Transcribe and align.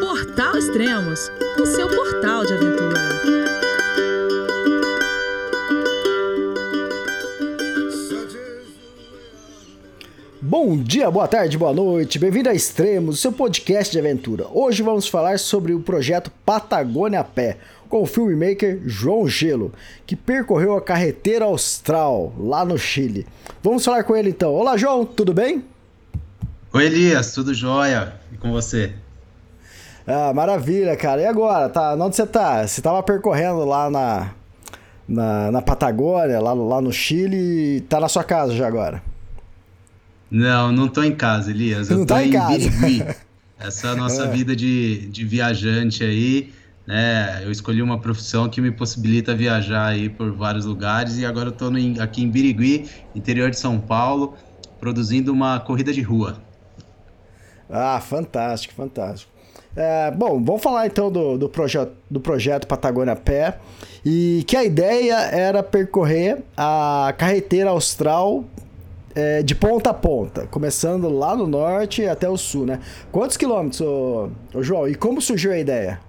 Portal 0.00 0.56
Extremos, 0.56 1.30
o 1.58 1.66
seu 1.66 1.88
portal 1.88 2.46
de 2.46 2.52
aventura. 2.54 3.00
Bom 10.40 10.76
dia, 10.76 11.10
boa 11.10 11.26
tarde, 11.26 11.58
boa 11.58 11.72
noite, 11.72 12.18
bem-vindo 12.18 12.48
a 12.48 12.54
Extremos, 12.54 13.20
seu 13.20 13.32
podcast 13.32 13.92
de 13.92 13.98
aventura. 13.98 14.46
Hoje 14.52 14.82
vamos 14.82 15.08
falar 15.08 15.38
sobre 15.38 15.72
o 15.72 15.80
projeto 15.80 16.30
Patagônia 16.44 17.20
a 17.20 17.24
Pé, 17.24 17.58
com 17.88 18.02
o 18.02 18.06
filmmaker 18.06 18.80
João 18.86 19.28
Gelo, 19.28 19.72
que 20.06 20.14
percorreu 20.14 20.76
a 20.76 20.82
carreteira 20.82 21.44
austral 21.46 22.32
lá 22.38 22.64
no 22.64 22.78
Chile. 22.78 23.26
Vamos 23.62 23.84
falar 23.84 24.04
com 24.04 24.14
ele 24.14 24.30
então. 24.30 24.52
Olá, 24.54 24.76
João, 24.76 25.04
tudo 25.04 25.34
bem? 25.34 25.64
Oi, 26.72 26.86
Elias, 26.86 27.32
tudo 27.32 27.52
jóia? 27.52 28.14
E 28.32 28.36
com 28.36 28.50
você? 28.50 28.94
Ah, 30.06 30.32
maravilha, 30.32 30.96
cara. 30.96 31.20
E 31.20 31.26
agora? 31.26 31.68
Tá, 31.68 31.94
onde 31.94 32.16
você 32.16 32.26
tá? 32.26 32.66
Você 32.66 32.82
tava 32.82 33.02
percorrendo 33.02 33.64
lá 33.64 33.90
na, 33.90 34.30
na, 35.08 35.50
na 35.50 35.62
Patagônia, 35.62 36.40
lá, 36.40 36.52
lá 36.52 36.80
no 36.80 36.92
Chile, 36.92 37.76
e 37.76 37.80
tá 37.82 38.00
na 38.00 38.08
sua 38.08 38.24
casa 38.24 38.54
já 38.54 38.66
agora? 38.66 39.02
Não, 40.30 40.72
não 40.72 40.88
tô 40.88 41.02
em 41.02 41.14
casa, 41.14 41.50
Elias. 41.50 41.90
Eu 41.90 41.98
não 41.98 42.06
tô 42.06 42.14
tá 42.14 42.24
em, 42.24 42.28
em 42.28 42.32
casa. 42.32 42.58
Birigui. 42.58 43.04
Essa 43.60 43.88
é 43.88 43.90
a 43.90 43.94
nossa 43.96 44.24
é. 44.24 44.28
vida 44.28 44.56
de, 44.56 45.06
de 45.08 45.24
viajante 45.24 46.02
aí. 46.02 46.52
Né? 46.86 47.44
Eu 47.44 47.50
escolhi 47.50 47.80
uma 47.80 47.98
profissão 47.98 48.48
que 48.48 48.60
me 48.60 48.72
possibilita 48.72 49.34
viajar 49.34 49.86
aí 49.86 50.08
por 50.08 50.32
vários 50.32 50.64
lugares 50.64 51.16
e 51.16 51.24
agora 51.24 51.48
eu 51.48 51.52
tô 51.52 51.70
no, 51.70 52.02
aqui 52.02 52.22
em 52.22 52.28
Birigui, 52.28 52.88
interior 53.14 53.50
de 53.50 53.58
São 53.58 53.78
Paulo, 53.78 54.34
produzindo 54.80 55.32
uma 55.32 55.60
corrida 55.60 55.92
de 55.92 56.02
rua. 56.02 56.42
Ah, 57.70 58.00
fantástico, 58.00 58.74
fantástico. 58.74 59.31
É, 59.74 60.10
bom, 60.10 60.42
vamos 60.42 60.62
falar 60.62 60.86
então 60.86 61.10
do, 61.10 61.38
do, 61.38 61.48
projeto, 61.48 61.92
do 62.10 62.20
projeto 62.20 62.66
Patagônia 62.66 63.16
Pé. 63.16 63.58
E 64.04 64.44
que 64.46 64.56
a 64.56 64.64
ideia 64.64 65.14
era 65.14 65.62
percorrer 65.62 66.42
a 66.56 67.14
carreteira 67.16 67.70
austral 67.70 68.44
é, 69.14 69.42
de 69.42 69.54
ponta 69.54 69.90
a 69.90 69.94
ponta, 69.94 70.46
começando 70.46 71.08
lá 71.08 71.36
no 71.36 71.46
norte 71.46 72.06
até 72.06 72.28
o 72.28 72.36
sul, 72.36 72.66
né? 72.66 72.80
Quantos 73.10 73.36
quilômetros, 73.36 73.80
ô, 73.80 74.30
ô 74.54 74.62
João? 74.62 74.88
E 74.88 74.94
como 74.94 75.20
surgiu 75.20 75.52
a 75.52 75.58
ideia? 75.58 76.00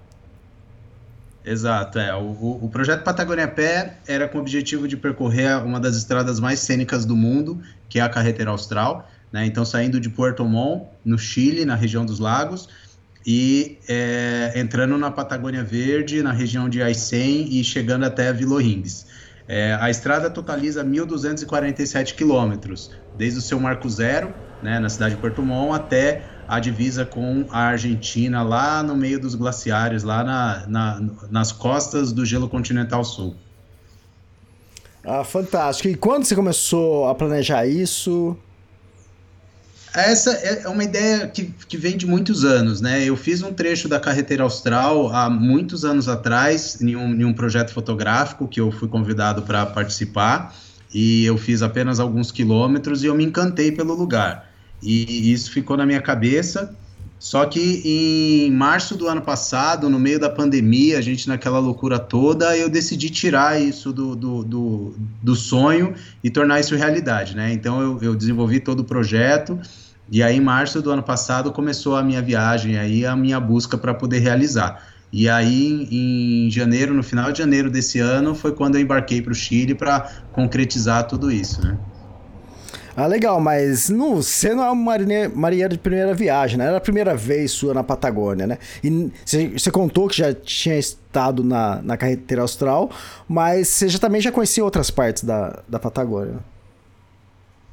Exato, 1.44 1.98
é. 1.98 2.14
O, 2.14 2.58
o 2.62 2.68
projeto 2.70 3.04
Patagônia 3.04 3.46
Pé 3.46 3.98
era 4.08 4.26
com 4.26 4.38
o 4.38 4.40
objetivo 4.40 4.88
de 4.88 4.96
percorrer 4.96 5.62
uma 5.62 5.78
das 5.78 5.94
estradas 5.94 6.40
mais 6.40 6.60
cênicas 6.60 7.04
do 7.04 7.14
mundo, 7.14 7.60
que 7.88 7.98
é 7.98 8.02
a 8.02 8.08
carreteira 8.08 8.50
austral. 8.50 9.08
Né? 9.30 9.44
Então, 9.44 9.64
saindo 9.64 10.00
de 10.00 10.08
Puerto 10.08 10.44
Montt, 10.44 10.86
no 11.04 11.18
Chile, 11.18 11.66
na 11.66 11.74
região 11.74 12.06
dos 12.06 12.18
lagos, 12.18 12.68
e 13.26 13.78
é, 13.88 14.52
entrando 14.56 14.98
na 14.98 15.10
Patagônia 15.10 15.64
Verde, 15.64 16.22
na 16.22 16.32
região 16.32 16.68
de 16.68 16.82
Aysén 16.82 17.48
e 17.50 17.64
chegando 17.64 18.04
até 18.04 18.32
Vila 18.32 18.60
Rings. 18.60 19.06
É, 19.46 19.76
a 19.80 19.90
estrada 19.90 20.30
totaliza 20.30 20.84
1.247 20.84 22.14
quilômetros, 22.14 22.90
desde 23.16 23.38
o 23.38 23.42
seu 23.42 23.60
marco 23.60 23.88
zero, 23.88 24.32
né, 24.62 24.78
na 24.78 24.88
cidade 24.88 25.14
de 25.14 25.20
Puerto 25.20 25.42
Montt, 25.42 25.74
até 25.74 26.22
a 26.48 26.58
divisa 26.58 27.04
com 27.04 27.46
a 27.50 27.60
Argentina, 27.68 28.42
lá 28.42 28.82
no 28.82 28.96
meio 28.96 29.20
dos 29.20 29.34
glaciares, 29.34 30.02
lá 30.02 30.24
na, 30.24 30.66
na, 30.66 31.02
nas 31.30 31.52
costas 31.52 32.12
do 32.12 32.24
gelo 32.24 32.48
continental 32.48 33.04
sul. 33.04 33.34
Ah, 35.02 35.22
fantástico. 35.22 35.88
E 35.88 35.94
quando 35.94 36.24
você 36.24 36.34
começou 36.34 37.08
a 37.08 37.14
planejar 37.14 37.66
isso? 37.66 38.36
Essa 39.94 40.32
é 40.32 40.68
uma 40.68 40.82
ideia 40.82 41.28
que, 41.28 41.54
que 41.68 41.76
vem 41.76 41.96
de 41.96 42.04
muitos 42.04 42.44
anos, 42.44 42.80
né? 42.80 43.04
Eu 43.04 43.16
fiz 43.16 43.42
um 43.42 43.52
trecho 43.52 43.88
da 43.88 44.00
carreteira 44.00 44.42
austral 44.42 45.14
há 45.14 45.30
muitos 45.30 45.84
anos 45.84 46.08
atrás, 46.08 46.82
em 46.82 46.96
um, 46.96 47.14
em 47.14 47.24
um 47.24 47.32
projeto 47.32 47.72
fotográfico 47.72 48.48
que 48.48 48.60
eu 48.60 48.72
fui 48.72 48.88
convidado 48.88 49.42
para 49.42 49.64
participar, 49.64 50.52
e 50.92 51.24
eu 51.24 51.38
fiz 51.38 51.62
apenas 51.62 52.00
alguns 52.00 52.32
quilômetros 52.32 53.04
e 53.04 53.06
eu 53.06 53.14
me 53.14 53.24
encantei 53.24 53.70
pelo 53.70 53.94
lugar. 53.94 54.50
E 54.82 55.32
isso 55.32 55.52
ficou 55.52 55.76
na 55.76 55.86
minha 55.86 56.02
cabeça. 56.02 56.76
Só 57.16 57.46
que 57.46 57.80
em 57.84 58.50
março 58.50 58.96
do 58.96 59.06
ano 59.06 59.22
passado, 59.22 59.88
no 59.88 59.98
meio 59.98 60.18
da 60.18 60.28
pandemia, 60.28 60.98
a 60.98 61.00
gente 61.00 61.28
naquela 61.28 61.58
loucura 61.58 61.98
toda, 61.98 62.54
eu 62.56 62.68
decidi 62.68 63.08
tirar 63.08 63.62
isso 63.62 63.92
do, 63.92 64.14
do, 64.14 64.44
do, 64.44 64.94
do 65.22 65.36
sonho 65.36 65.94
e 66.22 66.28
tornar 66.28 66.60
isso 66.60 66.74
realidade, 66.74 67.34
né? 67.34 67.52
Então 67.52 67.80
eu, 67.80 68.02
eu 68.02 68.14
desenvolvi 68.14 68.60
todo 68.60 68.80
o 68.80 68.84
projeto 68.84 69.58
e 70.10 70.22
aí, 70.22 70.36
em 70.36 70.40
março 70.40 70.82
do 70.82 70.90
ano 70.90 71.02
passado, 71.02 71.50
começou 71.50 71.96
a 71.96 72.02
minha 72.02 72.20
viagem, 72.20 72.78
aí 72.78 73.06
a 73.06 73.16
minha 73.16 73.40
busca 73.40 73.78
para 73.78 73.94
poder 73.94 74.18
realizar. 74.18 74.82
E 75.12 75.28
aí, 75.28 75.88
em 75.90 76.50
janeiro, 76.50 76.92
no 76.92 77.02
final 77.02 77.30
de 77.30 77.38
janeiro 77.38 77.70
desse 77.70 78.00
ano, 78.00 78.34
foi 78.34 78.52
quando 78.52 78.74
eu 78.74 78.80
embarquei 78.80 79.22
para 79.22 79.32
o 79.32 79.34
Chile 79.34 79.74
para 79.74 80.10
concretizar 80.32 81.06
tudo 81.06 81.30
isso, 81.30 81.62
né? 81.62 81.78
Ah, 82.96 83.06
legal, 83.06 83.40
mas 83.40 83.88
não, 83.88 84.16
você 84.16 84.54
não 84.54 84.64
é 84.64 84.70
uma 84.70 84.96
marinheiro 85.34 85.74
de 85.74 85.78
primeira 85.78 86.14
viagem, 86.14 86.58
né? 86.58 86.66
Era 86.66 86.76
a 86.76 86.80
primeira 86.80 87.16
vez 87.16 87.50
sua 87.50 87.74
na 87.74 87.82
Patagônia, 87.82 88.46
né? 88.46 88.58
E 88.84 89.10
você, 89.24 89.70
contou 89.70 90.08
que 90.08 90.16
já 90.16 90.32
tinha 90.32 90.78
estado 90.78 91.42
na, 91.42 91.82
na 91.82 91.96
carreteira 91.96 92.42
austral, 92.42 92.90
mas 93.28 93.66
você 93.66 93.88
já, 93.88 93.98
também 93.98 94.20
já 94.20 94.30
conhecia 94.30 94.64
outras 94.64 94.90
partes 94.90 95.24
da, 95.24 95.60
da 95.68 95.80
Patagônia. 95.80 96.38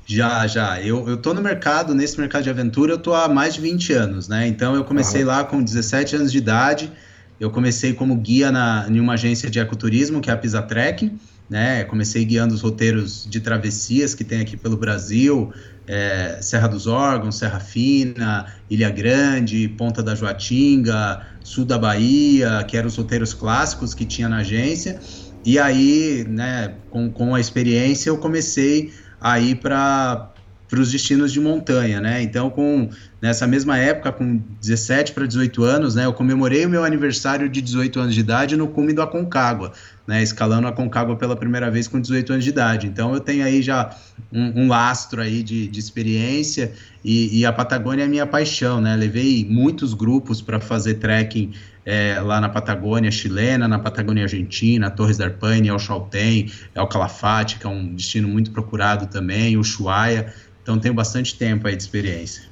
Já, 0.05 0.45
já. 0.47 0.81
Eu, 0.81 1.07
eu 1.07 1.17
tô 1.17 1.33
no 1.33 1.41
mercado, 1.41 1.93
nesse 1.93 2.19
mercado 2.19 2.43
de 2.43 2.49
aventura, 2.49 2.93
eu 2.93 2.97
tô 2.97 3.13
há 3.13 3.27
mais 3.29 3.53
de 3.53 3.61
20 3.61 3.93
anos, 3.93 4.27
né? 4.27 4.47
Então 4.47 4.75
eu 4.75 4.83
comecei 4.83 5.23
lá 5.23 5.43
com 5.43 5.63
17 5.63 6.15
anos 6.15 6.31
de 6.31 6.37
idade. 6.37 6.91
Eu 7.39 7.49
comecei 7.49 7.93
como 7.93 8.15
guia 8.17 8.51
na, 8.51 8.85
em 8.87 8.99
uma 8.99 9.13
agência 9.13 9.49
de 9.49 9.59
ecoturismo, 9.59 10.21
que 10.21 10.29
é 10.29 10.33
a 10.33 10.37
Pisa 10.37 10.61
Trek, 10.61 11.11
né? 11.49 11.83
Comecei 11.85 12.23
guiando 12.23 12.53
os 12.53 12.61
roteiros 12.61 13.25
de 13.29 13.39
travessias 13.39 14.13
que 14.13 14.23
tem 14.23 14.41
aqui 14.41 14.55
pelo 14.55 14.77
Brasil, 14.77 15.51
é, 15.87 16.37
Serra 16.41 16.67
dos 16.67 16.87
Órgãos, 16.87 17.37
Serra 17.37 17.59
Fina, 17.59 18.45
Ilha 18.69 18.89
Grande, 18.89 19.67
Ponta 19.69 20.03
da 20.03 20.13
Joatinga, 20.13 21.25
Sul 21.43 21.65
da 21.65 21.77
Bahia, 21.77 22.63
que 22.67 22.77
eram 22.77 22.87
os 22.87 22.95
roteiros 22.95 23.33
clássicos 23.33 23.93
que 23.93 24.05
tinha 24.05 24.29
na 24.29 24.37
agência. 24.37 24.99
E 25.43 25.57
aí, 25.57 26.25
né, 26.29 26.75
com, 26.89 27.09
com 27.09 27.33
a 27.33 27.39
experiência, 27.39 28.09
eu 28.09 28.17
comecei 28.17 28.93
a 29.21 29.39
ir 29.39 29.55
para 29.55 30.31
os 30.73 30.91
destinos 30.91 31.31
de 31.31 31.39
montanha, 31.39 32.01
né? 32.01 32.23
Então, 32.23 32.49
com 32.49 32.89
nessa 33.21 33.45
mesma 33.45 33.77
época, 33.77 34.11
com 34.11 34.41
17 34.59 35.11
para 35.13 35.27
18 35.27 35.63
anos, 35.63 35.93
né, 35.93 36.05
eu 36.05 36.13
comemorei 36.13 36.65
o 36.65 36.69
meu 36.69 36.83
aniversário 36.83 37.47
de 37.47 37.61
18 37.61 37.99
anos 37.99 38.15
de 38.15 38.19
idade 38.19 38.57
no 38.57 38.67
cume 38.67 38.93
do 38.93 39.01
Aconcagua, 39.01 39.73
né, 40.07 40.23
escalando 40.23 40.65
a 40.65 40.71
Aconcagua 40.71 41.15
pela 41.15 41.35
primeira 41.35 41.69
vez 41.69 41.87
com 41.87 42.01
18 42.01 42.33
anos 42.33 42.43
de 42.43 42.49
idade. 42.49 42.87
Então, 42.87 43.13
eu 43.13 43.19
tenho 43.19 43.45
aí 43.45 43.61
já 43.61 43.95
um, 44.33 44.63
um 44.63 44.67
lastro 44.67 45.21
aí 45.21 45.43
de, 45.43 45.67
de 45.67 45.79
experiência 45.79 46.73
e, 47.05 47.39
e, 47.39 47.45
a 47.45 47.53
Patagônia 47.53 48.05
é 48.05 48.07
minha 48.07 48.25
paixão, 48.25 48.81
né? 48.81 48.95
Levei 48.95 49.45
muitos 49.47 49.93
grupos 49.93 50.41
para 50.41 50.59
fazer 50.59 50.95
trekking 50.95 51.51
é, 51.91 52.21
lá 52.21 52.39
na 52.39 52.47
Patagônia 52.47 53.11
chilena, 53.11 53.67
na 53.67 53.77
Patagônia 53.77 54.23
argentina, 54.23 54.89
Torres 54.89 55.17
da 55.17 55.25
Arpaine, 55.25 55.67
El 55.67 55.77
Chaltén, 55.77 56.49
El 56.73 56.87
Calafate, 56.87 57.59
que 57.59 57.67
é 57.67 57.69
um 57.69 57.93
destino 57.93 58.29
muito 58.29 58.49
procurado 58.51 59.07
também, 59.07 59.57
Ushuaia. 59.57 60.33
Então 60.63 60.79
tenho 60.79 60.93
bastante 60.93 61.37
tempo 61.37 61.67
aí 61.67 61.75
de 61.75 61.83
experiência. 61.83 62.43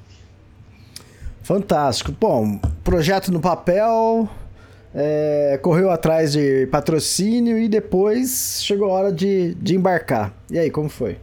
Fantástico. 1.41 2.13
Bom, 2.19 2.59
projeto 2.83 3.31
no 3.31 3.39
papel, 3.39 4.29
é, 4.93 5.57
correu 5.61 5.89
atrás 5.89 6.33
de 6.33 6.67
patrocínio 6.67 7.57
e 7.57 7.69
depois 7.69 8.61
chegou 8.61 8.89
a 8.89 8.93
hora 8.93 9.13
de, 9.13 9.53
de 9.55 9.73
embarcar. 9.73 10.33
E 10.51 10.59
aí, 10.59 10.69
como 10.69 10.89
foi? 10.89 11.17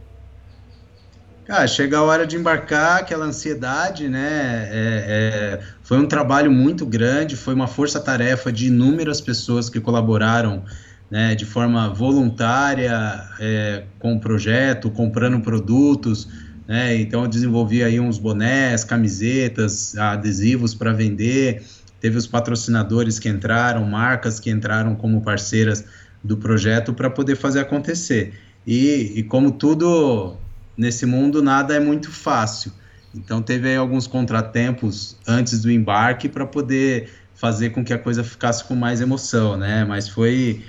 Cara, 1.47 1.65
chega 1.65 1.97
a 1.97 2.03
hora 2.03 2.27
de 2.27 2.35
embarcar, 2.35 2.97
aquela 2.97 3.23
ansiedade, 3.23 4.09
né? 4.09 4.67
É, 4.69 5.59
é, 5.59 5.59
foi 5.81 5.97
um 5.97 6.05
trabalho 6.05 6.51
muito 6.51 6.85
grande, 6.85 7.37
foi 7.37 7.53
uma 7.53 7.67
força-tarefa 7.67 8.51
de 8.51 8.67
inúmeras 8.67 9.21
pessoas 9.21 9.69
que 9.69 9.79
colaboraram 9.79 10.65
né, 11.09 11.35
de 11.35 11.45
forma 11.45 11.87
voluntária 11.87 13.23
é, 13.39 13.83
com 13.97 14.15
o 14.15 14.19
projeto, 14.19 14.91
comprando 14.91 15.39
produtos. 15.39 16.27
Né? 16.67 16.97
Então, 16.97 17.21
eu 17.21 17.29
desenvolvi 17.29 17.81
aí 17.81 17.97
uns 17.97 18.17
bonés, 18.17 18.83
camisetas, 18.83 19.97
adesivos 19.97 20.75
para 20.75 20.91
vender. 20.91 21.63
Teve 22.01 22.17
os 22.17 22.27
patrocinadores 22.27 23.19
que 23.19 23.29
entraram, 23.29 23.85
marcas 23.85 24.37
que 24.37 24.51
entraram 24.51 24.95
como 24.95 25.21
parceiras 25.21 25.85
do 26.21 26.35
projeto 26.35 26.93
para 26.93 27.09
poder 27.09 27.37
fazer 27.37 27.61
acontecer. 27.61 28.33
E, 28.67 29.13
e 29.15 29.23
como 29.23 29.53
tudo 29.53 30.37
nesse 30.77 31.05
mundo 31.05 31.41
nada 31.41 31.73
é 31.75 31.79
muito 31.79 32.11
fácil. 32.11 32.71
Então 33.15 33.41
teve 33.41 33.69
aí 33.69 33.75
alguns 33.75 34.05
contratempos 34.05 35.17
antes 35.27 35.61
do 35.61 35.71
embarque 35.71 36.29
para 36.29 36.45
poder 36.45 37.09
fazer 37.33 37.69
com 37.71 37.83
que 37.83 37.93
a 37.93 37.97
coisa 37.97 38.23
ficasse 38.23 38.63
com 38.63 38.75
mais 38.75 39.01
emoção, 39.01 39.57
né? 39.57 39.85
Mas 39.85 40.07
foi 40.07 40.63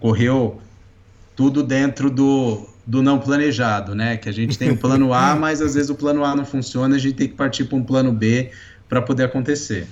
correu 0.00 0.60
tudo 1.34 1.62
dentro 1.62 2.10
do, 2.10 2.68
do 2.86 3.02
não 3.02 3.18
planejado, 3.18 3.94
né? 3.94 4.16
Que 4.16 4.28
a 4.28 4.32
gente 4.32 4.58
tem 4.58 4.70
o 4.70 4.76
plano 4.76 5.12
A, 5.12 5.34
mas 5.36 5.60
às 5.60 5.74
vezes 5.74 5.90
o 5.90 5.94
plano 5.94 6.24
A 6.24 6.34
não 6.34 6.44
funciona, 6.44 6.96
a 6.96 6.98
gente 6.98 7.14
tem 7.14 7.28
que 7.28 7.34
partir 7.34 7.64
para 7.64 7.76
um 7.76 7.82
plano 7.82 8.12
B 8.12 8.50
para 8.88 9.02
poder 9.02 9.24
acontecer. 9.24 9.86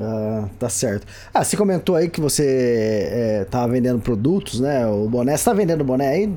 Ah, 0.00 0.48
tá 0.58 0.68
certo. 0.68 1.06
Ah, 1.34 1.42
você 1.42 1.56
comentou 1.56 1.96
aí 1.96 2.08
que 2.08 2.20
você 2.20 3.08
é, 3.10 3.44
tava 3.50 3.72
vendendo 3.72 4.00
produtos, 4.00 4.60
né? 4.60 4.86
O 4.86 5.08
boné, 5.08 5.36
você 5.36 5.44
tá 5.44 5.52
vendendo 5.52 5.82
boné 5.82 6.08
aí? 6.08 6.32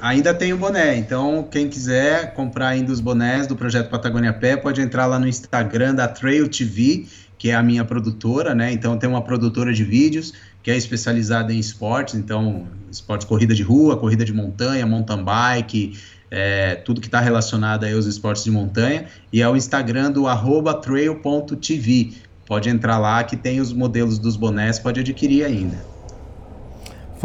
Ainda 0.00 0.34
tem 0.34 0.52
o 0.52 0.58
boné, 0.58 0.96
então 0.96 1.46
quem 1.50 1.68
quiser 1.68 2.34
comprar 2.34 2.68
ainda 2.68 2.92
os 2.92 3.00
bonés 3.00 3.46
do 3.46 3.56
Projeto 3.56 3.88
Patagônia 3.88 4.32
Pé, 4.32 4.56
pode 4.56 4.80
entrar 4.80 5.06
lá 5.06 5.18
no 5.18 5.26
Instagram 5.26 5.94
da 5.94 6.08
Trail 6.08 6.48
TV, 6.48 7.06
que 7.38 7.50
é 7.50 7.54
a 7.54 7.62
minha 7.62 7.84
produtora, 7.84 8.54
né? 8.54 8.72
Então 8.72 8.98
tem 8.98 9.08
uma 9.08 9.22
produtora 9.22 9.72
de 9.72 9.84
vídeos 9.84 10.34
que 10.62 10.70
é 10.70 10.76
especializada 10.76 11.52
em 11.52 11.58
esportes, 11.58 12.14
então 12.14 12.66
esportes 12.90 13.26
corrida 13.26 13.54
de 13.54 13.62
rua, 13.62 13.96
corrida 13.96 14.24
de 14.24 14.32
montanha, 14.32 14.86
mountain 14.86 15.22
bike, 15.22 15.98
é, 16.30 16.74
tudo 16.74 17.00
que 17.00 17.06
está 17.06 17.20
relacionado 17.20 17.84
aí 17.84 17.92
aos 17.92 18.06
esportes 18.06 18.44
de 18.44 18.50
montanha, 18.50 19.06
e 19.32 19.40
é 19.42 19.48
o 19.48 19.56
Instagram 19.56 20.10
do 20.10 20.24
trail.tv. 20.82 22.14
Pode 22.46 22.68
entrar 22.68 22.98
lá 22.98 23.22
que 23.24 23.36
tem 23.36 23.60
os 23.60 23.72
modelos 23.72 24.18
dos 24.18 24.36
bonés, 24.36 24.78
pode 24.78 25.00
adquirir 25.00 25.44
ainda. 25.44 25.93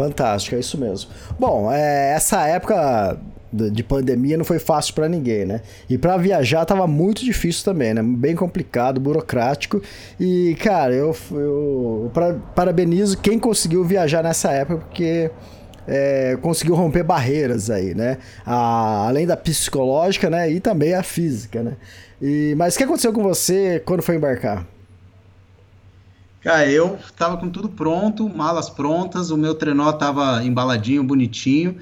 Fantástico, 0.00 0.56
é 0.56 0.60
isso 0.60 0.78
mesmo. 0.78 1.10
Bom, 1.38 1.70
é, 1.70 2.14
essa 2.14 2.46
época 2.46 3.18
de 3.52 3.82
pandemia 3.82 4.38
não 4.38 4.46
foi 4.46 4.58
fácil 4.58 4.94
para 4.94 5.10
ninguém, 5.10 5.44
né? 5.44 5.60
E 5.90 5.98
para 5.98 6.16
viajar 6.16 6.64
tava 6.64 6.86
muito 6.86 7.22
difícil 7.22 7.66
também, 7.66 7.92
né? 7.92 8.02
Bem 8.02 8.34
complicado, 8.34 8.98
burocrático. 8.98 9.82
E, 10.18 10.56
cara, 10.62 10.94
eu, 10.94 11.14
eu 11.32 12.10
pra, 12.14 12.32
parabenizo 12.54 13.18
quem 13.18 13.38
conseguiu 13.38 13.84
viajar 13.84 14.22
nessa 14.22 14.50
época, 14.52 14.86
porque 14.86 15.30
é, 15.86 16.38
conseguiu 16.40 16.74
romper 16.74 17.02
barreiras 17.02 17.68
aí, 17.68 17.94
né? 17.94 18.16
A, 18.46 19.06
além 19.06 19.26
da 19.26 19.36
psicológica, 19.36 20.30
né? 20.30 20.50
E 20.50 20.60
também 20.60 20.94
a 20.94 21.02
física, 21.02 21.62
né? 21.62 21.76
E, 22.22 22.54
mas 22.56 22.74
o 22.74 22.78
que 22.78 22.84
aconteceu 22.84 23.12
com 23.12 23.22
você 23.22 23.82
quando 23.84 24.02
foi 24.02 24.16
embarcar? 24.16 24.66
Cara, 26.42 26.66
eu 26.70 26.98
tava 27.16 27.36
com 27.36 27.50
tudo 27.50 27.68
pronto, 27.68 28.28
malas 28.28 28.70
prontas, 28.70 29.30
o 29.30 29.36
meu 29.36 29.54
trenó 29.54 29.92
tava 29.92 30.42
embaladinho, 30.42 31.04
bonitinho. 31.04 31.76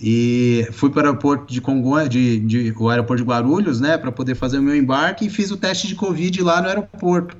E 0.00 0.68
fui 0.72 0.90
para 0.90 1.04
o 1.04 1.06
aeroporto 1.06 1.52
de 1.52 1.60
Congonhas, 1.60 2.08
de, 2.08 2.38
de, 2.40 2.74
o 2.76 2.88
aeroporto 2.88 3.22
de 3.22 3.28
Guarulhos, 3.28 3.80
né, 3.80 3.96
para 3.96 4.12
poder 4.12 4.34
fazer 4.34 4.58
o 4.58 4.62
meu 4.62 4.76
embarque 4.76 5.26
e 5.26 5.30
fiz 5.30 5.50
o 5.50 5.56
teste 5.56 5.88
de 5.88 5.94
Covid 5.94 6.42
lá 6.42 6.60
no 6.60 6.68
aeroporto. 6.68 7.36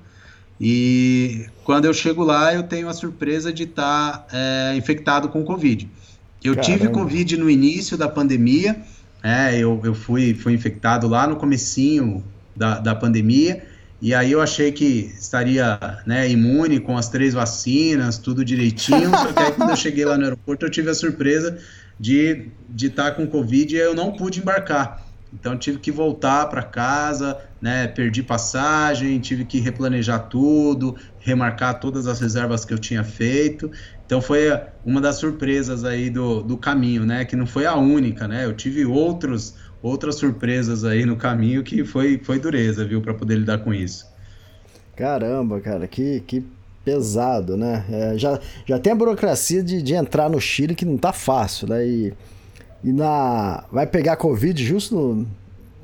E 0.60 1.46
quando 1.64 1.84
eu 1.84 1.92
chego 1.92 2.22
lá, 2.22 2.54
eu 2.54 2.62
tenho 2.62 2.88
a 2.88 2.92
surpresa 2.92 3.52
de 3.52 3.64
estar 3.64 4.18
tá, 4.18 4.26
é, 4.32 4.76
infectado 4.76 5.28
com 5.28 5.44
Covid. 5.44 5.88
Eu 6.42 6.54
Caramba. 6.54 6.78
tive 6.78 6.88
Covid 6.88 7.36
no 7.36 7.50
início 7.50 7.96
da 7.96 8.08
pandemia, 8.08 8.76
é, 9.22 9.56
eu, 9.56 9.80
eu 9.84 9.94
fui, 9.94 10.34
fui 10.34 10.52
infectado 10.52 11.08
lá 11.08 11.26
no 11.26 11.36
comecinho 11.36 12.22
da, 12.54 12.78
da 12.78 12.94
pandemia, 12.94 13.64
e 14.00 14.14
aí 14.14 14.32
eu 14.32 14.40
achei 14.40 14.72
que 14.72 15.12
estaria 15.18 15.78
né, 16.06 16.28
imune 16.28 16.80
com 16.80 16.96
as 16.96 17.08
três 17.08 17.34
vacinas, 17.34 18.18
tudo 18.18 18.44
direitinho, 18.44 19.10
só 19.16 19.32
que 19.32 19.42
aí 19.42 19.52
quando 19.52 19.70
eu 19.70 19.76
cheguei 19.76 20.04
lá 20.04 20.16
no 20.16 20.24
aeroporto, 20.24 20.66
eu 20.66 20.70
tive 20.70 20.90
a 20.90 20.94
surpresa 20.94 21.58
de 21.98 22.52
estar 22.82 23.04
tá 23.04 23.12
com 23.12 23.26
Covid 23.26 23.74
e 23.74 23.78
eu 23.78 23.94
não 23.94 24.12
pude 24.12 24.40
embarcar. 24.40 25.04
Então 25.34 25.58
tive 25.58 25.78
que 25.78 25.90
voltar 25.90 26.46
para 26.46 26.62
casa, 26.62 27.36
né? 27.60 27.88
Perdi 27.88 28.22
passagem, 28.22 29.18
tive 29.18 29.44
que 29.44 29.58
replanejar 29.58 30.28
tudo, 30.28 30.96
remarcar 31.18 31.80
todas 31.80 32.06
as 32.06 32.20
reservas 32.20 32.64
que 32.64 32.72
eu 32.72 32.78
tinha 32.78 33.02
feito. 33.02 33.68
Então 34.06 34.20
foi 34.20 34.48
uma 34.84 35.00
das 35.00 35.16
surpresas 35.16 35.82
aí 35.82 36.08
do, 36.08 36.40
do 36.40 36.56
caminho, 36.56 37.04
né? 37.04 37.24
Que 37.24 37.34
não 37.34 37.46
foi 37.46 37.66
a 37.66 37.74
única, 37.74 38.28
né? 38.28 38.44
Eu 38.44 38.52
tive 38.52 38.84
outros, 38.84 39.56
outras 39.84 40.14
surpresas 40.14 40.82
aí 40.82 41.04
no 41.04 41.14
caminho 41.14 41.62
que 41.62 41.84
foi, 41.84 42.16
foi 42.16 42.38
dureza, 42.38 42.86
viu, 42.86 43.02
para 43.02 43.12
poder 43.12 43.36
lidar 43.36 43.58
com 43.58 43.74
isso. 43.74 44.06
Caramba, 44.96 45.60
cara, 45.60 45.86
que, 45.86 46.20
que 46.20 46.42
pesado, 46.82 47.54
né? 47.54 47.84
É, 47.90 48.16
já, 48.16 48.40
já 48.64 48.78
tem 48.78 48.94
a 48.94 48.96
burocracia 48.96 49.62
de, 49.62 49.82
de 49.82 49.92
entrar 49.92 50.30
no 50.30 50.40
Chile 50.40 50.74
que 50.74 50.86
não 50.86 50.96
tá 50.96 51.12
fácil, 51.12 51.68
né? 51.68 51.86
E, 51.86 52.14
e 52.82 52.92
na, 52.92 53.64
vai 53.70 53.86
pegar 53.86 54.16
Covid 54.16 54.64
justo 54.64 54.94
no, 54.94 55.26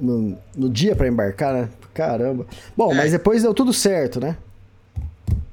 no, 0.00 0.38
no 0.56 0.70
dia 0.70 0.96
para 0.96 1.06
embarcar, 1.06 1.52
né? 1.52 1.68
Caramba. 1.92 2.46
Bom, 2.74 2.92
é. 2.92 2.94
mas 2.94 3.12
depois 3.12 3.42
deu 3.42 3.52
tudo 3.52 3.72
certo, 3.72 4.18
né? 4.18 4.34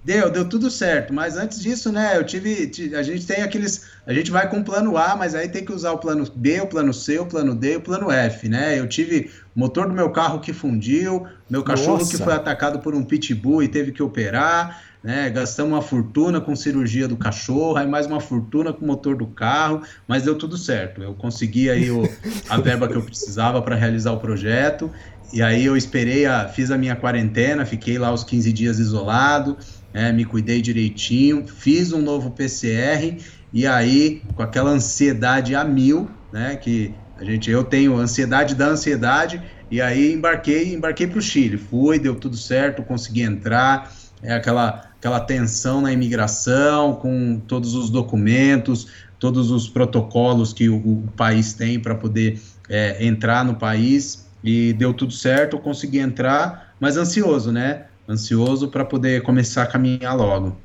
Deu, 0.07 0.31
deu 0.31 0.48
tudo 0.48 0.71
certo. 0.71 1.13
Mas 1.13 1.36
antes 1.36 1.59
disso, 1.59 1.92
né, 1.92 2.15
eu 2.15 2.24
tive. 2.24 2.71
A 2.95 3.04
gente 3.04 3.27
tem 3.27 3.44
aqueles. 3.44 3.88
A 4.06 4.13
gente 4.13 4.31
vai 4.31 4.50
com 4.50 4.59
o 4.59 4.63
plano 4.63 4.98
A, 4.98 5.18
mas 5.18 5.36
aí 5.36 5.50
tem 5.50 5.65
que 5.65 5.74
usar 5.74 5.92
o 5.92 5.98
plano 5.98 6.25
B, 6.33 6.62
o 6.62 6.68
plano 6.68 6.94
C, 6.94 7.19
o 7.19 7.25
plano 7.25 7.54
D 7.54 7.74
e 7.74 7.75
o 7.75 7.81
plano 7.81 8.09
F, 8.09 8.48
né? 8.48 8.80
Eu 8.80 8.88
tive 8.88 9.30
o 9.54 9.59
motor 9.59 9.86
do 9.86 9.94
meu 9.94 10.09
carro 10.09 10.39
que 10.39 10.54
fundiu, 10.54 11.27
meu 11.50 11.62
cachorro 11.62 11.98
Nossa. 11.98 12.15
que 12.15 12.24
foi 12.24 12.31
atacado 12.31 12.80
por 12.80 12.95
um 12.95 13.04
pitbull 13.04 13.62
e 13.62 13.68
teve 13.68 13.92
que 13.92 14.01
operar 14.01 14.81
né? 15.04 15.30
Gastamos 15.30 15.74
uma 15.74 15.81
fortuna 15.81 16.42
com 16.42 16.56
cirurgia 16.56 17.07
do 17.07 17.15
cachorro, 17.15 17.77
aí 17.77 17.88
mais 17.88 18.07
uma 18.07 18.19
fortuna 18.19 18.74
com 18.74 18.83
o 18.83 18.88
motor 18.88 19.15
do 19.15 19.27
carro, 19.27 19.81
mas 20.07 20.24
deu 20.24 20.36
tudo 20.36 20.57
certo. 20.57 21.01
Eu 21.01 21.13
consegui 21.13 21.69
aí 21.69 21.89
o, 21.92 22.04
a 22.50 22.57
verba 22.57 22.88
que 22.88 22.95
eu 22.95 23.01
precisava 23.01 23.62
para 23.62 23.75
realizar 23.75 24.12
o 24.12 24.19
projeto. 24.19 24.92
E 25.31 25.42
aí 25.42 25.65
eu 25.65 25.75
esperei, 25.75 26.25
a, 26.25 26.48
fiz 26.48 26.71
a 26.71 26.77
minha 26.77 26.95
quarentena, 26.95 27.65
fiquei 27.65 27.98
lá 27.98 28.13
os 28.13 28.24
15 28.24 28.51
dias 28.54 28.80
isolado, 28.80 29.57
né, 29.98 30.12
me 30.12 30.24
cuidei 30.24 30.62
direitinho, 30.62 31.48
fiz 31.48 31.92
um 31.92 32.00
novo 32.00 32.30
PCR 32.30 33.18
e 33.52 33.66
aí 33.66 34.22
com 34.36 34.44
aquela 34.44 34.70
ansiedade 34.70 35.56
a 35.56 35.64
mil, 35.64 36.08
né, 36.32 36.56
que 36.56 36.94
a 37.18 37.24
gente 37.24 37.50
eu 37.50 37.64
tenho 37.64 37.98
ansiedade 37.98 38.54
da 38.54 38.68
ansiedade 38.68 39.42
e 39.72 39.82
aí 39.82 40.14
embarquei, 40.14 40.72
embarquei 40.72 41.08
para 41.08 41.18
o 41.18 41.22
Chile, 41.22 41.58
fui, 41.58 41.98
deu 41.98 42.14
tudo 42.14 42.38
certo, 42.38 42.84
consegui 42.84 43.24
entrar, 43.24 43.92
é 44.22 44.36
aquela 44.36 44.86
aquela 45.00 45.20
tensão 45.20 45.82
na 45.82 45.92
imigração, 45.92 46.94
com 46.94 47.40
todos 47.48 47.74
os 47.74 47.90
documentos, 47.90 48.88
todos 49.18 49.50
os 49.50 49.68
protocolos 49.68 50.54
que 50.54 50.70
o, 50.70 50.76
o 50.76 51.08
país 51.16 51.54
tem 51.54 51.80
para 51.80 51.96
poder 51.96 52.40
é, 52.70 53.04
entrar 53.04 53.44
no 53.44 53.56
país. 53.56 54.28
E 54.44 54.74
deu 54.74 54.94
tudo 54.94 55.14
certo, 55.14 55.60
consegui 55.60 56.00
entrar, 56.00 56.74
mas 56.80 56.98
ansioso, 56.98 57.52
né? 57.52 57.86
Ansioso 58.07 58.69
para 58.69 58.86
poder 58.86 59.21
começar 59.21 59.63
a 59.63 59.68
caminhar 59.68 60.15
logo. 60.15 60.56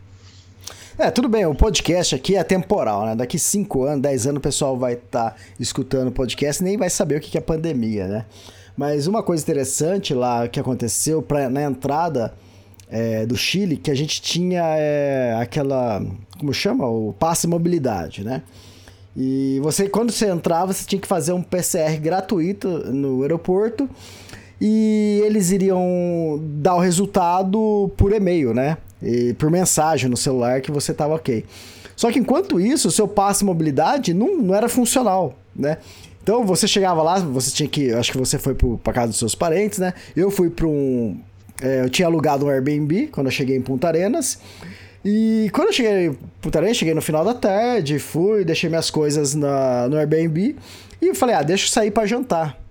É, 0.98 1.10
tudo 1.10 1.28
bem, 1.28 1.46
o 1.46 1.54
podcast 1.54 2.14
aqui 2.14 2.36
é 2.36 2.44
temporal, 2.44 3.06
né? 3.06 3.16
Daqui 3.16 3.38
5 3.38 3.84
anos, 3.84 4.02
10 4.02 4.26
anos 4.26 4.38
o 4.38 4.42
pessoal 4.42 4.76
vai 4.76 4.92
estar 4.92 5.30
tá 5.30 5.36
escutando 5.58 6.08
o 6.08 6.12
podcast 6.12 6.62
e 6.62 6.64
nem 6.64 6.76
vai 6.76 6.90
saber 6.90 7.16
o 7.16 7.20
que 7.20 7.36
é 7.36 7.40
pandemia, 7.40 8.06
né? 8.06 8.26
Mas 8.76 9.06
uma 9.06 9.22
coisa 9.22 9.42
interessante 9.42 10.14
lá 10.14 10.46
que 10.46 10.60
aconteceu 10.60 11.22
pra, 11.22 11.48
na 11.48 11.62
entrada 11.62 12.34
é, 12.88 13.24
do 13.26 13.36
Chile 13.36 13.76
que 13.76 13.90
a 13.90 13.94
gente 13.94 14.20
tinha 14.20 14.62
é, 14.76 15.34
aquela. 15.40 16.02
Como 16.38 16.52
chama? 16.52 16.87
O 16.87 17.14
passe 17.14 17.46
mobilidade, 17.46 18.22
né? 18.22 18.42
E 19.16 19.61
você, 19.62 19.88
quando 19.88 20.11
você 20.11 20.26
entrava, 20.30 20.72
você 20.72 20.87
tinha 20.87 21.00
que 21.00 21.08
fazer 21.08 21.32
um 21.32 21.42
PCR 21.42 21.99
gratuito 21.99 22.68
no 22.92 23.22
aeroporto 23.22 23.88
e 24.61 25.21
eles 25.25 25.50
iriam 25.50 26.40
dar 26.61 26.76
o 26.76 26.80
resultado 26.80 27.90
por 27.97 28.12
e-mail, 28.12 28.54
né? 28.54 28.76
E 29.02 29.35
por 29.35 29.50
mensagem 29.50 30.09
no 30.09 30.16
celular 30.16 30.61
que 30.61 30.71
você 30.71 30.92
estava 30.92 31.14
ok. 31.14 31.44
Só 31.97 32.11
que 32.11 32.18
enquanto 32.18 32.61
isso, 32.61 32.88
o 32.88 32.90
seu 32.90 33.06
passe 33.06 33.44
mobilidade 33.44 34.14
não, 34.14 34.37
não 34.37 34.54
era 34.54 34.68
funcional, 34.68 35.37
né? 35.54 35.78
Então 36.23 36.44
você 36.44 36.68
chegava 36.68 37.02
lá, 37.02 37.18
você 37.18 37.50
tinha 37.50 37.68
que. 37.68 37.92
Acho 37.92 38.12
que 38.12 38.18
você 38.18 38.38
foi 38.38 38.54
para 38.54 38.92
casa 38.92 39.09
dos 39.09 39.18
seus 39.18 39.35
parentes, 39.35 39.78
né? 39.78 39.92
Eu 40.16 40.30
fui 40.30 40.49
para 40.49 40.66
um, 40.66 41.18
é, 41.61 41.82
eu 41.85 41.90
tinha 41.90 42.06
alugado 42.06 42.47
um 42.47 42.49
Airbnb 42.49 43.09
quando 43.09 43.26
eu 43.26 43.30
cheguei 43.32 43.56
em 43.56 43.62
Punta 43.62 43.88
Arenas. 43.88 44.38
E 45.04 45.50
quando 45.52 45.68
eu 45.68 45.73
cheguei 45.73 46.06
em 46.06 46.18
Punta 46.40 46.59
Arenas, 46.59 46.76
cheguei 46.76 46.94
no 46.94 47.02
final 47.02 47.25
da 47.25 47.35
tarde, 47.35 47.99
fui, 47.99 48.44
deixei 48.44 48.68
minhas 48.68 48.90
coisas 48.90 49.35
na, 49.35 49.88
no 49.88 49.97
Airbnb 49.97 50.56
e 51.00 51.14
falei, 51.14 51.35
ah, 51.35 51.42
deixa 51.42 51.66
eu 51.66 51.71
sair 51.71 51.90
para 51.90 52.06
jantar. 52.06 52.62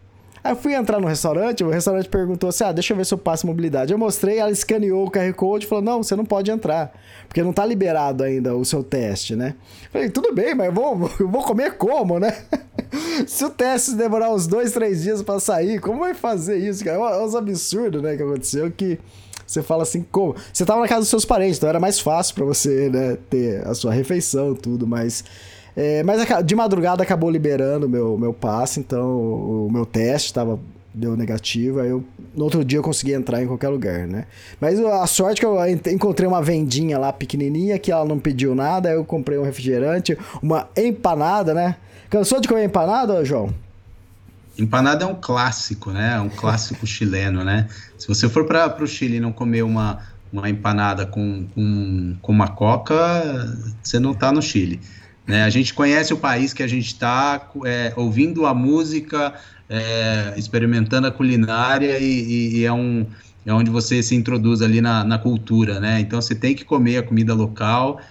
Aí 0.44 0.52
eu 0.54 0.56
fui 0.56 0.74
entrar 0.74 1.00
no 1.00 1.08
restaurante, 1.08 1.64
o 1.64 1.70
restaurante 1.70 2.10
perguntou 2.10 2.50
assim: 2.50 2.64
ah, 2.64 2.72
deixa 2.72 2.94
eu 2.94 2.98
ver 2.98 3.06
se 3.06 3.14
eu 3.14 3.18
passo 3.18 3.46
mobilidade. 3.46 3.94
Eu 3.94 3.98
mostrei, 3.98 4.40
ela 4.40 4.52
escaneou 4.52 5.06
o 5.06 5.12
QR 5.12 5.32
Code 5.34 5.66
e 5.66 5.68
falou: 5.68 5.84
não, 5.84 6.02
você 6.02 6.16
não 6.16 6.26
pode 6.26 6.50
entrar, 6.50 6.92
porque 7.28 7.44
não 7.44 7.54
tá 7.54 7.66
liberado 7.66 8.24
ainda 8.24 8.56
o 8.56 8.66
seu 8.66 8.84
teste, 8.84 9.36
né? 9.36 9.56
Falei, 9.92 10.10
tudo 10.10 10.34
bem, 10.34 10.56
mas 10.56 10.68
eu 10.68 10.74
vou, 10.74 11.12
eu 11.20 11.30
vou 11.30 11.44
comer 11.44 11.78
como, 11.78 12.20
né? 12.20 12.36
se 13.28 13.46
o 13.46 13.50
teste 13.50 13.94
demorar 13.94 14.34
uns 14.34 14.48
dois, 14.48 14.72
três 14.72 15.04
dias 15.04 15.22
para 15.22 15.40
sair, 15.40 15.80
como 15.80 16.00
vai 16.00 16.14
fazer 16.14 16.58
isso, 16.58 16.84
cara? 16.84 16.98
É 16.98 17.00
um 17.00 17.38
absurdo, 17.38 18.02
né, 18.02 18.16
que 18.16 18.24
aconteceu 18.24 18.72
que. 18.72 19.00
Você 19.46 19.62
fala 19.62 19.84
assim, 19.84 20.06
como? 20.10 20.34
Você 20.54 20.64
tava 20.66 20.80
na 20.80 20.88
casa 20.88 21.02
dos 21.02 21.10
seus 21.10 21.26
parentes, 21.26 21.58
então 21.58 21.68
era 21.68 21.80
mais 21.80 22.00
fácil 22.00 22.36
para 22.36 22.46
você, 22.46 22.90
né, 22.90 23.18
ter 23.30 23.68
a 23.68 23.74
sua 23.74 23.92
refeição, 23.92 24.56
tudo, 24.56 24.88
mas 24.88 25.26
é, 25.76 26.04
mas 26.04 26.26
de 26.46 26.56
madrugada 26.56 27.04
acabou 27.04 27.30
liberando 27.30 27.86
o 27.86 27.90
meu, 27.90 28.18
meu 28.18 28.34
passe, 28.34 28.80
então 28.80 29.18
o, 29.18 29.70
meu 29.72 29.86
teste 29.86 30.28
estava 30.28 30.60
deu 30.94 31.16
negativo, 31.16 31.80
aí 31.80 31.90
eu, 31.90 32.04
no 32.36 32.44
outro 32.44 32.66
dia 32.66 32.78
eu 32.78 32.84
consegui 32.84 33.14
entrar 33.14 33.42
em 33.42 33.48
qualquer 33.48 33.70
lugar, 33.70 34.06
né? 34.08 34.26
Mas 34.60 34.78
a 34.78 35.08
sorte 35.08 35.40
é 35.40 35.40
que 35.40 35.46
eu 35.46 35.58
encontrei 35.94 36.28
uma 36.28 36.42
vendinha 36.42 37.00
lá 37.00 37.14
pequenininha 37.14 37.80
que 37.80 37.92
ela 37.92 38.04
não 38.04 38.20
pediu 38.20 38.54
nada, 38.54 38.90
aí 38.90 38.96
eu 38.96 39.06
comprei 39.06 39.38
um 39.38 39.44
refrigerante, 39.44 40.18
uma 40.44 40.68
empanada, 40.76 41.54
né? 41.54 41.78
Cansou 42.10 42.42
de 42.42 42.48
comer 42.50 42.66
empanada, 42.66 43.24
João? 43.24 43.54
Empanada 44.60 45.06
é 45.06 45.08
um 45.08 45.16
clássico, 45.16 45.92
né? 45.92 46.16
É 46.18 46.20
um 46.20 46.28
clássico 46.28 46.86
chileno, 46.88 47.46
né? 47.46 47.70
Se 47.98 48.06
você 48.10 48.28
for 48.28 48.46
para 48.46 48.84
o 48.84 48.88
Chile 48.88 49.16
e 49.16 49.20
não 49.22 49.32
comer 49.32 49.62
uma 49.62 50.00
uma 50.32 50.50
empanada 50.50 51.06
com, 51.06 51.46
com, 51.54 52.16
com 52.22 52.32
uma 52.32 52.48
coca, 52.48 52.96
você 53.84 54.00
não 54.00 54.12
está 54.12 54.32
no 54.32 54.42
Chile. 54.42 54.80
Né? 55.26 55.44
A 55.44 55.50
gente 55.50 55.74
conhece 55.74 56.14
o 56.14 56.18
país 56.18 56.54
que 56.54 56.64
a 56.64 56.68
gente 56.68 56.88
está, 56.88 57.50
é, 57.66 57.94
ouvindo 57.96 58.46
a 58.46 58.54
música, 58.54 59.34
é, 59.70 60.34
experimentando 60.36 61.08
a 61.08 61.12
culinária 61.12 61.98
e, 62.00 62.58
e, 62.58 62.66
é, 62.66 62.74
um, 62.74 63.06
é 63.46 63.54
onde 63.54 63.70
você 63.70 64.02
se 64.04 64.16
introduz 64.16 64.62
ali 64.62 64.82
na, 64.82 65.04
na 65.04 65.18
cultura, 65.18 65.80
né? 65.80 66.00
Então 66.00 66.22
você 66.22 66.36
tem 66.36 66.54
que 66.56 66.66
comer 66.66 66.98
a 66.98 67.04
comida 67.04 67.34
local, 67.34 68.02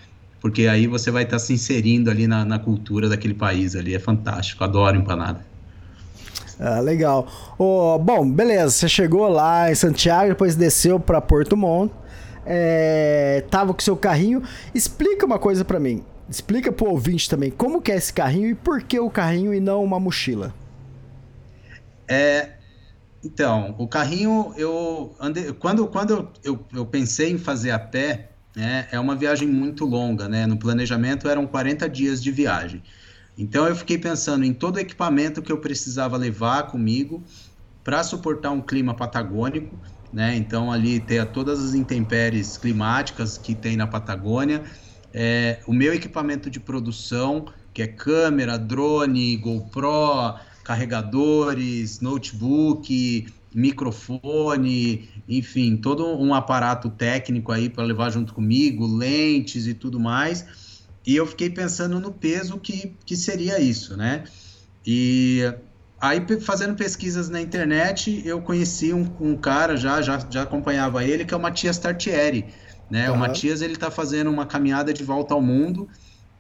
porque 0.41 0.67
aí 0.67 0.87
você 0.87 1.11
vai 1.11 1.25
estar 1.25 1.37
tá 1.37 1.41
se 1.41 1.53
inserindo 1.53 2.11
ali 2.11 2.27
na, 2.27 2.45
na 2.45 2.59
cultura 2.59 3.09
daquele 3.09 3.35
país 3.35 3.77
ali. 3.77 3.95
É 3.95 3.99
fantástico, 3.99 4.65
adoro 4.65 4.97
empanada. 4.97 5.45
Ah, 6.59 6.79
legal. 6.81 7.27
Oh, 7.59 7.99
bom, 7.99 8.31
beleza. 8.31 8.71
Você 8.71 8.89
chegou 8.89 9.27
lá 9.29 9.71
em 9.71 9.75
Santiago, 9.75 10.29
depois 10.29 10.55
desceu 10.55 11.01
para 11.01 11.19
Porto 11.21 11.57
Montt. 11.57 11.93
É, 12.45 13.45
tava 13.51 13.73
com 13.73 13.81
seu 13.81 13.97
carrinho. 13.97 14.43
Explica 14.75 15.25
uma 15.25 15.39
coisa 15.39 15.65
para 15.65 15.81
mim. 15.81 16.03
Explica 16.31 16.71
pro 16.71 16.91
ouvinte 16.91 17.29
também 17.29 17.51
como 17.51 17.83
que 17.83 17.91
é 17.91 17.97
esse 17.97 18.13
carrinho 18.13 18.51
e 18.51 18.55
por 18.55 18.81
que 18.83 19.01
o 19.01 19.11
carrinho 19.11 19.53
e 19.53 19.59
não 19.59 19.83
uma 19.83 19.99
mochila. 19.99 20.55
É, 22.07 22.51
então, 23.25 23.75
o 23.79 23.89
carrinho 23.89 24.55
eu 24.57 25.15
andei, 25.19 25.53
quando 25.53 25.87
quando 25.89 26.31
eu, 26.45 26.65
eu 26.73 26.87
pensei 26.87 27.33
em 27.33 27.39
fazer 27.39 27.73
a 27.73 27.79
pé, 27.81 28.31
né, 28.55 28.87
é 28.93 29.01
uma 29.01 29.17
viagem 29.17 29.49
muito 29.49 29.85
longa, 29.85 30.29
né? 30.29 30.47
No 30.47 30.57
planejamento 30.57 31.29
eram 31.29 31.47
40 31.49 31.89
dias 31.89 32.23
de 32.23 32.31
viagem. 32.31 32.81
Então 33.37 33.67
eu 33.67 33.75
fiquei 33.75 33.99
pensando 33.99 34.45
em 34.45 34.53
todo 34.53 34.77
o 34.77 34.81
equipamento 34.81 35.43
que 35.43 35.51
eu 35.51 35.59
precisava 35.59 36.17
levar 36.17 36.65
comigo 36.65 37.25
para 37.83 38.05
suportar 38.05 38.51
um 38.51 38.61
clima 38.61 38.95
patagônico, 38.95 39.77
né? 40.13 40.37
Então 40.37 40.71
ali 40.71 41.01
ter 41.01 41.27
todas 41.27 41.59
as 41.65 41.75
intempéries 41.75 42.57
climáticas 42.57 43.37
que 43.37 43.55
tem 43.55 43.77
na 43.77 43.87
Patagônia 43.87 44.63
é, 45.13 45.59
o 45.67 45.73
meu 45.73 45.93
equipamento 45.93 46.51
de 46.51 46.61
produção, 46.61 47.47
que 47.73 47.83
é 47.83 47.87
câmera, 47.87 48.59
drone, 48.59 49.37
GoPro, 49.37 50.39
carregadores, 50.65 52.01
notebook, 52.01 53.27
microfone, 53.55 55.09
enfim, 55.29 55.77
todo 55.77 56.07
um 56.07 56.33
aparato 56.33 56.89
técnico 56.91 57.51
aí 57.51 57.69
para 57.69 57.85
levar 57.85 58.11
junto 58.11 58.33
comigo, 58.33 58.87
lentes 58.87 59.67
e 59.67 59.75
tudo 59.75 59.99
mais. 59.99 60.47
E 61.07 61.17
eu 61.17 61.27
fiquei 61.27 61.51
pensando 61.51 61.99
no 61.99 62.13
peso 62.13 62.59
que, 62.59 62.95
que 63.05 63.17
seria 63.17 63.59
isso, 63.59 63.97
né? 63.97 64.25
E 64.87 65.43
aí, 66.01 66.25
fazendo 66.41 66.75
pesquisas 66.75 67.29
na 67.29 67.41
internet, 67.41 68.23
eu 68.25 68.41
conheci 68.41 68.93
um, 68.93 69.11
um 69.21 69.37
cara, 69.37 69.77
já, 69.77 70.01
já, 70.03 70.19
já 70.31 70.43
acompanhava 70.43 71.05
ele, 71.05 71.25
que 71.25 71.35
é 71.35 71.37
o 71.37 71.41
Matias 71.41 71.79
Tartieri 71.79 72.47
né? 72.91 73.09
Uhum. 73.09 73.17
O 73.17 73.19
Matias 73.19 73.63
ele 73.63 73.75
está 73.75 73.91
fazendo 73.91 74.31
uma 74.31 74.45
caminhada 74.45 74.93
de 74.93 75.05
volta 75.05 75.33
ao 75.33 75.41
mundo 75.41 75.89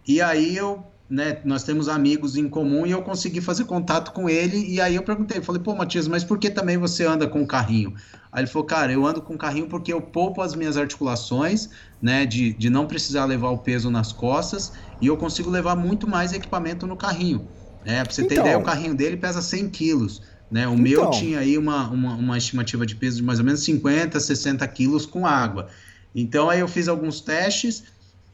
e 0.07 0.21
aí 0.21 0.57
eu, 0.57 0.85
né? 1.09 1.38
Nós 1.45 1.62
temos 1.62 1.88
amigos 1.88 2.37
em 2.37 2.49
comum 2.49 2.87
e 2.87 2.90
eu 2.90 3.02
consegui 3.02 3.40
fazer 3.40 3.64
contato 3.64 4.12
com 4.12 4.28
ele 4.28 4.66
e 4.66 4.80
aí 4.80 4.97
eu 4.97 5.02
perguntei, 5.02 5.40
falei, 5.40 5.62
pô, 5.62 5.75
Matias, 5.75 6.09
mas 6.09 6.25
por 6.25 6.38
que 6.38 6.50
também 6.50 6.76
você 6.76 7.04
anda 7.04 7.28
com 7.28 7.47
carrinho? 7.47 7.95
Aí 8.33 8.42
ele 8.42 8.50
falou, 8.50 8.66
cara, 8.66 8.92
eu 8.92 9.07
ando 9.07 9.23
com 9.23 9.37
carrinho 9.37 9.69
porque 9.69 9.92
eu 9.92 10.00
poupo 10.00 10.42
as 10.42 10.54
minhas 10.54 10.76
articulações, 10.76 11.71
né? 12.02 12.26
De, 12.26 12.52
de 12.52 12.69
não 12.69 12.87
precisar 12.87 13.25
levar 13.25 13.50
o 13.50 13.59
peso 13.59 13.90
nas 13.90 14.12
costas 14.12 14.73
e 15.00 15.07
eu 15.07 15.16
consigo 15.16 15.49
levar 15.49 15.76
muito 15.76 16.09
mais 16.09 16.33
equipamento 16.33 16.87
no 16.87 16.97
carrinho. 16.97 17.47
É, 17.85 18.02
pra 18.02 18.12
você 18.12 18.23
então... 18.23 18.37
ter 18.37 18.40
ideia, 18.40 18.59
o 18.59 18.62
carrinho 18.62 18.95
dele 18.95 19.16
pesa 19.16 19.40
100 19.40 19.71
quilos. 19.71 20.23
Né? 20.50 20.66
O 20.66 20.73
então... 20.73 20.83
meu 20.83 21.11
tinha 21.11 21.38
aí 21.38 21.57
uma, 21.57 21.88
uma, 21.88 22.14
uma, 22.14 22.38
estimativa 22.38 22.85
de 22.85 22.97
peso 22.97 23.19
de 23.19 23.23
mais 23.23 23.38
ou 23.38 23.45
menos 23.45 23.62
50, 23.62 24.19
60 24.19 24.66
quilos 24.69 25.07
com 25.07 25.26
água. 25.26 25.69
Então 26.14 26.50
aí 26.50 26.60
eu 26.60 26.68
fiz 26.68 26.88
alguns 26.88 27.20
testes 27.20 27.84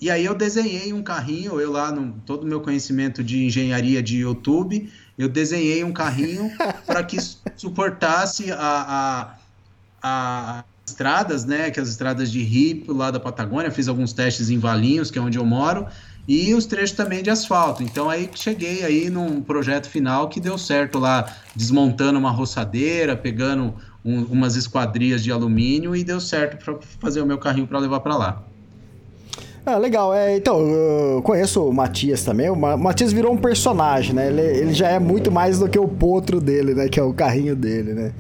e 0.00 0.11
aí 0.11 0.25
eu 0.25 0.35
desenhei 0.35 0.92
um 0.92 1.02
carrinho, 1.02 1.59
eu 1.61 1.71
lá 1.73 1.90
no 1.90 2.12
todo 2.26 2.45
o 2.45 2.47
meu 2.47 2.61
conhecimento 2.61 3.25
de 3.25 3.45
engenharia 3.45 4.02
de 4.02 4.18
YouTube, 4.18 4.90
eu 5.16 5.28
desenhei 5.28 5.83
um 5.83 5.92
carrinho 5.92 6.50
para 6.87 7.02
que 7.02 7.16
suportasse 7.56 8.52
a, 8.52 8.59
a, 8.59 9.35
a, 10.02 10.64
estradas, 10.87 11.45
né, 11.45 11.71
que 11.71 11.80
as 11.80 11.88
estradas 11.88 12.30
de 12.30 12.42
rio 12.42 12.92
lá 12.92 13.11
da 13.11 13.18
Patagônia, 13.18 13.71
fiz 13.71 13.88
alguns 13.88 14.12
testes 14.12 14.50
em 14.50 14.59
Valinhos, 14.59 15.11
que 15.11 15.18
é 15.18 15.23
onde 15.23 15.38
eu 15.38 15.45
moro, 15.45 15.87
e 16.28 16.54
os 16.54 16.66
trechos 16.66 16.92
também 16.97 17.23
de 17.23 17.30
asfalto. 17.30 17.83
Então 17.83 18.11
aí 18.11 18.28
cheguei 18.35 18.85
aí 18.85 19.09
num 19.09 19.40
projeto 19.40 19.88
final 19.88 20.28
que 20.28 20.40
deu 20.40 20.59
certo 20.59 20.99
lá, 20.99 21.35
desmontando 21.54 22.18
uma 22.18 22.30
roçadeira, 22.30 23.16
pegando 23.16 23.75
um, 24.07 24.23
umas 24.25 24.55
esquadrias 24.55 25.23
de 25.23 25.33
alumínio 25.33 25.97
e 25.97 26.05
deu 26.05 26.21
certo 26.21 26.65
para 26.65 26.79
fazer 27.01 27.21
o 27.21 27.27
meu 27.27 27.39
carrinho 27.39 27.67
para 27.67 27.79
levar 27.79 28.01
para 28.01 28.17
lá. 28.17 28.43
Ah, 29.67 29.79
legal. 29.79 30.15
É, 30.15 30.37
então, 30.37 30.61
eu 30.61 31.21
conheço 31.23 31.69
o 31.69 31.73
Matias 31.75 32.23
também. 32.23 32.49
O 32.49 32.55
Matias 32.55 33.13
virou 33.13 33.33
um 33.33 33.37
personagem, 33.37 34.15
né? 34.15 34.29
Ele, 34.29 34.41
ele 34.41 34.73
já 34.73 34.89
é 34.89 35.01
muito 35.01 35.33
mais 35.33 35.59
do 35.59 35.69
que 35.69 35.77
o 35.77 35.89
potro 35.89 36.41
dele, 36.41 36.73
né? 36.73 36.89
Que 36.89 37.01
é 37.01 37.03
o 37.03 37.13
carrinho 37.13 37.57
dele, 37.57 37.93
né? 37.93 38.13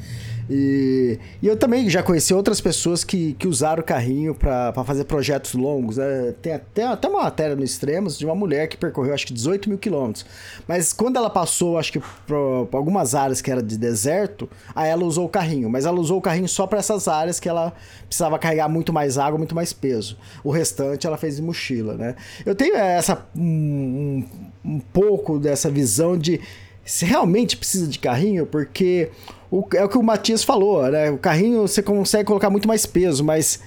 E, 0.48 1.18
e, 1.42 1.46
eu 1.46 1.56
também 1.56 1.88
já 1.90 2.02
conheci 2.02 2.32
outras 2.32 2.60
pessoas 2.60 3.02
que, 3.02 3.34
que 3.34 3.48
usaram 3.48 3.82
o 3.82 3.84
carrinho 3.84 4.34
para 4.34 4.72
fazer 4.84 5.04
projetos 5.04 5.54
longos. 5.54 5.96
Né? 5.96 6.34
Tem 6.40 6.54
até, 6.54 6.84
até 6.84 7.08
uma 7.08 7.24
matéria 7.24 7.56
no 7.56 7.64
Extremos 7.64 8.18
de 8.18 8.24
uma 8.24 8.34
mulher 8.34 8.68
que 8.68 8.76
percorreu 8.76 9.12
acho 9.12 9.26
que 9.26 9.32
18 9.32 9.68
mil 9.68 9.78
quilômetros. 9.78 10.24
Mas 10.66 10.92
quando 10.92 11.16
ela 11.16 11.28
passou, 11.28 11.78
acho 11.78 11.92
que 11.92 12.00
por 12.26 12.68
algumas 12.72 13.14
áreas 13.14 13.40
que 13.40 13.50
era 13.50 13.62
de 13.62 13.76
deserto, 13.76 14.48
aí 14.74 14.88
ela 14.88 15.04
usou 15.04 15.26
o 15.26 15.28
carrinho. 15.28 15.68
Mas 15.68 15.84
ela 15.84 15.98
usou 15.98 16.18
o 16.18 16.22
carrinho 16.22 16.48
só 16.48 16.66
para 16.66 16.78
essas 16.78 17.08
áreas 17.08 17.40
que 17.40 17.48
ela 17.48 17.72
precisava 18.06 18.38
carregar 18.38 18.68
muito 18.68 18.92
mais 18.92 19.18
água, 19.18 19.38
muito 19.38 19.54
mais 19.54 19.72
peso. 19.72 20.16
O 20.44 20.50
restante 20.50 21.06
ela 21.06 21.16
fez 21.16 21.36
de 21.36 21.42
mochila, 21.42 21.94
né? 21.94 22.14
Eu 22.44 22.54
tenho 22.54 22.76
essa 22.76 23.26
um, 23.36 24.24
um 24.64 24.78
pouco 24.78 25.38
dessa 25.38 25.68
visão 25.70 26.16
de 26.16 26.40
se 26.86 27.04
realmente 27.04 27.56
precisa 27.56 27.88
de 27.88 27.98
carrinho, 27.98 28.46
porque 28.46 29.10
o, 29.50 29.66
é 29.74 29.84
o 29.84 29.88
que 29.88 29.98
o 29.98 30.02
Matias 30.02 30.44
falou, 30.44 30.88
né? 30.88 31.10
O 31.10 31.18
carrinho 31.18 31.62
você 31.62 31.82
consegue 31.82 32.24
colocar 32.24 32.48
muito 32.48 32.68
mais 32.68 32.86
peso, 32.86 33.24
mas 33.24 33.60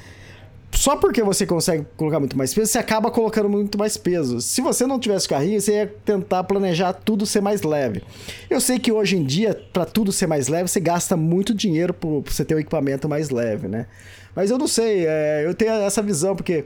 só 0.72 0.96
porque 0.96 1.22
você 1.22 1.46
consegue 1.46 1.86
colocar 1.98 2.20
muito 2.20 2.38
mais 2.38 2.54
peso, 2.54 2.72
você 2.72 2.78
acaba 2.78 3.12
colocando 3.12 3.50
muito 3.50 3.78
mais 3.78 3.98
peso. 3.98 4.40
Se 4.40 4.62
você 4.62 4.88
não 4.88 5.00
tivesse 5.00 5.28
carrinho, 5.28 5.60
você 5.60 5.74
ia 5.74 5.88
tentar 6.06 6.44
planejar 6.46 6.94
tudo 6.94 7.26
ser 7.26 7.42
mais 7.42 7.62
leve. 7.64 8.02
Eu 8.50 8.62
sei 8.62 8.80
que 8.80 8.92
hoje 8.92 9.18
em 9.18 9.24
dia, 9.24 9.60
para 9.74 9.86
tudo 9.86 10.12
ser 10.12 10.28
mais 10.28 10.48
leve, 10.48 10.70
você 10.70 10.80
gasta 10.80 11.18
muito 11.18 11.54
dinheiro 11.54 11.94
para 11.94 12.10
você 12.26 12.46
ter 12.46 12.56
um 12.56 12.60
equipamento 12.60 13.10
mais 13.10 13.30
leve, 13.30 13.68
né? 13.68 13.88
Mas 14.34 14.50
eu 14.50 14.58
não 14.58 14.68
sei, 14.68 15.06
é, 15.06 15.44
eu 15.46 15.54
tenho 15.54 15.72
essa 15.72 16.02
visão, 16.02 16.36
porque 16.36 16.64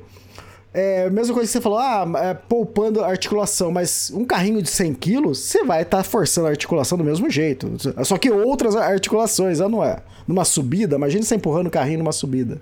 é, 0.73 1.07
mesma 1.09 1.33
coisa 1.33 1.47
que 1.47 1.53
você 1.53 1.61
falou, 1.61 1.77
ah, 1.77 2.05
é, 2.15 2.33
poupando 2.33 3.01
a 3.01 3.07
articulação, 3.07 3.71
mas 3.71 4.11
um 4.13 4.25
carrinho 4.25 4.61
de 4.61 4.69
100 4.69 4.93
quilos, 4.95 5.37
você 5.37 5.63
vai 5.63 5.83
estar 5.83 5.97
tá 5.97 6.03
forçando 6.03 6.47
a 6.47 6.49
articulação 6.49 6.97
do 6.97 7.03
mesmo 7.03 7.29
jeito. 7.29 7.71
Só 8.03 8.17
que 8.17 8.31
outras 8.31 8.75
articulações, 8.75 9.59
não 9.59 9.83
é? 9.83 9.97
Numa 10.27 10.43
subida, 10.43 10.95
imagina 10.95 11.23
você 11.23 11.35
empurrando 11.35 11.67
o 11.67 11.71
carrinho 11.71 11.99
numa 11.99 12.11
subida. 12.11 12.59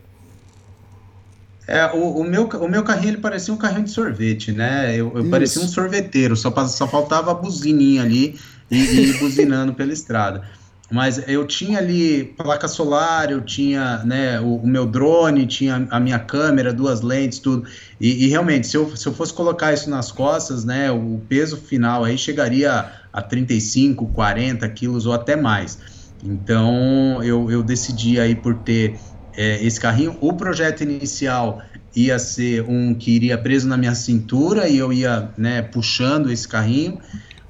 É, 1.65 1.85
o, 1.93 2.19
o, 2.19 2.23
meu, 2.23 2.47
o 2.47 2.67
meu 2.67 2.83
carrinho 2.83 3.11
ele 3.11 3.21
parecia 3.21 3.53
um 3.53 3.57
carrinho 3.57 3.85
de 3.85 3.91
sorvete, 3.91 4.51
né? 4.51 4.93
Eu, 4.93 5.13
eu 5.15 5.29
parecia 5.29 5.61
um 5.61 5.67
sorveteiro, 5.67 6.35
só, 6.35 6.51
só 6.67 6.85
faltava 6.85 7.31
a 7.31 7.33
buzininha 7.33 8.01
ali 8.01 8.37
e, 8.69 8.77
e 8.77 9.13
buzinando 9.19 9.73
pela 9.73 9.93
estrada. 9.93 10.43
Mas 10.91 11.24
eu 11.27 11.48
tinha 11.48 11.79
ali 11.79 12.25
placa 12.25 12.67
solar, 12.67 13.31
eu 13.31 13.41
tinha 13.41 14.03
né, 14.03 14.41
o, 14.41 14.57
o, 14.57 14.67
meu 14.67 14.86
drone, 14.86 15.48
tinha 15.48 15.88
a 15.89 16.00
minha 16.00 16.19
câmera, 16.19 16.74
duas 16.74 17.01
lentes, 17.01 17.39
tudo. 17.39 17.65
E, 18.00 18.25
e, 18.25 18.27
realmente, 18.27 18.67
se 18.67 18.75
eu, 18.75 18.95
se 18.95 19.07
eu 19.07 19.13
fosse 19.13 19.33
colocar 19.33 19.74
isso 19.74 19.89
nas 19.89 20.12
costas, 20.12 20.65
né, 20.65 20.91
o 20.91 21.21
peso 21.29 21.55
final 21.55 22.03
aí 22.03 22.17
chegaria 22.17 22.91
a 23.13 23.21
35, 23.21 24.07
40 24.07 24.67
quilos 24.69 25.05
ou 25.05 25.13
até 25.13 25.36
mais. 25.36 25.79
Então 26.24 27.24
eu, 27.24 27.50
eu 27.50 27.63
decidi 27.63 28.19
aí 28.19 28.36
por 28.36 28.55
ter 28.55 29.00
é, 29.36 29.63
esse 29.63 29.79
carrinho. 29.79 30.17
O 30.19 30.33
projeto 30.33 30.81
inicial 30.81 31.62
ia 31.95 32.19
ser 32.19 32.63
um 32.67 32.93
que 32.93 33.12
iria 33.12 33.38
preso 33.38 33.67
na 33.67 33.77
minha 33.77 33.95
cintura 33.95 34.67
e 34.67 34.77
eu 34.77 34.91
ia 34.91 35.29
né, 35.38 35.62
puxando 35.62 36.29
esse 36.29 36.48
carrinho. 36.48 37.00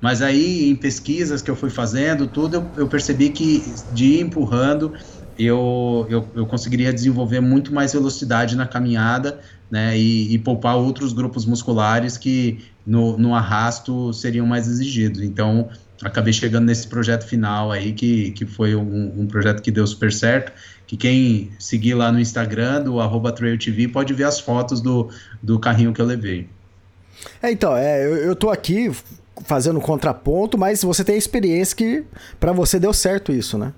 Mas 0.01 0.22
aí, 0.24 0.67
em 0.67 0.75
pesquisas 0.75 1.41
que 1.41 1.51
eu 1.51 1.55
fui 1.55 1.70
fazendo, 1.70 2.25
tudo, 2.25 2.55
eu, 2.55 2.72
eu 2.77 2.88
percebi 2.88 3.29
que 3.29 3.63
de 3.93 4.05
ir 4.05 4.22
empurrando, 4.22 4.93
eu, 5.38 6.08
eu, 6.10 6.27
eu, 6.36 6.46
conseguiria 6.46 6.91
desenvolver 6.91 7.39
muito 7.39 7.74
mais 7.74 7.93
velocidade 7.93 8.55
na 8.55 8.65
caminhada, 8.65 9.39
né, 9.70 9.98
e, 9.98 10.34
e 10.34 10.38
poupar 10.39 10.75
outros 10.75 11.13
grupos 11.13 11.46
musculares 11.46 12.17
que 12.17 12.60
no, 12.86 13.17
no 13.17 13.36
arrasto 13.36 14.12
seriam 14.12 14.46
mais 14.46 14.67
exigidos. 14.67 15.22
Então, 15.22 15.70
acabei 16.03 16.34
chegando 16.34 16.65
nesse 16.65 16.88
projeto 16.88 17.25
final 17.25 17.72
aí, 17.72 17.93
que, 17.93 18.31
que 18.31 18.46
foi 18.46 18.75
um, 18.75 19.22
um, 19.22 19.27
projeto 19.27 19.62
que 19.62 19.72
deu 19.72 19.86
super 19.86 20.12
certo, 20.12 20.51
que 20.86 20.98
quem 20.98 21.51
seguir 21.60 21.93
lá 21.93 22.12
no 22.12 22.20
Instagram, 22.20 22.84
do 22.84 23.00
arroba 23.00 23.31
TrailTV, 23.31 23.88
pode 23.88 24.13
ver 24.13 24.25
as 24.25 24.39
fotos 24.39 24.81
do, 24.81 25.10
do 25.41 25.60
carrinho 25.60 25.93
que 25.93 26.01
eu 26.01 26.05
levei. 26.05 26.50
É, 27.41 27.51
então, 27.51 27.77
é, 27.77 28.03
eu, 28.05 28.15
eu 28.17 28.36
tô 28.36 28.50
aqui 28.50 28.91
fazendo 29.43 29.79
contraponto, 29.79 30.57
mas 30.57 30.83
você 30.83 31.03
tem 31.03 31.15
a 31.15 31.17
experiência 31.17 31.75
que 31.75 32.03
para 32.39 32.51
você 32.51 32.79
deu 32.79 32.93
certo 32.93 33.31
isso, 33.31 33.57
né? 33.57 33.73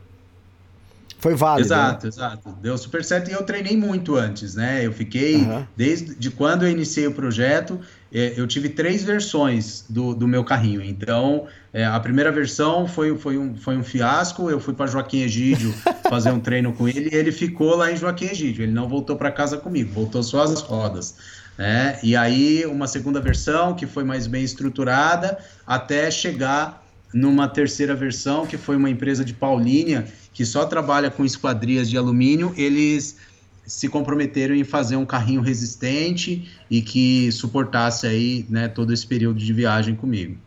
Foi 1.23 1.35
válido. 1.35 1.67
Exato, 1.67 2.05
né? 2.05 2.09
exato. 2.09 2.57
Deu 2.61 2.77
super 2.77 3.01
certo 3.01 3.29
e 3.29 3.33
eu 3.33 3.43
treinei 3.43 3.77
muito 3.77 4.17
antes, 4.17 4.55
né? 4.55 4.85
Eu 4.85 4.91
fiquei, 4.91 5.37
uhum. 5.37 5.65
desde 5.73 6.15
de 6.15 6.29
quando 6.29 6.65
eu 6.65 6.69
iniciei 6.69 7.07
o 7.07 7.13
projeto, 7.13 7.79
é, 8.13 8.33
eu 8.35 8.45
tive 8.45 8.67
três 8.67 9.05
versões 9.05 9.85
do, 9.87 10.13
do 10.13 10.27
meu 10.27 10.43
carrinho. 10.43 10.83
Então, 10.83 11.47
é, 11.71 11.85
a 11.85 11.97
primeira 11.97 12.29
versão 12.29 12.89
foi, 12.89 13.17
foi, 13.17 13.37
um, 13.37 13.55
foi 13.55 13.77
um 13.77 13.83
fiasco. 13.83 14.49
Eu 14.49 14.59
fui 14.59 14.73
para 14.73 14.85
Joaquim 14.85 15.21
Egídio 15.21 15.73
fazer 16.09 16.29
um 16.29 16.41
treino 16.41 16.73
com 16.73 16.89
ele 16.89 17.09
e 17.09 17.15
ele 17.15 17.31
ficou 17.31 17.77
lá 17.77 17.89
em 17.89 17.95
Joaquim 17.95 18.25
Egídio. 18.25 18.63
Ele 18.63 18.73
não 18.73 18.89
voltou 18.89 19.15
para 19.15 19.31
casa 19.31 19.55
comigo, 19.55 19.93
voltou 19.93 20.21
só 20.21 20.43
as 20.43 20.59
rodas. 20.59 21.15
Né? 21.57 21.99
E 22.01 22.15
aí, 22.15 22.65
uma 22.65 22.87
segunda 22.87 23.19
versão 23.19 23.75
que 23.75 23.85
foi 23.85 24.03
mais 24.03 24.27
bem 24.27 24.43
estruturada, 24.43 25.37
até 25.65 26.09
chegar 26.09 26.83
numa 27.13 27.47
terceira 27.47 27.93
versão, 27.93 28.45
que 28.45 28.57
foi 28.57 28.75
uma 28.75 28.89
empresa 28.89 29.23
de 29.23 29.33
Paulínia, 29.33 30.05
que 30.33 30.43
só 30.45 30.65
trabalha 30.65 31.11
com 31.11 31.23
esquadrias 31.23 31.89
de 31.89 31.97
alumínio. 31.97 32.53
Eles 32.57 33.17
se 33.65 33.87
comprometeram 33.87 34.55
em 34.55 34.63
fazer 34.63 34.95
um 34.95 35.05
carrinho 35.05 35.41
resistente 35.41 36.51
e 36.69 36.81
que 36.81 37.31
suportasse 37.31 38.07
aí, 38.07 38.45
né, 38.49 38.67
todo 38.67 38.91
esse 38.91 39.05
período 39.05 39.39
de 39.39 39.53
viagem 39.53 39.95
comigo. 39.95 40.37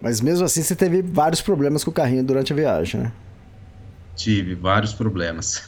Mas 0.00 0.20
mesmo 0.20 0.44
assim 0.44 0.62
você 0.62 0.74
teve 0.74 1.02
vários 1.02 1.40
problemas 1.40 1.84
com 1.84 1.90
o 1.90 1.94
carrinho 1.94 2.24
durante 2.24 2.52
a 2.52 2.56
viagem, 2.56 3.02
né? 3.02 3.12
Tive 4.14 4.54
vários 4.54 4.92
problemas. 4.92 5.62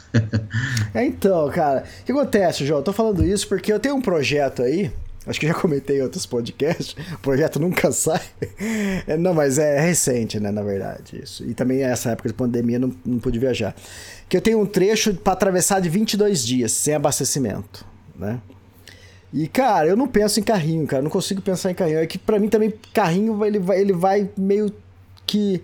é, 0.94 1.04
então, 1.04 1.48
cara, 1.50 1.84
o 2.02 2.04
que 2.04 2.12
acontece, 2.12 2.64
João? 2.64 2.80
Eu 2.80 2.84
tô 2.84 2.92
falando 2.92 3.24
isso 3.24 3.48
porque 3.48 3.72
eu 3.72 3.80
tenho 3.80 3.94
um 3.94 4.02
projeto 4.02 4.62
aí, 4.62 4.92
acho 5.26 5.40
que 5.40 5.46
já 5.46 5.54
comentei 5.54 5.98
em 5.98 6.02
outros 6.02 6.26
podcasts, 6.26 6.94
o 7.14 7.18
projeto 7.18 7.58
nunca 7.58 7.90
sai. 7.92 8.20
É, 9.06 9.16
não, 9.16 9.32
mas 9.32 9.58
é 9.58 9.80
recente, 9.80 10.38
né, 10.38 10.50
na 10.50 10.62
verdade, 10.62 11.20
isso. 11.22 11.44
E 11.44 11.54
também 11.54 11.82
essa 11.82 12.10
época 12.10 12.28
de 12.28 12.34
pandemia 12.34 12.78
não, 12.78 12.94
não 13.04 13.18
pude 13.18 13.38
viajar. 13.38 13.74
Que 14.28 14.36
eu 14.36 14.40
tenho 14.40 14.60
um 14.60 14.66
trecho 14.66 15.14
para 15.14 15.32
atravessar 15.32 15.80
de 15.80 15.88
22 15.88 16.44
dias, 16.44 16.72
sem 16.72 16.94
abastecimento, 16.94 17.84
né? 18.14 18.40
E, 19.32 19.48
cara, 19.48 19.88
eu 19.88 19.96
não 19.96 20.06
penso 20.06 20.38
em 20.38 20.44
carrinho, 20.44 20.86
cara, 20.86 21.00
eu 21.00 21.04
não 21.04 21.10
consigo 21.10 21.42
pensar 21.42 21.68
em 21.68 21.74
carrinho. 21.74 21.98
É 21.98 22.06
que 22.06 22.16
para 22.16 22.38
mim 22.38 22.48
também 22.48 22.72
carrinho 22.92 23.44
ele 23.44 23.58
vai, 23.58 23.80
ele 23.80 23.92
vai 23.92 24.30
meio 24.36 24.72
que 25.26 25.60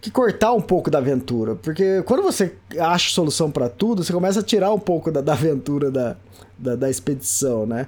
que 0.00 0.10
cortar 0.10 0.52
um 0.52 0.60
pouco 0.60 0.90
da 0.90 0.98
aventura. 0.98 1.54
Porque 1.56 2.02
quando 2.02 2.22
você 2.22 2.54
acha 2.78 3.10
solução 3.10 3.50
para 3.50 3.68
tudo, 3.68 4.04
você 4.04 4.12
começa 4.12 4.40
a 4.40 4.42
tirar 4.42 4.72
um 4.72 4.78
pouco 4.78 5.10
da, 5.10 5.20
da 5.20 5.32
aventura 5.32 5.90
da, 5.90 6.16
da, 6.56 6.76
da, 6.76 6.90
expedição, 6.90 7.66
né? 7.66 7.86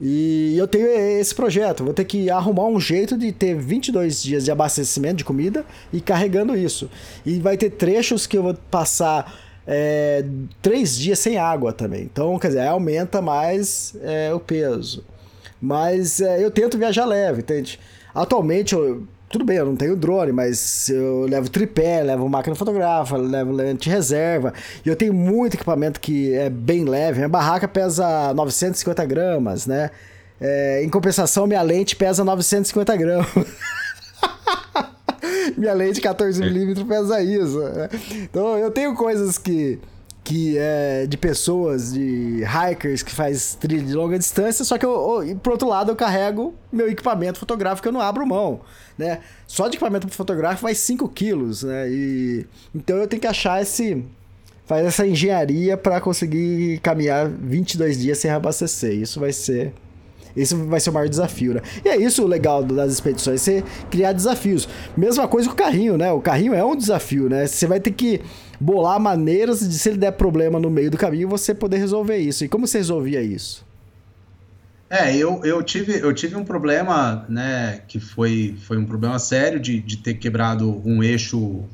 E 0.00 0.56
eu 0.58 0.66
tenho 0.66 0.88
esse 0.88 1.32
projeto, 1.32 1.84
vou 1.84 1.94
ter 1.94 2.04
que 2.04 2.28
arrumar 2.28 2.66
um 2.66 2.80
jeito 2.80 3.16
de 3.16 3.30
ter 3.30 3.54
22 3.54 4.20
dias 4.20 4.44
de 4.44 4.50
abastecimento 4.50 5.18
de 5.18 5.24
comida 5.24 5.64
e 5.92 6.00
carregando 6.00 6.56
isso. 6.56 6.90
E 7.24 7.38
vai 7.38 7.56
ter 7.56 7.70
trechos 7.70 8.26
que 8.26 8.36
eu 8.36 8.42
vou 8.42 8.54
passar 8.68 9.32
é, 9.64 10.24
três 10.60 10.96
dias 10.96 11.20
sem 11.20 11.38
água 11.38 11.72
também. 11.72 12.02
Então, 12.02 12.36
quer 12.36 12.48
dizer, 12.48 12.66
aumenta 12.66 13.22
mais 13.22 13.94
é, 14.02 14.34
o 14.34 14.40
peso. 14.40 15.04
Mas 15.60 16.20
é, 16.20 16.44
eu 16.44 16.50
tento 16.50 16.76
viajar 16.76 17.04
leve, 17.04 17.42
entende? 17.42 17.78
Atualmente 18.12 18.74
eu 18.74 19.06
tudo 19.32 19.46
bem, 19.46 19.56
eu 19.56 19.64
não 19.64 19.74
tenho 19.74 19.96
drone, 19.96 20.30
mas 20.30 20.90
eu 20.90 21.22
levo 21.22 21.48
tripé, 21.48 22.02
levo 22.02 22.28
máquina 22.28 22.54
fotográfica, 22.54 23.16
levo 23.16 23.50
lente 23.50 23.88
reserva. 23.88 24.52
E 24.84 24.88
eu 24.88 24.94
tenho 24.94 25.14
muito 25.14 25.54
equipamento 25.54 25.98
que 25.98 26.34
é 26.34 26.50
bem 26.50 26.84
leve. 26.84 27.18
Minha 27.18 27.30
barraca 27.30 27.66
pesa 27.66 28.34
950 28.34 29.04
gramas, 29.06 29.66
né? 29.66 29.90
É, 30.38 30.84
em 30.84 30.90
compensação, 30.90 31.46
minha 31.46 31.62
lente 31.62 31.96
pesa 31.96 32.22
950 32.22 32.96
gramas. 32.96 33.26
minha 35.56 35.72
lente 35.72 36.02
14mm 36.02 36.86
pesa 36.86 37.22
isso. 37.22 37.58
Né? 37.58 37.88
Então 38.12 38.58
eu 38.58 38.70
tenho 38.70 38.94
coisas 38.94 39.38
que 39.38 39.80
que 40.24 40.56
é 40.56 41.04
de 41.06 41.16
pessoas, 41.16 41.92
de 41.92 42.44
hikers 42.44 43.02
que 43.02 43.10
faz 43.10 43.56
trilha 43.56 43.82
de 43.82 43.92
longa 43.92 44.16
distância, 44.16 44.64
só 44.64 44.78
que 44.78 44.86
eu, 44.86 45.24
eu, 45.24 45.36
por 45.36 45.54
outro 45.54 45.68
lado 45.68 45.90
eu 45.90 45.96
carrego 45.96 46.54
meu 46.72 46.88
equipamento 46.88 47.40
fotográfico, 47.40 47.88
eu 47.88 47.92
não 47.92 48.00
abro 48.00 48.24
mão, 48.24 48.60
né? 48.96 49.20
Só 49.46 49.68
de 49.68 49.76
equipamento 49.76 50.08
fotográfico 50.08 50.62
vai 50.62 50.74
5 50.74 51.08
quilos, 51.08 51.62
né? 51.62 51.90
E, 51.90 52.46
então 52.74 52.96
eu 52.96 53.06
tenho 53.06 53.20
que 53.20 53.26
achar 53.26 53.60
esse... 53.62 54.04
Fazer 54.64 54.86
essa 54.86 55.06
engenharia 55.06 55.76
para 55.76 56.00
conseguir 56.00 56.78
caminhar 56.78 57.28
22 57.28 57.98
dias 57.98 58.18
sem 58.18 58.30
abastecer. 58.30 58.92
Isso 58.92 59.18
vai 59.18 59.32
ser 59.32 59.74
esse 60.36 60.54
vai 60.54 60.80
ser 60.80 60.90
o 60.90 60.92
maior 60.92 61.08
desafio, 61.08 61.54
né? 61.54 61.60
E 61.84 61.88
é 61.88 61.96
isso 61.96 62.22
o 62.22 62.26
legal 62.26 62.62
das 62.62 62.92
expedições, 62.92 63.42
você 63.42 63.62
criar 63.90 64.12
desafios. 64.12 64.68
Mesma 64.96 65.28
coisa 65.28 65.48
com 65.48 65.54
o 65.54 65.56
carrinho, 65.56 65.96
né? 65.96 66.10
O 66.12 66.20
carrinho 66.20 66.54
é 66.54 66.64
um 66.64 66.74
desafio, 66.74 67.28
né? 67.28 67.46
Você 67.46 67.66
vai 67.66 67.80
ter 67.80 67.92
que 67.92 68.20
bolar 68.58 68.98
maneiras 68.98 69.60
de, 69.60 69.78
se 69.78 69.90
ele 69.90 69.98
der 69.98 70.12
problema 70.12 70.58
no 70.58 70.70
meio 70.70 70.90
do 70.90 70.96
caminho, 70.96 71.28
você 71.28 71.54
poder 71.54 71.78
resolver 71.78 72.16
isso. 72.16 72.44
E 72.44 72.48
como 72.48 72.66
você 72.66 72.78
resolvia 72.78 73.22
isso? 73.22 73.64
É, 74.92 75.16
eu, 75.16 75.42
eu, 75.42 75.62
tive, 75.62 75.98
eu 76.00 76.12
tive 76.12 76.36
um 76.36 76.44
problema, 76.44 77.24
né, 77.26 77.80
que 77.88 77.98
foi, 77.98 78.54
foi 78.60 78.76
um 78.76 78.84
problema 78.84 79.18
sério 79.18 79.58
de, 79.58 79.80
de 79.80 79.96
ter 79.96 80.12
quebrado 80.12 80.82
um 80.86 81.02
eixo 81.02 81.64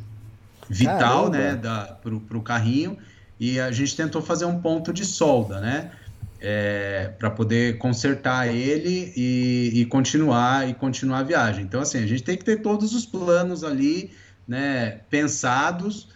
vital, 0.71 1.29
Caramba. 1.29 1.37
né, 1.37 1.57
da, 1.57 1.81
pro, 2.01 2.21
pro 2.21 2.41
carrinho, 2.41 2.97
e 3.41 3.59
a 3.59 3.73
gente 3.73 3.97
tentou 3.97 4.23
fazer 4.23 4.45
um 4.45 4.61
ponto 4.61 4.93
de 4.93 5.05
solda, 5.05 5.61
né, 5.61 5.91
é, 6.41 7.11
para 7.19 7.29
poder 7.29 7.79
consertar 7.79 8.55
ele 8.55 9.13
e, 9.17 9.81
e, 9.81 9.85
continuar 9.87 10.69
e 10.69 10.75
continuar 10.75 11.19
a 11.19 11.23
viagem. 11.25 11.65
Então, 11.65 11.81
assim, 11.81 11.99
a 11.99 12.07
gente 12.07 12.23
tem 12.23 12.37
que 12.37 12.45
ter 12.45 12.63
todos 12.63 12.95
os 12.95 13.05
planos 13.05 13.65
ali, 13.65 14.13
né, 14.47 15.01
pensados, 15.11 16.07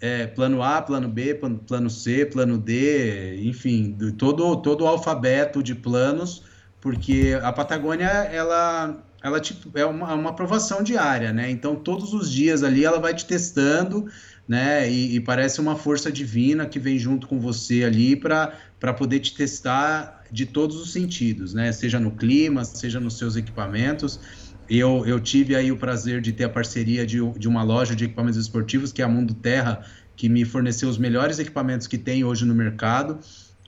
é, 0.00 0.26
plano 0.26 0.62
A, 0.62 0.80
plano 0.80 1.08
B, 1.08 1.38
plano 1.66 1.90
C, 1.90 2.24
plano 2.24 2.56
D, 2.56 3.42
enfim, 3.44 3.96
todo, 4.16 4.56
todo 4.56 4.84
o 4.84 4.86
alfabeto 4.86 5.62
de 5.62 5.74
planos, 5.74 6.42
porque 6.80 7.38
a 7.42 7.52
Patagônia, 7.52 8.06
ela, 8.06 9.04
ela 9.22 9.38
tipo, 9.38 9.70
é 9.78 9.84
uma, 9.84 10.14
uma 10.14 10.30
aprovação 10.30 10.82
diária, 10.82 11.32
né? 11.32 11.50
Então, 11.50 11.76
todos 11.76 12.14
os 12.14 12.32
dias 12.32 12.62
ali 12.62 12.84
ela 12.84 12.98
vai 12.98 13.14
te 13.14 13.26
testando, 13.26 14.06
né? 14.48 14.90
E, 14.90 15.16
e 15.16 15.20
parece 15.20 15.60
uma 15.60 15.76
força 15.76 16.10
divina 16.10 16.64
que 16.64 16.78
vem 16.78 16.98
junto 16.98 17.26
com 17.28 17.38
você 17.38 17.84
ali 17.84 18.16
para 18.16 18.94
poder 18.96 19.20
te 19.20 19.34
testar 19.34 20.24
de 20.32 20.46
todos 20.46 20.76
os 20.76 20.92
sentidos, 20.92 21.52
né? 21.52 21.70
Seja 21.72 22.00
no 22.00 22.12
clima, 22.12 22.64
seja 22.64 22.98
nos 22.98 23.18
seus 23.18 23.36
equipamentos. 23.36 24.18
Eu, 24.70 25.04
eu 25.04 25.18
tive 25.18 25.56
aí 25.56 25.72
o 25.72 25.76
prazer 25.76 26.20
de 26.20 26.32
ter 26.32 26.44
a 26.44 26.48
parceria 26.48 27.04
de, 27.04 27.18
de 27.36 27.48
uma 27.48 27.64
loja 27.64 27.96
de 27.96 28.04
equipamentos 28.04 28.38
esportivos, 28.38 28.92
que 28.92 29.02
é 29.02 29.04
a 29.04 29.08
Mundo 29.08 29.34
Terra, 29.34 29.84
que 30.14 30.28
me 30.28 30.44
forneceu 30.44 30.88
os 30.88 30.96
melhores 30.96 31.40
equipamentos 31.40 31.88
que 31.88 31.98
tem 31.98 32.22
hoje 32.22 32.44
no 32.44 32.54
mercado 32.54 33.18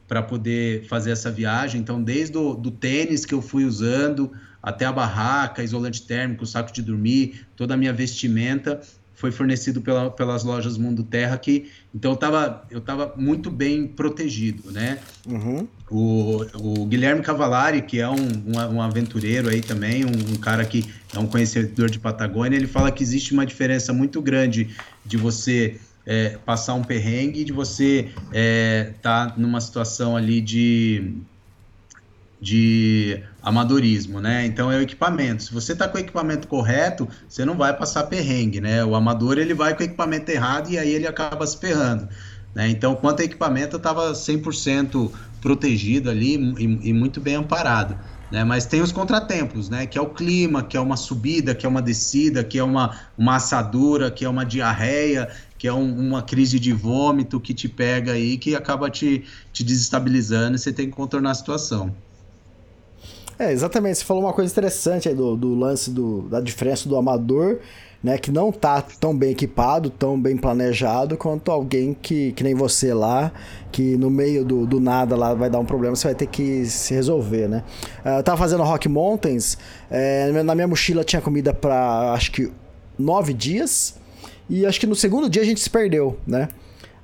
para 0.06 0.22
poder 0.22 0.84
fazer 0.84 1.10
essa 1.10 1.28
viagem. 1.28 1.80
Então, 1.80 2.00
desde 2.00 2.38
o 2.38 2.54
do 2.54 2.70
tênis 2.70 3.26
que 3.26 3.34
eu 3.34 3.42
fui 3.42 3.64
usando, 3.64 4.30
até 4.62 4.84
a 4.84 4.92
barraca, 4.92 5.64
isolante 5.64 6.06
térmico, 6.06 6.46
saco 6.46 6.72
de 6.72 6.82
dormir, 6.82 7.48
toda 7.56 7.74
a 7.74 7.76
minha 7.76 7.92
vestimenta 7.92 8.80
foi 9.22 9.30
fornecido 9.30 9.80
pela, 9.80 10.10
pelas 10.10 10.42
lojas 10.42 10.76
Mundo 10.76 11.04
Terra 11.04 11.38
que 11.38 11.70
então 11.94 12.10
eu 12.10 12.14
estava 12.16 12.66
eu 12.68 12.80
tava 12.80 13.14
muito 13.16 13.52
bem 13.52 13.86
protegido, 13.86 14.72
né? 14.72 14.98
Uhum. 15.24 15.68
O, 15.88 16.44
o 16.54 16.86
Guilherme 16.86 17.22
Cavalari, 17.22 17.82
que 17.82 18.00
é 18.00 18.08
um, 18.08 18.16
um, 18.16 18.74
um 18.74 18.82
aventureiro 18.82 19.48
aí 19.48 19.60
também, 19.60 20.04
um, 20.04 20.08
um, 20.08 20.36
cara 20.38 20.64
que 20.64 20.84
é 21.14 21.20
um 21.20 21.26
conhecedor 21.28 21.88
de 21.88 22.00
Patagônia, 22.00 22.56
ele 22.56 22.66
fala 22.66 22.90
que 22.90 23.00
existe 23.00 23.32
uma 23.32 23.46
diferença 23.46 23.92
muito 23.92 24.20
grande 24.20 24.74
de 25.06 25.16
você 25.16 25.78
é, 26.04 26.30
passar 26.44 26.74
um 26.74 26.82
perrengue, 26.82 27.44
de 27.44 27.52
você 27.52 28.08
estar 28.08 28.32
é, 28.32 28.94
tá 29.00 29.34
numa 29.36 29.60
situação 29.60 30.16
ali 30.16 30.40
de, 30.40 31.14
de 32.40 33.22
amadorismo, 33.42 34.20
né? 34.20 34.46
Então 34.46 34.70
é 34.70 34.78
o 34.78 34.80
equipamento. 34.80 35.42
Se 35.42 35.52
você 35.52 35.72
está 35.72 35.88
com 35.88 35.98
o 35.98 36.00
equipamento 36.00 36.46
correto, 36.46 37.08
você 37.28 37.44
não 37.44 37.56
vai 37.56 37.76
passar 37.76 38.04
perrengue, 38.04 38.60
né? 38.60 38.84
O 38.84 38.94
amador 38.94 39.38
ele 39.38 39.54
vai 39.54 39.74
com 39.74 39.82
o 39.82 39.84
equipamento 39.84 40.30
errado 40.30 40.70
e 40.70 40.78
aí 40.78 40.90
ele 40.90 41.06
acaba 41.06 41.46
se 41.46 41.58
ferrando. 41.58 42.08
Né? 42.54 42.68
Então, 42.68 42.94
quanto 42.94 43.20
ao 43.20 43.26
equipamento, 43.26 43.76
eu 43.76 43.78
estava 43.78 44.12
100% 44.12 45.10
protegido 45.40 46.10
ali 46.10 46.34
e, 46.58 46.90
e, 46.90 46.92
muito 46.92 47.20
bem 47.20 47.34
amparado. 47.34 47.96
Né? 48.30 48.44
Mas 48.44 48.66
tem 48.66 48.80
os 48.80 48.92
contratempos, 48.92 49.68
né? 49.68 49.86
que 49.86 49.98
é 49.98 50.00
o 50.00 50.10
clima, 50.10 50.62
que 50.62 50.76
é 50.76 50.80
uma 50.80 50.96
subida, 50.96 51.54
que 51.54 51.66
é 51.66 51.68
uma 51.68 51.82
descida, 51.82 52.44
que 52.44 52.58
é 52.58 52.64
uma, 52.64 52.98
uma 53.16 53.36
assadura, 53.36 54.10
que 54.10 54.24
é 54.24 54.28
uma 54.28 54.44
diarreia, 54.44 55.28
que 55.58 55.66
é 55.66 55.72
um, 55.72 56.08
uma 56.08 56.22
crise 56.22 56.58
de 56.58 56.72
vômito 56.72 57.40
que 57.40 57.54
te 57.54 57.68
pega 57.68 58.12
aí, 58.12 58.36
que 58.36 58.54
acaba 58.54 58.90
te, 58.90 59.24
te 59.52 59.64
desestabilizando 59.64 60.56
e 60.56 60.58
você 60.58 60.72
tem 60.72 60.86
que 60.86 60.92
contornar 60.92 61.30
a 61.30 61.34
situação. 61.34 61.94
É, 63.38 63.52
exatamente. 63.52 63.98
Você 63.98 64.04
falou 64.04 64.22
uma 64.22 64.32
coisa 64.32 64.50
interessante 64.50 65.08
aí 65.08 65.14
do, 65.14 65.36
do 65.36 65.54
lance 65.54 65.90
do, 65.90 66.22
da 66.22 66.40
diferença 66.40 66.88
do 66.88 66.96
amador 66.96 67.58
né, 68.02 68.18
que 68.18 68.32
não 68.32 68.50
tá 68.50 68.82
tão 68.82 69.16
bem 69.16 69.30
equipado, 69.30 69.88
tão 69.88 70.20
bem 70.20 70.36
planejado 70.36 71.16
quanto 71.16 71.52
alguém 71.52 71.94
que, 71.94 72.32
que 72.32 72.42
nem 72.42 72.54
você 72.54 72.92
lá, 72.92 73.32
que 73.70 73.96
no 73.96 74.10
meio 74.10 74.44
do, 74.44 74.66
do 74.66 74.80
nada 74.80 75.14
lá 75.14 75.32
vai 75.34 75.48
dar 75.48 75.60
um 75.60 75.64
problema, 75.64 75.94
você 75.94 76.08
vai 76.08 76.14
ter 76.14 76.26
que 76.26 76.66
se 76.66 76.92
resolver, 76.92 77.48
né? 77.48 77.62
Eh, 78.04 78.18
eu 78.18 78.22
tava 78.22 78.36
fazendo 78.38 78.62
Rock 78.64 78.88
Mountains, 78.88 79.56
é, 79.88 80.42
na 80.42 80.54
minha 80.54 80.66
mochila 80.66 81.04
tinha 81.04 81.22
comida 81.22 81.54
para 81.54 82.12
acho 82.12 82.32
que 82.32 82.50
nove 82.98 83.32
dias, 83.32 83.94
e 84.50 84.66
acho 84.66 84.80
que 84.80 84.86
no 84.86 84.96
segundo 84.96 85.30
dia 85.30 85.42
a 85.42 85.44
gente 85.44 85.60
se 85.60 85.70
perdeu, 85.70 86.18
né? 86.26 86.48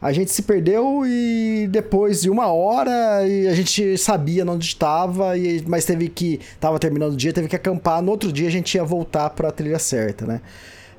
A 0.01 0.13
gente 0.13 0.31
se 0.31 0.43
perdeu 0.43 1.03
e 1.05 1.67
depois 1.69 2.23
de 2.23 2.31
uma 2.31 2.47
hora 2.47 3.19
a 3.19 3.55
gente 3.55 3.99
sabia 3.99 4.45
onde 4.45 4.65
estava, 4.65 5.33
mas 5.67 5.85
teve 5.85 6.09
que. 6.09 6.41
Tava 6.61 6.79
terminando 6.79 7.15
o 7.15 7.17
dia, 7.17 7.33
teve 7.33 7.49
que 7.49 7.57
acampar. 7.57 8.01
No 8.01 8.13
outro 8.13 8.33
dia 8.33 8.47
a 8.47 8.51
gente 8.51 8.75
ia 8.77 8.85
voltar 8.85 9.31
para 9.31 9.49
a 9.49 9.53
trilha 9.53 9.79
certa, 9.79 10.25
né? 10.25 10.41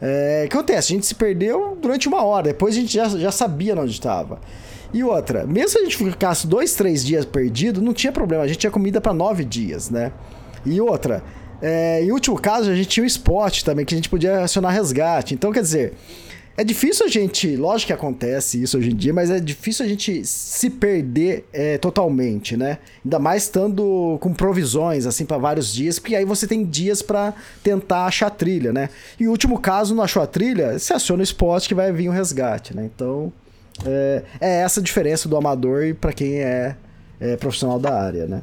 É, 0.01 0.43
o 0.45 0.49
que 0.49 0.57
acontece? 0.57 0.93
A 0.93 0.95
gente 0.95 1.05
se 1.05 1.15
perdeu 1.15 1.77
durante 1.81 2.07
uma 2.07 2.23
hora, 2.23 2.43
depois 2.43 2.75
a 2.75 2.79
gente 2.79 2.93
já, 2.93 3.07
já 3.09 3.31
sabia 3.31 3.75
onde 3.75 3.91
estava. 3.91 4.39
E 4.93 5.03
outra, 5.03 5.45
mesmo 5.45 5.69
se 5.69 5.77
a 5.77 5.83
gente 5.83 5.97
ficasse 5.97 6.47
dois, 6.47 6.73
três 6.73 7.05
dias 7.05 7.23
perdido, 7.23 7.81
não 7.81 7.93
tinha 7.93 8.11
problema, 8.11 8.43
a 8.43 8.47
gente 8.47 8.59
tinha 8.59 8.71
comida 8.71 8.99
para 8.99 9.13
nove 9.13 9.45
dias, 9.45 9.89
né? 9.89 10.11
E 10.65 10.81
outra, 10.81 11.23
é, 11.61 12.03
em 12.03 12.11
último 12.11 12.39
caso, 12.39 12.71
a 12.71 12.75
gente 12.75 12.87
tinha 12.89 13.03
o 13.03 13.07
spot 13.07 13.63
também, 13.63 13.85
que 13.85 13.93
a 13.93 13.97
gente 13.97 14.09
podia 14.09 14.41
acionar 14.41 14.73
resgate. 14.73 15.33
Então, 15.33 15.51
quer 15.51 15.61
dizer, 15.61 15.93
é 16.59 16.63
difícil 16.63 17.05
a 17.05 17.09
gente. 17.09 17.55
Lógico 17.55 17.87
que 17.87 17.93
acontece 17.93 18.61
isso 18.61 18.77
hoje 18.77 18.91
em 18.91 18.95
dia, 18.95 19.13
mas 19.13 19.31
é 19.31 19.39
difícil 19.39 19.85
a 19.85 19.87
gente 19.87 20.25
se 20.25 20.69
perder 20.69 21.47
é, 21.53 21.77
totalmente, 21.77 22.57
né? 22.57 22.79
Ainda 23.03 23.17
mais 23.17 23.43
estando 23.43 24.17
com 24.19 24.33
provisões, 24.33 25.05
assim, 25.05 25.23
para 25.23 25.37
vários 25.37 25.73
dias, 25.73 25.99
porque 25.99 26.17
aí 26.17 26.25
você 26.25 26.45
tem 26.45 26.65
dias 26.65 27.01
para 27.01 27.33
tentar 27.63 28.07
achar 28.07 28.27
a 28.27 28.29
trilha, 28.29 28.73
né? 28.73 28.89
E 29.17 29.25
o 29.25 29.31
último 29.31 29.57
caso, 29.57 29.95
não 29.95 30.03
achou 30.03 30.21
a 30.21 30.27
trilha, 30.27 30.77
você 30.77 30.93
aciona 30.93 31.21
o 31.21 31.23
spot 31.23 31.65
que 31.65 31.73
vai 31.73 31.93
vir 31.93 32.09
o 32.09 32.11
um 32.11 32.13
resgate, 32.13 32.75
né? 32.75 32.89
Então. 32.93 33.31
É, 33.85 34.23
é, 34.41 34.61
essa 34.61 34.81
a 34.81 34.83
diferença 34.83 35.29
do 35.29 35.37
amador 35.37 35.85
e 35.85 35.93
para 35.93 36.11
quem 36.11 36.41
é, 36.41 36.75
é, 37.17 37.37
profissional 37.37 37.79
da 37.79 37.97
área, 37.97 38.25
né? 38.25 38.41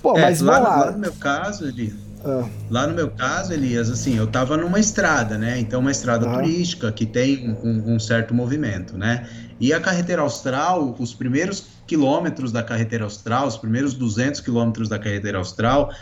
Pô, 0.00 0.16
é, 0.16 0.20
mas 0.20 0.40
lá, 0.40 0.60
lá. 0.60 0.76
lá 0.76 0.90
no 0.92 0.98
meu 0.98 1.12
caso, 1.14 1.66
Eli, 1.66 1.92
ah. 2.24 2.48
Lá 2.70 2.86
no 2.86 2.94
meu 2.94 3.10
caso, 3.10 3.52
Elias, 3.52 3.90
assim, 3.90 4.16
eu 4.16 4.24
estava 4.24 4.56
numa 4.56 4.78
estrada, 4.78 5.36
né? 5.36 5.58
Então, 5.58 5.80
uma 5.80 5.90
estrada 5.90 6.28
ah. 6.28 6.34
turística 6.34 6.90
que 6.92 7.04
tem 7.04 7.50
um, 7.50 7.94
um, 7.94 7.98
certo 7.98 8.34
movimento, 8.34 8.96
né? 8.96 9.28
E 9.60 9.72
a 9.72 9.80
carretera 9.80 10.22
austral, 10.22 10.94
os 10.98 11.12
primeiros 11.12 11.66
quilômetros 11.86 12.52
da 12.52 12.62
carretera 12.62 13.04
austral, 13.04 13.46
os 13.46 13.56
primeiros 13.56 13.94
200 13.94 14.40
quilômetros 14.40 14.88
da 14.88 14.98
carretera 14.98 15.38
austral, 15.38 15.92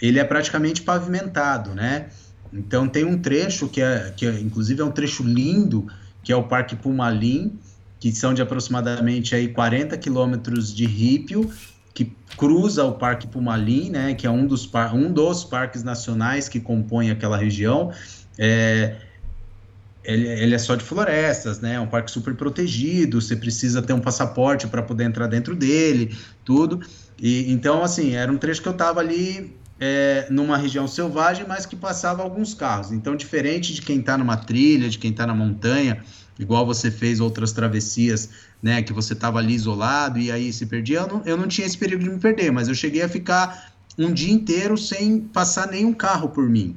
ele 0.00 0.18
é 0.18 0.24
praticamente 0.24 0.82
pavimentado, 0.82 1.74
né? 1.74 2.08
Então, 2.52 2.88
tem 2.88 3.04
um 3.04 3.18
trecho 3.18 3.68
que 3.68 3.80
é, 3.80 4.12
que 4.16 4.26
é, 4.26 4.40
inclusive, 4.40 4.80
é 4.80 4.84
um 4.84 4.90
trecho 4.90 5.22
lindo, 5.22 5.86
que 6.22 6.32
é 6.32 6.36
o 6.36 6.44
Parque 6.44 6.74
Pumalim, 6.74 7.58
que 8.00 8.12
são 8.12 8.32
de 8.32 8.40
aproximadamente 8.40 9.34
aí 9.34 9.48
40 9.48 9.96
quilômetros 9.98 10.74
de 10.74 10.86
rípio, 10.86 11.50
que 11.98 12.12
cruza 12.36 12.84
o 12.84 12.92
Parque 12.92 13.26
Pumalim, 13.26 13.90
né, 13.90 14.14
que 14.14 14.24
é 14.24 14.30
um 14.30 14.46
dos, 14.46 14.70
um 14.94 15.12
dos 15.12 15.42
parques 15.42 15.82
nacionais 15.82 16.48
que 16.48 16.60
compõem 16.60 17.10
aquela 17.10 17.36
região. 17.36 17.92
É, 18.38 18.98
ele, 20.04 20.28
ele, 20.28 20.54
é 20.54 20.58
só 20.58 20.76
de 20.76 20.84
florestas, 20.84 21.58
né? 21.58 21.74
É 21.74 21.80
um 21.80 21.88
parque 21.88 22.08
super 22.12 22.36
protegido. 22.36 23.20
Você 23.20 23.34
precisa 23.34 23.82
ter 23.82 23.94
um 23.94 24.00
passaporte 24.00 24.68
para 24.68 24.80
poder 24.80 25.04
entrar 25.04 25.26
dentro 25.26 25.56
dele, 25.56 26.16
tudo. 26.44 26.80
E 27.18 27.50
então, 27.50 27.82
assim, 27.82 28.14
era 28.14 28.30
um 28.30 28.38
trecho 28.38 28.62
que 28.62 28.68
eu 28.68 28.72
estava 28.72 29.00
ali 29.00 29.56
é, 29.80 30.28
numa 30.30 30.56
região 30.56 30.86
selvagem, 30.86 31.44
mas 31.48 31.66
que 31.66 31.74
passava 31.74 32.22
alguns 32.22 32.54
carros. 32.54 32.92
Então, 32.92 33.16
diferente 33.16 33.74
de 33.74 33.82
quem 33.82 33.98
está 33.98 34.16
numa 34.16 34.36
trilha, 34.36 34.88
de 34.88 34.98
quem 34.98 35.10
está 35.10 35.26
na 35.26 35.34
montanha, 35.34 36.00
igual 36.38 36.64
você 36.64 36.90
fez 36.90 37.20
outras 37.20 37.52
travessias, 37.52 38.30
né, 38.62 38.82
que 38.82 38.92
você 38.92 39.12
estava 39.12 39.38
ali 39.38 39.54
isolado 39.54 40.18
e 40.18 40.30
aí 40.30 40.52
se 40.52 40.66
perdia, 40.66 41.00
eu 41.00 41.08
não, 41.08 41.22
eu 41.24 41.36
não 41.36 41.48
tinha 41.48 41.66
esse 41.66 41.76
perigo 41.76 42.02
de 42.02 42.10
me 42.10 42.18
perder, 42.18 42.50
mas 42.50 42.68
eu 42.68 42.74
cheguei 42.74 43.02
a 43.02 43.08
ficar 43.08 43.72
um 43.98 44.12
dia 44.12 44.32
inteiro 44.32 44.76
sem 44.76 45.20
passar 45.20 45.68
nenhum 45.68 45.92
carro 45.92 46.28
por 46.28 46.48
mim. 46.48 46.76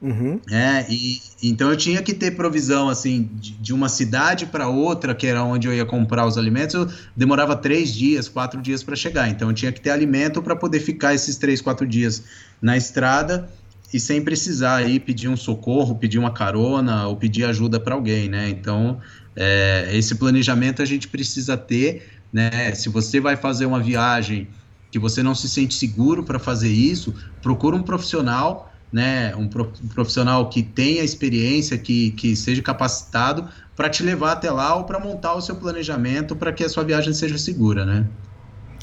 Uhum. 0.00 0.38
É, 0.50 0.84
e 0.90 1.18
então 1.42 1.70
eu 1.70 1.76
tinha 1.78 2.02
que 2.02 2.12
ter 2.12 2.32
provisão 2.32 2.90
assim 2.90 3.30
de, 3.34 3.52
de 3.52 3.72
uma 3.72 3.88
cidade 3.88 4.44
para 4.44 4.68
outra, 4.68 5.14
que 5.14 5.26
era 5.26 5.42
onde 5.42 5.66
eu 5.66 5.72
ia 5.72 5.86
comprar 5.86 6.26
os 6.26 6.36
alimentos. 6.36 6.74
Eu 6.74 6.90
demorava 7.16 7.56
três 7.56 7.94
dias, 7.94 8.28
quatro 8.28 8.60
dias 8.60 8.82
para 8.82 8.94
chegar. 8.94 9.30
Então 9.30 9.48
eu 9.48 9.54
tinha 9.54 9.72
que 9.72 9.80
ter 9.80 9.90
alimento 9.90 10.42
para 10.42 10.54
poder 10.54 10.80
ficar 10.80 11.14
esses 11.14 11.38
três, 11.38 11.62
quatro 11.62 11.86
dias 11.86 12.22
na 12.60 12.76
estrada 12.76 13.48
e 13.94 14.00
sem 14.00 14.20
precisar 14.20 14.78
aí 14.78 14.98
pedir 14.98 15.28
um 15.28 15.36
socorro, 15.36 15.94
pedir 15.94 16.18
uma 16.18 16.32
carona 16.32 17.06
ou 17.06 17.14
pedir 17.16 17.44
ajuda 17.44 17.78
para 17.78 17.94
alguém, 17.94 18.28
né? 18.28 18.48
Então, 18.48 18.98
é, 19.36 19.88
esse 19.92 20.16
planejamento 20.16 20.82
a 20.82 20.84
gente 20.84 21.06
precisa 21.06 21.56
ter, 21.56 22.04
né? 22.32 22.74
Se 22.74 22.88
você 22.88 23.20
vai 23.20 23.36
fazer 23.36 23.66
uma 23.66 23.78
viagem 23.78 24.48
que 24.90 24.98
você 24.98 25.22
não 25.22 25.32
se 25.32 25.48
sente 25.48 25.74
seguro 25.74 26.24
para 26.24 26.40
fazer 26.40 26.72
isso, 26.72 27.14
procura 27.40 27.76
um 27.76 27.84
profissional, 27.84 28.74
né? 28.92 29.32
Um, 29.36 29.46
profissional 29.46 30.48
que 30.48 30.60
tenha 30.60 31.04
experiência, 31.04 31.78
que, 31.78 32.10
que 32.10 32.34
seja 32.34 32.60
capacitado 32.62 33.48
para 33.76 33.88
te 33.88 34.02
levar 34.02 34.32
até 34.32 34.50
lá 34.50 34.74
ou 34.74 34.82
para 34.82 34.98
montar 34.98 35.34
o 35.34 35.40
seu 35.40 35.54
planejamento 35.54 36.34
para 36.34 36.52
que 36.52 36.64
a 36.64 36.68
sua 36.68 36.82
viagem 36.82 37.14
seja 37.14 37.38
segura, 37.38 37.84
né? 37.84 38.04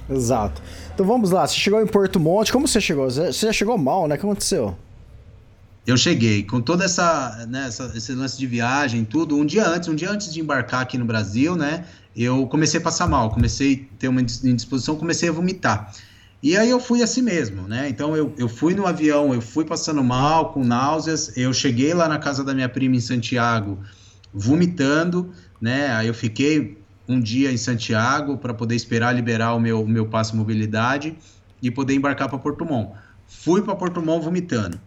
Exato. 0.10 0.62
Então 0.94 1.06
vamos 1.06 1.32
lá, 1.32 1.46
você 1.46 1.56
chegou 1.56 1.82
em 1.82 1.88
Porto 1.88 2.18
Monte, 2.18 2.54
como 2.54 2.66
você 2.66 2.80
chegou? 2.80 3.12
Você 3.12 3.34
já 3.34 3.52
chegou 3.52 3.78
mal, 3.78 4.08
né? 4.08 4.16
O 4.16 4.18
que 4.18 4.26
aconteceu? 4.26 4.74
Eu 5.86 5.98
cheguei 5.98 6.44
com 6.44 6.62
toda 6.62 6.86
essa, 6.86 7.46
né, 7.48 7.66
essa, 7.68 7.92
esse 7.96 8.14
lance 8.14 8.38
de 8.38 8.46
viagem, 8.46 9.04
tudo, 9.04 9.36
um 9.36 9.46
dia 9.46 9.68
antes, 9.68 9.90
um 9.90 9.96
dia 9.96 10.12
antes 10.12 10.32
de 10.32 10.40
embarcar 10.40 10.82
aqui 10.82 10.98
no 10.98 11.06
Brasil, 11.06 11.56
né, 11.56 11.86
eu 12.16 12.46
comecei 12.48 12.80
a 12.80 12.84
passar 12.84 13.08
mal, 13.08 13.32
comecei 13.32 13.90
a 13.94 13.98
ter 13.98 14.08
uma 14.08 14.22
indisposição, 14.22 14.96
comecei 14.96 15.30
a 15.30 15.32
vomitar. 15.32 15.92
E 16.44 16.58
aí 16.58 16.70
eu 16.70 16.80
fui 16.80 17.04
assim 17.04 17.22
mesmo, 17.22 17.68
né? 17.68 17.88
Então 17.88 18.18
eu, 18.18 18.34
eu 18.36 18.50
fui 18.50 18.74
no 18.74 18.88
avião, 18.88 19.32
eu 19.32 19.40
fui 19.40 19.64
passando 19.64 20.04
mal, 20.04 20.52
com 20.52 20.64
náuseas, 20.64 21.38
eu 21.38 21.54
cheguei 21.54 21.94
lá 21.94 22.08
na 22.08 22.18
casa 22.18 22.44
da 22.44 22.52
minha 22.52 22.68
prima 22.68 22.96
em 22.96 23.00
Santiago, 23.00 23.78
vomitando, 24.34 25.32
né? 25.62 25.92
Aí 25.94 26.08
eu 26.08 26.16
fiquei 26.16 26.80
um 27.08 27.20
dia 27.20 27.52
em 27.52 27.58
Santiago 27.58 28.40
para 28.40 28.56
poder 28.56 28.76
esperar 28.76 29.14
liberar 29.14 29.54
o 29.54 29.60
meu, 29.60 29.86
meu 29.86 30.08
passe 30.08 30.36
mobilidade 30.36 31.16
e 31.62 31.70
poder 31.70 31.94
embarcar 31.94 32.28
para 32.28 32.40
Porto 32.40 32.66
Montt. 32.66 32.94
Fui 33.28 33.62
para 33.62 33.76
Porto 33.76 34.02
Montt 34.02 34.24
vomitando 34.24 34.80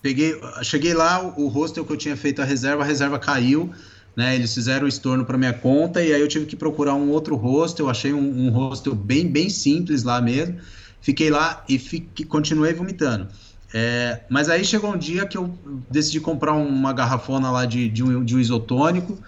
Peguei, 0.00 0.40
cheguei 0.62 0.94
lá, 0.94 1.20
o 1.36 1.48
hostel 1.48 1.84
que 1.84 1.92
eu 1.92 1.96
tinha 1.96 2.16
feito 2.16 2.40
a 2.40 2.44
reserva, 2.44 2.82
a 2.82 2.86
reserva 2.86 3.18
caiu, 3.18 3.72
né? 4.16 4.34
Eles 4.34 4.54
fizeram 4.54 4.84
o 4.84 4.88
estorno 4.88 5.24
para 5.24 5.36
minha 5.36 5.52
conta 5.52 6.02
e 6.02 6.12
aí 6.12 6.20
eu 6.20 6.28
tive 6.28 6.46
que 6.46 6.56
procurar 6.56 6.94
um 6.94 7.10
outro 7.10 7.36
hostel. 7.36 7.88
Achei 7.88 8.12
um, 8.12 8.46
um 8.46 8.50
hostel 8.50 8.94
bem, 8.94 9.26
bem 9.26 9.48
simples 9.48 10.02
lá 10.02 10.20
mesmo. 10.20 10.58
Fiquei 11.00 11.30
lá 11.30 11.64
e 11.68 11.78
fiquei, 11.78 12.26
continuei 12.26 12.72
vomitando. 12.72 13.28
É, 13.72 14.22
mas 14.30 14.48
aí 14.48 14.64
chegou 14.64 14.92
um 14.92 14.96
dia 14.96 15.26
que 15.26 15.36
eu 15.36 15.56
decidi 15.90 16.20
comprar 16.20 16.54
uma 16.54 16.92
garrafona 16.92 17.50
lá 17.50 17.66
de, 17.66 17.88
de, 17.88 18.02
um, 18.02 18.24
de 18.24 18.34
um 18.34 18.40
isotônico, 18.40 19.18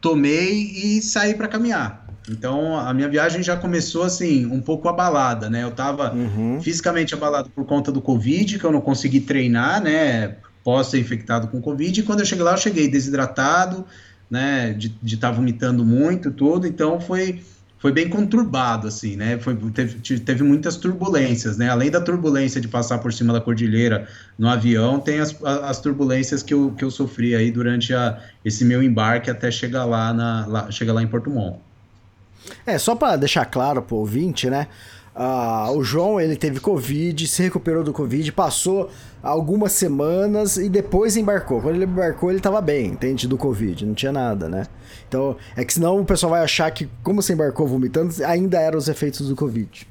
tomei 0.00 0.52
e 0.52 1.02
saí 1.02 1.34
para 1.34 1.48
caminhar. 1.48 2.09
Então 2.30 2.78
a 2.78 2.94
minha 2.94 3.08
viagem 3.08 3.42
já 3.42 3.56
começou 3.56 4.04
assim, 4.04 4.46
um 4.46 4.60
pouco 4.60 4.88
abalada, 4.88 5.50
né? 5.50 5.64
Eu 5.64 5.68
estava 5.68 6.14
uhum. 6.14 6.60
fisicamente 6.62 7.12
abalado 7.12 7.50
por 7.50 7.64
conta 7.64 7.90
do 7.90 8.00
Covid, 8.00 8.58
que 8.58 8.64
eu 8.64 8.72
não 8.72 8.80
consegui 8.80 9.20
treinar, 9.20 9.82
né? 9.82 10.36
Posso 10.62 10.92
ser 10.92 11.00
infectado 11.00 11.48
com 11.48 11.60
Covid. 11.60 11.98
E 11.98 12.02
quando 12.04 12.20
eu 12.20 12.26
cheguei 12.26 12.44
lá, 12.44 12.52
eu 12.52 12.58
cheguei 12.58 12.88
desidratado, 12.88 13.84
né? 14.30 14.72
De 14.72 14.94
estar 15.04 15.30
tá 15.30 15.34
vomitando 15.34 15.84
muito, 15.84 16.30
tudo. 16.30 16.68
Então 16.68 17.00
foi, 17.00 17.42
foi 17.78 17.90
bem 17.90 18.08
conturbado, 18.08 18.86
assim, 18.86 19.16
né? 19.16 19.36
Foi, 19.38 19.56
teve, 19.72 20.20
teve 20.20 20.44
muitas 20.44 20.76
turbulências, 20.76 21.56
né? 21.56 21.68
Além 21.68 21.90
da 21.90 22.00
turbulência 22.00 22.60
de 22.60 22.68
passar 22.68 22.98
por 22.98 23.12
cima 23.12 23.32
da 23.32 23.40
cordilheira 23.40 24.06
no 24.38 24.48
avião, 24.48 25.00
tem 25.00 25.18
as, 25.18 25.36
as 25.42 25.80
turbulências 25.80 26.44
que 26.44 26.54
eu, 26.54 26.70
que 26.78 26.84
eu 26.84 26.90
sofri 26.92 27.34
aí 27.34 27.50
durante 27.50 27.92
a, 27.92 28.20
esse 28.44 28.64
meu 28.64 28.80
embarque 28.80 29.30
até 29.30 29.50
chegar 29.50 29.84
lá, 29.84 30.12
na, 30.12 30.46
lá, 30.46 30.70
chegar 30.70 30.92
lá 30.92 31.02
em 31.02 31.08
Porto 31.08 31.28
Montt. 31.28 31.69
É, 32.66 32.78
só 32.78 32.94
para 32.94 33.16
deixar 33.16 33.44
claro 33.44 33.82
pro 33.82 33.96
ouvinte, 33.96 34.48
né? 34.48 34.66
Uh, 35.14 35.76
o 35.76 35.82
João, 35.82 36.20
ele 36.20 36.36
teve 36.36 36.60
Covid, 36.60 37.26
se 37.26 37.42
recuperou 37.42 37.82
do 37.82 37.92
Covid, 37.92 38.30
passou 38.32 38.90
algumas 39.22 39.72
semanas 39.72 40.56
e 40.56 40.68
depois 40.68 41.16
embarcou. 41.16 41.60
Quando 41.60 41.74
ele 41.74 41.84
embarcou, 41.84 42.30
ele 42.30 42.40
tava 42.40 42.60
bem, 42.60 42.86
entende? 42.86 43.26
Do 43.26 43.36
Covid, 43.36 43.84
não 43.84 43.94
tinha 43.94 44.12
nada, 44.12 44.48
né? 44.48 44.66
Então, 45.08 45.36
é 45.56 45.64
que 45.64 45.74
senão 45.74 46.00
o 46.00 46.04
pessoal 46.04 46.30
vai 46.30 46.42
achar 46.42 46.70
que, 46.70 46.88
como 47.02 47.20
você 47.20 47.32
embarcou 47.32 47.66
vomitando, 47.66 48.14
ainda 48.24 48.58
eram 48.58 48.78
os 48.78 48.88
efeitos 48.88 49.28
do 49.28 49.34
Covid. 49.34 49.86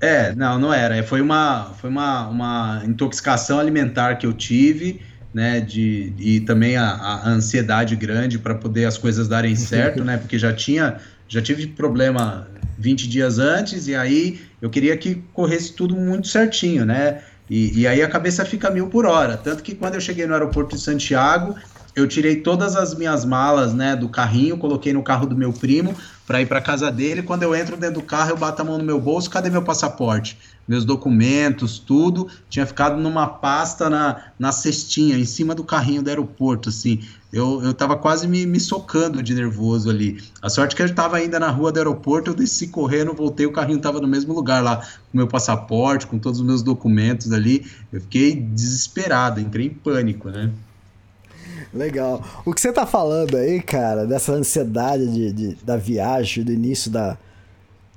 É, 0.00 0.32
não, 0.34 0.58
não 0.58 0.72
era. 0.72 1.02
Foi 1.02 1.20
uma, 1.20 1.72
foi 1.78 1.90
uma, 1.90 2.28
uma 2.28 2.82
intoxicação 2.86 3.58
alimentar 3.58 4.14
que 4.14 4.26
eu 4.26 4.32
tive 4.32 5.02
né, 5.38 5.60
de, 5.60 6.12
e 6.18 6.40
também 6.40 6.76
a, 6.76 6.90
a 6.90 7.28
ansiedade 7.28 7.94
grande 7.94 8.40
para 8.40 8.56
poder 8.56 8.86
as 8.86 8.98
coisas 8.98 9.28
darem 9.28 9.54
certo, 9.56 10.02
né, 10.02 10.16
porque 10.16 10.36
já 10.36 10.52
tinha, 10.52 10.96
já 11.28 11.40
tive 11.40 11.68
problema 11.68 12.48
20 12.76 13.08
dias 13.08 13.38
antes 13.38 13.86
e 13.86 13.94
aí 13.94 14.40
eu 14.60 14.68
queria 14.68 14.96
que 14.96 15.22
corresse 15.32 15.72
tudo 15.72 15.94
muito 15.94 16.26
certinho, 16.26 16.84
né, 16.84 17.20
e, 17.48 17.82
e 17.82 17.86
aí 17.86 18.02
a 18.02 18.08
cabeça 18.08 18.44
fica 18.44 18.68
mil 18.68 18.88
por 18.88 19.06
hora, 19.06 19.36
tanto 19.36 19.62
que 19.62 19.76
quando 19.76 19.94
eu 19.94 20.00
cheguei 20.00 20.26
no 20.26 20.32
aeroporto 20.32 20.74
de 20.74 20.82
Santiago, 20.82 21.54
eu 21.98 22.06
tirei 22.08 22.36
todas 22.36 22.76
as 22.76 22.94
minhas 22.94 23.24
malas, 23.24 23.74
né, 23.74 23.96
do 23.96 24.08
carrinho, 24.08 24.56
coloquei 24.56 24.92
no 24.92 25.02
carro 25.02 25.26
do 25.26 25.36
meu 25.36 25.52
primo 25.52 25.94
para 26.26 26.42
ir 26.42 26.46
para 26.46 26.60
casa 26.60 26.90
dele. 26.90 27.22
Quando 27.22 27.42
eu 27.42 27.54
entro 27.54 27.76
dentro 27.76 28.00
do 28.00 28.02
carro, 28.02 28.30
eu 28.30 28.36
bato 28.36 28.60
a 28.60 28.64
mão 28.64 28.76
no 28.76 28.84
meu 28.84 29.00
bolso, 29.00 29.30
cadê 29.30 29.48
meu 29.48 29.62
passaporte? 29.62 30.38
Meus 30.68 30.84
documentos, 30.84 31.78
tudo, 31.78 32.28
tinha 32.50 32.66
ficado 32.66 33.00
numa 33.00 33.26
pasta 33.26 33.88
na, 33.88 34.24
na 34.38 34.52
cestinha, 34.52 35.18
em 35.18 35.24
cima 35.24 35.54
do 35.54 35.64
carrinho 35.64 36.02
do 36.02 36.08
aeroporto, 36.08 36.68
assim. 36.68 37.00
Eu, 37.32 37.62
eu 37.62 37.72
tava 37.72 37.96
quase 37.96 38.28
me, 38.28 38.44
me 38.44 38.60
socando 38.60 39.22
de 39.22 39.34
nervoso 39.34 39.88
ali. 39.88 40.22
A 40.42 40.50
sorte 40.50 40.76
que 40.76 40.82
eu 40.82 40.86
estava 40.86 41.16
ainda 41.16 41.40
na 41.40 41.50
rua 41.50 41.72
do 41.72 41.78
aeroporto, 41.78 42.30
eu 42.30 42.34
desci 42.34 42.68
correndo, 42.68 43.14
voltei, 43.14 43.46
o 43.46 43.52
carrinho 43.52 43.78
estava 43.78 43.98
no 43.98 44.06
mesmo 44.06 44.34
lugar 44.34 44.62
lá, 44.62 44.76
com 44.76 45.16
meu 45.16 45.26
passaporte, 45.26 46.06
com 46.06 46.18
todos 46.18 46.40
os 46.40 46.46
meus 46.46 46.62
documentos 46.62 47.32
ali. 47.32 47.66
Eu 47.90 48.02
fiquei 48.02 48.34
desesperado, 48.34 49.40
entrei 49.40 49.66
em 49.66 49.70
pânico, 49.70 50.28
né? 50.28 50.50
Legal. 51.72 52.22
O 52.44 52.52
que 52.52 52.60
você 52.60 52.72
tá 52.72 52.86
falando 52.86 53.36
aí, 53.36 53.60
cara, 53.60 54.06
dessa 54.06 54.32
ansiedade 54.32 55.06
de, 55.06 55.32
de 55.32 55.54
da 55.64 55.76
viagem, 55.76 56.44
do 56.44 56.52
início 56.52 56.90
da, 56.90 57.18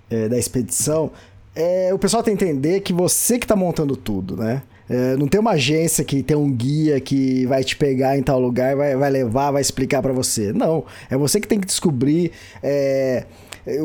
é, 0.09 0.27
da 0.27 0.37
expedição, 0.37 1.11
é, 1.55 1.93
o 1.93 1.99
pessoal 1.99 2.23
tem 2.23 2.35
que 2.35 2.43
entender 2.43 2.81
que 2.81 2.93
você 2.93 3.37
que 3.37 3.47
tá 3.47 3.55
montando 3.55 3.95
tudo, 3.95 4.37
né? 4.37 4.61
É, 4.89 5.15
não 5.15 5.25
tem 5.25 5.39
uma 5.39 5.51
agência 5.51 6.03
que 6.03 6.21
tem 6.21 6.35
um 6.35 6.51
guia 6.51 6.99
que 6.99 7.45
vai 7.45 7.63
te 7.63 7.77
pegar 7.77 8.17
em 8.17 8.23
tal 8.23 8.39
lugar, 8.39 8.75
vai, 8.75 8.93
vai 8.95 9.09
levar, 9.09 9.51
vai 9.51 9.61
explicar 9.61 10.01
para 10.01 10.11
você. 10.11 10.51
Não. 10.51 10.83
É 11.09 11.15
você 11.15 11.39
que 11.39 11.47
tem 11.47 11.59
que 11.59 11.65
descobrir. 11.65 12.31
É, 12.61 13.25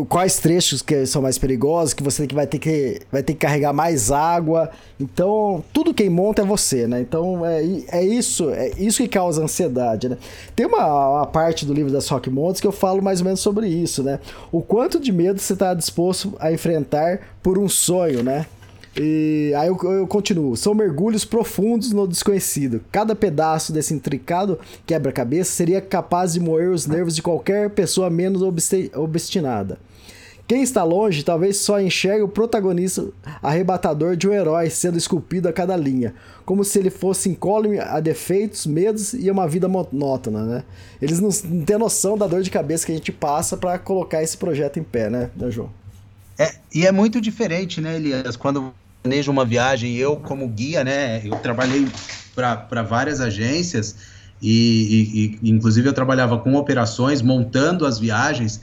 quais 0.09 0.39
trechos 0.39 0.81
que 0.83 1.05
são 1.07 1.23
mais 1.23 1.39
perigosos, 1.39 1.95
que 1.95 2.03
você 2.03 2.27
vai 2.27 2.47
ter 2.47 2.59
que, 2.59 3.01
vai 3.11 3.23
ter 3.23 3.35
que 3.35 3.41
carregar 3.41 3.73
mais 3.73 4.11
água. 4.11 4.71
Então, 4.99 5.63
tudo 5.73 5.93
quem 5.93 6.09
monta 6.09 6.43
é 6.43 6.45
você, 6.45 6.87
né? 6.87 7.01
Então, 7.01 7.45
é, 7.45 7.63
é 7.89 8.05
isso 8.05 8.51
é 8.51 8.71
isso 8.79 9.03
que 9.03 9.09
causa 9.09 9.43
ansiedade, 9.43 10.09
né? 10.09 10.17
Tem 10.55 10.67
uma, 10.67 11.19
uma 11.19 11.27
parte 11.27 11.67
do 11.67 11.75
livro 11.75 11.93
das 11.93 12.09
Rock 12.09 12.31
Mountains 12.31 12.61
que 12.61 12.67
eu 12.67 12.73
falo 12.73 13.03
mais 13.03 13.21
ou 13.21 13.25
menos 13.25 13.41
sobre 13.41 13.69
isso, 13.69 14.03
né? 14.03 14.19
O 14.51 14.63
quanto 14.63 14.99
de 14.99 15.13
medo 15.13 15.39
você 15.39 15.53
está 15.53 15.75
disposto 15.75 16.35
a 16.41 16.53
enfrentar 16.53 17.21
por 17.43 17.59
um 17.59 17.69
sonho, 17.69 18.23
né? 18.23 18.47
E 18.99 19.53
aí 19.55 19.69
eu, 19.69 19.79
eu, 19.83 20.07
continuo. 20.07 20.57
São 20.57 20.75
mergulhos 20.75 21.25
profundos 21.25 21.93
no 21.93 22.09
desconhecido. 22.09 22.81
Cada 22.91 23.15
pedaço 23.15 23.73
desse 23.73 23.93
intricado 23.93 24.59
quebra-cabeça 24.87 25.53
seria 25.53 25.81
capaz 25.81 26.33
de 26.33 26.41
moer 26.41 26.71
os 26.71 26.87
nervos 26.87 27.15
de 27.15 27.23
qualquer 27.23 27.71
pessoa 27.71 28.09
menos 28.09 28.43
obstinada. 28.95 29.79
Quem 30.49 30.63
está 30.63 30.85
longe 30.85 31.25
talvez 31.25 31.57
só 31.57 31.81
enxergue 31.81 32.23
o 32.23 32.29
protagonista 32.29 33.09
arrebatador 33.43 34.15
de 34.15 34.29
um 34.29 34.33
herói 34.33 34.71
sendo 34.71 34.97
esculpido 34.97 35.49
a 35.49 35.53
cada 35.53 35.77
linha, 35.77 36.15
como 36.45 36.63
se 36.63 36.79
ele 36.79 36.89
fosse 36.89 37.29
incólume 37.29 37.81
a 37.81 37.99
defeitos, 37.99 38.65
medos 38.65 39.13
e 39.13 39.29
uma 39.29 39.49
vida 39.49 39.67
monótona, 39.67 40.45
né? 40.45 40.65
Eles 41.03 41.19
não, 41.19 41.31
não 41.51 41.65
têm 41.65 41.77
noção 41.77 42.17
da 42.17 42.29
dor 42.29 42.43
de 42.43 42.51
cabeça 42.51 42.87
que 42.87 42.93
a 42.93 42.95
gente 42.95 43.11
passa 43.11 43.57
para 43.57 43.77
colocar 43.77 44.23
esse 44.23 44.37
projeto 44.37 44.79
em 44.79 44.85
pé, 44.85 45.11
né, 45.11 45.31
né 45.35 45.51
João? 45.51 45.69
É, 46.39 46.55
e 46.73 46.87
é 46.87 46.93
muito 46.93 47.21
diferente, 47.21 47.81
né, 47.81 47.97
Elias, 47.97 48.37
quando 48.37 48.73
planejo 49.07 49.31
uma 49.31 49.45
viagem, 49.45 49.95
eu 49.95 50.17
como 50.17 50.49
guia, 50.49 50.83
né, 50.83 51.23
eu 51.25 51.37
trabalhei 51.37 51.87
para 52.35 52.83
várias 52.83 53.21
agências 53.21 53.95
e, 54.43 55.39
e, 55.43 55.49
e, 55.49 55.51
inclusive 55.51 55.89
eu 55.89 55.93
trabalhava 55.93 56.39
com 56.39 56.55
operações, 56.57 57.23
montando 57.23 57.87
as 57.87 58.01
viagens. 58.01 58.61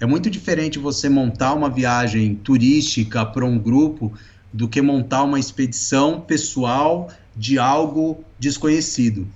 É 0.00 0.04
muito 0.04 0.28
diferente 0.28 0.80
você 0.80 1.08
montar 1.08 1.54
uma 1.54 1.70
viagem 1.70 2.34
turística 2.34 3.24
para 3.24 3.44
um 3.46 3.56
grupo 3.56 4.12
do 4.52 4.68
que 4.68 4.82
montar 4.82 5.22
uma 5.22 5.38
expedição 5.38 6.20
pessoal 6.20 7.08
de 7.36 7.56
algo 7.56 8.24
desconhecido. 8.38 9.28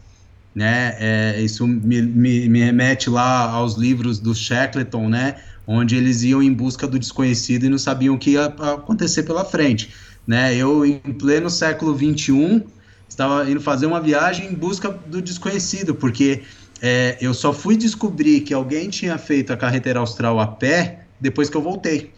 Né? 0.55 0.97
É, 0.99 1.41
isso 1.41 1.67
me, 1.67 2.03
me, 2.03 2.49
me, 2.49 2.61
remete 2.61 3.09
lá 3.09 3.49
aos 3.49 3.77
livros 3.77 4.19
do 4.19 4.35
Shackleton, 4.35 5.09
né? 5.09 5.37
onde 5.65 5.95
eles 5.95 6.23
iam 6.25 6.43
em 6.43 6.53
busca 6.53 6.87
do 6.87 6.99
desconhecido 6.99 7.65
e 7.65 7.69
não 7.69 7.79
sabiam 7.79 8.17
o 8.17 8.19
que 8.19 8.31
ia 8.31 8.47
acontecer 8.47 9.23
pela 9.23 9.45
frente 9.45 9.89
né? 10.29 10.55
Eu, 10.55 10.85
em 10.85 10.99
pleno 10.99 11.49
século 11.49 11.97
XXI, 11.97 12.63
estava 13.09 13.51
indo 13.51 13.63
fazer 13.63 13.87
uma 13.87 13.99
viagem 13.99 14.51
em 14.51 14.55
busca 14.55 14.91
do 14.91 15.23
desconhecido, 15.23 15.95
porque 15.95 16.43
é, 16.83 17.17
eu 17.19 17.33
só 17.33 17.51
fui 17.51 17.79
descobrir 17.79 18.43
que 18.43 18.53
alguém 18.53 18.91
tinha 18.91 19.17
feito 19.17 19.55
a 19.55 19.57
carretera 19.57 20.01
austral 20.01 20.39
a 20.39 20.47
pé 20.47 21.07
depois 21.19 21.49
que 21.49 21.57
eu 21.57 21.63
voltei. 21.63 22.13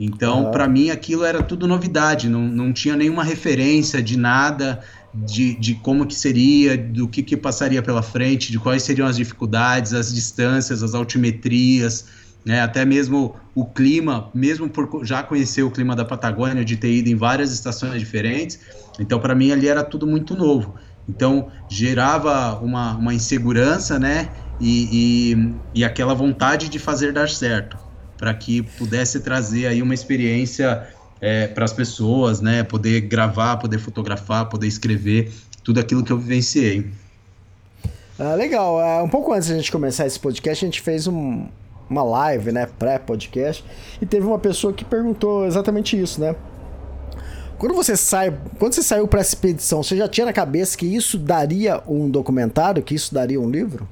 Então, 0.00 0.46
uhum. 0.46 0.50
para 0.50 0.66
mim, 0.66 0.90
aquilo 0.90 1.24
era 1.24 1.40
tudo 1.40 1.68
novidade, 1.68 2.28
não, 2.28 2.40
não 2.40 2.72
tinha 2.72 2.96
nenhuma 2.96 3.22
referência 3.22 4.02
de 4.02 4.18
nada, 4.18 4.82
de, 5.14 5.54
de 5.54 5.76
como 5.76 6.04
que 6.04 6.16
seria, 6.16 6.76
do 6.76 7.06
que, 7.06 7.22
que 7.22 7.36
passaria 7.36 7.80
pela 7.80 8.02
frente, 8.02 8.50
de 8.50 8.58
quais 8.58 8.82
seriam 8.82 9.06
as 9.06 9.16
dificuldades, 9.16 9.94
as 9.94 10.12
distâncias, 10.12 10.82
as 10.82 10.94
altimetrias, 10.94 12.06
né, 12.44 12.60
até 12.60 12.84
mesmo 12.84 13.36
o 13.54 13.64
clima, 13.64 14.30
mesmo 14.34 14.68
por 14.68 15.04
já 15.04 15.22
conhecer 15.22 15.62
o 15.62 15.70
clima 15.70 15.94
da 15.94 16.04
Patagônia, 16.04 16.64
de 16.64 16.76
ter 16.76 16.92
ido 16.92 17.08
em 17.08 17.16
várias 17.16 17.52
estações 17.52 18.00
diferentes, 18.00 18.58
então 18.98 19.20
para 19.20 19.34
mim 19.34 19.52
ali 19.52 19.68
era 19.68 19.84
tudo 19.84 20.06
muito 20.06 20.36
novo. 20.36 20.74
Então 21.08 21.48
gerava 21.68 22.58
uma, 22.58 22.96
uma 22.96 23.14
insegurança, 23.14 23.98
né, 23.98 24.30
e, 24.60 25.34
e, 25.34 25.80
e 25.80 25.84
aquela 25.84 26.14
vontade 26.14 26.68
de 26.68 26.78
fazer 26.78 27.12
dar 27.12 27.28
certo, 27.28 27.76
para 28.16 28.32
que 28.34 28.62
pudesse 28.62 29.20
trazer 29.20 29.66
aí 29.66 29.82
uma 29.82 29.94
experiência 29.94 30.86
é, 31.20 31.46
para 31.46 31.64
as 31.64 31.72
pessoas, 31.72 32.40
né, 32.40 32.62
poder 32.62 33.02
gravar, 33.02 33.56
poder 33.56 33.78
fotografar, 33.78 34.48
poder 34.48 34.66
escrever, 34.66 35.32
tudo 35.62 35.78
aquilo 35.78 36.02
que 36.02 36.12
eu 36.12 36.18
vivenciei. 36.18 36.90
Ah, 38.18 38.34
legal. 38.34 38.76
Uh, 38.76 39.04
um 39.04 39.08
pouco 39.08 39.32
antes 39.32 39.48
de 39.48 39.54
a 39.54 39.56
gente 39.56 39.72
começar 39.72 40.06
esse 40.06 40.18
podcast, 40.18 40.64
a 40.64 40.68
gente 40.68 40.80
fez 40.80 41.06
um, 41.06 41.46
uma 41.88 42.02
live, 42.02 42.52
né, 42.52 42.66
pré-podcast, 42.78 43.64
e 44.00 44.06
teve 44.06 44.26
uma 44.26 44.38
pessoa 44.38 44.72
que 44.72 44.84
perguntou 44.84 45.46
exatamente 45.46 46.00
isso, 46.00 46.20
né? 46.20 46.34
Quando 47.58 47.74
você 47.74 47.96
sai, 47.96 48.36
quando 48.58 48.74
você 48.74 48.82
saiu 48.82 49.06
para 49.06 49.20
essa 49.20 49.30
expedição, 49.30 49.82
você 49.82 49.96
já 49.96 50.08
tinha 50.08 50.26
na 50.26 50.32
cabeça 50.32 50.76
que 50.76 50.84
isso 50.84 51.16
daria 51.16 51.80
um 51.86 52.10
documentário, 52.10 52.82
que 52.82 52.94
isso 52.94 53.14
daria 53.14 53.40
um 53.40 53.48
livro? 53.48 53.88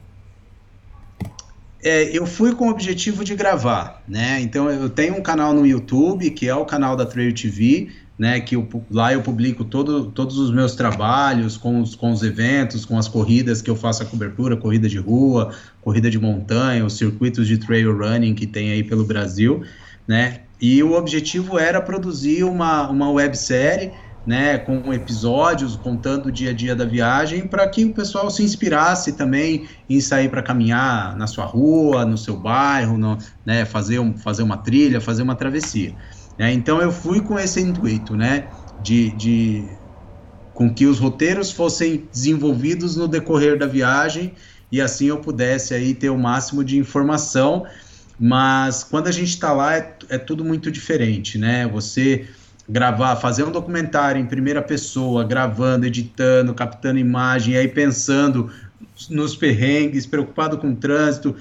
É, 1.83 2.05
eu 2.17 2.27
fui 2.27 2.55
com 2.55 2.67
o 2.67 2.71
objetivo 2.71 3.25
de 3.25 3.35
gravar, 3.35 4.03
né? 4.07 4.41
Então 4.41 4.69
eu 4.69 4.91
tenho 4.91 5.17
um 5.17 5.23
canal 5.23 5.55
no 5.55 5.67
YouTube, 5.67 6.31
que 6.31 6.49
é 6.49 6.55
o 6.55 6.65
canal 6.65 6.97
da 6.97 7.07
Trail 7.07 7.33
TV, 7.33 7.91
né, 8.21 8.39
que 8.39 8.55
eu, 8.55 8.69
lá 8.91 9.15
eu 9.15 9.23
publico 9.23 9.65
todo, 9.65 10.11
todos 10.11 10.37
os 10.37 10.51
meus 10.51 10.75
trabalhos 10.75 11.57
com 11.57 11.81
os, 11.81 11.95
com 11.95 12.13
os 12.13 12.23
eventos, 12.23 12.85
com 12.85 12.99
as 12.99 13.09
corridas 13.09 13.63
que 13.63 13.71
eu 13.71 13.75
faço 13.75 14.03
a 14.03 14.07
cobertura, 14.07 14.59
corrida 14.59 14.91
de 14.91 14.99
rua, 14.99 15.55
corrida 15.81 16.11
de 16.11 16.19
montanha, 16.19 16.85
os 16.85 16.99
circuitos 16.99 17.49
de 17.49 17.57
trail 17.57 17.97
running 17.97 18.35
que 18.35 18.47
tem 18.47 18.73
aí 18.73 18.85
pelo 18.85 19.07
Brasil, 19.07 19.63
né, 20.07 20.41
e 20.61 20.83
o 20.83 20.93
objetivo 20.93 21.59
era 21.59 21.81
produzir 21.81 22.45
uma, 22.45 22.91
uma 22.91 23.11
websérie, 23.11 23.91
né, 24.27 24.59
com 24.59 24.93
episódios 24.93 25.75
contando 25.75 26.27
o 26.27 26.31
dia 26.31 26.51
a 26.51 26.53
dia 26.53 26.77
da 26.77 26.85
viagem 26.85 27.49
para 27.49 27.67
que 27.67 27.87
o 27.87 27.95
pessoal 27.95 28.31
se 28.31 28.43
inspirasse 28.43 29.15
também 29.15 29.67
em 29.89 29.99
sair 29.99 30.29
para 30.29 30.43
caminhar 30.43 31.17
na 31.17 31.27
sua 31.27 31.47
rua, 31.47 32.05
no 32.05 32.19
seu 32.19 32.37
bairro, 32.37 32.99
no, 32.99 33.17
né, 33.47 33.65
fazer, 33.65 33.99
um, 33.99 34.15
fazer 34.15 34.43
uma 34.43 34.59
trilha, 34.59 35.01
fazer 35.01 35.23
uma 35.23 35.35
travessia. 35.35 35.95
Né? 36.41 36.55
Então 36.55 36.81
eu 36.81 36.91
fui 36.91 37.21
com 37.21 37.39
esse 37.39 37.61
intuito, 37.61 38.17
né, 38.17 38.49
de, 38.83 39.11
de 39.11 39.69
com 40.55 40.73
que 40.73 40.87
os 40.87 40.99
roteiros 40.99 41.53
fossem 41.53 42.09
desenvolvidos 42.11 42.97
no 42.97 43.07
decorrer 43.07 43.59
da 43.59 43.67
viagem 43.67 44.33
e 44.73 44.81
assim 44.81 45.09
eu 45.09 45.19
pudesse 45.19 45.75
aí 45.75 45.93
ter 45.93 46.09
o 46.09 46.17
máximo 46.17 46.65
de 46.65 46.79
informação. 46.79 47.67
Mas 48.19 48.83
quando 48.83 49.09
a 49.09 49.13
gente 49.13 49.29
está 49.29 49.53
lá 49.53 49.77
é, 49.77 49.95
é 50.09 50.17
tudo 50.17 50.43
muito 50.43 50.71
diferente, 50.71 51.37
né? 51.37 51.69
Você 51.69 52.27
gravar, 52.67 53.17
fazer 53.17 53.45
um 53.45 53.53
documentário 53.53 54.19
em 54.19 54.25
primeira 54.25 54.63
pessoa, 54.63 55.23
gravando, 55.25 55.85
editando, 55.85 56.55
captando 56.55 56.99
imagem, 56.99 57.55
aí 57.55 57.69
pensando 57.69 58.51
nos 59.11 59.37
perrengues, 59.37 60.07
preocupado 60.07 60.57
com 60.57 60.71
o 60.71 60.77
trânsito, 60.77 61.37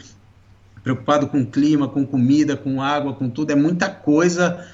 preocupado 0.84 1.28
com 1.28 1.46
clima, 1.46 1.88
com 1.88 2.06
comida, 2.06 2.58
com 2.58 2.82
água, 2.82 3.14
com 3.14 3.30
tudo, 3.30 3.52
é 3.52 3.56
muita 3.56 3.90
coisa 3.90 4.66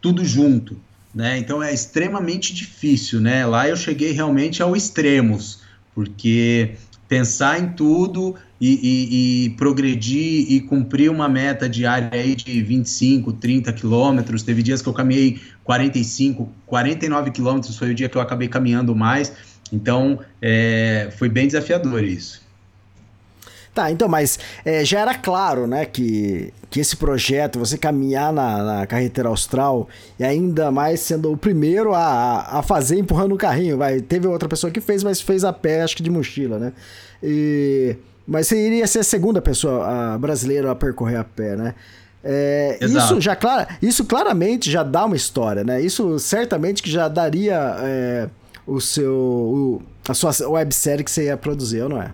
tudo 0.00 0.24
junto, 0.24 0.78
né? 1.14 1.38
Então 1.38 1.62
é 1.62 1.72
extremamente 1.72 2.54
difícil, 2.54 3.20
né? 3.20 3.44
Lá 3.46 3.68
eu 3.68 3.76
cheguei 3.76 4.12
realmente 4.12 4.62
ao 4.62 4.76
extremos, 4.76 5.60
porque 5.94 6.76
pensar 7.08 7.58
em 7.58 7.70
tudo 7.70 8.34
e, 8.60 8.68
e, 8.70 9.46
e, 9.46 9.50
progredir 9.50 10.50
e 10.50 10.60
cumprir 10.60 11.10
uma 11.10 11.28
meta 11.28 11.68
diária 11.68 12.10
aí 12.12 12.34
de 12.34 12.60
25, 12.62 13.32
30 13.32 13.72
quilômetros. 13.72 14.42
Teve 14.42 14.62
dias 14.62 14.82
que 14.82 14.88
eu 14.88 14.92
caminhei 14.92 15.40
45, 15.64 16.48
49 16.66 17.30
quilômetros, 17.30 17.76
foi 17.76 17.90
o 17.90 17.94
dia 17.94 18.08
que 18.08 18.16
eu 18.16 18.20
acabei 18.20 18.48
caminhando 18.48 18.94
mais. 18.94 19.32
Então, 19.72 20.20
é, 20.42 21.10
foi 21.16 21.28
bem 21.28 21.46
desafiador 21.46 22.02
isso. 22.02 22.47
Tá, 23.78 23.92
então, 23.92 24.08
mas 24.08 24.40
é, 24.64 24.84
já 24.84 24.98
era 24.98 25.14
claro, 25.14 25.64
né, 25.64 25.84
que, 25.84 26.52
que 26.68 26.80
esse 26.80 26.96
projeto, 26.96 27.60
você 27.60 27.78
caminhar 27.78 28.32
na, 28.32 28.60
na 28.64 28.86
carretera 28.88 29.28
austral 29.28 29.88
e 30.18 30.24
ainda 30.24 30.68
mais 30.72 30.98
sendo 30.98 31.30
o 31.30 31.36
primeiro 31.36 31.94
a, 31.94 32.58
a 32.58 32.60
fazer 32.60 32.98
empurrando 32.98 33.36
o 33.36 33.38
carrinho, 33.38 33.78
vai. 33.78 34.00
Teve 34.00 34.26
outra 34.26 34.48
pessoa 34.48 34.68
que 34.68 34.80
fez, 34.80 35.04
mas 35.04 35.20
fez 35.20 35.44
a 35.44 35.52
pé, 35.52 35.82
acho 35.82 35.96
que 35.96 36.02
de 36.02 36.10
mochila, 36.10 36.58
né? 36.58 36.72
E 37.22 37.94
Mas 38.26 38.48
você 38.48 38.66
iria 38.66 38.84
ser 38.88 38.98
a 38.98 39.04
segunda 39.04 39.40
pessoa 39.40 39.86
a 39.86 40.18
brasileira 40.18 40.72
a 40.72 40.74
percorrer 40.74 41.20
a 41.20 41.22
pé, 41.22 41.54
né? 41.54 41.72
É, 42.24 42.78
isso 42.82 43.20
já 43.20 43.36
clara, 43.36 43.68
isso 43.80 44.04
claramente 44.04 44.68
já 44.72 44.82
dá 44.82 45.04
uma 45.04 45.14
história, 45.14 45.62
né? 45.62 45.80
Isso 45.80 46.18
certamente 46.18 46.82
que 46.82 46.90
já 46.90 47.06
daria 47.06 47.76
é, 47.78 48.28
o 48.66 48.80
seu 48.80 49.14
o, 49.14 49.82
a 50.08 50.14
sua 50.14 50.32
websérie 50.48 51.04
que 51.04 51.12
você 51.12 51.26
ia 51.26 51.36
produzir, 51.36 51.88
não 51.88 52.02
é? 52.02 52.10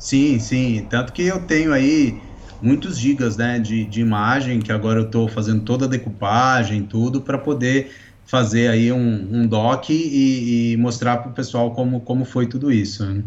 Sim, 0.00 0.38
sim. 0.38 0.86
Tanto 0.88 1.12
que 1.12 1.22
eu 1.22 1.42
tenho 1.42 1.74
aí 1.74 2.18
muitos 2.60 2.98
gigas 2.98 3.36
né, 3.36 3.58
de, 3.58 3.84
de 3.84 4.00
imagem, 4.00 4.58
que 4.60 4.72
agora 4.72 5.00
eu 5.00 5.06
estou 5.06 5.28
fazendo 5.28 5.62
toda 5.62 5.84
a 5.84 5.88
decupagem, 5.88 6.82
tudo, 6.84 7.20
para 7.20 7.36
poder 7.36 7.92
fazer 8.26 8.68
aí 8.68 8.90
um, 8.90 9.28
um 9.30 9.46
doc 9.46 9.90
e, 9.90 10.72
e 10.72 10.76
mostrar 10.78 11.18
para 11.18 11.30
o 11.30 11.34
pessoal 11.34 11.72
como, 11.72 12.00
como 12.00 12.24
foi 12.24 12.46
tudo 12.46 12.72
isso. 12.72 13.04
Né? 13.04 13.22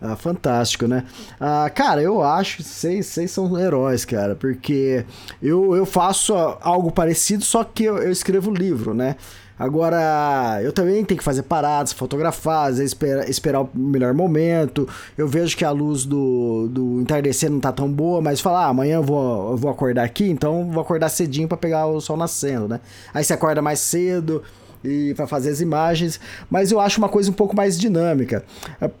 Ah, 0.00 0.16
fantástico, 0.16 0.86
né? 0.86 1.04
Ah, 1.38 1.70
cara, 1.72 2.00
eu 2.00 2.22
acho 2.22 2.56
que 2.56 2.62
vocês, 2.62 3.06
vocês 3.06 3.30
são 3.30 3.58
heróis, 3.58 4.04
cara, 4.04 4.34
porque 4.34 5.04
eu, 5.42 5.76
eu 5.76 5.84
faço 5.84 6.34
algo 6.34 6.90
parecido, 6.90 7.44
só 7.44 7.62
que 7.62 7.84
eu, 7.84 7.98
eu 7.98 8.10
escrevo 8.10 8.50
livro, 8.50 8.94
né? 8.94 9.14
Agora, 9.60 10.58
eu 10.62 10.72
também 10.72 11.04
tenho 11.04 11.18
que 11.18 11.22
fazer 11.22 11.42
paradas, 11.42 11.92
fotografar, 11.92 12.72
esperar, 12.80 13.28
esperar 13.28 13.60
o 13.60 13.68
melhor 13.74 14.14
momento. 14.14 14.88
Eu 15.18 15.28
vejo 15.28 15.54
que 15.54 15.66
a 15.66 15.70
luz 15.70 16.06
do, 16.06 16.66
do 16.70 16.98
entardecer 16.98 17.50
não 17.50 17.60
tá 17.60 17.70
tão 17.70 17.92
boa, 17.92 18.22
mas 18.22 18.40
falar, 18.40 18.64
ah, 18.64 18.68
amanhã 18.68 18.94
eu 18.94 19.02
vou, 19.02 19.50
eu 19.50 19.58
vou 19.58 19.70
acordar 19.70 20.02
aqui, 20.02 20.30
então 20.30 20.70
vou 20.70 20.82
acordar 20.82 21.10
cedinho 21.10 21.46
para 21.46 21.58
pegar 21.58 21.86
o 21.86 22.00
sol 22.00 22.16
nascendo, 22.16 22.68
né? 22.68 22.80
Aí 23.12 23.22
você 23.22 23.34
acorda 23.34 23.60
mais 23.60 23.80
cedo, 23.80 24.42
e 24.82 25.12
para 25.14 25.26
fazer 25.26 25.50
as 25.50 25.60
imagens, 25.60 26.18
mas 26.50 26.72
eu 26.72 26.80
acho 26.80 26.98
uma 26.98 27.08
coisa 27.08 27.30
um 27.30 27.34
pouco 27.34 27.54
mais 27.54 27.78
dinâmica. 27.78 28.44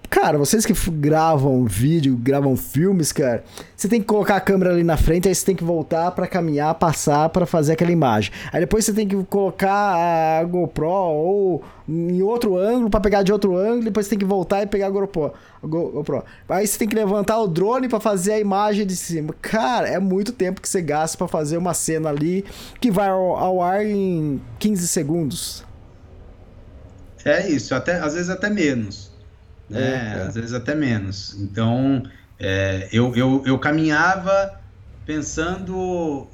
Cara, 0.08 0.36
vocês 0.38 0.66
que 0.66 0.74
gravam 0.90 1.64
vídeo, 1.64 2.16
gravam 2.16 2.56
filmes, 2.56 3.12
cara, 3.12 3.44
você 3.76 3.88
tem 3.88 4.00
que 4.00 4.06
colocar 4.06 4.36
a 4.36 4.40
câmera 4.40 4.72
ali 4.72 4.84
na 4.84 4.96
frente, 4.96 5.28
aí 5.28 5.34
você 5.34 5.44
tem 5.44 5.56
que 5.56 5.64
voltar 5.64 6.10
para 6.10 6.26
caminhar, 6.26 6.74
passar 6.74 7.28
para 7.30 7.46
fazer 7.46 7.72
aquela 7.72 7.92
imagem. 7.92 8.32
Aí 8.52 8.60
depois 8.60 8.84
você 8.84 8.92
tem 8.92 9.08
que 9.08 9.16
colocar 9.24 10.40
a 10.40 10.44
GoPro 10.44 10.86
ou 10.86 11.64
em 11.88 12.22
outro 12.22 12.56
ângulo 12.56 12.90
para 12.90 13.00
pegar 13.00 13.22
de 13.22 13.32
outro 13.32 13.56
ângulo, 13.56 13.84
depois 13.84 14.06
você 14.06 14.10
tem 14.10 14.18
que 14.18 14.24
voltar 14.24 14.62
e 14.62 14.66
pegar 14.66 14.86
a 14.86 14.90
GoPro. 14.90 15.32
GoPro. 15.62 16.24
Aí 16.48 16.66
você 16.66 16.78
tem 16.78 16.88
que 16.88 16.94
levantar 16.94 17.38
o 17.40 17.48
drone 17.48 17.88
para 17.88 18.00
fazer 18.00 18.32
a 18.34 18.38
imagem 18.38 18.86
de 18.86 18.96
cima. 18.96 19.34
Cara, 19.40 19.88
é 19.88 19.98
muito 19.98 20.32
tempo 20.32 20.60
que 20.60 20.68
você 20.68 20.82
gasta 20.82 21.16
para 21.16 21.28
fazer 21.28 21.56
uma 21.56 21.74
cena 21.74 22.10
ali 22.10 22.44
que 22.80 22.90
vai 22.90 23.08
ao, 23.08 23.36
ao 23.36 23.62
ar 23.62 23.84
em 23.84 24.40
15 24.58 24.88
segundos. 24.88 25.69
É 27.24 27.48
isso, 27.48 27.74
até, 27.74 27.98
às 27.98 28.14
vezes 28.14 28.30
até 28.30 28.48
menos. 28.48 29.10
Né? 29.68 29.80
É, 29.80 30.18
é. 30.18 30.22
Às 30.22 30.34
vezes 30.34 30.52
até 30.52 30.74
menos. 30.74 31.36
Então, 31.38 32.02
é, 32.38 32.88
eu, 32.92 33.14
eu, 33.14 33.42
eu 33.46 33.58
caminhava 33.58 34.58
pensando. 35.06 36.28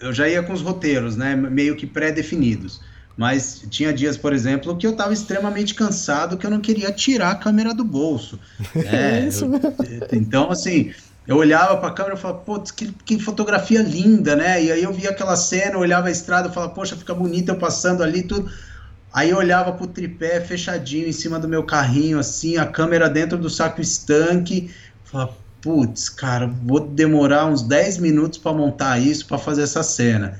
Eu 0.00 0.12
já 0.12 0.28
ia 0.28 0.42
com 0.42 0.52
os 0.52 0.62
roteiros, 0.62 1.16
né? 1.16 1.34
Meio 1.36 1.76
que 1.76 1.86
pré-definidos. 1.86 2.80
Mas 3.16 3.66
tinha 3.68 3.92
dias, 3.92 4.16
por 4.16 4.32
exemplo, 4.32 4.76
que 4.76 4.86
eu 4.86 4.92
estava 4.92 5.12
extremamente 5.12 5.74
cansado, 5.74 6.38
que 6.38 6.46
eu 6.46 6.50
não 6.50 6.60
queria 6.60 6.90
tirar 6.90 7.32
a 7.32 7.34
câmera 7.34 7.74
do 7.74 7.84
bolso. 7.84 8.40
Né? 8.74 9.20
é 9.20 9.26
isso. 9.26 9.44
Eu, 9.44 10.18
então, 10.18 10.50
assim, 10.50 10.94
eu 11.26 11.36
olhava 11.36 11.76
para 11.76 11.90
a 11.90 11.92
câmera 11.92 12.14
e 12.14 12.18
falava, 12.18 12.40
putz, 12.40 12.70
que, 12.70 12.90
que 13.04 13.18
fotografia 13.18 13.82
linda, 13.82 14.34
né? 14.34 14.64
E 14.64 14.72
aí 14.72 14.82
eu 14.82 14.92
via 14.92 15.10
aquela 15.10 15.36
cena, 15.36 15.72
eu 15.72 15.80
olhava 15.80 16.08
a 16.08 16.10
estrada 16.10 16.48
e 16.48 16.52
falava, 16.52 16.72
poxa, 16.72 16.96
fica 16.96 17.14
bonita 17.14 17.52
eu 17.52 17.56
passando 17.56 18.02
ali, 18.02 18.22
tudo. 18.22 18.50
Aí 19.12 19.30
eu 19.30 19.38
olhava 19.38 19.72
pro 19.72 19.86
tripé 19.86 20.40
fechadinho 20.40 21.08
em 21.08 21.12
cima 21.12 21.38
do 21.38 21.48
meu 21.48 21.64
carrinho, 21.64 22.18
assim, 22.18 22.56
a 22.56 22.66
câmera 22.66 23.08
dentro 23.08 23.36
do 23.36 23.50
saco 23.50 23.80
estanque. 23.80 24.70
Falava, 25.04 25.34
putz, 25.60 26.08
cara, 26.08 26.46
vou 26.46 26.80
demorar 26.80 27.46
uns 27.46 27.62
10 27.62 27.98
minutos 27.98 28.38
para 28.38 28.52
montar 28.52 28.98
isso, 28.98 29.26
para 29.26 29.38
fazer 29.38 29.62
essa 29.62 29.82
cena. 29.82 30.38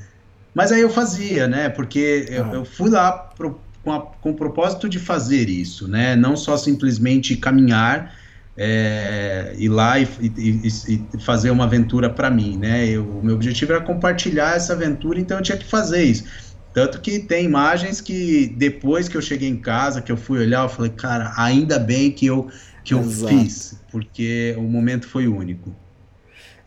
Mas 0.54 0.72
aí 0.72 0.80
eu 0.80 0.90
fazia, 0.90 1.46
né? 1.46 1.68
Porque 1.68 2.26
eu, 2.28 2.46
eu 2.46 2.64
fui 2.64 2.90
lá 2.90 3.12
pro, 3.12 3.60
com, 3.82 3.92
a, 3.92 4.00
com 4.00 4.30
o 4.30 4.34
propósito 4.34 4.88
de 4.88 4.98
fazer 4.98 5.48
isso, 5.48 5.88
né? 5.88 6.16
Não 6.16 6.36
só 6.36 6.56
simplesmente 6.56 7.36
caminhar, 7.36 8.14
é, 8.56 9.54
ir 9.56 9.68
lá 9.68 9.98
e, 9.98 10.08
e, 10.20 10.68
e, 10.68 11.20
fazer 11.20 11.50
uma 11.50 11.64
aventura 11.64 12.10
para 12.10 12.30
mim, 12.30 12.56
né? 12.56 12.86
Eu, 12.86 13.04
o 13.04 13.24
meu 13.24 13.34
objetivo 13.34 13.72
era 13.72 13.80
compartilhar 13.80 14.56
essa 14.56 14.72
aventura, 14.72 15.20
então 15.20 15.38
eu 15.38 15.42
tinha 15.42 15.56
que 15.56 15.64
fazer 15.64 16.02
isso. 16.02 16.24
Tanto 16.72 17.00
que 17.00 17.18
tem 17.18 17.44
imagens 17.44 18.00
que 18.00 18.46
depois 18.56 19.08
que 19.08 19.16
eu 19.16 19.22
cheguei 19.22 19.48
em 19.48 19.56
casa, 19.56 20.00
que 20.00 20.12
eu 20.12 20.16
fui 20.16 20.38
olhar, 20.38 20.62
eu 20.62 20.68
falei, 20.68 20.90
cara, 20.90 21.32
ainda 21.36 21.78
bem 21.78 22.12
que 22.12 22.26
eu, 22.26 22.48
que 22.84 22.94
eu 22.94 23.02
fiz, 23.02 23.76
porque 23.90 24.54
o 24.56 24.62
momento 24.62 25.08
foi 25.08 25.26
único. 25.26 25.74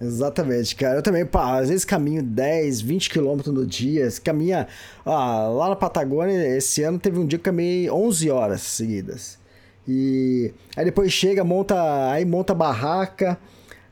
Exatamente, 0.02 0.76
cara. 0.76 0.98
Eu 0.98 1.02
também, 1.02 1.26
pá, 1.26 1.60
às 1.60 1.70
vezes 1.70 1.86
caminho 1.86 2.22
10, 2.22 2.82
20 2.82 3.10
quilômetros 3.10 3.54
no 3.54 3.66
dia. 3.66 4.10
Caminha. 4.22 4.68
Ah, 5.06 5.48
lá 5.48 5.70
na 5.70 5.76
Patagônia, 5.76 6.58
esse 6.58 6.84
ano 6.84 7.00
teve 7.00 7.18
um 7.18 7.26
dia 7.26 7.40
que 7.40 7.46
caminhei 7.46 7.90
11 7.90 8.30
horas 8.30 8.62
seguidas. 8.62 9.40
E 9.88 10.54
aí 10.76 10.84
depois 10.84 11.12
chega, 11.12 11.44
monta. 11.44 12.12
Aí 12.12 12.26
monta 12.26 12.54
barraca. 12.54 13.40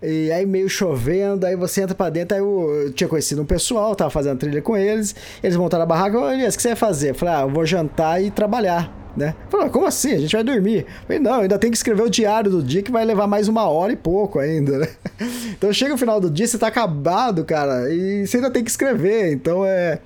E 0.01 0.31
aí 0.31 0.45
meio 0.45 0.67
chovendo, 0.67 1.45
aí 1.45 1.55
você 1.55 1.81
entra 1.81 1.93
pra 1.93 2.09
dentro, 2.09 2.35
aí 2.35 2.41
eu, 2.41 2.85
eu 2.85 2.91
tinha 2.91 3.07
conhecido 3.07 3.41
um 3.41 3.45
pessoal, 3.45 3.95
tava 3.95 4.09
fazendo 4.09 4.39
trilha 4.39 4.61
com 4.61 4.75
eles, 4.75 5.15
eles 5.43 5.55
montaram 5.55 5.83
a 5.83 5.85
barraca, 5.85 6.19
ô 6.19 6.29
Elias, 6.29 6.55
o 6.55 6.57
que 6.57 6.63
você 6.63 6.69
vai 6.69 6.75
fazer? 6.75 7.11
Eu 7.11 7.15
falei, 7.15 7.35
ah, 7.35 7.41
eu 7.41 7.49
vou 7.49 7.63
jantar 7.67 8.21
e 8.21 8.31
trabalhar, 8.31 9.11
né? 9.15 9.35
Falei, 9.49 9.67
ah, 9.67 9.69
como 9.69 9.85
assim? 9.85 10.13
A 10.13 10.17
gente 10.17 10.35
vai 10.35 10.43
dormir. 10.43 10.79
Eu 10.79 11.05
falei, 11.05 11.19
não, 11.19 11.41
ainda 11.41 11.59
tem 11.59 11.69
que 11.69 11.77
escrever 11.77 12.01
o 12.01 12.09
diário 12.09 12.49
do 12.49 12.63
dia 12.63 12.81
que 12.81 12.91
vai 12.91 13.05
levar 13.05 13.27
mais 13.27 13.47
uma 13.47 13.69
hora 13.69 13.93
e 13.93 13.95
pouco 13.95 14.39
ainda, 14.39 14.79
né? 14.79 14.87
Então 15.55 15.71
chega 15.71 15.93
o 15.93 15.97
final 15.97 16.19
do 16.19 16.31
dia, 16.31 16.47
você 16.47 16.57
tá 16.57 16.65
acabado, 16.65 17.45
cara, 17.45 17.93
e 17.93 18.25
você 18.25 18.37
ainda 18.37 18.49
tem 18.49 18.63
que 18.63 18.71
escrever, 18.71 19.31
então 19.31 19.63
é 19.63 19.99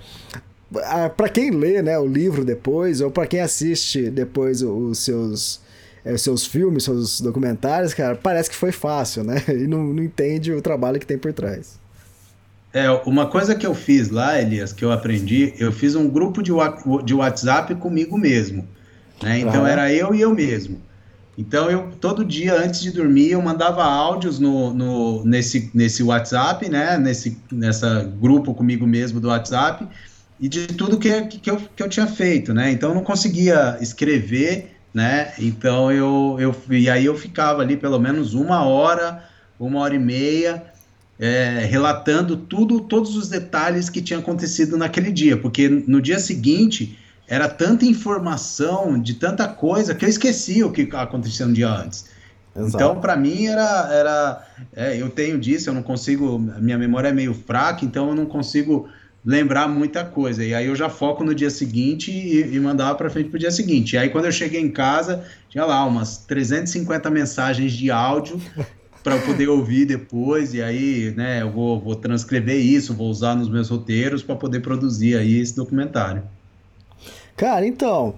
para 1.15 1.29
quem 1.29 1.51
lê, 1.51 1.81
né, 1.81 1.97
o 1.97 2.05
livro 2.05 2.43
depois 2.43 2.99
ou 2.99 3.10
para 3.12 3.27
quem 3.27 3.39
assiste 3.39 4.10
depois 4.10 4.62
os 4.62 4.99
seus 4.99 5.62
é, 6.06 6.15
seus 6.18 6.46
filmes, 6.46 6.84
seus 6.84 7.20
documentários, 7.20 7.94
cara, 7.94 8.15
parece 8.15 8.50
que 8.50 8.56
foi 8.56 8.72
fácil, 8.72 9.24
né? 9.24 9.41
E 9.50 9.65
não, 9.65 9.84
não 9.84 10.04
entende 10.04 10.54
o 10.54 10.62
trabalho 10.62 11.00
que 11.00 11.06
tem 11.06 11.18
por 11.18 11.34
trás. 11.34 11.80
É, 12.72 12.89
uma 13.06 13.26
coisa 13.26 13.56
que 13.56 13.65
eu 13.65 13.74
fiz 13.74 14.10
lá, 14.10 14.39
Elias, 14.39 14.72
que 14.72 14.86
eu 14.86 14.91
aprendi, 14.91 15.54
eu 15.58 15.72
fiz 15.72 15.96
um 15.96 16.08
grupo 16.08 16.44
de, 16.44 16.52
de 17.06 17.13
WhatsApp 17.13 17.74
comigo 17.76 18.18
mesmo. 18.18 18.68
Né? 19.24 19.39
Então 19.39 19.65
ah. 19.65 19.70
era 19.70 19.94
eu 19.94 20.13
e 20.13 20.22
eu 20.22 20.36
mesmo. 20.36 20.80
Então 21.38 21.70
eu 21.70 21.89
todo 22.00 22.24
dia 22.24 22.54
antes 22.54 22.82
de 22.82 22.91
dormir 22.91 23.32
eu 23.32 23.41
mandava 23.41 23.84
áudios 23.84 24.39
no, 24.39 24.74
no 24.74 25.26
nesse, 25.26 25.70
nesse 25.74 26.02
WhatsApp, 26.02 26.70
né? 26.70 26.98
Nesse 26.98 27.38
nessa 27.52 28.04
grupo 28.04 28.54
comigo 28.54 28.88
mesmo 28.88 29.20
do 29.20 29.28
WhatsApp 29.28 29.86
e 30.39 30.48
de 30.48 30.68
tudo 30.68 30.98
que, 30.98 31.22
que, 31.24 31.50
eu, 31.50 31.58
que 31.76 31.84
eu 31.84 31.89
tinha 31.89 32.08
feito, 32.08 32.54
né? 32.54 32.72
Então 32.72 32.89
eu 32.89 32.96
não 32.96 33.04
conseguia 33.04 33.78
escrever 33.82 34.75
né? 34.95 35.34
Então 35.38 35.91
eu, 35.91 36.38
eu 36.39 36.55
e 36.69 36.89
aí 36.89 37.03
eu 37.03 37.17
ficava 37.17 37.62
ali 37.62 37.75
pelo 37.75 37.99
menos 37.99 38.34
uma 38.34 38.63
hora, 38.63 39.25
uma 39.60 39.81
hora 39.81 39.93
e 39.93 39.99
meia, 39.99 40.63
é, 41.19 41.65
relatando 41.69 42.38
tudo, 42.38 42.79
todos 42.79 43.17
os 43.17 43.27
detalhes 43.27 43.89
que 43.89 44.01
tinha 44.01 44.19
acontecido 44.19 44.77
naquele 44.77 45.12
dia, 45.12 45.36
porque 45.36 45.67
no 45.67 46.01
dia 46.01 46.17
seguinte 46.17 46.97
era 47.27 47.49
tanta 47.49 47.84
informação 47.86 48.97
de 48.97 49.15
tanta 49.15 49.49
coisa 49.49 49.93
que 49.93 50.05
eu 50.05 50.10
esqueci 50.10 50.63
o 50.63 50.71
que 50.71 50.88
aconteceu 50.93 51.47
no 51.47 51.53
dia 51.53 51.69
antes. 51.69 52.05
Exato. 52.55 52.75
Então, 52.75 53.01
para 53.01 53.17
mim, 53.17 53.47
era. 53.47 53.89
era 53.91 54.47
é, 54.73 55.01
eu 55.01 55.10
tenho 55.10 55.38
disso, 55.38 55.69
eu 55.69 55.73
não 55.73 55.84
consigo. 55.84 56.39
Minha 56.39 56.77
memória 56.77 57.10
é 57.10 57.12
meio 57.12 57.34
fraca, 57.34 57.84
então 57.84 58.10
eu 58.10 58.15
não 58.15 58.25
consigo 58.25 58.88
lembrar 59.26 59.68
muita 59.68 60.06
coisa. 60.06 60.44
E 60.44 60.54
aí 60.54 60.68
eu 60.68 60.76
já 60.76 60.88
foco 60.88 61.24
no 61.24 61.34
dia 61.34 61.50
seguinte 61.50 62.12
e, 62.12 62.56
e 62.56 62.60
mandava 62.60 62.96
para 62.96 63.10
frente 63.10 63.30
para 63.30 63.38
o 63.38 63.40
dia 63.40 63.52
seguinte. 63.52 63.94
E 63.94 63.98
aí 63.98 64.10
quando 64.10 64.26
eu 64.26 64.32
cheguei 64.32 64.62
em 64.62 64.70
casa, 64.70 65.26
tinha 65.50 65.66
lá 65.66 65.84
umas 65.84 66.18
350 66.18 67.10
mensagens 67.10 67.74
de 67.74 67.90
áudio 67.90 68.40
para 69.04 69.16
eu 69.16 69.22
poder 69.24 69.50
ouvir 69.50 69.86
depois. 69.86 70.54
E 70.54 70.62
aí, 70.62 71.14
né, 71.16 71.42
eu 71.42 71.52
vou, 71.52 71.80
vou 71.82 71.96
transcrever 71.96 72.58
isso, 72.58 72.94
vou 72.94 73.10
usar 73.10 73.36
nos 73.36 73.50
meus 73.50 73.70
roteiros 73.70 74.22
para 74.22 74.36
poder 74.36 74.60
produzir 74.60 75.18
aí 75.18 75.40
esse 75.40 75.56
documentário. 75.56 76.24
Cara, 77.36 77.68
então, 77.68 78.16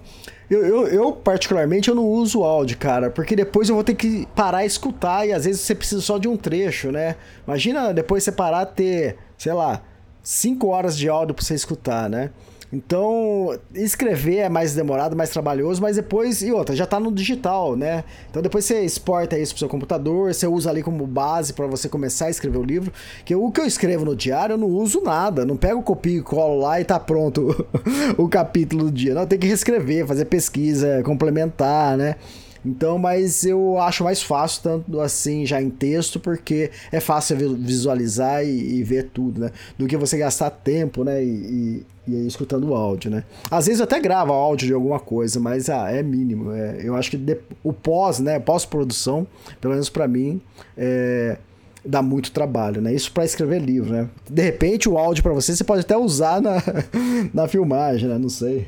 eu, 0.48 0.64
eu, 0.64 0.86
eu, 0.86 1.12
particularmente 1.12 1.88
eu 1.88 1.94
não 1.94 2.04
uso 2.04 2.44
áudio, 2.44 2.78
cara, 2.78 3.10
porque 3.10 3.34
depois 3.34 3.68
eu 3.68 3.74
vou 3.74 3.82
ter 3.82 3.94
que 3.94 4.28
parar 4.36 4.62
e 4.62 4.66
escutar 4.66 5.26
e 5.26 5.32
às 5.32 5.44
vezes 5.44 5.60
você 5.62 5.74
precisa 5.74 6.00
só 6.00 6.18
de 6.18 6.28
um 6.28 6.36
trecho, 6.36 6.92
né? 6.92 7.16
Imagina 7.46 7.92
depois 7.92 8.22
você 8.22 8.30
parar 8.30 8.64
ter, 8.64 9.16
sei 9.36 9.52
lá, 9.52 9.82
cinco 10.28 10.66
horas 10.66 10.94
de 10.94 11.08
áudio 11.08 11.34
para 11.34 11.42
você 11.42 11.54
escutar, 11.54 12.06
né? 12.10 12.28
Então, 12.70 13.58
escrever 13.74 14.40
é 14.40 14.48
mais 14.50 14.74
demorado, 14.74 15.16
mais 15.16 15.30
trabalhoso, 15.30 15.80
mas 15.80 15.96
depois, 15.96 16.42
e 16.42 16.52
outra, 16.52 16.76
já 16.76 16.84
está 16.84 17.00
no 17.00 17.10
digital, 17.10 17.74
né? 17.74 18.04
Então 18.28 18.42
depois 18.42 18.66
você 18.66 18.82
exporta 18.82 19.38
isso 19.38 19.54
pro 19.54 19.60
seu 19.60 19.70
computador, 19.70 20.34
você 20.34 20.46
usa 20.46 20.68
ali 20.68 20.82
como 20.82 21.06
base 21.06 21.54
para 21.54 21.66
você 21.66 21.88
começar 21.88 22.26
a 22.26 22.30
escrever 22.30 22.58
o 22.58 22.62
livro. 22.62 22.92
Que 23.24 23.34
o 23.34 23.50
que 23.50 23.58
eu 23.58 23.64
escrevo 23.64 24.04
no 24.04 24.14
diário, 24.14 24.52
eu 24.52 24.58
não 24.58 24.68
uso 24.68 25.00
nada, 25.00 25.46
não 25.46 25.56
pego 25.56 25.82
copia 25.82 26.18
e 26.18 26.22
colo 26.22 26.60
lá 26.60 26.78
e 26.78 26.84
tá 26.84 27.00
pronto 27.00 27.66
o 28.18 28.28
capítulo 28.28 28.84
do 28.84 28.92
dia. 28.92 29.14
Não, 29.14 29.26
tem 29.26 29.38
que 29.38 29.46
reescrever, 29.46 30.06
fazer 30.06 30.26
pesquisa, 30.26 31.02
complementar, 31.04 31.96
né? 31.96 32.16
Então, 32.64 32.98
mas 32.98 33.44
eu 33.44 33.78
acho 33.78 34.04
mais 34.04 34.22
fácil, 34.22 34.62
tanto 34.62 35.00
assim, 35.00 35.46
já 35.46 35.60
em 35.60 35.70
texto, 35.70 36.18
porque 36.18 36.70
é 36.90 37.00
fácil 37.00 37.36
visualizar 37.56 38.44
e, 38.44 38.78
e 38.78 38.82
ver 38.82 39.10
tudo, 39.12 39.40
né? 39.40 39.50
Do 39.78 39.86
que 39.86 39.96
você 39.96 40.18
gastar 40.18 40.50
tempo, 40.50 41.04
né? 41.04 41.22
E, 41.22 41.28
e, 41.28 42.12
e 42.12 42.26
escutando 42.26 42.68
o 42.68 42.74
áudio, 42.74 43.10
né? 43.10 43.24
Às 43.50 43.66
vezes 43.66 43.80
eu 43.80 43.84
até 43.84 44.00
gravo 44.00 44.32
áudio 44.32 44.66
de 44.66 44.74
alguma 44.74 44.98
coisa, 44.98 45.38
mas 45.38 45.68
ah, 45.70 45.90
é 45.90 46.02
mínimo. 46.02 46.52
É, 46.52 46.80
eu 46.82 46.94
acho 46.96 47.10
que 47.10 47.16
de, 47.16 47.38
o 47.62 47.72
pós, 47.72 48.18
né? 48.18 48.38
Pós-produção, 48.38 49.26
pelo 49.60 49.74
menos 49.74 49.88
para 49.88 50.08
mim, 50.08 50.40
é, 50.76 51.38
dá 51.84 52.02
muito 52.02 52.32
trabalho, 52.32 52.80
né? 52.80 52.92
Isso 52.92 53.12
para 53.12 53.24
escrever 53.24 53.60
livro, 53.60 53.92
né? 53.92 54.08
De 54.28 54.42
repente 54.42 54.88
o 54.88 54.98
áudio 54.98 55.22
para 55.22 55.32
você 55.32 55.54
você 55.54 55.64
pode 55.64 55.80
até 55.80 55.96
usar 55.96 56.40
na, 56.40 56.62
na 57.32 57.48
filmagem, 57.48 58.08
né? 58.08 58.18
Não 58.18 58.28
sei. 58.28 58.66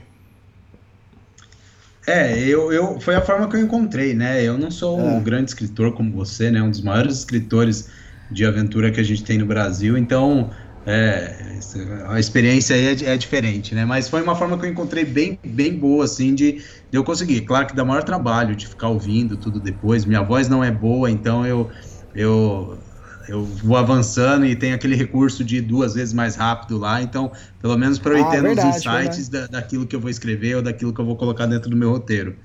É, 2.06 2.38
eu, 2.38 2.72
eu 2.72 3.00
foi 3.00 3.14
a 3.14 3.20
forma 3.20 3.48
que 3.48 3.56
eu 3.56 3.60
encontrei, 3.60 4.14
né? 4.14 4.42
Eu 4.42 4.56
não 4.56 4.70
sou 4.70 4.98
é. 4.98 5.02
um 5.02 5.22
grande 5.22 5.50
escritor 5.50 5.92
como 5.94 6.12
você, 6.12 6.50
né? 6.50 6.62
Um 6.62 6.70
dos 6.70 6.82
maiores 6.82 7.18
escritores 7.18 7.88
de 8.30 8.44
aventura 8.44 8.90
que 8.90 9.00
a 9.00 9.02
gente 9.02 9.24
tem 9.24 9.38
no 9.38 9.46
Brasil, 9.46 9.98
então 9.98 10.50
é, 10.86 11.58
a 12.06 12.18
experiência 12.18 12.74
aí 12.74 12.86
é, 12.86 13.12
é, 13.12 13.16
diferente, 13.16 13.74
né? 13.74 13.84
Mas 13.84 14.08
foi 14.08 14.22
uma 14.22 14.34
forma 14.34 14.58
que 14.58 14.66
eu 14.66 14.70
encontrei 14.70 15.04
bem, 15.04 15.38
bem 15.46 15.78
boa, 15.78 16.04
assim, 16.04 16.34
de, 16.34 16.52
de 16.52 16.62
eu 16.92 17.04
conseguir. 17.04 17.42
Claro 17.42 17.66
que 17.66 17.76
dá 17.76 17.84
maior 17.84 18.02
trabalho 18.02 18.56
de 18.56 18.66
ficar 18.66 18.88
ouvindo 18.88 19.36
tudo 19.36 19.60
depois. 19.60 20.04
Minha 20.04 20.22
voz 20.22 20.48
não 20.48 20.64
é 20.64 20.70
boa, 20.70 21.10
então 21.10 21.44
eu, 21.46 21.70
eu 22.14 22.82
eu 23.28 23.44
vou 23.44 23.76
avançando 23.76 24.46
e 24.46 24.56
tem 24.56 24.72
aquele 24.72 24.96
recurso 24.96 25.44
de 25.44 25.60
duas 25.60 25.94
vezes 25.94 26.12
mais 26.12 26.36
rápido 26.36 26.78
lá, 26.78 27.02
então, 27.02 27.30
pelo 27.60 27.76
menos 27.76 27.98
para 27.98 28.18
eu 28.18 28.24
ah, 28.24 28.28
entender 28.28 28.58
os 28.58 28.76
insights 28.76 29.28
da, 29.28 29.46
daquilo 29.46 29.86
que 29.86 29.94
eu 29.94 30.00
vou 30.00 30.10
escrever 30.10 30.56
ou 30.56 30.62
daquilo 30.62 30.92
que 30.92 31.00
eu 31.00 31.04
vou 31.04 31.16
colocar 31.16 31.46
dentro 31.46 31.70
do 31.70 31.76
meu 31.76 31.90
roteiro. 31.90 32.36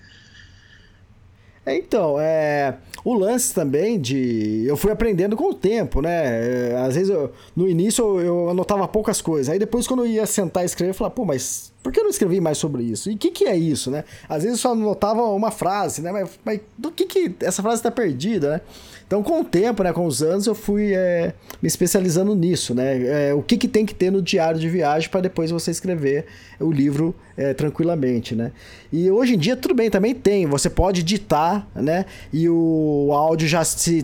É, 1.65 1.76
então, 1.76 2.17
é, 2.19 2.76
o 3.03 3.15
lance 3.15 3.51
também 3.51 3.99
de. 3.99 4.65
Eu 4.67 4.78
fui 4.78 4.91
aprendendo 4.91 5.36
com 5.36 5.49
o 5.49 5.53
tempo, 5.53 5.99
né? 5.99 6.69
É, 6.69 6.78
às 6.78 6.93
vezes, 6.93 7.09
eu, 7.09 7.32
no 7.55 7.67
início, 7.67 8.03
eu, 8.03 8.19
eu, 8.19 8.49
anotava 8.49 8.88
poucas 8.88 9.19
coisas. 9.19 9.49
Aí 9.49 9.57
depois, 9.57 9.88
quando 9.88 10.05
eu 10.05 10.07
ia 10.07 10.28
sentar 10.28 10.61
e 10.61 10.67
escrever, 10.67 10.91
eu 10.91 10.93
falava, 10.93 11.15
pô, 11.15 11.26
mas 11.26 11.73
por 11.82 11.91
que 11.91 11.99
eu 11.99 12.03
não 12.03 12.11
escrevi 12.11 12.39
mais 12.39 12.59
sobre 12.59 12.84
isso? 12.84 13.09
E 13.09 13.15
o 13.15 13.17
que, 13.17 13.32
que 13.32 13.45
é 13.45 13.57
isso, 13.57 13.89
né? 13.89 14.03
Às 14.30 14.43
vezes 14.43 14.59
eu 14.59 14.61
só 14.61 14.71
anotava 14.73 15.23
uma 15.23 15.49
frase, 15.49 16.03
né? 16.03 16.11
Mas, 16.11 16.39
mas 16.45 16.59
do 16.78 16.91
que, 16.91 17.05
que 17.05 17.36
essa 17.39 17.63
frase 17.63 17.78
está 17.78 17.89
perdida, 17.89 18.51
né? 18.51 18.61
Então, 19.08 19.22
com 19.22 19.41
o 19.41 19.43
tempo, 19.43 19.84
né, 19.84 19.93
com 19.93 20.06
os 20.06 20.24
anos, 20.24 20.47
eu 20.47 20.56
fui 20.56 20.93
é, 20.95 21.34
me 21.62 21.68
especializando 21.68 22.34
nisso, 22.34 22.74
né? 22.74 23.30
É, 23.30 23.34
o 23.36 23.41
que, 23.41 23.56
que 23.56 23.68
tem 23.68 23.86
que 23.86 23.93
ter 23.93 24.12
no 24.12 24.20
diário 24.20 24.60
de 24.60 24.68
viagem 24.68 25.10
para 25.10 25.22
depois 25.22 25.51
você 25.51 25.70
escrever 25.70 26.26
o 26.60 26.72
livro 26.72 27.14
é, 27.38 27.53
tranquilamente, 27.53 28.34
né? 28.34 28.51
E 28.91 29.12
hoje 29.12 29.36
em 29.36 29.38
dia, 29.38 29.56
tudo 29.56 29.76
bem, 29.76 29.91
também 29.91 30.16
tem. 30.16 30.47
Você 30.47 30.72
pode 30.72 31.03
ditar, 31.03 31.68
né? 31.76 32.06
E 32.34 32.49
o 32.49 33.12
áudio 33.14 33.47
já 33.47 33.64
se 33.64 34.03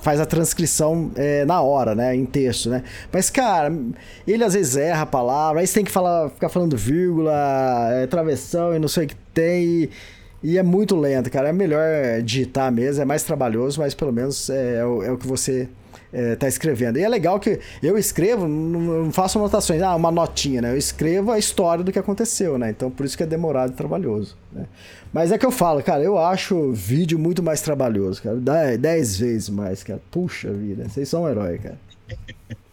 faz 0.00 0.20
a 0.20 0.26
transcrição 0.26 1.10
é, 1.16 1.44
na 1.44 1.60
hora, 1.60 1.92
né? 1.92 2.14
Em 2.14 2.24
texto, 2.24 2.70
né? 2.70 2.84
Mas, 3.10 3.28
cara, 3.28 3.74
ele 4.24 4.44
às 4.44 4.54
vezes 4.54 4.76
erra 4.76 5.02
a 5.02 5.06
palavra, 5.06 5.60
aí 5.60 5.66
você 5.66 5.74
tem 5.74 5.84
que 5.84 5.90
falar, 5.90 6.30
ficar 6.30 6.48
falando 6.48 6.76
vírgula, 6.76 7.32
é, 7.90 8.06
travessão 8.06 8.72
e 8.72 8.78
não 8.78 8.88
sei 8.88 9.06
o 9.06 9.08
que 9.08 9.16
tem. 9.34 9.64
E, 9.64 9.90
e 10.42 10.58
é 10.58 10.62
muito 10.62 10.96
lento, 10.96 11.30
cara. 11.30 11.48
É 11.48 11.52
melhor 11.52 12.20
digitar 12.22 12.72
mesmo, 12.72 13.02
é 13.02 13.04
mais 13.04 13.22
trabalhoso, 13.22 13.80
mas 13.80 13.94
pelo 13.94 14.12
menos 14.12 14.50
é, 14.50 14.76
é, 14.76 14.84
o, 14.84 15.02
é 15.02 15.12
o, 15.12 15.16
que 15.16 15.26
você 15.26 15.68
é, 16.12 16.34
tá 16.34 16.48
escrevendo. 16.48 16.98
E 16.98 17.02
é 17.02 17.08
legal 17.08 17.38
que 17.38 17.60
eu 17.82 17.96
escrevo, 17.96 18.48
não, 18.48 19.12
faço 19.12 19.38
anotações, 19.38 19.80
ah, 19.82 19.94
uma 19.94 20.10
notinha, 20.10 20.60
né? 20.60 20.72
Eu 20.72 20.76
escrevo 20.76 21.30
a 21.30 21.38
história 21.38 21.84
do 21.84 21.92
que 21.92 21.98
aconteceu, 21.98 22.58
né? 22.58 22.70
Então 22.70 22.90
por 22.90 23.06
isso 23.06 23.16
que 23.16 23.22
é 23.22 23.26
demorado 23.26 23.72
e 23.72 23.76
trabalhoso. 23.76 24.36
Né? 24.52 24.66
Mas 25.12 25.30
é 25.30 25.38
que 25.38 25.46
eu 25.46 25.52
falo, 25.52 25.82
cara, 25.82 26.02
eu 26.02 26.18
acho 26.18 26.72
vídeo 26.72 27.18
muito 27.18 27.42
mais 27.42 27.60
trabalhoso, 27.60 28.20
cara. 28.22 28.36
Dez, 28.36 28.78
dez 28.78 29.18
vezes 29.18 29.48
mais, 29.48 29.84
cara. 29.84 30.00
Puxa 30.10 30.52
vida, 30.52 30.88
vocês 30.88 31.08
são 31.08 31.22
um 31.22 31.28
herói, 31.28 31.58
cara. 31.58 31.78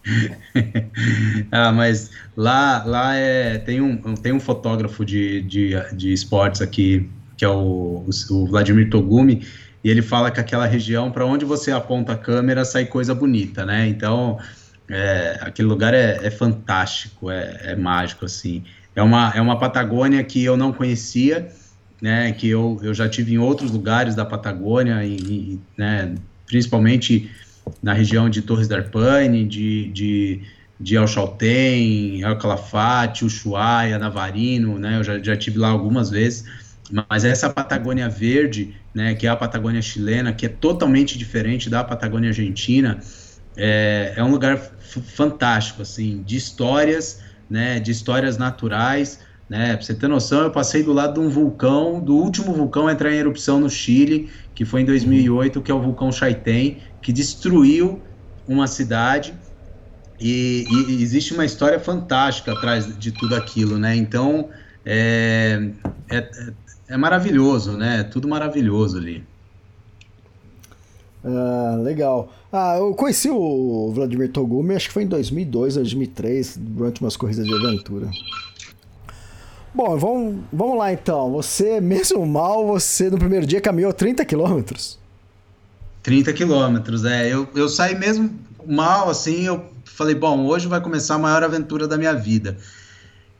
ah, 1.51 1.71
mas 1.71 2.09
lá, 2.35 2.83
lá 2.83 3.15
é, 3.15 3.59
tem, 3.59 3.79
um, 3.79 4.15
tem 4.15 4.33
um 4.33 4.39
fotógrafo 4.39 5.05
de, 5.05 5.43
de, 5.43 5.75
de 5.93 6.11
esportes 6.11 6.61
aqui 6.61 7.07
que 7.39 7.45
é 7.45 7.49
o, 7.49 8.05
o 8.31 8.45
Vladimir 8.47 8.89
Togumi, 8.89 9.47
e 9.81 9.89
ele 9.89 10.01
fala 10.01 10.29
que 10.29 10.41
aquela 10.41 10.65
região, 10.65 11.09
para 11.09 11.25
onde 11.25 11.45
você 11.45 11.71
aponta 11.71 12.11
a 12.11 12.17
câmera, 12.17 12.65
sai 12.65 12.83
coisa 12.83 13.15
bonita, 13.15 13.65
né? 13.65 13.87
Então, 13.87 14.37
é, 14.89 15.39
aquele 15.39 15.69
lugar 15.69 15.93
é, 15.93 16.19
é 16.21 16.29
fantástico, 16.29 17.31
é, 17.31 17.61
é, 17.63 17.75
mágico, 17.77 18.25
assim. 18.25 18.65
É 18.93 19.01
uma, 19.01 19.31
é 19.33 19.39
uma 19.39 19.57
Patagônia 19.57 20.21
que 20.21 20.43
eu 20.43 20.57
não 20.57 20.73
conhecia, 20.73 21.49
né? 22.01 22.33
Que 22.33 22.49
eu, 22.49 22.77
eu 22.83 22.93
já 22.93 23.07
tive 23.07 23.33
em 23.33 23.37
outros 23.37 23.71
lugares 23.71 24.15
da 24.15 24.25
Patagônia, 24.25 25.01
e, 25.05 25.15
e 25.15 25.59
né, 25.77 26.13
principalmente 26.45 27.31
na 27.81 27.93
região 27.93 28.29
de 28.29 28.41
Torres 28.41 28.67
da 28.67 28.75
Arpaine, 28.75 29.45
de, 29.45 29.89
de, 29.93 30.41
de 30.77 30.97
El 30.97 31.07
Chaltén, 31.07 32.21
El 32.21 32.37
Calafate, 32.37 33.23
Ushuaia, 33.23 33.97
Navarino, 33.97 34.77
né? 34.77 34.97
Eu 34.97 35.05
já, 35.05 35.17
já 35.19 35.37
tive 35.37 35.57
lá 35.57 35.69
algumas 35.69 36.09
vezes 36.09 36.43
mas 36.91 37.23
essa 37.23 37.49
Patagônia 37.49 38.09
verde, 38.09 38.75
né, 38.93 39.13
que 39.13 39.27
é 39.27 39.29
a 39.29 39.35
Patagônia 39.35 39.81
chilena, 39.81 40.33
que 40.33 40.45
é 40.45 40.49
totalmente 40.49 41.17
diferente 41.17 41.69
da 41.69 41.83
Patagônia 41.83 42.29
argentina, 42.29 42.99
é, 43.55 44.13
é 44.15 44.23
um 44.23 44.31
lugar 44.31 44.57
fantástico, 44.57 45.81
assim, 45.81 46.23
de 46.23 46.35
histórias, 46.37 47.21
né, 47.49 47.79
de 47.79 47.91
histórias 47.91 48.37
naturais, 48.37 49.19
né, 49.47 49.75
pra 49.75 49.85
você 49.85 49.93
ter 49.93 50.07
noção, 50.07 50.41
eu 50.41 50.51
passei 50.51 50.83
do 50.83 50.93
lado 50.93 51.19
de 51.19 51.19
um 51.19 51.29
vulcão, 51.29 51.99
do 51.99 52.15
último 52.15 52.53
vulcão 52.53 52.87
a 52.87 52.91
entrar 52.91 53.11
em 53.11 53.17
erupção 53.17 53.59
no 53.59 53.69
Chile, 53.69 54.29
que 54.55 54.65
foi 54.65 54.81
em 54.81 54.85
2008, 54.85 55.61
que 55.61 55.71
é 55.71 55.73
o 55.73 55.81
vulcão 55.81 56.11
Chaitén, 56.11 56.77
que 57.01 57.13
destruiu 57.13 58.01
uma 58.47 58.67
cidade, 58.67 59.33
e, 60.19 60.65
e 60.69 61.01
existe 61.01 61.33
uma 61.33 61.45
história 61.45 61.79
fantástica 61.79 62.51
atrás 62.51 62.97
de 62.97 63.11
tudo 63.11 63.35
aquilo, 63.35 63.77
né, 63.77 63.95
então... 63.95 64.49
É, 64.85 65.69
é, 66.09 66.29
é 66.89 66.97
maravilhoso, 66.97 67.73
né? 67.77 68.03
Tudo 68.03 68.27
maravilhoso 68.27 68.97
ali. 68.97 69.23
Ah, 71.23 71.77
legal. 71.81 72.33
Ah, 72.51 72.77
eu 72.77 72.93
conheci 72.95 73.29
o 73.29 73.91
Vladimir 73.93 74.31
Togumi, 74.31 74.75
acho 74.75 74.87
que 74.87 74.93
foi 74.93 75.03
em 75.03 75.07
2002, 75.07 75.75
2003, 75.75 76.57
durante 76.57 77.01
umas 77.01 77.15
corridas 77.15 77.45
de 77.45 77.53
aventura. 77.53 78.09
Bom, 79.73 79.97
vamos, 79.97 80.39
vamos 80.51 80.77
lá 80.77 80.91
então. 80.91 81.31
Você, 81.33 81.79
mesmo 81.81 82.25
mal, 82.25 82.65
você 82.65 83.09
no 83.09 83.19
primeiro 83.19 83.45
dia 83.45 83.61
caminhou 83.61 83.93
30 83.93 84.25
quilômetros. 84.25 84.97
30 86.01 86.33
quilômetros, 86.33 87.05
é. 87.05 87.31
Eu, 87.31 87.47
eu 87.53 87.69
saí 87.69 87.95
mesmo 87.95 88.33
mal, 88.65 89.09
assim, 89.09 89.45
eu 89.45 89.63
falei, 89.83 90.15
bom, 90.15 90.45
hoje 90.45 90.67
vai 90.67 90.81
começar 90.81 91.15
a 91.15 91.19
maior 91.19 91.43
aventura 91.43 91.87
da 91.87 91.97
minha 91.97 92.13
vida. 92.13 92.57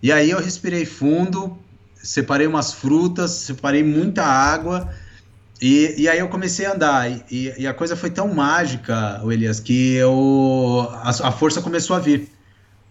E 0.03 0.11
aí 0.11 0.29
eu 0.29 0.39
respirei 0.39 0.85
fundo, 0.85 1.57
separei 2.01 2.47
umas 2.47 2.73
frutas, 2.73 3.31
separei 3.31 3.83
muita 3.83 4.23
água. 4.23 4.89
E, 5.61 5.95
e 5.97 6.07
aí 6.07 6.19
eu 6.19 6.29
comecei 6.29 6.65
a 6.65 6.73
andar. 6.73 7.09
E, 7.31 7.53
e 7.57 7.67
a 7.67 7.73
coisa 7.73 7.95
foi 7.95 8.09
tão 8.09 8.33
mágica, 8.33 9.21
Elias, 9.25 9.59
que 9.59 9.95
eu, 9.95 10.87
a, 10.93 11.09
a, 11.09 11.31
força 11.31 11.61
começou 11.61 11.95
a 11.95 11.99
vir. 11.99 12.29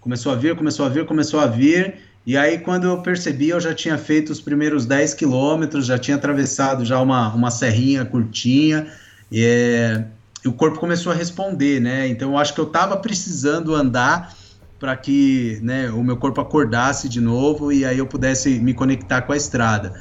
Começou 0.00 0.32
a 0.32 0.36
vir, 0.36 0.54
começou 0.56 0.86
a 0.86 0.88
vir, 0.88 1.06
começou 1.06 1.40
a 1.40 1.46
vir. 1.46 1.96
E 2.26 2.36
aí, 2.36 2.58
quando 2.58 2.86
eu 2.86 3.00
percebi, 3.00 3.48
eu 3.48 3.60
já 3.60 3.74
tinha 3.74 3.96
feito 3.96 4.30
os 4.30 4.40
primeiros 4.40 4.84
10 4.84 5.14
quilômetros, 5.14 5.86
já 5.86 5.98
tinha 5.98 6.16
atravessado 6.16 6.84
já 6.84 7.00
uma, 7.00 7.32
uma 7.34 7.50
serrinha 7.50 8.04
curtinha. 8.04 8.86
E, 9.32 10.04
e 10.44 10.48
o 10.48 10.52
corpo 10.52 10.78
começou 10.78 11.10
a 11.10 11.14
responder, 11.14 11.80
né? 11.80 12.06
Então, 12.06 12.32
eu 12.32 12.38
acho 12.38 12.52
que 12.52 12.60
eu 12.60 12.66
estava 12.66 12.98
precisando 12.98 13.74
andar 13.74 14.34
para 14.78 14.96
que 14.96 15.58
né, 15.62 15.90
o 15.90 16.02
meu 16.02 16.16
corpo 16.16 16.40
acordasse 16.40 17.08
de 17.08 17.20
novo 17.20 17.72
e 17.72 17.84
aí 17.84 17.98
eu 17.98 18.06
pudesse 18.06 18.58
me 18.60 18.72
conectar 18.72 19.22
com 19.22 19.32
a 19.32 19.36
estrada. 19.36 19.94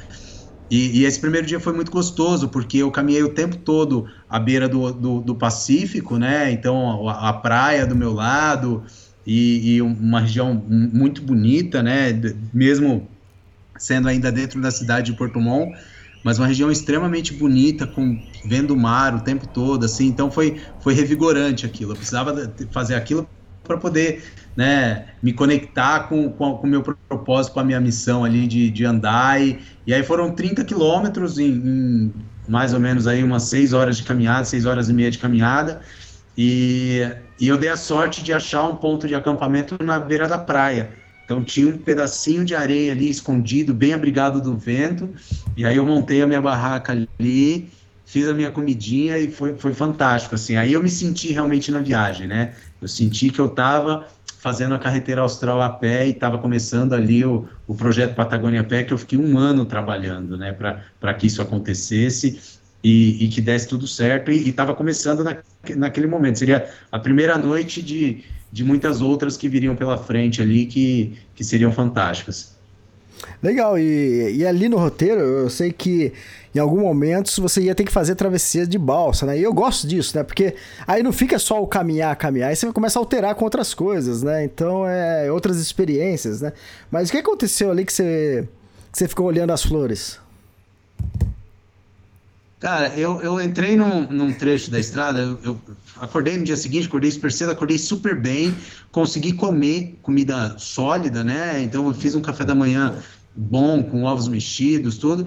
E, 0.70 1.00
e, 1.00 1.04
esse 1.04 1.18
primeiro 1.18 1.46
dia 1.46 1.58
foi 1.58 1.72
muito 1.72 1.90
gostoso, 1.90 2.48
porque 2.48 2.78
eu 2.78 2.90
caminhei 2.90 3.22
o 3.22 3.30
tempo 3.30 3.56
todo 3.56 4.06
à 4.28 4.38
beira 4.38 4.68
do, 4.68 4.92
do, 4.92 5.20
do 5.20 5.34
Pacífico, 5.34 6.18
né? 6.18 6.52
Então, 6.52 7.08
a, 7.08 7.30
a, 7.30 7.32
praia 7.32 7.86
do 7.86 7.96
meu 7.96 8.12
lado 8.12 8.84
e, 9.26 9.76
e, 9.76 9.82
uma 9.82 10.20
região 10.20 10.54
muito 10.54 11.22
bonita, 11.22 11.82
né? 11.82 12.12
Mesmo 12.52 13.08
sendo 13.78 14.08
ainda 14.08 14.30
dentro 14.30 14.60
da 14.60 14.70
cidade 14.70 15.10
de 15.10 15.16
Porto 15.16 15.40
Montt, 15.40 15.72
mas 16.22 16.38
uma 16.38 16.46
região 16.46 16.70
extremamente 16.70 17.32
bonita, 17.32 17.86
com 17.86 18.20
vendo 18.44 18.74
o 18.74 18.76
mar 18.76 19.14
o 19.14 19.20
tempo 19.20 19.48
todo, 19.48 19.86
assim. 19.86 20.06
Então, 20.06 20.30
foi, 20.30 20.60
foi 20.80 20.92
revigorante 20.92 21.64
aquilo. 21.64 21.92
Eu 21.92 21.96
precisava 21.96 22.52
fazer 22.70 22.94
aquilo 22.94 23.26
para 23.64 23.78
poder 23.78 24.22
né, 24.58 25.04
me 25.22 25.32
conectar 25.32 26.08
com 26.08 26.26
o 26.26 26.30
com, 26.32 26.56
com 26.56 26.66
meu 26.66 26.82
propósito, 26.82 27.52
com 27.54 27.60
a 27.60 27.64
minha 27.64 27.80
missão 27.80 28.24
ali 28.24 28.44
de, 28.44 28.68
de 28.70 28.84
andar. 28.84 29.40
E, 29.40 29.60
e 29.86 29.94
aí 29.94 30.02
foram 30.02 30.32
30 30.32 30.64
quilômetros 30.64 31.38
em, 31.38 31.52
em, 31.52 32.12
mais 32.48 32.74
ou 32.74 32.80
menos 32.80 33.06
aí 33.06 33.22
umas 33.22 33.44
6 33.44 33.72
horas 33.72 33.98
de 33.98 34.02
caminhada, 34.02 34.44
6 34.44 34.66
horas 34.66 34.88
e 34.88 34.92
meia 34.92 35.12
de 35.12 35.18
caminhada. 35.18 35.80
E, 36.36 37.08
e 37.40 37.46
eu 37.46 37.56
dei 37.56 37.68
a 37.68 37.76
sorte 37.76 38.20
de 38.20 38.32
achar 38.32 38.64
um 38.64 38.74
ponto 38.74 39.06
de 39.06 39.14
acampamento 39.14 39.78
na 39.80 40.00
beira 40.00 40.26
da 40.26 40.38
praia. 40.38 40.90
Então 41.24 41.44
tinha 41.44 41.68
um 41.68 41.78
pedacinho 41.78 42.44
de 42.44 42.56
areia 42.56 42.90
ali 42.90 43.08
escondido, 43.08 43.72
bem 43.72 43.92
abrigado 43.92 44.40
do 44.40 44.56
vento. 44.56 45.08
E 45.56 45.64
aí 45.64 45.76
eu 45.76 45.86
montei 45.86 46.20
a 46.20 46.26
minha 46.26 46.42
barraca 46.42 46.92
ali, 46.92 47.70
fiz 48.04 48.26
a 48.26 48.34
minha 48.34 48.50
comidinha 48.50 49.18
e 49.18 49.30
foi, 49.30 49.54
foi 49.56 49.72
fantástico. 49.72 50.34
Assim, 50.34 50.56
aí 50.56 50.72
eu 50.72 50.82
me 50.82 50.90
senti 50.90 51.32
realmente 51.32 51.70
na 51.70 51.78
viagem, 51.78 52.26
né? 52.26 52.54
Eu 52.82 52.88
senti 52.88 53.30
que 53.30 53.38
eu 53.38 53.46
estava 53.46 54.04
fazendo 54.38 54.74
a 54.74 54.78
carreteira 54.78 55.20
austral 55.20 55.60
a 55.60 55.68
pé 55.68 56.06
e 56.06 56.10
estava 56.10 56.38
começando 56.38 56.92
ali 56.92 57.24
o, 57.24 57.48
o 57.66 57.74
projeto 57.74 58.14
Patagônia 58.14 58.62
Pé, 58.62 58.84
que 58.84 58.92
eu 58.92 58.98
fiquei 58.98 59.18
um 59.18 59.36
ano 59.36 59.64
trabalhando, 59.64 60.36
né, 60.36 60.52
para 60.52 61.14
que 61.14 61.26
isso 61.26 61.42
acontecesse 61.42 62.58
e, 62.82 63.24
e, 63.24 63.28
que 63.28 63.40
desse 63.40 63.66
tudo 63.66 63.86
certo. 63.86 64.30
E 64.30 64.48
estava 64.48 64.74
começando 64.74 65.24
na, 65.24 65.38
naquele 65.76 66.06
momento. 66.06 66.38
Seria 66.38 66.70
a 66.90 66.98
primeira 67.00 67.36
noite 67.36 67.82
de, 67.82 68.24
de 68.52 68.64
muitas 68.64 69.00
outras 69.00 69.36
que 69.36 69.48
viriam 69.48 69.74
pela 69.74 69.98
frente 69.98 70.40
ali 70.40 70.66
que, 70.66 71.18
que 71.34 71.42
seriam 71.42 71.72
fantásticas. 71.72 72.57
Legal, 73.42 73.78
e, 73.78 74.36
e 74.36 74.46
ali 74.46 74.68
no 74.68 74.78
roteiro 74.78 75.20
eu 75.20 75.50
sei 75.50 75.72
que 75.72 76.12
em 76.54 76.58
algum 76.58 76.80
momento 76.80 77.30
você 77.40 77.60
ia 77.62 77.74
ter 77.74 77.84
que 77.84 77.92
fazer 77.92 78.14
travessia 78.14 78.66
de 78.66 78.78
balsa, 78.78 79.26
né? 79.26 79.38
E 79.38 79.42
eu 79.42 79.52
gosto 79.52 79.86
disso, 79.86 80.16
né? 80.16 80.22
Porque 80.22 80.54
aí 80.86 81.02
não 81.02 81.12
fica 81.12 81.38
só 81.38 81.62
o 81.62 81.66
caminhar, 81.66 82.14
caminhar, 82.16 82.50
aí 82.50 82.56
você 82.56 82.72
começa 82.72 82.98
a 82.98 83.02
alterar 83.02 83.34
com 83.34 83.44
outras 83.44 83.74
coisas, 83.74 84.22
né? 84.22 84.44
Então 84.44 84.86
é 84.86 85.30
outras 85.30 85.58
experiências, 85.58 86.40
né? 86.40 86.52
Mas 86.90 87.08
o 87.08 87.12
que 87.12 87.18
aconteceu 87.18 87.70
ali 87.70 87.84
que 87.84 87.92
você, 87.92 88.48
que 88.90 88.98
você 88.98 89.08
ficou 89.08 89.26
olhando 89.26 89.52
as 89.52 89.62
flores? 89.62 90.18
Cara, 92.60 92.88
eu, 92.98 93.22
eu 93.22 93.40
entrei 93.40 93.76
num, 93.76 94.10
num 94.10 94.32
trecho 94.32 94.68
da 94.68 94.80
estrada, 94.80 95.20
eu, 95.20 95.38
eu, 95.44 95.60
acordei 96.00 96.36
no 96.36 96.42
dia 96.42 96.56
seguinte, 96.56 96.88
acordei 96.88 97.10
super 97.10 97.30
cedo, 97.30 97.52
acordei 97.52 97.78
super 97.78 98.20
bem, 98.20 98.52
consegui 98.90 99.32
comer 99.32 99.96
comida 100.02 100.58
sólida, 100.58 101.22
né? 101.22 101.62
Então 101.62 101.86
eu 101.86 101.94
fiz 101.94 102.16
um 102.16 102.20
café 102.20 102.44
da 102.44 102.56
manhã 102.56 102.98
bom, 103.36 103.80
com 103.84 104.02
ovos 104.02 104.26
mexidos, 104.26 104.98
tudo, 104.98 105.24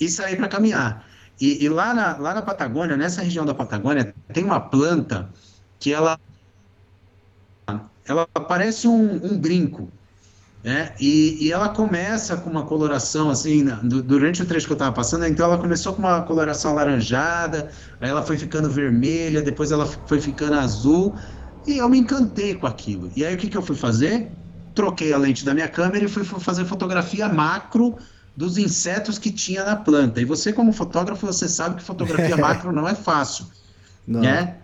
e 0.00 0.08
saí 0.08 0.36
para 0.36 0.48
caminhar. 0.48 1.06
E, 1.38 1.62
e, 1.62 1.68
lá, 1.68 1.92
na, 1.92 2.16
lá 2.16 2.34
na 2.34 2.42
Patagônia, 2.42 2.96
nessa 2.96 3.20
região 3.20 3.44
da 3.44 3.54
Patagônia, 3.54 4.14
tem 4.32 4.42
uma 4.42 4.60
planta 4.60 5.28
que 5.78 5.92
ela, 5.92 6.18
ela 8.06 8.26
parece 8.26 8.88
um, 8.88 9.20
um 9.22 9.38
brinco, 9.38 9.92
é, 10.62 10.92
e, 11.00 11.46
e, 11.46 11.52
ela 11.52 11.70
começa 11.70 12.36
com 12.36 12.50
uma 12.50 12.64
coloração 12.66 13.30
assim, 13.30 13.64
durante 13.82 14.42
o 14.42 14.46
trecho 14.46 14.66
que 14.66 14.72
eu 14.72 14.74
estava 14.74 14.94
passando, 14.94 15.24
então 15.26 15.46
ela 15.46 15.56
começou 15.56 15.94
com 15.94 16.00
uma 16.00 16.20
coloração 16.20 16.72
alaranjada, 16.72 17.70
aí 17.98 18.10
ela 18.10 18.22
foi 18.22 18.36
ficando 18.36 18.68
vermelha, 18.68 19.40
depois 19.40 19.72
ela 19.72 19.86
foi 19.86 20.20
ficando 20.20 20.54
azul, 20.54 21.14
e 21.66 21.78
eu 21.78 21.88
me 21.88 21.98
encantei 21.98 22.54
com 22.54 22.66
aquilo. 22.66 23.10
E 23.16 23.24
aí 23.24 23.34
o 23.34 23.38
que, 23.38 23.48
que 23.48 23.56
eu 23.56 23.62
fui 23.62 23.74
fazer? 23.74 24.30
Troquei 24.74 25.14
a 25.14 25.18
lente 25.18 25.46
da 25.46 25.54
minha 25.54 25.68
câmera 25.68 26.04
e 26.04 26.08
fui 26.08 26.24
fazer 26.24 26.66
fotografia 26.66 27.26
macro 27.26 27.96
dos 28.36 28.58
insetos 28.58 29.18
que 29.18 29.30
tinha 29.30 29.64
na 29.64 29.76
planta. 29.76 30.20
E 30.20 30.26
você, 30.26 30.52
como 30.52 30.72
fotógrafo, 30.72 31.26
você 31.26 31.48
sabe 31.48 31.76
que 31.76 31.82
fotografia 31.82 32.36
macro 32.38 32.70
não 32.70 32.86
é 32.86 32.94
fácil. 32.94 33.46
Não. 34.06 34.20
Né? 34.20 34.56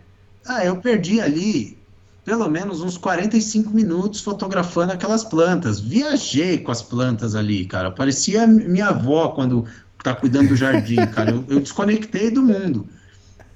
Ah, 0.45 0.63
eu 0.65 0.77
perdi 0.77 1.23
ali 1.23 1.79
pelo 2.27 2.51
menos 2.51 2.83
uns 2.83 2.99
45 2.99 3.71
minutos 3.71 4.21
fotografando 4.21 4.93
aquelas 4.93 5.23
plantas. 5.23 5.79
Viajei 5.79 6.59
com 6.59 6.73
as 6.73 6.83
plantas 6.83 7.37
ali, 7.37 7.65
cara. 7.65 7.93
Parecia 7.93 8.49
minha 8.49 8.89
avó 8.89 9.29
quando 9.29 9.65
tá 10.03 10.13
cuidando 10.13 10.49
do 10.49 10.57
jardim, 10.57 10.97
cara. 11.15 11.31
Eu, 11.31 11.45
eu 11.49 11.61
desconectei 11.61 12.29
do 12.29 12.43
mundo. 12.43 12.89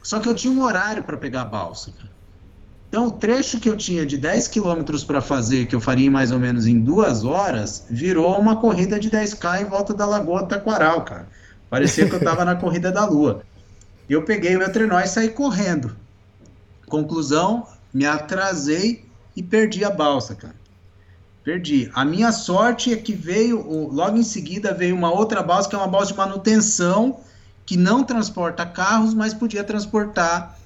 Só 0.05 0.21
que 0.21 0.29
eu 0.29 0.35
tinha 0.37 0.53
um 0.53 0.63
horário 0.63 1.03
para 1.03 1.17
pegar 1.17 1.43
a 1.43 1.45
balsa, 1.47 1.91
cara. 1.91 2.09
Então, 2.89 3.09
o 3.09 3.11
trecho 3.11 3.59
que 3.59 3.69
eu 3.69 3.77
tinha 3.77 4.07
de 4.07 4.17
10 4.17 4.47
quilômetros 4.47 5.03
para 5.03 5.21
fazer, 5.21 5.67
que 5.67 5.75
eu 5.75 5.81
faria 5.81 6.11
mais 6.11 6.31
ou 6.31 6.39
menos 6.39 6.67
em 6.67 6.79
duas 6.81 7.25
horas, 7.25 7.87
virou 7.91 8.39
uma 8.39 8.57
corrida 8.57 9.01
de 9.01 9.11
10K 9.11 9.63
em 9.63 9.65
volta 9.65 9.93
da 9.93 10.07
Lagoa 10.07 10.47
Taquaral, 10.47 11.05
cara. 11.05 11.29
Parecia 11.69 12.09
que 12.09 12.15
eu 12.15 12.19
estava 12.19 12.45
na 12.45 12.55
corrida 12.55 12.93
da 12.93 13.05
lua. 13.05 13.43
Eu 14.09 14.25
peguei 14.25 14.55
o 14.55 14.59
meu 14.61 14.73
trenó 14.73 14.99
e 15.01 15.07
saí 15.07 15.29
correndo. 15.29 15.97
Conclusão, 16.89 17.67
me 17.93 18.07
atrasei 18.07 19.05
e 19.37 19.43
perdi 19.43 19.85
a 19.85 19.91
balsa, 19.91 20.35
cara. 20.35 20.55
Perdi. 21.43 21.91
A 21.95 22.05
minha 22.05 22.33
sorte 22.33 22.93
é 22.93 22.97
que 22.97 23.15
veio, 23.15 23.61
logo 23.91 24.17
em 24.17 24.23
seguida 24.23 24.75
veio 24.75 24.95
uma 24.95 25.11
outra 25.13 25.43
balsa, 25.43 25.69
que 25.69 25.75
é 25.75 25.79
uma 25.79 25.89
balsa 25.89 26.13
de 26.13 26.19
manutenção, 26.19 27.21
que 27.65 27.77
não 27.77 28.05
transporta 28.05 28.67
carros, 28.67 29.15
mas 29.15 29.33
podia 29.33 29.65
transportar 29.65 30.59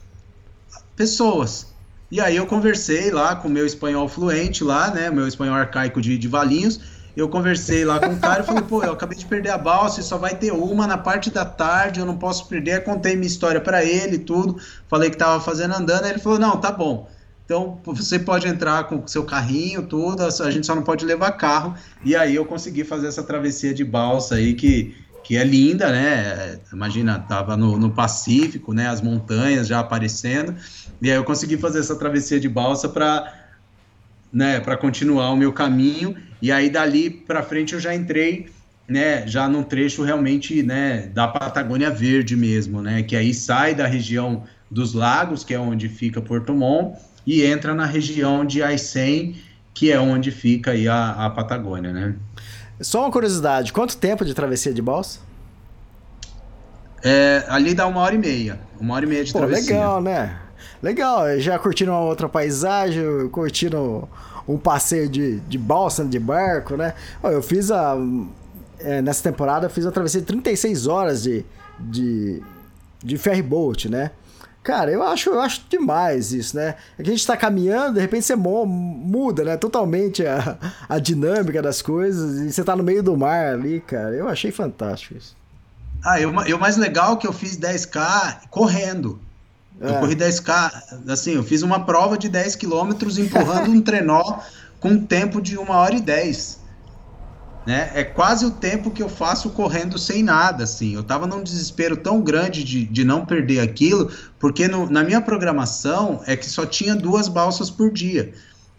pessoas. 0.96 1.66
E 2.10 2.20
aí 2.20 2.36
eu 2.36 2.46
conversei 2.46 3.10
lá 3.10 3.36
com 3.36 3.48
o 3.48 3.50
meu 3.50 3.66
espanhol 3.66 4.08
fluente 4.08 4.64
lá, 4.64 4.90
né, 4.90 5.10
meu 5.10 5.26
espanhol 5.26 5.54
arcaico 5.54 6.00
de, 6.00 6.18
de 6.18 6.28
Valinhos, 6.28 6.80
eu 7.16 7.28
conversei 7.28 7.84
lá 7.84 8.00
com 8.00 8.12
o 8.12 8.18
cara 8.18 8.42
e 8.42 8.46
falei, 8.46 8.62
pô, 8.62 8.82
eu 8.82 8.92
acabei 8.92 9.16
de 9.16 9.24
perder 9.24 9.50
a 9.50 9.58
balsa 9.58 10.00
e 10.00 10.02
só 10.02 10.18
vai 10.18 10.34
ter 10.34 10.52
uma 10.52 10.86
na 10.86 10.98
parte 10.98 11.30
da 11.30 11.44
tarde, 11.44 12.00
eu 12.00 12.06
não 12.06 12.16
posso 12.16 12.48
perder. 12.48 12.82
Contei 12.82 13.14
minha 13.14 13.28
história 13.28 13.60
para 13.60 13.84
ele 13.84 14.18
tudo, 14.18 14.58
falei 14.88 15.10
que 15.10 15.16
tava 15.16 15.40
fazendo 15.40 15.74
andando, 15.74 16.04
aí 16.04 16.10
ele 16.10 16.18
falou, 16.18 16.40
não, 16.40 16.56
tá 16.56 16.72
bom. 16.72 17.08
Então 17.44 17.78
você 17.84 18.18
pode 18.18 18.48
entrar 18.48 18.84
com 18.84 18.96
o 18.96 19.08
seu 19.08 19.24
carrinho, 19.24 19.82
tudo, 19.82 20.22
a 20.22 20.50
gente 20.50 20.66
só 20.66 20.74
não 20.74 20.82
pode 20.82 21.04
levar 21.04 21.32
carro. 21.32 21.74
E 22.04 22.16
aí 22.16 22.34
eu 22.34 22.44
consegui 22.44 22.84
fazer 22.84 23.06
essa 23.06 23.22
travessia 23.22 23.74
de 23.74 23.84
balsa 23.84 24.36
aí 24.36 24.54
que, 24.54 24.96
que 25.22 25.36
é 25.36 25.44
linda, 25.44 25.92
né? 25.92 26.58
Imagina, 26.72 27.18
tava 27.18 27.56
no, 27.56 27.78
no 27.78 27.90
Pacífico, 27.90 28.72
né? 28.72 28.88
As 28.88 29.02
montanhas 29.02 29.66
já 29.66 29.80
aparecendo. 29.80 30.54
E 31.02 31.10
aí 31.10 31.16
eu 31.16 31.24
consegui 31.24 31.58
fazer 31.58 31.80
essa 31.80 31.96
travessia 31.96 32.40
de 32.40 32.48
balsa 32.48 32.88
para 32.88 33.44
né, 34.34 34.58
para 34.58 34.76
continuar 34.76 35.30
o 35.30 35.36
meu 35.36 35.52
caminho. 35.52 36.16
E 36.42 36.50
aí 36.50 36.68
dali 36.68 37.08
para 37.08 37.42
frente 37.42 37.74
eu 37.74 37.80
já 37.80 37.94
entrei, 37.94 38.46
né, 38.88 39.26
já 39.28 39.48
num 39.48 39.62
trecho 39.62 40.02
realmente, 40.02 40.60
né, 40.62 41.08
da 41.14 41.28
Patagônia 41.28 41.90
Verde 41.90 42.36
mesmo, 42.36 42.82
né, 42.82 43.04
que 43.04 43.14
aí 43.14 43.32
sai 43.32 43.74
da 43.74 43.86
região 43.86 44.42
dos 44.68 44.92
lagos, 44.92 45.44
que 45.44 45.54
é 45.54 45.58
onde 45.58 45.88
fica 45.88 46.20
Porto 46.20 46.52
Montt, 46.52 46.98
e 47.26 47.44
entra 47.44 47.74
na 47.74 47.86
região 47.86 48.44
de 48.44 48.62
Aysén, 48.62 49.36
que 49.72 49.90
é 49.90 49.98
onde 49.98 50.30
fica 50.30 50.72
aí 50.72 50.86
a, 50.88 51.26
a 51.26 51.30
Patagônia, 51.30 51.92
né? 51.92 52.14
Só 52.80 53.00
uma 53.00 53.10
curiosidade, 53.10 53.72
quanto 53.72 53.96
tempo 53.96 54.24
de 54.24 54.34
travessia 54.34 54.72
de 54.72 54.82
balsa? 54.82 55.20
É, 57.02 57.44
ali 57.48 57.74
dá 57.74 57.86
uma 57.86 58.00
hora 58.00 58.14
e 58.14 58.18
meia, 58.18 58.58
uma 58.80 58.94
hora 58.94 59.04
e 59.04 59.08
meia 59.08 59.24
de 59.24 59.32
Pô, 59.32 59.38
travessia. 59.38 59.74
legal, 59.74 60.02
né? 60.02 60.38
Legal, 60.82 61.38
já 61.38 61.58
curtiram 61.58 61.92
uma 61.92 62.02
outra 62.02 62.28
paisagem, 62.28 63.28
curtiram 63.30 64.08
um 64.46 64.58
passeio 64.58 65.08
de, 65.08 65.40
de 65.40 65.58
balsa, 65.58 66.04
de 66.04 66.18
barco, 66.18 66.76
né? 66.76 66.94
Eu 67.22 67.42
fiz 67.42 67.70
a... 67.70 67.96
É, 68.78 69.00
nessa 69.00 69.22
temporada 69.22 69.66
eu 69.66 69.70
fiz 69.70 69.86
a 69.86 69.90
travessia 69.90 70.20
de 70.20 70.26
36 70.26 70.86
horas 70.86 71.22
de, 71.22 71.44
de, 71.78 72.42
de 73.02 73.16
ferry 73.16 73.40
boat, 73.40 73.88
né? 73.88 74.10
Cara, 74.64 74.90
eu 74.90 75.02
acho, 75.02 75.28
eu 75.28 75.40
acho 75.40 75.62
demais 75.68 76.32
isso, 76.32 76.56
né? 76.56 76.76
É 76.98 77.02
que 77.02 77.10
a 77.10 77.12
gente 77.12 77.26
tá 77.26 77.36
caminhando, 77.36 77.94
de 77.94 78.00
repente 78.00 78.24
você 78.24 78.34
muda, 78.34 79.44
né? 79.44 79.58
Totalmente 79.58 80.26
a, 80.26 80.56
a 80.88 80.98
dinâmica 80.98 81.60
das 81.60 81.82
coisas 81.82 82.40
e 82.40 82.50
você 82.50 82.64
tá 82.64 82.74
no 82.74 82.82
meio 82.82 83.02
do 83.02 83.14
mar 83.14 83.52
ali, 83.52 83.80
cara. 83.80 84.14
Eu 84.16 84.26
achei 84.26 84.50
fantástico 84.50 85.18
isso. 85.18 85.36
Ah, 86.02 86.18
eu, 86.18 86.32
eu 86.46 86.58
mais 86.58 86.78
legal 86.78 87.12
é 87.12 87.16
que 87.16 87.26
eu 87.26 87.32
fiz 87.32 87.58
10K 87.58 88.48
correndo. 88.48 89.20
É. 89.78 89.90
Eu 89.90 90.00
corri 90.00 90.16
10K, 90.16 91.10
assim, 91.10 91.34
eu 91.34 91.44
fiz 91.44 91.60
uma 91.60 91.84
prova 91.84 92.16
de 92.16 92.30
10 92.30 92.56
quilômetros 92.56 93.18
empurrando 93.18 93.70
um 93.70 93.82
trenó 93.82 94.38
com 94.80 94.88
um 94.88 95.04
tempo 95.04 95.42
de 95.42 95.58
1 95.58 95.70
hora 95.70 95.94
e 95.94 96.00
10 96.00 96.63
né? 97.66 97.90
É 97.94 98.04
quase 98.04 98.44
o 98.44 98.50
tempo 98.50 98.90
que 98.90 99.02
eu 99.02 99.08
faço 99.08 99.50
correndo 99.50 99.98
sem 99.98 100.22
nada, 100.22 100.64
assim. 100.64 100.94
Eu 100.94 101.02
tava 101.02 101.26
num 101.26 101.42
desespero 101.42 101.96
tão 101.96 102.20
grande 102.20 102.62
de, 102.62 102.84
de 102.84 103.04
não 103.04 103.24
perder 103.24 103.60
aquilo, 103.60 104.10
porque 104.38 104.68
no, 104.68 104.90
na 104.90 105.02
minha 105.02 105.20
programação 105.20 106.20
é 106.26 106.36
que 106.36 106.46
só 106.46 106.66
tinha 106.66 106.94
duas 106.94 107.26
balsas 107.26 107.70
por 107.70 107.90
dia, 107.90 108.32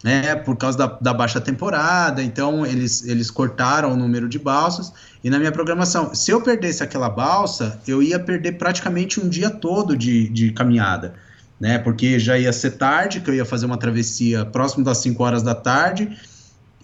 né? 0.04 0.36
Por 0.36 0.56
causa 0.56 0.78
da, 0.78 0.86
da 0.86 1.12
baixa 1.12 1.40
temporada, 1.40 2.22
então 2.22 2.64
eles, 2.64 3.04
eles 3.04 3.30
cortaram 3.30 3.92
o 3.92 3.96
número 3.96 4.28
de 4.28 4.38
balsas. 4.38 4.92
E 5.22 5.30
na 5.30 5.38
minha 5.38 5.52
programação, 5.52 6.14
se 6.14 6.30
eu 6.30 6.40
perdesse 6.40 6.82
aquela 6.82 7.10
balsa, 7.10 7.80
eu 7.88 8.00
ia 8.02 8.18
perder 8.20 8.52
praticamente 8.52 9.20
um 9.20 9.28
dia 9.28 9.50
todo 9.50 9.96
de, 9.96 10.28
de 10.28 10.52
caminhada. 10.52 11.14
Né, 11.58 11.78
porque 11.78 12.18
já 12.18 12.38
ia 12.38 12.52
ser 12.52 12.72
tarde, 12.72 13.22
que 13.22 13.30
eu 13.30 13.34
ia 13.34 13.44
fazer 13.46 13.64
uma 13.64 13.78
travessia 13.78 14.44
próximo 14.44 14.84
das 14.84 14.98
5 14.98 15.24
horas 15.24 15.42
da 15.42 15.54
tarde, 15.54 16.14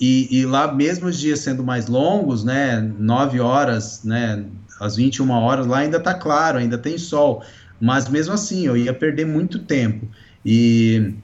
e, 0.04 0.40
e, 0.40 0.44
lá, 0.44 0.74
mesmo 0.74 1.06
os 1.06 1.16
dias 1.16 1.38
sendo 1.38 1.62
mais 1.62 1.86
longos, 1.86 2.42
né, 2.42 2.80
9 2.98 3.38
horas, 3.38 4.02
né, 4.02 4.44
às 4.80 4.96
21 4.96 5.30
horas, 5.30 5.64
lá 5.64 5.78
ainda 5.78 5.98
está 5.98 6.12
claro, 6.12 6.58
ainda 6.58 6.76
tem 6.76 6.98
sol. 6.98 7.44
Mas 7.80 8.08
mesmo 8.08 8.34
assim, 8.34 8.66
eu 8.66 8.76
ia 8.76 8.92
perder 8.92 9.24
muito 9.24 9.60
tempo. 9.60 10.08
E, 10.44 11.14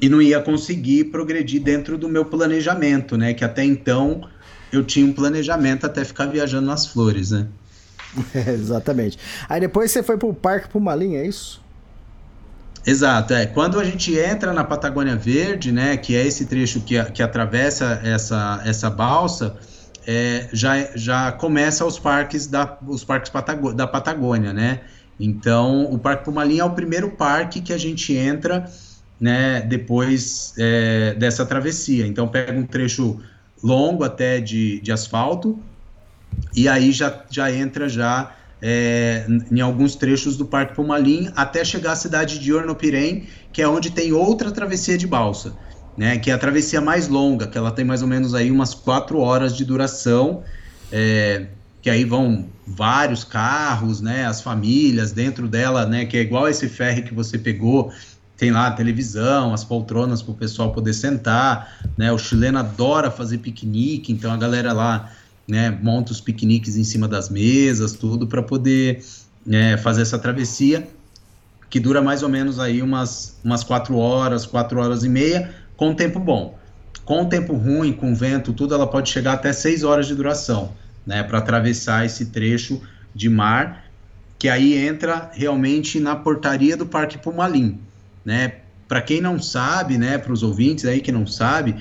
e 0.00 0.08
não 0.08 0.20
ia 0.20 0.40
conseguir 0.40 1.04
progredir 1.04 1.62
dentro 1.62 1.96
do 1.96 2.08
meu 2.08 2.24
planejamento, 2.24 3.16
né? 3.16 3.32
Que 3.32 3.44
até 3.44 3.64
então 3.64 4.28
eu 4.72 4.82
tinha 4.82 5.06
um 5.06 5.12
planejamento 5.12 5.86
até 5.86 6.04
ficar 6.04 6.26
viajando 6.26 6.66
nas 6.66 6.84
flores, 6.84 7.30
né? 7.30 7.46
Exatamente. 8.34 9.20
Aí 9.48 9.60
depois 9.60 9.92
você 9.92 10.02
foi 10.02 10.16
pro 10.16 10.34
Parque 10.34 10.68
Pumalim, 10.68 11.14
é 11.14 11.24
isso? 11.24 11.62
Exato, 12.86 13.34
é. 13.34 13.46
Quando 13.46 13.80
a 13.80 13.84
gente 13.84 14.16
entra 14.16 14.52
na 14.52 14.62
Patagônia 14.62 15.16
Verde, 15.16 15.72
né, 15.72 15.96
que 15.96 16.14
é 16.14 16.24
esse 16.24 16.46
trecho 16.46 16.80
que, 16.80 17.02
que 17.06 17.20
atravessa 17.20 18.00
essa, 18.04 18.62
essa 18.64 18.88
balsa, 18.88 19.56
é, 20.06 20.48
já, 20.52 20.76
já 20.94 21.32
começa 21.32 21.84
os 21.84 21.98
parques 21.98 22.46
da, 22.46 22.78
os 22.86 23.02
parques 23.02 23.28
Patago, 23.28 23.74
da 23.74 23.88
Patagônia, 23.88 24.52
né? 24.52 24.82
Então, 25.18 25.84
o 25.92 25.98
Parque 25.98 26.26
Pumalim 26.26 26.60
é 26.60 26.64
o 26.64 26.70
primeiro 26.70 27.10
parque 27.10 27.60
que 27.60 27.72
a 27.72 27.78
gente 27.78 28.14
entra, 28.14 28.70
né, 29.20 29.62
depois 29.62 30.54
é, 30.56 31.14
dessa 31.14 31.44
travessia. 31.44 32.06
Então, 32.06 32.28
pega 32.28 32.52
um 32.52 32.64
trecho 32.64 33.20
longo 33.64 34.04
até 34.04 34.38
de, 34.38 34.78
de 34.80 34.92
asfalto, 34.92 35.58
e 36.54 36.68
aí 36.68 36.92
já, 36.92 37.24
já 37.30 37.50
entra 37.50 37.88
já 37.88 38.32
é, 38.60 39.26
em 39.50 39.60
alguns 39.60 39.94
trechos 39.94 40.36
do 40.36 40.46
Parque 40.46 40.74
Pumalim 40.74 41.30
até 41.36 41.64
chegar 41.64 41.92
à 41.92 41.96
cidade 41.96 42.38
de 42.38 42.52
Ornopirém, 42.52 43.26
que 43.52 43.60
é 43.60 43.68
onde 43.68 43.90
tem 43.90 44.12
outra 44.12 44.50
travessia 44.50 44.96
de 44.96 45.06
balsa, 45.06 45.54
né, 45.96 46.18
que 46.18 46.30
é 46.30 46.34
a 46.34 46.38
travessia 46.38 46.80
mais 46.80 47.08
longa, 47.08 47.46
que 47.46 47.56
ela 47.56 47.70
tem 47.70 47.84
mais 47.84 48.02
ou 48.02 48.08
menos 48.08 48.34
aí 48.34 48.50
umas 48.50 48.74
quatro 48.74 49.18
horas 49.18 49.56
de 49.56 49.64
duração, 49.64 50.42
é, 50.90 51.46
que 51.82 51.90
aí 51.90 52.04
vão 52.04 52.48
vários 52.66 53.24
carros, 53.24 54.00
né, 54.00 54.26
as 54.26 54.40
famílias 54.40 55.12
dentro 55.12 55.46
dela, 55.46 55.86
né, 55.86 56.04
que 56.04 56.16
é 56.16 56.20
igual 56.20 56.48
esse 56.48 56.68
ferry 56.68 57.02
que 57.02 57.14
você 57.14 57.38
pegou, 57.38 57.92
tem 58.36 58.50
lá 58.50 58.66
a 58.66 58.72
televisão, 58.72 59.54
as 59.54 59.64
poltronas 59.64 60.20
para 60.20 60.32
o 60.32 60.34
pessoal 60.34 60.72
poder 60.72 60.92
sentar, 60.92 61.78
né, 61.96 62.12
o 62.12 62.18
chileno 62.18 62.58
adora 62.58 63.10
fazer 63.10 63.38
piquenique, 63.38 64.12
então 64.12 64.32
a 64.32 64.36
galera 64.36 64.72
lá 64.72 65.10
né, 65.48 65.70
monta 65.70 66.12
os 66.12 66.20
piqueniques 66.20 66.76
em 66.76 66.84
cima 66.84 67.06
das 67.06 67.28
mesas, 67.28 67.92
tudo 67.92 68.26
para 68.26 68.42
poder 68.42 69.04
né, 69.44 69.76
fazer 69.76 70.02
essa 70.02 70.18
travessia 70.18 70.86
que 71.68 71.80
dura 71.80 72.00
mais 72.00 72.22
ou 72.22 72.28
menos 72.28 72.58
aí 72.58 72.80
umas, 72.80 73.38
umas 73.44 73.64
quatro 73.64 73.96
horas, 73.96 74.46
quatro 74.46 74.80
horas 74.80 75.04
e 75.04 75.08
meia, 75.08 75.54
com 75.76 75.94
tempo 75.94 76.18
bom. 76.18 76.58
Com 77.04 77.24
tempo 77.28 77.54
ruim, 77.54 77.92
com 77.92 78.14
vento, 78.14 78.52
tudo, 78.52 78.74
ela 78.74 78.86
pode 78.86 79.10
chegar 79.10 79.34
até 79.34 79.52
seis 79.52 79.84
horas 79.84 80.06
de 80.06 80.14
duração, 80.14 80.72
né, 81.06 81.22
para 81.22 81.38
atravessar 81.38 82.04
esse 82.04 82.26
trecho 82.26 82.80
de 83.14 83.28
mar, 83.28 83.84
que 84.38 84.48
aí 84.48 84.76
entra 84.76 85.30
realmente 85.32 86.00
na 86.00 86.16
portaria 86.16 86.76
do 86.76 86.86
Parque 86.86 87.16
Pumalim, 87.16 87.78
né? 88.24 88.56
Para 88.86 89.00
quem 89.00 89.20
não 89.20 89.40
sabe, 89.40 89.98
né, 89.98 90.18
para 90.18 90.32
os 90.32 90.42
ouvintes 90.42 90.84
aí 90.84 91.00
que 91.00 91.10
não 91.10 91.26
sabe, 91.26 91.76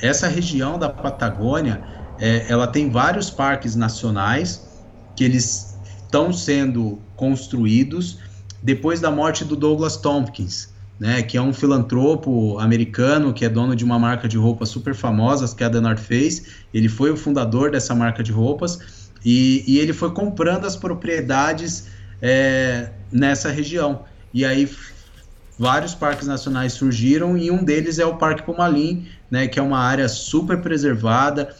essa 0.00 0.26
região 0.26 0.78
da 0.78 0.88
Patagônia, 0.88 1.82
é, 2.20 2.46
ela 2.48 2.66
tem 2.66 2.90
vários 2.90 3.30
parques 3.30 3.74
nacionais 3.74 4.66
que 5.14 5.24
eles 5.24 5.76
estão 6.04 6.32
sendo 6.32 6.98
construídos 7.16 8.18
depois 8.62 9.00
da 9.00 9.10
morte 9.10 9.44
do 9.44 9.54
Douglas 9.54 9.96
Tompkins, 9.96 10.72
né, 10.98 11.22
que 11.22 11.36
é 11.36 11.42
um 11.42 11.52
filantropo 11.52 12.58
americano 12.58 13.32
que 13.32 13.44
é 13.44 13.48
dono 13.48 13.76
de 13.76 13.84
uma 13.84 13.98
marca 13.98 14.26
de 14.26 14.36
roupas 14.36 14.68
super 14.68 14.94
famosas, 14.94 15.54
que 15.54 15.62
é 15.62 15.66
a 15.66 15.70
The 15.70 15.80
North 15.80 16.00
Face. 16.00 16.46
Ele 16.74 16.88
foi 16.88 17.10
o 17.10 17.16
fundador 17.16 17.70
dessa 17.70 17.94
marca 17.94 18.22
de 18.22 18.32
roupas 18.32 19.10
e, 19.24 19.64
e 19.66 19.78
ele 19.78 19.92
foi 19.92 20.10
comprando 20.10 20.64
as 20.64 20.76
propriedades 20.76 21.86
é, 22.20 22.90
nessa 23.12 23.50
região. 23.50 24.04
E 24.34 24.44
aí 24.44 24.68
vários 25.58 25.94
parques 25.94 26.26
nacionais 26.26 26.72
surgiram 26.72 27.36
e 27.36 27.50
um 27.50 27.62
deles 27.64 27.98
é 27.98 28.06
o 28.06 28.16
Parque 28.16 28.42
Pumalim, 28.42 29.06
né, 29.30 29.46
que 29.46 29.58
é 29.58 29.62
uma 29.62 29.78
área 29.78 30.08
super 30.08 30.60
preservada, 30.60 31.54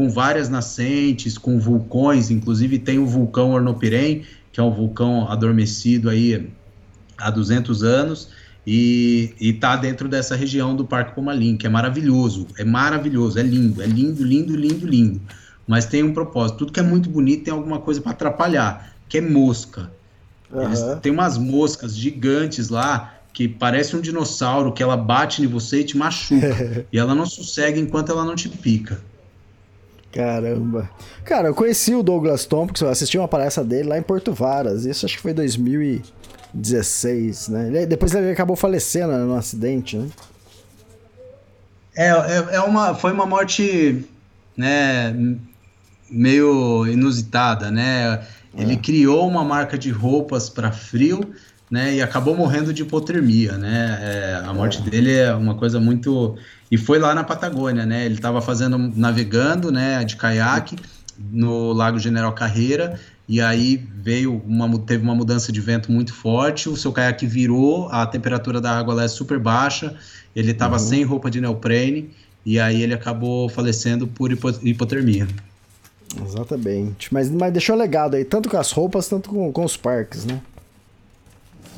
com 0.00 0.08
várias 0.08 0.48
nascentes, 0.48 1.36
com 1.36 1.58
vulcões, 1.58 2.30
inclusive 2.30 2.78
tem 2.78 2.98
o 2.98 3.04
vulcão 3.04 3.50
Ornopirém, 3.50 4.24
que 4.50 4.58
é 4.58 4.62
um 4.62 4.70
vulcão 4.70 5.30
adormecido 5.30 6.08
aí 6.08 6.48
há 7.18 7.30
200 7.30 7.82
anos, 7.82 8.30
e 8.66 9.34
está 9.38 9.76
dentro 9.76 10.08
dessa 10.08 10.34
região 10.34 10.74
do 10.74 10.86
Parque 10.86 11.14
Pumalim, 11.14 11.54
que 11.54 11.66
é 11.66 11.68
maravilhoso, 11.68 12.46
é 12.56 12.64
maravilhoso, 12.64 13.38
é 13.38 13.42
lindo, 13.42 13.82
é 13.82 13.86
lindo, 13.86 14.24
lindo, 14.24 14.56
lindo, 14.56 14.86
lindo, 14.86 15.20
mas 15.68 15.84
tem 15.84 16.02
um 16.02 16.14
propósito, 16.14 16.60
tudo 16.60 16.72
que 16.72 16.80
é 16.80 16.82
muito 16.82 17.10
bonito 17.10 17.44
tem 17.44 17.52
alguma 17.52 17.78
coisa 17.78 18.00
para 18.00 18.12
atrapalhar, 18.12 18.94
que 19.06 19.18
é 19.18 19.20
mosca. 19.20 19.92
Uhum. 20.50 20.98
Tem 21.00 21.12
umas 21.12 21.36
moscas 21.36 21.94
gigantes 21.94 22.70
lá, 22.70 23.16
que 23.34 23.46
parece 23.46 23.94
um 23.94 24.00
dinossauro, 24.00 24.72
que 24.72 24.82
ela 24.82 24.96
bate 24.96 25.42
em 25.42 25.46
você 25.46 25.80
e 25.80 25.84
te 25.84 25.98
machuca, 25.98 26.86
e 26.90 26.98
ela 26.98 27.14
não 27.14 27.26
sossega 27.26 27.78
enquanto 27.78 28.10
ela 28.10 28.24
não 28.24 28.34
te 28.34 28.48
pica. 28.48 29.09
Caramba. 30.12 30.90
Cara, 31.24 31.48
eu 31.48 31.54
conheci 31.54 31.94
o 31.94 32.02
Douglas 32.02 32.46
eu 32.80 32.88
assisti 32.88 33.16
uma 33.16 33.28
palestra 33.28 33.62
dele 33.62 33.88
lá 33.88 33.96
em 33.96 34.02
Porto 34.02 34.32
Varas. 34.32 34.84
Isso 34.84 35.06
acho 35.06 35.16
que 35.16 35.22
foi 35.22 35.32
2016, 35.32 37.48
né? 37.48 37.68
Ele, 37.68 37.86
depois 37.86 38.12
ele 38.12 38.30
acabou 38.30 38.56
falecendo 38.56 39.12
né, 39.12 39.18
num 39.18 39.36
acidente, 39.36 39.96
né? 39.96 40.08
É, 41.96 42.08
é, 42.08 42.56
é 42.56 42.60
uma, 42.60 42.94
foi 42.94 43.12
uma 43.12 43.26
morte, 43.26 44.04
né, 44.56 45.14
meio 46.10 46.86
inusitada, 46.86 47.70
né? 47.70 48.24
Ele 48.56 48.74
é. 48.74 48.76
criou 48.76 49.28
uma 49.28 49.44
marca 49.44 49.78
de 49.78 49.90
roupas 49.90 50.48
para 50.48 50.72
frio, 50.72 51.20
né, 51.70 51.94
e 51.94 52.02
acabou 52.02 52.36
morrendo 52.36 52.72
de 52.72 52.82
hipotermia, 52.82 53.56
né? 53.56 53.98
É, 54.02 54.42
a 54.44 54.52
morte 54.52 54.78
é. 54.78 54.90
dele 54.90 55.14
é 55.14 55.32
uma 55.34 55.54
coisa 55.54 55.78
muito 55.78 56.36
e 56.70 56.78
foi 56.78 56.98
lá 56.98 57.14
na 57.14 57.24
Patagônia, 57.24 57.84
né? 57.84 58.06
Ele 58.06 58.14
estava 58.14 58.40
fazendo 58.40 58.78
navegando, 58.78 59.72
né, 59.72 60.04
de 60.04 60.16
caiaque 60.16 60.76
no 61.18 61.72
Lago 61.72 61.98
General 61.98 62.32
Carreira 62.32 62.98
e 63.28 63.40
aí 63.40 63.76
veio 63.76 64.42
uma 64.46 64.78
teve 64.80 65.04
uma 65.04 65.14
mudança 65.14 65.52
de 65.52 65.60
vento 65.60 65.92
muito 65.92 66.12
forte, 66.12 66.68
o 66.68 66.76
seu 66.76 66.92
caiaque 66.92 67.26
virou, 67.26 67.88
a 67.88 68.04
temperatura 68.06 68.60
da 68.60 68.76
água 68.76 68.94
lá 68.94 69.04
é 69.04 69.08
super 69.08 69.38
baixa, 69.38 69.94
ele 70.34 70.50
estava 70.50 70.74
uhum. 70.74 70.80
sem 70.80 71.04
roupa 71.04 71.30
de 71.30 71.40
neoprene 71.40 72.10
e 72.44 72.58
aí 72.58 72.82
ele 72.82 72.94
acabou 72.94 73.48
falecendo 73.48 74.06
por 74.08 74.32
hipotermia. 74.32 75.28
Exatamente. 76.26 77.12
Mas, 77.12 77.30
mas 77.30 77.52
deixou 77.52 77.76
legado 77.76 78.16
aí, 78.16 78.24
tanto 78.24 78.48
com 78.48 78.56
as 78.56 78.72
roupas, 78.72 79.08
tanto 79.08 79.28
com, 79.30 79.52
com 79.52 79.64
os 79.64 79.76
parques, 79.76 80.24
né? 80.24 80.40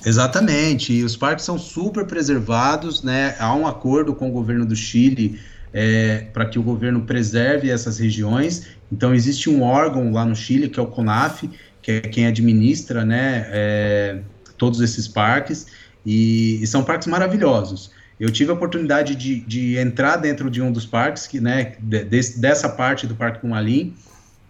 Exatamente, 0.05 0.92
e 0.92 1.05
os 1.05 1.16
parques 1.16 1.44
são 1.44 1.57
super 1.59 2.05
preservados, 2.07 3.03
né? 3.03 3.36
Há 3.38 3.55
um 3.55 3.66
acordo 3.66 4.14
com 4.14 4.28
o 4.28 4.32
governo 4.32 4.66
do 4.66 4.74
Chile 4.74 5.40
é, 5.72 6.26
para 6.32 6.44
que 6.46 6.59
o 6.59 6.62
governo 6.62 7.03
preserve 7.03 7.70
essas 7.70 7.98
regiões. 7.98 8.66
Então 8.90 9.14
existe 9.14 9.48
um 9.48 9.62
órgão 9.62 10.12
lá 10.12 10.24
no 10.24 10.34
Chile 10.34 10.68
que 10.68 10.78
é 10.78 10.82
o 10.82 10.86
CONAF, 10.86 11.48
que 11.80 11.92
é 11.92 12.00
quem 12.00 12.26
administra, 12.26 13.05
né? 13.05 13.46
É, 13.48 14.18
todos 14.59 14.80
esses 14.80 15.09
parques 15.09 15.66
e, 16.05 16.62
e, 16.62 16.66
são 16.66 16.84
parques 16.84 17.09
maravilhosos. 17.09 17.90
Eu 18.20 18.30
tive 18.30 18.50
a 18.50 18.55
oportunidade 18.55 19.16
de, 19.16 19.40
de 19.40 19.76
entrar 19.76 20.16
dentro 20.16 20.48
de 20.50 20.62
um 20.62 20.70
dos 20.70 20.86
parques, 20.86 21.26
que, 21.26 21.40
né? 21.40 21.74
De, 21.80 22.05
dessa 22.05 22.68
parte 22.68 23.07
do 23.07 23.14
Parque 23.14 23.40
Pumalim, 23.40 23.94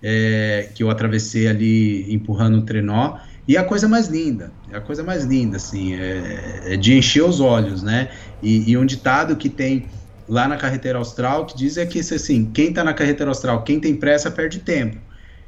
é, 0.03 0.69
que 0.75 0.83
eu 0.83 0.91
atravessei 0.91 1.47
ali 1.47 2.13
empurrando 2.13 2.59
o 2.59 2.63
trenó. 2.63 3.19
E 3.47 3.57
a 3.57 3.65
coisa 3.65 3.89
mais 3.89 4.07
linda, 4.07 4.53
a 4.73 4.81
coisa 4.81 5.03
mais 5.03 5.25
linda, 5.25 5.57
assim, 5.57 5.95
é, 5.95 6.75
é 6.75 6.77
de 6.77 6.97
encher 6.97 7.25
os 7.25 7.41
olhos, 7.41 7.83
né? 7.83 8.09
E, 8.41 8.71
e, 8.71 8.77
um 8.77 8.87
ditado 8.87 9.35
que 9.35 9.49
tem 9.49 9.87
lá 10.29 10.47
na 10.47 10.57
carretera 10.57 10.99
austral 10.99 11.45
que 11.47 11.57
diz 11.57 11.77
é 11.77 11.85
que, 11.85 11.99
assim, 11.99 12.45
quem 12.45 12.73
tá 12.73 12.85
na 12.85 12.95
carretera 12.95 13.31
austral, 13.31 13.65
quem 13.65 13.81
tem 13.81 13.97
pressa 13.97 14.31
perde 14.31 14.61
tempo. 14.61 14.97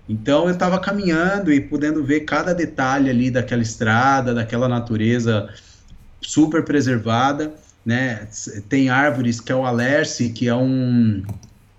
Então 0.09 0.47
eu 0.47 0.53
estava 0.53 0.79
caminhando 0.79 1.53
e 1.53 1.61
podendo 1.61 2.05
ver 2.05 2.21
cada 2.21 2.53
detalhe 2.53 3.09
ali 3.09 3.31
daquela 3.31 3.63
estrada, 3.63 4.35
daquela 4.35 4.69
natureza 4.69 5.49
super 6.21 6.63
preservada, 6.65 7.55
né? 7.85 8.27
Tem 8.69 8.89
árvores 8.89 9.41
que 9.41 9.53
é 9.53 9.55
o 9.55 9.65
alerce, 9.65 10.31
que 10.31 10.49
é 10.49 10.55
um, 10.55 11.23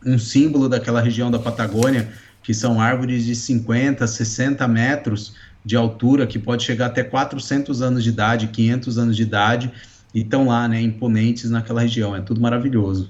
um 0.06 0.18
símbolo 0.18 0.68
daquela 0.70 1.02
região 1.02 1.30
da 1.30 1.40
Patagônia, 1.40 2.10
que 2.42 2.54
são 2.54 2.80
árvores 2.80 3.26
de 3.26 3.36
50, 3.36 4.06
60 4.08 4.68
metros, 4.68 5.36
de 5.66 5.76
altura 5.76 6.28
que 6.28 6.38
pode 6.38 6.64
chegar 6.64 6.86
até 6.86 7.04
400 7.04 7.82
anos 7.82 8.04
de 8.04 8.10
idade, 8.10 8.48
500 8.48 8.98
anos 9.00 9.16
de 9.16 9.24
idade, 9.24 9.72
e 10.14 10.22
estão 10.22 10.48
lá, 10.48 10.68
né, 10.68 10.80
imponentes 10.80 11.50
naquela 11.50 11.82
região. 11.82 12.16
É 12.16 12.22
tudo 12.22 12.40
maravilhoso. 12.40 13.10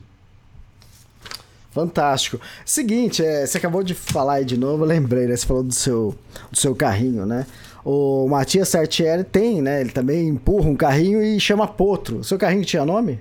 Fantástico. 1.71 2.39
Seguinte, 2.63 3.21
é, 3.21 3.45
você 3.45 3.57
acabou 3.57 3.83
de 3.83 3.93
falar 3.93 4.35
aí 4.35 4.45
de 4.45 4.57
novo, 4.57 4.83
eu 4.83 4.87
lembrei, 4.87 5.27
né? 5.27 5.35
Você 5.35 5.45
falou 5.45 5.61
do 5.61 5.73
seu, 5.73 6.15
do 6.49 6.57
seu 6.57 6.73
carrinho, 6.73 7.25
né? 7.25 7.45
O 7.83 8.27
Matias 8.29 8.69
Sartieri 8.69 9.25
tem, 9.25 9.61
né? 9.61 9.81
Ele 9.81 9.91
também 9.91 10.29
empurra 10.29 10.69
um 10.69 10.75
carrinho 10.75 11.21
e 11.21 11.37
chama 11.37 11.67
Potro. 11.67 12.19
O 12.19 12.23
seu 12.23 12.37
carrinho 12.37 12.63
tinha 12.63 12.85
nome? 12.85 13.19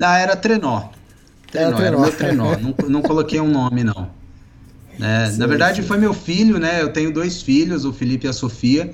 Ah, 0.00 0.18
era 0.18 0.34
Trenó. 0.34 0.88
Trenó, 1.52 1.68
era, 1.68 1.76
trenó. 1.76 1.86
era 1.86 1.98
meu 1.98 2.12
Trenó. 2.12 2.56
não, 2.56 2.88
não 2.88 3.02
coloquei 3.02 3.38
um 3.38 3.48
nome, 3.48 3.84
não. 3.84 4.08
É, 5.00 5.30
sim, 5.30 5.38
na 5.38 5.46
verdade, 5.46 5.82
sim. 5.82 5.88
foi 5.88 5.98
meu 5.98 6.14
filho, 6.14 6.58
né? 6.58 6.82
Eu 6.82 6.92
tenho 6.92 7.12
dois 7.12 7.42
filhos, 7.42 7.84
o 7.84 7.92
Felipe 7.92 8.26
e 8.26 8.30
a 8.30 8.32
Sofia. 8.32 8.92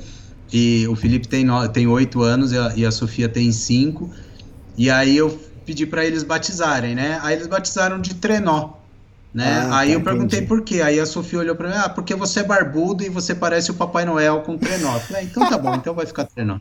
E 0.52 0.86
o 0.88 0.96
Felipe 0.96 1.28
tem, 1.28 1.44
no, 1.44 1.68
tem 1.68 1.86
oito 1.86 2.22
anos 2.22 2.52
e 2.52 2.58
a, 2.58 2.72
e 2.76 2.86
a 2.86 2.90
Sofia 2.90 3.28
tem 3.28 3.52
cinco. 3.52 4.10
E 4.76 4.90
aí 4.90 5.16
eu 5.16 5.38
pedi 5.64 5.86
para 5.86 6.04
eles 6.04 6.22
batizarem, 6.22 6.94
né? 6.94 7.20
Aí 7.22 7.34
eles 7.34 7.46
batizaram 7.46 8.00
de 8.00 8.14
trenó. 8.14 8.70
Né? 9.32 9.68
Ah, 9.70 9.78
aí 9.78 9.90
tá, 9.90 9.94
eu 9.94 10.00
perguntei 10.00 10.40
entendi. 10.40 10.48
por 10.48 10.62
quê. 10.62 10.82
Aí 10.82 10.98
a 10.98 11.06
Sofia 11.06 11.38
olhou 11.38 11.54
para 11.54 11.68
mim, 11.68 11.74
ah, 11.76 11.88
porque 11.88 12.14
você 12.14 12.40
é 12.40 12.42
barbudo 12.42 13.04
e 13.04 13.08
você 13.08 13.34
parece 13.34 13.70
o 13.70 13.74
Papai 13.74 14.04
Noel 14.04 14.40
com 14.40 14.58
trenó. 14.58 14.94
Eu 14.94 15.00
falei, 15.00 15.22
ah, 15.22 15.24
então 15.24 15.48
tá 15.48 15.56
bom, 15.56 15.74
então 15.74 15.94
vai 15.94 16.06
ficar 16.06 16.24
trenó. 16.24 16.58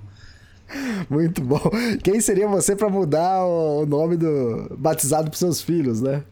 Muito 1.09 1.41
bom. 1.41 1.61
Quem 2.03 2.21
seria 2.21 2.47
você 2.47 2.75
para 2.75 2.89
mudar 2.89 3.43
o 3.43 3.85
nome 3.87 4.17
do 4.17 4.75
batizado 4.77 5.29
para 5.29 5.39
seus 5.39 5.61
filhos, 5.61 6.01
né? 6.01 6.23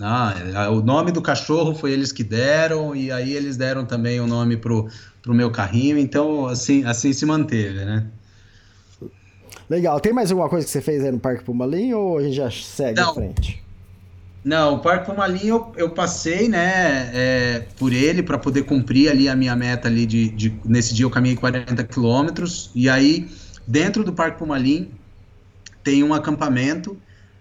Ah, 0.00 0.34
é, 0.38 0.68
o 0.68 0.80
nome 0.80 1.12
do 1.12 1.20
cachorro 1.20 1.74
foi 1.74 1.92
eles 1.92 2.10
que 2.10 2.24
deram, 2.24 2.96
e 2.96 3.12
aí 3.12 3.34
eles 3.34 3.56
deram 3.56 3.84
também 3.84 4.18
o 4.20 4.26
nome 4.26 4.56
pro, 4.56 4.88
pro 5.22 5.34
meu 5.34 5.50
carrinho, 5.50 5.98
então 5.98 6.46
assim, 6.46 6.84
assim 6.84 7.12
se 7.12 7.26
manteve, 7.26 7.84
né? 7.84 8.06
Legal. 9.68 10.00
Tem 10.00 10.12
mais 10.12 10.32
alguma 10.32 10.48
coisa 10.48 10.66
que 10.66 10.72
você 10.72 10.80
fez 10.80 11.04
aí 11.04 11.12
no 11.12 11.20
Parque 11.20 11.44
Pumalim 11.44 11.92
ou 11.92 12.18
a 12.18 12.22
gente 12.22 12.34
já 12.34 12.50
segue 12.50 13.00
Não. 13.00 13.10
à 13.10 13.14
frente? 13.14 13.62
Não, 14.42 14.76
o 14.76 14.78
Parque 14.78 15.06
Pumalim 15.06 15.46
eu, 15.46 15.72
eu 15.76 15.90
passei, 15.90 16.48
né, 16.48 17.10
é, 17.14 17.66
por 17.78 17.92
ele 17.92 18.22
para 18.22 18.38
poder 18.38 18.62
cumprir 18.62 19.10
ali 19.10 19.28
a 19.28 19.36
minha 19.36 19.54
meta 19.54 19.86
ali 19.86 20.06
de, 20.06 20.30
de, 20.30 20.58
nesse 20.64 20.94
dia 20.94 21.04
eu 21.04 21.10
caminhei 21.10 21.36
40 21.36 21.84
quilômetros 21.84 22.70
e 22.74 22.88
aí 22.88 23.28
dentro 23.66 24.02
do 24.02 24.14
Parque 24.14 24.38
Pumalim 24.38 24.90
tem 25.84 26.02
um 26.02 26.14
acampamento 26.14 26.96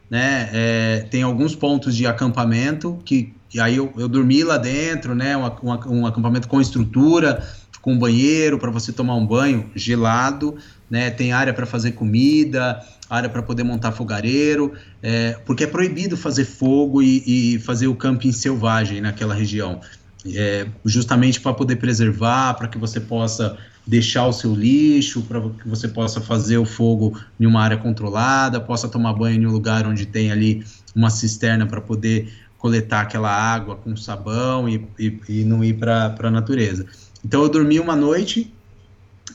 né? 0.09 0.49
É, 0.51 1.07
tem 1.09 1.21
alguns 1.21 1.55
pontos 1.55 1.95
de 1.95 2.07
acampamento 2.07 2.97
que, 3.05 3.33
que 3.47 3.59
aí 3.59 3.75
eu, 3.75 3.93
eu, 3.97 4.07
dormi 4.07 4.43
lá 4.43 4.57
dentro, 4.57 5.13
né? 5.13 5.37
Um, 5.37 5.45
um, 5.45 5.99
um 5.99 6.05
acampamento 6.07 6.47
com 6.47 6.59
estrutura, 6.59 7.47
com 7.81 7.97
banheiro 7.97 8.57
para 8.57 8.71
você 8.71 8.91
tomar 8.91 9.15
um 9.15 9.25
banho 9.25 9.69
gelado, 9.75 10.57
né? 10.89 11.09
Tem 11.11 11.31
área 11.31 11.53
para 11.53 11.65
fazer 11.65 11.91
comida, 11.91 12.83
área 13.09 13.29
para 13.29 13.43
poder 13.43 13.63
montar 13.63 13.91
fogareiro, 13.91 14.73
é, 15.01 15.37
porque 15.45 15.63
é 15.63 15.67
proibido 15.67 16.17
fazer 16.17 16.45
fogo 16.45 17.01
e, 17.01 17.55
e 17.55 17.59
fazer 17.59 17.87
o 17.87 17.95
camping 17.95 18.31
selvagem 18.31 19.01
naquela 19.01 19.33
região. 19.33 19.79
É, 20.25 20.67
justamente 20.83 21.39
para 21.39 21.53
poder 21.53 21.77
preservar, 21.77 22.55
para 22.55 22.67
que 22.67 22.77
você 22.77 22.99
possa 22.99 23.57
deixar 23.89 24.27
o 24.27 24.31
seu 24.31 24.53
lixo, 24.53 25.23
para 25.23 25.41
que 25.41 25.67
você 25.67 25.87
possa 25.87 26.21
fazer 26.21 26.59
o 26.59 26.65
fogo 26.65 27.19
em 27.39 27.47
uma 27.47 27.59
área 27.59 27.75
controlada, 27.75 28.61
possa 28.61 28.87
tomar 28.87 29.13
banho 29.13 29.41
em 29.41 29.47
um 29.47 29.51
lugar 29.51 29.87
onde 29.87 30.05
tem 30.05 30.31
ali 30.31 30.63
uma 30.95 31.09
cisterna 31.09 31.65
para 31.65 31.81
poder 31.81 32.31
coletar 32.59 33.01
aquela 33.01 33.31
água 33.31 33.75
com 33.75 33.95
sabão 33.95 34.69
e, 34.69 34.87
e, 34.99 35.19
e 35.27 35.43
não 35.43 35.63
ir 35.63 35.73
para 35.73 36.15
a 36.19 36.29
natureza. 36.29 36.85
Então 37.25 37.41
eu 37.41 37.49
dormi 37.49 37.79
uma 37.79 37.95
noite 37.95 38.53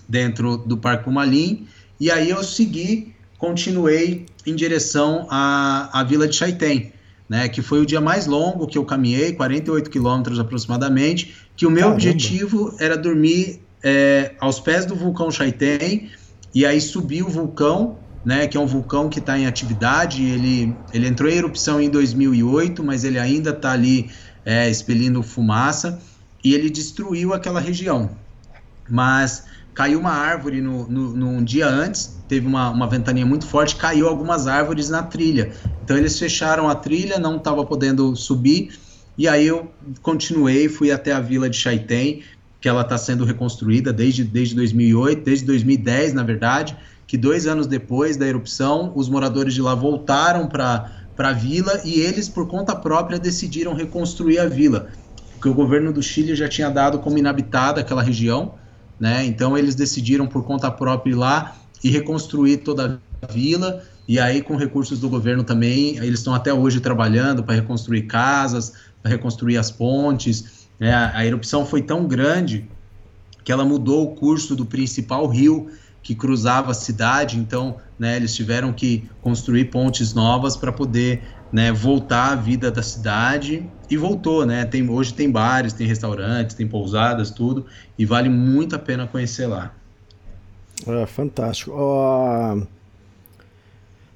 dentro 0.08 0.56
do 0.56 0.76
Parque 0.76 1.02
Pumalim 1.02 1.66
e 1.98 2.08
aí 2.08 2.30
eu 2.30 2.44
segui, 2.44 3.12
continuei 3.36 4.24
em 4.46 4.54
direção 4.54 5.26
à, 5.30 5.98
à 5.98 6.04
Vila 6.04 6.28
de 6.28 6.36
Chaitén, 6.36 6.92
né, 7.28 7.48
que 7.48 7.60
foi 7.60 7.80
o 7.80 7.86
dia 7.86 8.00
mais 8.00 8.28
longo 8.28 8.68
que 8.68 8.78
eu 8.78 8.84
caminhei, 8.84 9.32
48 9.32 9.90
quilômetros 9.90 10.38
aproximadamente, 10.38 11.34
que 11.56 11.66
o 11.66 11.70
meu 11.70 11.88
Caramba. 11.88 11.96
objetivo 11.96 12.76
era 12.78 12.96
dormir 12.96 13.63
é, 13.84 14.32
aos 14.40 14.58
pés 14.58 14.86
do 14.86 14.96
vulcão 14.96 15.30
Chaitén 15.30 16.08
e 16.54 16.64
aí 16.64 16.80
subiu 16.80 17.26
o 17.26 17.30
vulcão, 17.30 17.98
né, 18.24 18.46
que 18.46 18.56
é 18.56 18.60
um 18.60 18.66
vulcão 18.66 19.10
que 19.10 19.18
está 19.18 19.38
em 19.38 19.46
atividade. 19.46 20.24
Ele, 20.24 20.74
ele 20.92 21.06
entrou 21.06 21.30
em 21.30 21.34
erupção 21.34 21.80
em 21.80 21.90
2008, 21.90 22.82
mas 22.82 23.04
ele 23.04 23.18
ainda 23.18 23.50
está 23.50 23.72
ali 23.72 24.10
é, 24.44 24.70
expelindo 24.70 25.22
fumaça 25.22 26.00
e 26.42 26.54
ele 26.54 26.70
destruiu 26.70 27.34
aquela 27.34 27.60
região. 27.60 28.10
Mas 28.88 29.44
caiu 29.74 29.98
uma 29.98 30.12
árvore 30.12 30.62
no, 30.62 30.88
no, 30.88 31.16
num 31.16 31.44
dia 31.44 31.66
antes, 31.66 32.18
teve 32.26 32.46
uma, 32.46 32.70
uma 32.70 32.88
ventania 32.88 33.26
muito 33.26 33.46
forte, 33.46 33.76
caiu 33.76 34.08
algumas 34.08 34.46
árvores 34.46 34.88
na 34.88 35.02
trilha. 35.02 35.52
Então 35.82 35.96
eles 35.96 36.18
fecharam 36.18 36.68
a 36.68 36.74
trilha, 36.74 37.18
não 37.18 37.36
estava 37.36 37.64
podendo 37.66 38.16
subir. 38.16 38.78
E 39.18 39.28
aí 39.28 39.46
eu 39.46 39.70
continuei, 40.00 40.68
fui 40.68 40.90
até 40.90 41.12
a 41.12 41.20
vila 41.20 41.50
de 41.50 41.56
Chaitén, 41.56 42.22
que 42.64 42.68
ela 42.70 42.80
está 42.80 42.96
sendo 42.96 43.26
reconstruída 43.26 43.92
desde, 43.92 44.24
desde 44.24 44.54
2008, 44.54 45.22
desde 45.22 45.44
2010, 45.44 46.14
na 46.14 46.22
verdade, 46.22 46.74
que 47.06 47.18
dois 47.18 47.46
anos 47.46 47.66
depois 47.66 48.16
da 48.16 48.26
erupção, 48.26 48.90
os 48.94 49.06
moradores 49.06 49.52
de 49.52 49.60
lá 49.60 49.74
voltaram 49.74 50.48
para 50.48 50.90
a 51.18 51.32
vila 51.34 51.78
e 51.84 52.00
eles, 52.00 52.26
por 52.26 52.48
conta 52.48 52.74
própria, 52.74 53.18
decidiram 53.18 53.74
reconstruir 53.74 54.38
a 54.38 54.46
vila, 54.46 54.88
porque 55.32 55.46
o 55.46 55.52
governo 55.52 55.92
do 55.92 56.02
Chile 56.02 56.34
já 56.34 56.48
tinha 56.48 56.70
dado 56.70 57.00
como 57.00 57.18
inabitada 57.18 57.82
aquela 57.82 58.02
região, 58.02 58.54
né? 58.98 59.26
Então 59.26 59.58
eles 59.58 59.74
decidiram 59.74 60.26
por 60.26 60.42
conta 60.42 60.70
própria 60.70 61.12
ir 61.12 61.16
lá 61.16 61.54
e 61.84 61.90
reconstruir 61.90 62.56
toda 62.56 62.98
a 63.20 63.26
vila. 63.30 63.82
E 64.08 64.18
aí, 64.18 64.40
com 64.40 64.56
recursos 64.56 64.98
do 64.98 65.10
governo 65.10 65.44
também, 65.44 65.98
eles 65.98 66.20
estão 66.20 66.34
até 66.34 66.54
hoje 66.54 66.80
trabalhando 66.80 67.44
para 67.44 67.56
reconstruir 67.56 68.04
casas, 68.04 68.72
para 69.02 69.10
reconstruir 69.10 69.58
as 69.58 69.70
pontes. 69.70 70.63
É, 70.84 70.92
a 70.92 71.24
erupção 71.24 71.64
foi 71.64 71.80
tão 71.80 72.06
grande 72.06 72.68
que 73.42 73.50
ela 73.50 73.64
mudou 73.64 74.04
o 74.04 74.14
curso 74.14 74.54
do 74.54 74.66
principal 74.66 75.26
rio 75.26 75.70
que 76.02 76.14
cruzava 76.14 76.72
a 76.72 76.74
cidade, 76.74 77.38
então 77.38 77.76
né, 77.98 78.16
eles 78.16 78.34
tiveram 78.34 78.72
que 78.72 79.08
construir 79.22 79.66
pontes 79.66 80.12
novas 80.12 80.56
para 80.56 80.70
poder 80.70 81.22
né, 81.50 81.72
voltar 81.72 82.32
à 82.32 82.34
vida 82.34 82.70
da 82.70 82.82
cidade 82.82 83.66
e 83.88 83.96
voltou, 83.96 84.44
né? 84.44 84.66
Tem, 84.66 84.86
hoje 84.86 85.14
tem 85.14 85.30
bares, 85.30 85.72
tem 85.72 85.86
restaurantes, 85.86 86.54
tem 86.54 86.66
pousadas, 86.66 87.30
tudo, 87.30 87.64
e 87.98 88.04
vale 88.04 88.28
muito 88.28 88.76
a 88.76 88.78
pena 88.78 89.06
conhecer 89.06 89.46
lá. 89.46 89.72
É, 90.86 91.06
fantástico. 91.06 91.70
Uh... 91.70 92.66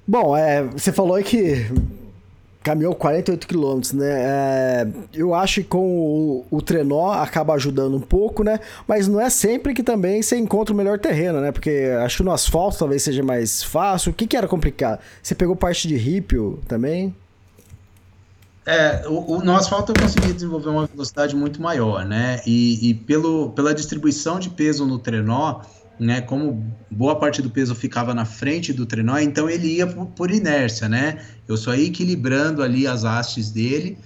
Bom, 0.06 0.36
é, 0.36 0.64
você 0.64 0.92
falou 0.92 1.22
que 1.22 1.70
caminhou 2.68 2.94
48 2.94 3.46
quilômetros, 3.46 3.92
né? 3.94 4.10
É, 4.10 4.88
eu 5.14 5.32
acho 5.32 5.62
que 5.62 5.68
com 5.68 5.88
o, 5.88 6.46
o, 6.50 6.60
trenó 6.60 7.12
acaba 7.12 7.54
ajudando 7.54 7.96
um 7.96 8.00
pouco, 8.00 8.44
né? 8.44 8.60
Mas 8.86 9.08
não 9.08 9.18
é 9.18 9.30
sempre 9.30 9.72
que 9.72 9.82
também 9.82 10.20
você 10.20 10.36
encontra 10.36 10.74
o 10.74 10.76
melhor 10.76 10.98
terreno, 10.98 11.40
né? 11.40 11.50
Porque 11.50 11.90
acho 12.04 12.18
que 12.18 12.22
no 12.22 12.30
asfalto 12.30 12.78
talvez 12.78 13.02
seja 13.02 13.22
mais 13.22 13.62
fácil. 13.62 14.10
O 14.10 14.14
que, 14.14 14.26
que 14.26 14.36
era 14.36 14.46
complicado? 14.46 15.00
Você 15.22 15.34
pegou 15.34 15.56
parte 15.56 15.88
de 15.88 15.96
rípio 15.96 16.60
também? 16.68 17.14
É, 18.66 19.08
o, 19.08 19.36
o, 19.36 19.42
no 19.42 19.56
asfalto 19.56 19.92
eu 19.92 20.02
consegui 20.02 20.30
desenvolver 20.30 20.68
uma 20.68 20.84
velocidade 20.84 21.34
muito 21.34 21.62
maior, 21.62 22.04
né? 22.04 22.42
E, 22.46 22.90
e 22.90 22.92
pelo, 22.92 23.48
pela 23.52 23.72
distribuição 23.72 24.38
de 24.38 24.50
peso 24.50 24.84
no 24.84 24.98
trenó, 24.98 25.62
né, 25.98 26.20
como 26.20 26.64
boa 26.90 27.18
parte 27.18 27.42
do 27.42 27.50
peso 27.50 27.74
ficava 27.74 28.14
na 28.14 28.24
frente 28.24 28.72
do 28.72 28.86
trenó, 28.86 29.18
então 29.18 29.50
ele 29.50 29.66
ia 29.76 29.86
por, 29.86 30.06
por, 30.06 30.30
inércia, 30.30 30.88
né? 30.88 31.20
Eu 31.46 31.56
só 31.56 31.74
ia 31.74 31.86
equilibrando 31.86 32.62
ali 32.62 32.86
as 32.86 33.04
hastes 33.04 33.50
dele 33.50 33.98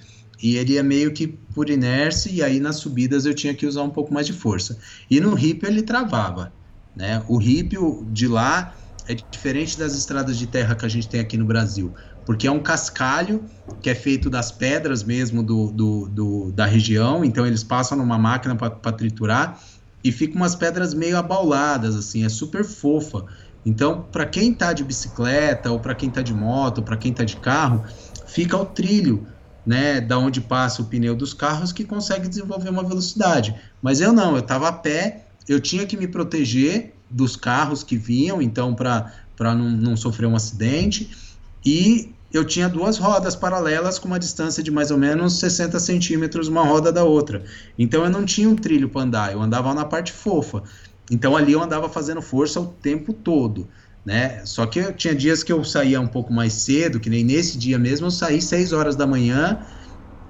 e 0.43 0.57
ele 0.57 0.75
ia 0.75 0.83
meio 0.83 1.13
que 1.13 1.27
por 1.27 1.69
inércia 1.69 2.31
e 2.31 2.43
aí 2.43 2.59
nas 2.59 2.77
subidas 2.77 3.27
eu 3.27 3.35
tinha 3.35 3.55
que 3.55 3.67
usar 3.67 3.83
um 3.83 3.91
pouco 3.91 4.13
mais 4.13 4.27
de 4.27 4.33
força. 4.33 4.79
E 5.11 5.21
no 5.21 5.35
ripio 5.35 5.69
ele 5.69 5.83
travava, 5.83 6.53
né? 6.97 7.23
O 7.29 7.37
ripio 7.37 8.07
de 8.11 8.27
lá 8.27 8.75
é 9.07 9.15
diferente 9.15 9.79
das 9.79 9.95
estradas 9.95 10.39
de 10.39 10.47
terra 10.47 10.75
que 10.75 10.87
a 10.87 10.89
gente 10.89 11.09
tem 11.09 11.21
aqui 11.21 11.37
no 11.37 11.45
Brasil, 11.45 11.93
porque 12.25 12.47
é 12.47 12.51
um 12.51 12.61
cascalho 12.61 13.45
que 13.83 13.91
é 13.91 13.95
feito 13.95 14.31
das 14.31 14.51
pedras 14.51 15.03
mesmo 15.03 15.43
do, 15.43 15.71
do, 15.73 16.09
do 16.09 16.53
da 16.53 16.65
região, 16.65 17.25
então 17.25 17.47
eles 17.47 17.65
passam 17.65 17.99
numa 17.99 18.19
máquina 18.19 18.55
para 18.55 18.93
triturar 18.93 19.61
e 20.03 20.11
fica 20.11 20.37
umas 20.37 20.55
pedras 20.55 20.95
meio 20.95 21.17
abauladas, 21.17 21.95
assim, 21.95 22.25
é 22.25 22.29
super 22.29 22.65
fofa. 22.65 23.25
Então, 23.65 24.07
para 24.11 24.27
quem 24.27 24.53
tá 24.53 24.73
de 24.73 24.83
bicicleta, 24.83 25.71
ou 25.71 25.79
para 25.79 25.95
quem 25.95 26.11
tá 26.11 26.23
de 26.23 26.35
moto, 26.35 26.83
para 26.83 26.97
quem 26.97 27.13
tá 27.13 27.25
de 27.25 27.37
carro, 27.37 27.85
fica 28.27 28.57
o 28.57 28.67
trilho, 28.67 29.27
né, 29.65 30.01
da 30.01 30.19
onde 30.19 30.41
passa 30.41 30.83
o 30.83 30.87
pneu 30.87 31.15
dos 31.15 31.33
carros 31.33 31.73
que 31.73 31.85
consegue 31.85 32.29
desenvolver 32.29 32.71
uma 32.71 32.83
velocidade. 32.83 33.55
Mas 33.81 34.01
eu 34.01 34.13
não, 34.13 34.35
eu 34.35 34.43
tava 34.43 34.69
a 34.69 34.73
pé, 34.73 35.27
eu 35.49 35.61
tinha 35.61 35.87
que 35.87 35.97
me 35.97 36.09
proteger 36.09 36.95
dos 37.09 37.37
carros 37.37 37.85
que 37.85 37.97
vinham, 37.97 38.43
então 38.43 38.75
para 38.75 39.13
não, 39.39 39.71
não 39.71 39.97
sofrer 39.97 40.27
um 40.27 40.35
acidente, 40.35 41.17
e 41.65 42.13
eu 42.33 42.45
tinha 42.45 42.69
duas 42.69 42.97
rodas 42.97 43.37
paralelas 43.37 43.99
com 43.99 44.09
uma 44.09 44.19
distância 44.19 44.63
de 44.63 44.71
mais 44.71 44.91
ou 44.91 44.97
menos 44.97 45.39
60 45.39 45.79
centímetros 45.79 46.49
uma 46.49 46.65
roda 46.65 46.91
da 46.91 47.05
outra. 47.05 47.45
Então 47.79 48.05
eu 48.05 48.11
não 48.11 48.25
tinha 48.25 48.49
um 48.49 48.57
trilho 48.57 48.89
para 48.89 49.03
andar, 49.03 49.33
eu 49.33 49.43
andava 49.43 49.75
na 49.75 49.85
parte 49.85 50.13
fofa. 50.13 50.63
Então 51.11 51.37
ali 51.37 51.53
eu 51.53 51.63
andava 51.63 51.89
fazendo 51.89 52.23
força 52.23 52.59
o 52.61 52.67
tempo 52.67 53.13
todo. 53.13 53.69
Né? 54.05 54.45
Só 54.45 54.67
que 54.67 54.79
eu, 54.79 54.93
tinha 54.93 55.15
dias 55.15 55.43
que 55.43 55.53
eu 55.53 55.63
saía 55.63 56.01
um 56.01 56.07
pouco 56.07 56.33
mais 56.33 56.55
cedo, 56.55 56.99
que 56.99 57.11
nem 57.11 57.23
nesse 57.23 57.59
dia 57.59 57.79
mesmo, 57.79 58.07
eu 58.07 58.11
saí 58.11 58.41
6 58.41 58.73
horas 58.73 58.97
da 58.97 59.07
manhã 59.07 59.61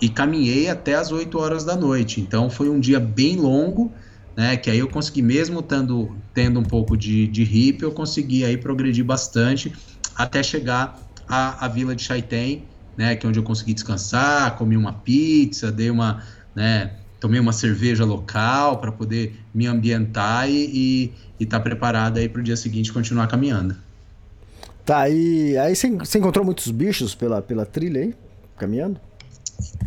e 0.00 0.08
caminhei 0.08 0.68
até 0.68 0.94
as 0.94 1.12
8 1.12 1.38
horas 1.38 1.64
da 1.64 1.76
noite. 1.76 2.20
Então 2.20 2.50
foi 2.50 2.68
um 2.68 2.80
dia 2.80 2.98
bem 2.98 3.36
longo, 3.36 3.92
né? 4.36 4.56
Que 4.56 4.70
aí 4.70 4.80
eu 4.80 4.88
consegui, 4.88 5.22
mesmo 5.22 5.62
tendo, 5.62 6.16
tendo 6.34 6.58
um 6.58 6.64
pouco 6.64 6.96
de, 6.96 7.26
de 7.28 7.44
hip, 7.44 7.82
eu 7.82 7.92
consegui 7.92 8.44
aí 8.44 8.56
progredir 8.56 9.04
bastante 9.04 9.72
até 10.14 10.42
chegar 10.42 10.98
a, 11.28 11.64
a 11.64 11.68
vila 11.68 11.94
de 11.94 12.02
Chaitén, 12.02 12.64
né, 12.96 13.16
que 13.16 13.26
é 13.26 13.28
onde 13.28 13.38
eu 13.38 13.42
consegui 13.42 13.74
descansar, 13.74 14.56
comi 14.56 14.76
uma 14.76 14.92
pizza, 14.92 15.72
dei 15.72 15.90
uma, 15.90 16.22
né, 16.54 16.92
tomei 17.18 17.40
uma 17.40 17.52
cerveja 17.52 18.04
local 18.04 18.78
para 18.78 18.92
poder 18.92 19.40
me 19.54 19.66
ambientar 19.66 20.48
e 20.50 21.12
estar 21.38 21.58
tá 21.58 21.62
preparado 21.62 22.18
aí 22.18 22.28
para 22.28 22.40
o 22.40 22.44
dia 22.44 22.56
seguinte 22.56 22.92
continuar 22.92 23.26
caminhando. 23.28 23.76
Tá, 24.84 25.08
e 25.08 25.56
aí 25.56 25.76
você 25.76 26.18
encontrou 26.18 26.44
muitos 26.44 26.70
bichos 26.70 27.14
pela, 27.14 27.40
pela 27.40 27.64
trilha 27.64 28.00
aí, 28.00 28.14
caminhando? 28.56 29.00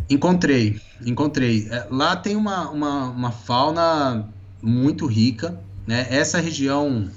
Encontrei, 0.08 0.80
encontrei. 1.04 1.68
É, 1.70 1.86
lá 1.90 2.16
tem 2.16 2.34
uma, 2.34 2.70
uma, 2.70 3.10
uma 3.10 3.30
fauna 3.30 4.28
muito 4.62 5.06
rica, 5.06 5.60
né? 5.86 6.06
Essa 6.10 6.40
região 6.40 7.08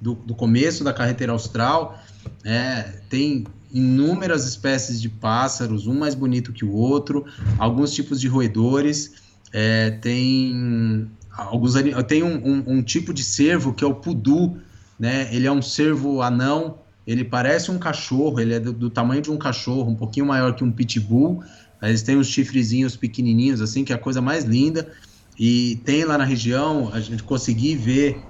do, 0.00 0.14
do 0.14 0.34
começo 0.34 0.82
da 0.82 0.92
carreteira 0.92 1.32
austral, 1.32 1.98
é, 2.44 3.00
tem 3.10 3.44
inúmeras 3.72 4.46
espécies 4.46 5.00
de 5.00 5.08
pássaros, 5.08 5.86
um 5.86 5.98
mais 5.98 6.14
bonito 6.14 6.52
que 6.52 6.64
o 6.64 6.72
outro, 6.72 7.24
alguns 7.58 7.92
tipos 7.94 8.20
de 8.20 8.28
roedores, 8.28 9.14
é, 9.52 9.90
tem 9.90 11.08
alguns 11.30 11.74
tem 12.06 12.22
um, 12.22 12.36
um, 12.36 12.64
um, 12.66 12.82
tipo 12.82 13.12
de 13.14 13.22
cervo 13.22 13.72
que 13.72 13.84
é 13.84 13.86
o 13.86 13.94
pudu, 13.94 14.58
né? 14.98 15.28
Ele 15.34 15.46
é 15.46 15.52
um 15.52 15.62
cervo 15.62 16.20
anão, 16.20 16.78
ele 17.06 17.24
parece 17.24 17.70
um 17.70 17.78
cachorro, 17.78 18.40
ele 18.40 18.54
é 18.54 18.60
do, 18.60 18.72
do 18.72 18.90
tamanho 18.90 19.22
de 19.22 19.30
um 19.30 19.36
cachorro, 19.36 19.90
um 19.90 19.94
pouquinho 19.94 20.26
maior 20.26 20.54
que 20.54 20.64
um 20.64 20.72
pitbull. 20.72 21.42
Eles 21.80 22.02
têm 22.02 22.16
uns 22.16 22.26
chifrezinhos 22.26 22.96
pequenininhos 22.96 23.60
assim, 23.60 23.84
que 23.84 23.92
é 23.92 23.96
a 23.96 23.98
coisa 23.98 24.20
mais 24.20 24.44
linda. 24.44 24.92
E 25.38 25.80
tem 25.84 26.04
lá 26.04 26.18
na 26.18 26.24
região, 26.24 26.90
a 26.92 27.00
gente 27.00 27.22
consegui 27.22 27.76
ver 27.76 28.26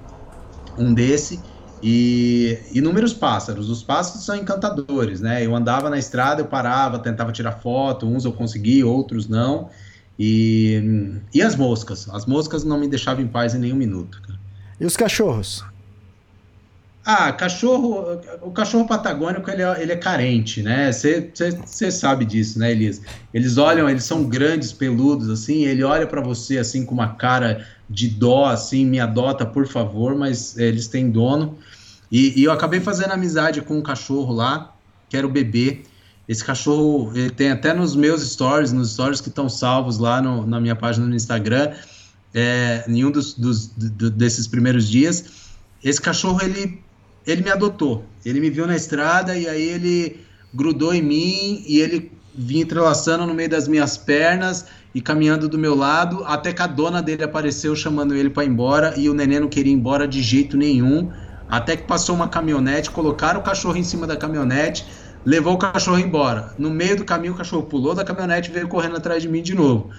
um 0.76 0.92
desse 0.92 1.42
e 1.82 2.58
inúmeros 2.72 3.12
pássaros. 3.12 3.68
Os 3.68 3.82
pássaros 3.82 4.24
são 4.24 4.36
encantadores, 4.36 5.20
né? 5.20 5.44
Eu 5.44 5.54
andava 5.54 5.88
na 5.88 5.98
estrada, 5.98 6.40
eu 6.40 6.46
parava, 6.46 6.98
tentava 6.98 7.32
tirar 7.32 7.52
foto, 7.52 8.06
uns 8.06 8.24
eu 8.24 8.32
consegui, 8.32 8.82
outros 8.82 9.28
não. 9.28 9.70
E, 10.18 11.12
e 11.32 11.40
as 11.40 11.54
moscas? 11.54 12.08
As 12.10 12.26
moscas 12.26 12.64
não 12.64 12.78
me 12.78 12.88
deixavam 12.88 13.22
em 13.22 13.28
paz 13.28 13.54
em 13.54 13.58
nenhum 13.58 13.76
minuto. 13.76 14.20
Cara. 14.22 14.38
E 14.80 14.84
os 14.84 14.96
cachorros? 14.96 15.64
Ah, 17.04 17.32
cachorro, 17.32 18.20
o 18.42 18.50
cachorro 18.50 18.86
patagônico 18.86 19.50
ele 19.50 19.62
é, 19.62 19.82
ele 19.82 19.92
é 19.92 19.96
carente, 19.96 20.62
né? 20.62 20.92
Você 20.92 21.90
sabe 21.90 22.26
disso, 22.26 22.58
né, 22.58 22.72
Elisa? 22.72 23.00
Eles 23.32 23.56
olham, 23.56 23.88
eles 23.88 24.04
são 24.04 24.24
grandes, 24.24 24.74
peludos, 24.74 25.30
assim. 25.30 25.64
Ele 25.64 25.82
olha 25.82 26.06
para 26.06 26.20
você 26.20 26.58
assim 26.58 26.84
com 26.84 26.92
uma 26.92 27.14
cara 27.14 27.66
de 27.88 28.08
dó, 28.08 28.46
assim, 28.46 28.84
me 28.84 29.00
adota, 29.00 29.46
por 29.46 29.66
favor, 29.66 30.14
mas 30.14 30.58
eles 30.58 30.88
têm 30.88 31.10
dono. 31.10 31.58
E, 32.10 32.40
e, 32.40 32.44
eu 32.44 32.52
acabei 32.52 32.80
fazendo 32.80 33.12
amizade 33.12 33.62
com 33.62 33.78
um 33.78 33.82
cachorro 33.82 34.32
lá, 34.32 34.74
que 35.08 35.16
era 35.16 35.26
o 35.26 35.30
bebê. 35.30 35.82
Esse 36.28 36.44
cachorro, 36.44 37.10
ele 37.14 37.30
tem 37.30 37.50
até 37.50 37.72
nos 37.72 37.96
meus 37.96 38.22
stories, 38.22 38.72
nos 38.72 38.92
stories 38.92 39.20
que 39.20 39.28
estão 39.28 39.48
salvos 39.48 39.98
lá 39.98 40.20
no, 40.20 40.46
na 40.46 40.60
minha 40.60 40.76
página 40.76 41.06
no 41.06 41.14
Instagram, 41.14 41.72
é, 42.34 42.84
em 42.86 43.04
um 43.04 43.10
dos, 43.10 43.32
dos 43.34 43.68
do, 43.68 44.10
desses 44.10 44.46
primeiros 44.46 44.86
dias. 44.88 45.24
Esse 45.82 46.00
cachorro, 46.00 46.40
ele, 46.42 46.82
ele 47.26 47.42
me 47.42 47.50
adotou. 47.50 48.04
Ele 48.24 48.40
me 48.40 48.50
viu 48.50 48.66
na 48.66 48.76
estrada 48.76 49.36
e 49.36 49.48
aí 49.48 49.62
ele 49.62 50.20
grudou 50.52 50.94
em 50.94 51.02
mim 51.02 51.64
e 51.66 51.80
ele 51.80 52.12
vinha 52.34 52.62
entrelaçando 52.62 53.26
no 53.26 53.34
meio 53.34 53.48
das 53.48 53.66
minhas 53.66 53.96
pernas 53.96 54.66
e 54.94 55.00
caminhando 55.00 55.48
do 55.48 55.58
meu 55.58 55.74
lado, 55.74 56.24
até 56.24 56.52
que 56.52 56.62
a 56.62 56.66
dona 56.66 57.02
dele 57.02 57.22
apareceu 57.22 57.76
chamando 57.76 58.14
ele 58.14 58.30
para 58.30 58.44
ir 58.44 58.48
embora 58.48 58.94
e 58.96 59.08
o 59.08 59.14
neném 59.14 59.40
não 59.40 59.48
queria 59.48 59.72
ir 59.72 59.76
embora 59.76 60.08
de 60.08 60.22
jeito 60.22 60.56
nenhum. 60.56 61.10
Até 61.48 61.76
que 61.76 61.84
passou 61.84 62.14
uma 62.14 62.28
caminhonete, 62.28 62.90
colocaram 62.90 63.40
o 63.40 63.42
cachorro 63.42 63.76
em 63.76 63.84
cima 63.84 64.06
da 64.06 64.16
caminhonete, 64.16 64.86
levou 65.24 65.54
o 65.54 65.58
cachorro 65.58 65.98
embora. 65.98 66.54
No 66.58 66.70
meio 66.70 66.96
do 66.96 67.04
caminho, 67.04 67.32
o 67.32 67.36
cachorro 67.36 67.62
pulou 67.64 67.94
da 67.94 68.04
caminhonete 68.04 68.50
e 68.50 68.52
veio 68.52 68.68
correndo 68.68 68.96
atrás 68.96 69.22
de 69.22 69.28
mim 69.28 69.42
de 69.42 69.54
novo. 69.54 69.90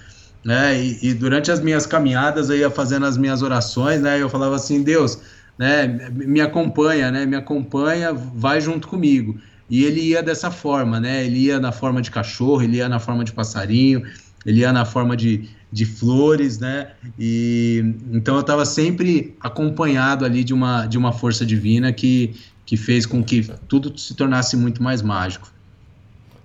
Né? 0.44 0.82
E, 0.82 1.10
e, 1.10 1.14
durante 1.14 1.52
as 1.52 1.60
minhas 1.60 1.86
caminhadas, 1.86 2.50
eu 2.50 2.58
ia 2.58 2.70
fazendo 2.70 3.06
as 3.06 3.18
minhas 3.18 3.42
orações, 3.42 4.02
né? 4.02 4.22
Eu 4.22 4.30
falava 4.30 4.56
assim, 4.56 4.84
Deus, 4.84 5.20
né? 5.58 5.88
Me 6.12 6.40
acompanha, 6.40 7.12
né? 7.12 7.26
Me 7.26 7.36
acompanha, 7.36 8.14
vai 8.14 8.62
junto 8.62 8.88
comigo. 8.88 9.38
E 9.70 9.84
ele 9.84 10.02
ia 10.02 10.24
dessa 10.24 10.50
forma, 10.50 11.00
né? 11.00 11.26
Ele 11.26 11.40
ia 11.40 11.60
na 11.60 11.72
forma 11.72 12.02
de 12.02 12.10
cachorro, 12.10 12.62
ele 12.62 12.78
ia 12.78 12.88
na 12.88 13.00
forma 13.00 13.24
de 13.24 13.34
passarinho, 13.34 14.04
ele 14.50 14.62
ia 14.62 14.74
na 14.74 14.84
forma 14.84 15.16
de, 15.16 15.47
de 15.72 15.86
flores, 15.86 16.58
né? 16.58 16.93
E 17.20 17.84
então 18.12 18.34
eu 18.34 18.41
estava 18.41 18.66
sempre 18.66 19.38
acompanhado 19.39 20.26
ali 20.26 20.43
de 20.43 20.56
uma, 20.56 20.88
de 20.88 20.97
uma 20.97 21.14
força 21.14 21.45
divina 21.45 21.93
que, 21.93 22.36
que 22.66 22.76
fez 22.76 23.06
com 23.06 23.24
que 23.24 23.47
tudo 23.68 23.95
se 23.95 24.16
tornasse 24.16 24.58
muito 24.58 24.82
mais 24.82 25.04
mágico. 25.04 25.52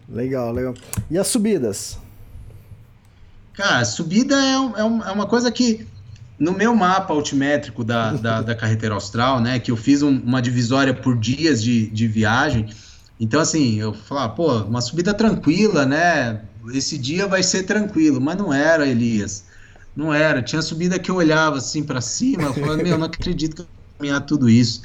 Legal, 0.06 0.52
legal. 0.52 0.74
E 1.10 1.16
as 1.16 1.26
subidas? 1.28 1.98
Cara, 3.54 3.82
subida 3.86 4.34
é, 4.34 4.52
é, 4.52 4.80
é 4.80 5.12
uma 5.12 5.26
coisa 5.26 5.50
que 5.50 5.86
no 6.38 6.52
meu 6.52 6.74
mapa 6.74 7.14
altimétrico 7.14 7.82
da, 7.82 8.12
da, 8.12 8.42
da 8.42 8.54
carreteira 8.54 8.94
austral, 8.94 9.40
né, 9.40 9.58
que 9.58 9.70
eu 9.70 9.76
fiz 9.78 10.02
um, 10.02 10.20
uma 10.20 10.42
divisória 10.42 10.92
por 10.92 11.16
dias 11.16 11.62
de, 11.62 11.86
de 11.88 12.06
viagem, 12.06 12.68
então 13.18 13.40
assim, 13.40 13.80
eu 13.80 13.94
falava, 13.94 14.34
pô, 14.34 14.58
uma 14.58 14.82
subida 14.82 15.14
tranquila, 15.14 15.86
né, 15.86 16.42
esse 16.72 16.96
dia 16.96 17.26
vai 17.26 17.42
ser 17.42 17.64
tranquilo, 17.64 18.20
mas 18.20 18.36
não 18.36 18.52
era, 18.52 18.86
Elias. 18.86 19.44
Não 19.94 20.12
era. 20.12 20.42
Tinha 20.42 20.62
subida 20.62 20.98
que 20.98 21.10
eu 21.10 21.16
olhava 21.16 21.58
assim 21.58 21.82
para 21.82 22.00
cima, 22.00 22.52
falava, 22.52 22.82
meu, 22.82 22.98
não 22.98 23.06
acredito 23.06 23.56
que 23.56 23.62
eu 23.62 23.66
vou 23.66 23.98
caminhar 23.98 24.20
tudo 24.22 24.48
isso. 24.48 24.82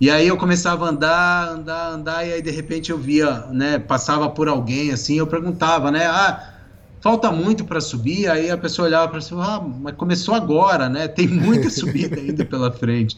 E 0.00 0.10
aí 0.10 0.26
eu 0.26 0.36
começava 0.36 0.86
a 0.86 0.88
andar, 0.88 1.48
andar, 1.48 1.90
andar, 1.90 2.26
e 2.26 2.32
aí 2.32 2.42
de 2.42 2.50
repente 2.50 2.90
eu 2.90 2.98
via, 2.98 3.46
né, 3.52 3.78
passava 3.78 4.28
por 4.28 4.48
alguém 4.48 4.90
assim, 4.90 5.16
eu 5.16 5.28
perguntava, 5.28 5.92
né, 5.92 6.06
ah, 6.06 6.54
falta 7.00 7.30
muito 7.30 7.64
para 7.64 7.80
subir, 7.80 8.28
aí 8.28 8.50
a 8.50 8.58
pessoa 8.58 8.88
olhava 8.88 9.06
para 9.06 9.20
cima, 9.20 9.44
ah, 9.46 9.60
mas 9.60 9.94
começou 9.94 10.34
agora, 10.34 10.88
né, 10.88 11.06
tem 11.06 11.28
muita 11.28 11.70
subida 11.70 12.16
ainda 12.16 12.44
pela 12.44 12.72
frente. 12.72 13.16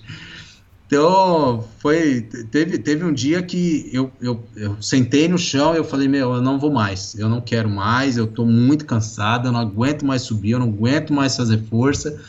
Então, 0.86 1.66
foi, 1.78 2.20
teve, 2.50 2.78
teve 2.78 3.04
um 3.04 3.12
dia 3.12 3.42
que 3.42 3.88
eu, 3.92 4.12
eu, 4.20 4.44
eu 4.54 4.80
sentei 4.82 5.26
no 5.28 5.38
chão 5.38 5.74
e 5.74 5.78
eu 5.78 5.84
falei, 5.84 6.06
meu, 6.06 6.34
eu 6.34 6.42
não 6.42 6.58
vou 6.58 6.70
mais, 6.70 7.14
eu 7.18 7.28
não 7.28 7.40
quero 7.40 7.70
mais, 7.70 8.16
eu 8.16 8.26
estou 8.26 8.46
muito 8.46 8.84
cansado, 8.84 9.48
eu 9.48 9.52
não 9.52 9.60
aguento 9.60 10.04
mais 10.04 10.22
subir, 10.22 10.50
eu 10.50 10.58
não 10.58 10.68
aguento 10.68 11.12
mais 11.12 11.36
fazer 11.36 11.62
força, 11.70 12.20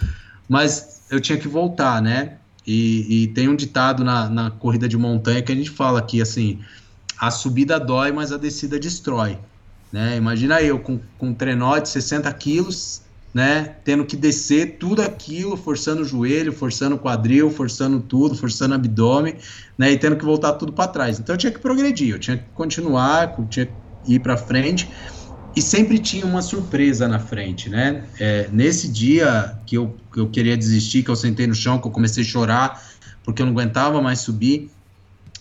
mas 0.47 1.01
eu 1.11 1.19
tinha 1.19 1.37
que 1.37 1.47
voltar, 1.47 2.01
né? 2.01 2.37
E, 2.65 3.23
e 3.23 3.27
tem 3.27 3.47
um 3.49 3.55
ditado 3.55 4.03
na, 4.03 4.29
na 4.29 4.49
corrida 4.49 4.87
de 4.87 4.97
montanha 4.97 5.41
que 5.41 5.51
a 5.51 5.55
gente 5.55 5.69
fala 5.69 6.01
que, 6.01 6.21
assim, 6.21 6.59
a 7.19 7.29
subida 7.29 7.79
dói, 7.79 8.11
mas 8.11 8.31
a 8.31 8.37
descida 8.37 8.79
destrói, 8.79 9.37
né? 9.91 10.15
Imagina 10.15 10.61
eu 10.61 10.79
com, 10.79 10.99
com 11.17 11.27
um 11.27 11.33
trenó 11.33 11.77
de 11.77 11.89
60 11.89 12.31
quilos, 12.33 13.01
né? 13.35 13.75
Tendo 13.83 14.05
que 14.05 14.15
descer 14.15 14.77
tudo 14.79 15.01
aquilo, 15.01 15.57
forçando 15.57 16.03
o 16.03 16.05
joelho, 16.05 16.53
forçando 16.53 16.95
o 16.95 16.97
quadril, 16.97 17.51
forçando 17.51 17.99
tudo, 17.99 18.33
forçando 18.33 18.71
o 18.71 18.75
abdômen, 18.75 19.35
né? 19.77 19.91
E 19.91 19.99
tendo 19.99 20.15
que 20.15 20.23
voltar 20.23 20.53
tudo 20.53 20.71
para 20.71 20.87
trás. 20.87 21.19
Então 21.19 21.35
eu 21.35 21.37
tinha 21.37 21.51
que 21.51 21.59
progredir, 21.59 22.13
eu 22.13 22.19
tinha 22.19 22.37
que 22.37 22.45
continuar, 22.53 23.35
eu 23.37 23.45
tinha 23.47 23.65
que 23.65 23.73
ir 24.07 24.19
para 24.19 24.37
frente. 24.37 24.89
E 25.53 25.61
sempre 25.61 25.99
tinha 25.99 26.25
uma 26.25 26.41
surpresa 26.41 27.09
na 27.09 27.19
frente, 27.19 27.69
né? 27.69 28.05
É, 28.17 28.47
nesse 28.53 28.87
dia 28.87 29.59
que 29.65 29.75
eu, 29.75 29.97
que 30.13 30.19
eu 30.21 30.29
queria 30.29 30.55
desistir, 30.55 31.03
que 31.03 31.11
eu 31.11 31.15
sentei 31.17 31.45
no 31.45 31.53
chão, 31.53 31.77
que 31.77 31.87
eu 31.87 31.91
comecei 31.91 32.23
a 32.23 32.25
chorar, 32.25 32.81
porque 33.21 33.41
eu 33.41 33.45
não 33.45 33.51
aguentava 33.51 34.01
mais 34.01 34.19
subir, 34.19 34.71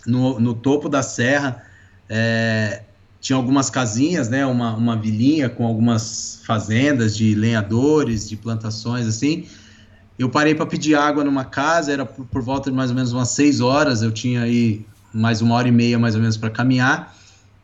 no, 0.05 0.37
no 0.37 0.53
topo 0.53 0.89
da 0.89 1.01
serra, 1.01 1.63
é, 2.09 2.81
tinha 3.25 3.35
algumas 3.37 3.71
casinhas, 3.71 4.29
né, 4.29 4.45
uma, 4.45 4.75
uma 4.75 4.95
vilinha 4.95 5.49
com 5.49 5.65
algumas 5.65 6.41
fazendas 6.45 7.17
de 7.17 7.33
lenhadores, 7.33 8.29
de 8.29 8.37
plantações, 8.37 9.07
assim. 9.07 9.47
Eu 10.17 10.29
parei 10.29 10.53
para 10.53 10.67
pedir 10.67 10.93
água 10.93 11.23
numa 11.23 11.43
casa, 11.43 11.91
era 11.91 12.05
por, 12.05 12.23
por, 12.27 12.43
volta 12.43 12.69
de 12.69 12.77
mais 12.77 12.91
ou 12.91 12.95
menos 12.95 13.11
umas 13.13 13.29
seis 13.29 13.61
horas, 13.61 14.03
eu 14.03 14.11
tinha 14.11 14.43
aí 14.43 14.85
mais 15.11 15.41
uma 15.41 15.55
hora 15.55 15.67
e 15.67 15.71
meia 15.71 15.97
mais 15.97 16.13
ou 16.13 16.21
menos 16.21 16.37
para 16.37 16.51
caminhar. 16.51 17.17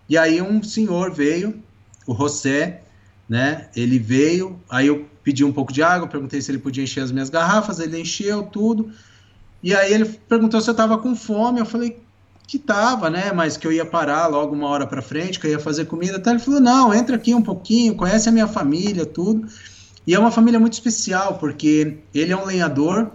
E 0.09 0.17
aí 0.17 0.41
um 0.41 0.63
senhor 0.63 1.13
veio, 1.13 1.61
o 2.07 2.15
José, 2.15 2.81
né, 3.29 3.67
ele 3.75 3.99
veio, 3.99 4.59
aí 4.67 4.87
eu 4.87 5.05
pedi 5.23 5.45
um 5.45 5.53
pouco 5.53 5.71
de 5.71 5.83
água, 5.83 6.07
perguntei 6.07 6.41
se 6.41 6.49
ele 6.49 6.57
podia 6.57 6.83
encher 6.83 7.03
as 7.03 7.11
minhas 7.11 7.29
garrafas, 7.29 7.79
ele 7.79 8.01
encheu 8.01 8.41
tudo. 8.41 8.91
E 9.61 9.75
aí 9.75 9.93
ele 9.93 10.05
perguntou 10.27 10.59
se 10.59 10.67
eu 10.67 10.73
estava 10.73 10.97
com 10.97 11.15
fome, 11.15 11.59
eu 11.59 11.67
falei, 11.67 11.99
que 12.51 12.59
tava, 12.59 13.09
né? 13.09 13.31
Mas 13.31 13.55
que 13.55 13.65
eu 13.65 13.71
ia 13.71 13.85
parar 13.85 14.27
logo 14.27 14.53
uma 14.53 14.67
hora 14.67 14.85
para 14.85 15.01
frente, 15.01 15.39
que 15.39 15.47
eu 15.47 15.51
ia 15.51 15.59
fazer 15.59 15.85
comida. 15.85 16.17
Até 16.17 16.31
ele 16.31 16.39
falou: 16.39 16.59
não, 16.59 16.93
entra 16.93 17.15
aqui 17.15 17.33
um 17.33 17.41
pouquinho, 17.41 17.95
conhece 17.95 18.27
a 18.27 18.31
minha 18.31 18.45
família, 18.45 19.05
tudo. 19.05 19.47
E 20.05 20.13
é 20.13 20.19
uma 20.19 20.31
família 20.31 20.59
muito 20.59 20.73
especial, 20.73 21.37
porque 21.37 21.99
ele 22.13 22.33
é 22.33 22.35
um 22.35 22.43
lenhador, 22.43 23.09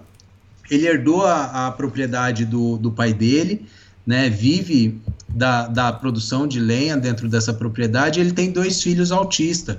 ele 0.71 0.87
herdou 0.87 1.27
a, 1.27 1.67
a 1.67 1.71
propriedade 1.71 2.47
do, 2.47 2.79
do 2.79 2.91
pai 2.91 3.13
dele, 3.13 3.67
né? 4.07 4.31
Vive 4.31 5.03
da, 5.29 5.67
da 5.67 5.93
produção 5.93 6.47
de 6.47 6.59
lenha 6.59 6.97
dentro 6.97 7.29
dessa 7.29 7.53
propriedade. 7.53 8.19
Ele 8.19 8.33
tem 8.33 8.51
dois 8.51 8.83
filhos 8.83 9.13
autistas. 9.13 9.77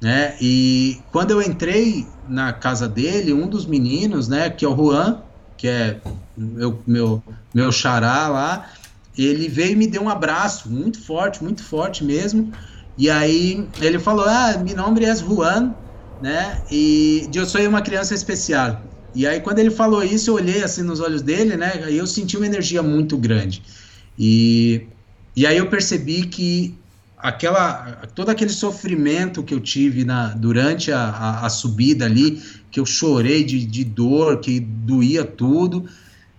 Né? 0.00 0.36
E 0.40 0.98
quando 1.12 1.32
eu 1.32 1.42
entrei 1.42 2.06
na 2.26 2.50
casa 2.50 2.88
dele, 2.88 3.34
um 3.34 3.46
dos 3.46 3.66
meninos, 3.66 4.26
né, 4.28 4.48
que 4.50 4.64
é 4.64 4.68
o 4.68 4.76
Juan, 4.76 5.20
que 5.56 5.68
é 5.68 6.00
meu, 6.36 6.82
meu, 6.86 7.22
meu 7.54 7.72
xará 7.72 8.28
lá, 8.28 8.68
ele 9.24 9.48
veio 9.48 9.72
e 9.72 9.76
me 9.76 9.86
deu 9.86 10.02
um 10.02 10.08
abraço 10.08 10.68
muito 10.70 11.00
forte, 11.00 11.42
muito 11.42 11.62
forte 11.62 12.04
mesmo. 12.04 12.52
E 12.98 13.08
aí 13.08 13.66
ele 13.80 13.98
falou: 13.98 14.26
Ah, 14.26 14.56
meu 14.64 14.76
nome 14.76 15.04
é 15.04 15.14
Juan, 15.14 15.74
né? 16.20 16.62
E 16.70 17.28
eu 17.34 17.46
sou 17.46 17.60
uma 17.68 17.82
criança 17.82 18.14
especial. 18.14 18.82
E 19.14 19.26
aí 19.26 19.40
quando 19.40 19.58
ele 19.58 19.70
falou 19.70 20.04
isso, 20.04 20.30
eu 20.30 20.34
olhei 20.34 20.62
assim 20.62 20.82
nos 20.82 21.00
olhos 21.00 21.22
dele, 21.22 21.56
né? 21.56 21.82
Aí 21.84 21.96
eu 21.96 22.06
senti 22.06 22.36
uma 22.36 22.46
energia 22.46 22.82
muito 22.82 23.16
grande. 23.16 23.62
E, 24.18 24.86
e 25.34 25.46
aí 25.46 25.56
eu 25.56 25.68
percebi 25.68 26.26
que 26.26 26.74
aquela 27.16 28.06
todo 28.14 28.28
aquele 28.28 28.50
sofrimento 28.50 29.42
que 29.42 29.54
eu 29.54 29.60
tive 29.60 30.04
na, 30.04 30.28
durante 30.28 30.92
a, 30.92 31.00
a, 31.00 31.46
a 31.46 31.48
subida 31.48 32.04
ali, 32.04 32.42
que 32.70 32.78
eu 32.78 32.86
chorei 32.86 33.42
de, 33.44 33.64
de 33.64 33.84
dor, 33.84 34.40
que 34.40 34.60
doía 34.60 35.24
tudo, 35.24 35.88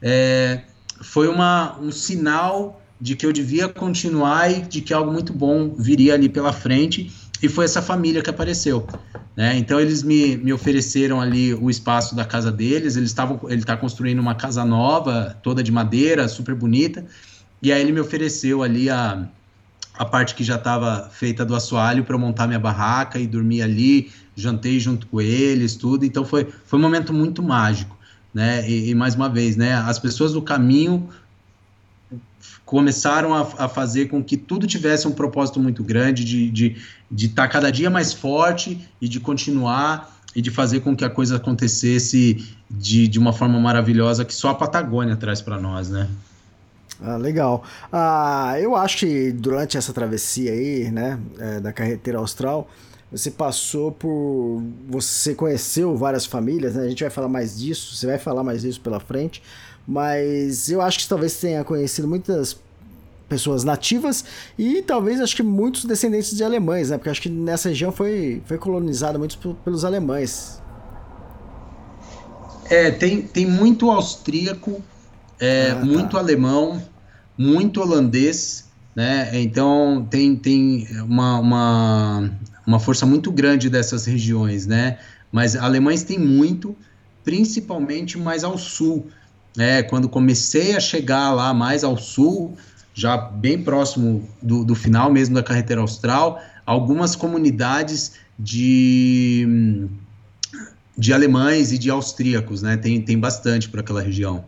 é, 0.01 0.61
foi 1.01 1.27
uma, 1.27 1.77
um 1.79 1.91
sinal 1.91 2.81
de 2.99 3.15
que 3.15 3.25
eu 3.25 3.31
devia 3.31 3.67
continuar 3.67 4.51
e 4.51 4.61
de 4.61 4.81
que 4.81 4.93
algo 4.93 5.11
muito 5.11 5.31
bom 5.31 5.75
viria 5.77 6.13
ali 6.13 6.27
pela 6.27 6.51
frente. 6.51 7.11
E 7.41 7.47
foi 7.47 7.65
essa 7.65 7.81
família 7.81 8.21
que 8.21 8.29
apareceu. 8.29 8.87
Né? 9.35 9.55
Então 9.57 9.79
eles 9.79 10.01
me, 10.01 10.35
me 10.37 10.51
ofereceram 10.51 11.21
ali 11.21 11.53
o 11.53 11.69
espaço 11.69 12.15
da 12.15 12.25
casa 12.25 12.51
deles. 12.51 12.95
Eles 12.95 13.09
estavam, 13.09 13.39
ele 13.47 13.61
está 13.61 13.77
construindo 13.77 14.19
uma 14.19 14.33
casa 14.33 14.65
nova, 14.65 15.37
toda 15.43 15.61
de 15.61 15.71
madeira, 15.71 16.27
super 16.27 16.55
bonita. 16.55 17.05
E 17.61 17.71
aí 17.71 17.81
ele 17.81 17.91
me 17.91 17.99
ofereceu 17.99 18.63
ali 18.63 18.89
a, 18.89 19.27
a 19.97 20.05
parte 20.05 20.33
que 20.33 20.43
já 20.43 20.55
estava 20.55 21.09
feita 21.11 21.45
do 21.45 21.55
assoalho 21.55 22.03
para 22.03 22.17
montar 22.17 22.47
minha 22.47 22.59
barraca 22.59 23.19
e 23.19 23.27
dormir 23.27 23.61
ali. 23.61 24.11
Jantei 24.35 24.79
junto 24.79 25.05
com 25.05 25.21
eles, 25.21 25.75
tudo. 25.75 26.05
Então 26.05 26.25
foi, 26.25 26.47
foi 26.65 26.79
um 26.79 26.81
momento 26.81 27.13
muito 27.13 27.43
mágico. 27.43 27.96
Né? 28.37 28.69
E, 28.69 28.91
e 28.91 28.93
mais 28.93 29.15
uma 29.15 29.27
vez, 29.27 29.57
né? 29.57 29.73
As 29.73 29.97
pessoas 29.97 30.31
do 30.31 30.43
caminho 30.43 31.09
começaram 32.63 33.33
a, 33.33 33.41
a, 33.57 33.67
fazer 33.67 34.09
com 34.09 34.23
que 34.23 34.37
tudo 34.37 34.67
tivesse 34.67 35.07
um 35.07 35.11
propósito 35.11 35.59
muito 35.59 35.83
grande 35.83 36.23
de 36.23 36.43
estar 36.45 36.53
de, 36.53 36.75
de 37.09 37.29
tá 37.29 37.47
cada 37.47 37.71
dia 37.71 37.89
mais 37.89 38.13
forte 38.13 38.87
e 39.01 39.09
de 39.09 39.19
continuar 39.19 40.15
e 40.35 40.41
de 40.41 40.51
fazer 40.51 40.81
com 40.81 40.95
que 40.95 41.03
a 41.03 41.09
coisa 41.09 41.37
acontecesse 41.37 42.55
de, 42.69 43.07
de 43.07 43.17
uma 43.17 43.33
forma 43.33 43.59
maravilhosa 43.59 44.23
que 44.23 44.35
só 44.35 44.49
a 44.49 44.53
Patagônia 44.53 45.15
traz 45.15 45.41
para 45.41 45.59
nós, 45.59 45.89
né? 45.89 46.07
Ah, 47.01 47.17
legal. 47.17 47.63
Ah, 47.91 48.53
eu 48.59 48.75
acho 48.75 48.97
que 48.97 49.31
durante 49.31 49.79
essa 49.79 49.91
travessia 49.91 50.51
aí, 50.51 50.91
né, 50.91 51.19
é, 51.39 51.59
da 51.59 51.73
carreteira 51.73 52.19
austral, 52.19 52.69
você 53.11 53.31
passou 53.31 53.91
por. 53.91 54.61
Você 54.89 55.33
conheceu 55.33 55.95
várias 55.95 56.25
famílias, 56.25 56.75
né? 56.75 56.83
A 56.83 56.89
gente 56.89 57.03
vai 57.03 57.09
falar 57.09 57.29
mais 57.29 57.57
disso, 57.57 57.95
você 57.95 58.05
vai 58.05 58.17
falar 58.17 58.43
mais 58.43 58.61
disso 58.61 58.81
pela 58.81 58.99
frente. 58.99 59.41
Mas 59.87 60.69
eu 60.69 60.81
acho 60.81 60.99
que 60.99 61.07
talvez 61.07 61.39
tenha 61.39 61.63
conhecido 61.63 62.07
muitas 62.07 62.59
pessoas 63.27 63.63
nativas 63.63 64.23
e 64.57 64.81
talvez 64.81 65.19
acho 65.19 65.35
que 65.35 65.43
muitos 65.43 65.85
descendentes 65.85 66.35
de 66.35 66.43
alemães, 66.43 66.89
né? 66.89 66.97
Porque 66.97 67.09
acho 67.09 67.21
que 67.21 67.29
nessa 67.29 67.69
região 67.69 67.91
foi, 67.91 68.41
foi 68.45 68.57
colonizada 68.57 69.17
muito 69.17 69.55
pelos 69.63 69.85
alemães. 69.85 70.61
É, 72.69 72.91
tem, 72.91 73.21
tem 73.21 73.45
muito 73.45 73.89
austríaco, 73.89 74.81
é, 75.39 75.71
ah, 75.71 75.75
tá. 75.75 75.85
muito 75.85 76.17
alemão, 76.17 76.81
muito 77.37 77.81
holandês, 77.81 78.65
né? 78.93 79.29
Então 79.33 80.05
tem, 80.09 80.35
tem 80.35 80.85
uma, 81.01 81.39
uma, 81.39 82.31
uma 82.67 82.79
força 82.79 83.05
muito 83.05 83.31
grande 83.31 83.69
dessas 83.69 84.05
regiões, 84.05 84.67
né? 84.67 84.99
Mas 85.31 85.55
alemães 85.55 86.03
tem 86.03 86.19
muito, 86.19 86.75
principalmente 87.23 88.17
mais 88.17 88.43
ao 88.43 88.57
sul 88.57 89.07
né, 89.57 89.81
quando 89.81 90.07
comecei 90.07 90.75
a 90.75 90.79
chegar 90.79 91.31
lá 91.31 91.51
mais 91.51 91.83
ao 91.83 91.97
sul, 91.97 92.55
já 92.93 93.17
bem 93.17 93.63
próximo 93.63 94.29
do, 94.39 94.63
do 94.63 94.75
final 94.75 95.11
mesmo 95.11 95.33
da 95.33 95.41
carretera 95.41 95.81
austral, 95.81 96.39
algumas 96.63 97.15
comunidades 97.15 98.13
de, 98.37 99.87
de 100.95 101.11
alemães 101.11 101.71
e 101.71 101.77
de 101.79 101.89
austríacos, 101.89 102.61
né? 102.61 102.77
Tem, 102.77 103.01
tem 103.01 103.17
bastante 103.17 103.67
por 103.67 103.79
aquela 103.79 104.01
região. 104.01 104.45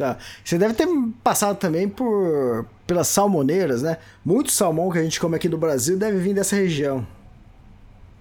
Tá. 0.00 0.16
Você 0.42 0.56
deve 0.56 0.72
ter 0.72 0.88
passado 1.22 1.58
também 1.58 1.86
por 1.86 2.64
pelas 2.86 3.06
salmoneiras, 3.06 3.82
né? 3.82 3.98
Muito 4.24 4.50
salmão 4.50 4.90
que 4.90 4.98
a 4.98 5.02
gente 5.02 5.20
come 5.20 5.36
aqui 5.36 5.46
no 5.46 5.58
Brasil 5.58 5.98
deve 5.98 6.16
vir 6.16 6.32
dessa 6.32 6.56
região. 6.56 7.06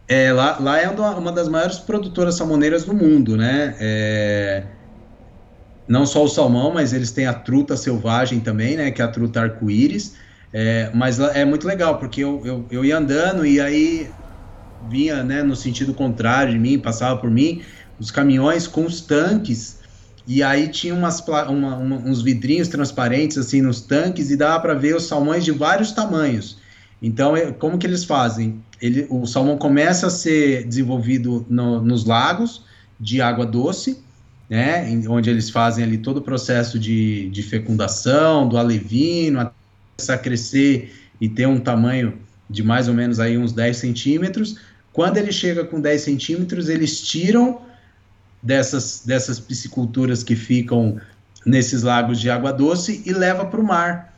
É, 0.05 0.33
lá, 0.33 0.57
lá 0.59 0.77
é 0.77 0.89
uma, 0.89 1.31
das 1.31 1.47
maiores 1.47 1.77
produtoras 1.79 2.35
salmoneiras 2.35 2.83
do 2.83 2.93
mundo, 2.93 3.37
né? 3.37 3.77
É, 3.79 4.63
não 5.87 6.05
só 6.05 6.21
o 6.21 6.27
salmão, 6.27 6.73
mas 6.73 6.91
eles 6.91 7.11
têm 7.11 7.27
a 7.27 7.33
truta 7.33 7.77
selvagem 7.77 8.41
também, 8.41 8.75
né? 8.75 8.91
Que 8.91 9.01
é 9.01 9.05
a 9.05 9.07
truta 9.07 9.39
arco-íris. 9.39 10.15
É, 10.51 10.91
mas 10.93 11.17
é 11.17 11.45
muito 11.45 11.65
legal, 11.65 11.97
porque 11.97 12.21
eu, 12.21 12.41
eu, 12.43 12.65
eu 12.69 12.83
ia 12.83 12.97
andando 12.97 13.45
e 13.45 13.61
aí 13.61 14.11
vinha 14.89 15.23
né, 15.23 15.43
no 15.43 15.55
sentido 15.55 15.93
contrário 15.93 16.51
de 16.51 16.59
mim, 16.59 16.77
passava 16.77 17.17
por 17.21 17.31
mim, 17.31 17.61
os 17.97 18.11
caminhões 18.11 18.67
com 18.67 18.83
os 18.85 18.99
tanques, 18.99 19.78
e 20.29 20.43
aí 20.43 20.67
tinha 20.67 20.93
umas, 20.93 21.19
uma, 21.27 21.75
uma, 21.75 21.95
uns 21.95 22.21
vidrinhos 22.21 22.67
transparentes 22.67 23.35
assim 23.35 23.63
nos 23.63 23.81
tanques 23.81 24.29
e 24.29 24.37
dava 24.37 24.59
para 24.59 24.75
ver 24.75 24.95
os 24.95 25.07
salmões 25.07 25.43
de 25.43 25.51
vários 25.51 25.91
tamanhos. 25.91 26.59
Então, 27.01 27.35
é, 27.35 27.51
como 27.51 27.79
que 27.79 27.87
eles 27.87 28.03
fazem? 28.03 28.63
Ele, 28.79 29.07
o 29.09 29.25
salmão 29.25 29.57
começa 29.57 30.05
a 30.05 30.09
ser 30.11 30.67
desenvolvido 30.67 31.43
no, 31.49 31.81
nos 31.81 32.05
lagos 32.05 32.63
de 32.99 33.19
água 33.19 33.43
doce, 33.43 34.03
né, 34.47 35.01
onde 35.07 35.31
eles 35.31 35.49
fazem 35.49 35.83
ali 35.83 35.97
todo 35.97 36.17
o 36.17 36.21
processo 36.21 36.77
de, 36.77 37.27
de 37.31 37.41
fecundação, 37.41 38.47
do 38.47 38.55
alevino, 38.55 39.39
até 39.39 40.13
a 40.13 40.17
crescer 40.17 40.93
e 41.19 41.27
ter 41.27 41.47
um 41.47 41.59
tamanho 41.59 42.13
de 42.47 42.61
mais 42.61 42.87
ou 42.87 42.93
menos 42.93 43.19
aí 43.19 43.35
uns 43.35 43.51
10 43.51 43.77
centímetros. 43.77 44.57
Quando 44.93 45.17
ele 45.17 45.31
chega 45.31 45.65
com 45.65 45.81
10 45.81 46.01
centímetros, 46.01 46.69
eles 46.69 47.01
tiram 47.01 47.61
dessas, 48.41 49.03
dessas 49.05 49.39
pisciculturas 49.39 50.23
que 50.23 50.35
ficam 50.35 50.99
nesses 51.45 51.83
lagos 51.83 52.19
de 52.19 52.29
água 52.29 52.51
doce 52.51 53.01
e 53.05 53.13
leva 53.13 53.45
para 53.45 53.59
o 53.59 53.63
mar, 53.63 54.13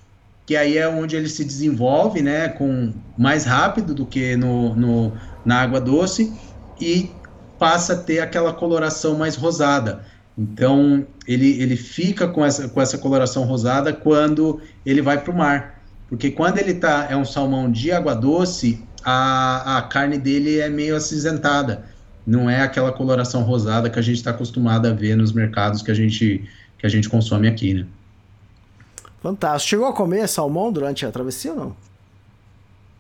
que 0.46 0.56
aí 0.56 0.78
é 0.78 0.88
onde 0.88 1.16
ele 1.16 1.30
se 1.30 1.46
desenvolve, 1.46 2.22
né, 2.22 2.50
com 2.50 2.94
mais 3.18 3.46
rápido 3.46 3.94
do 3.94 4.06
que 4.06 4.36
no, 4.36 4.76
no, 4.76 5.14
na 5.46 5.62
água 5.62 5.80
doce 5.80 6.34
e 6.80 7.12
passa 7.58 7.94
a 7.94 7.98
ter 7.98 8.20
aquela 8.20 8.54
coloração 8.54 9.16
mais 9.16 9.36
rosada. 9.36 10.04
Então, 10.38 11.06
ele, 11.28 11.62
ele 11.62 11.76
fica 11.76 12.28
com 12.28 12.44
essa, 12.44 12.68
com 12.68 12.82
essa 12.82 12.98
coloração 12.98 13.44
rosada 13.44 13.94
quando 13.94 14.60
ele 14.86 15.02
vai 15.02 15.22
para 15.22 15.32
o 15.32 15.38
mar. 15.38 15.82
Porque 16.10 16.32
quando 16.32 16.58
ele 16.58 16.74
tá, 16.74 17.08
é 17.10 17.16
um 17.16 17.24
salmão 17.24 17.72
de 17.72 17.92
água 17.92 18.16
doce, 18.16 18.84
a, 19.04 19.78
a 19.78 19.82
carne 19.84 20.18
dele 20.18 20.60
é 20.60 20.70
meio 20.70 20.96
acinzentada. 20.96 21.86
Não 22.26 22.50
é 22.50 22.62
aquela 22.62 22.92
coloração 22.92 23.44
rosada 23.44 23.90
que 23.90 23.98
a 23.98 24.02
gente 24.02 24.18
está 24.18 24.32
acostumado 24.32 24.88
a 24.88 24.92
ver 24.92 25.16
nos 25.16 25.32
mercados 25.32 25.82
que 25.82 25.92
a 25.92 25.94
gente, 25.94 26.48
que 26.78 26.86
a 26.86 26.90
gente 26.90 27.10
consome 27.10 27.48
aqui, 27.48 27.74
né? 27.74 27.86
Fantástico. 29.22 29.70
Chegou 29.70 29.88
a 29.88 29.94
comer 29.94 30.28
salmão 30.28 30.72
durante 30.72 31.06
a 31.06 31.12
travessia 31.12 31.52
ou 31.52 31.58
não? 31.58 31.76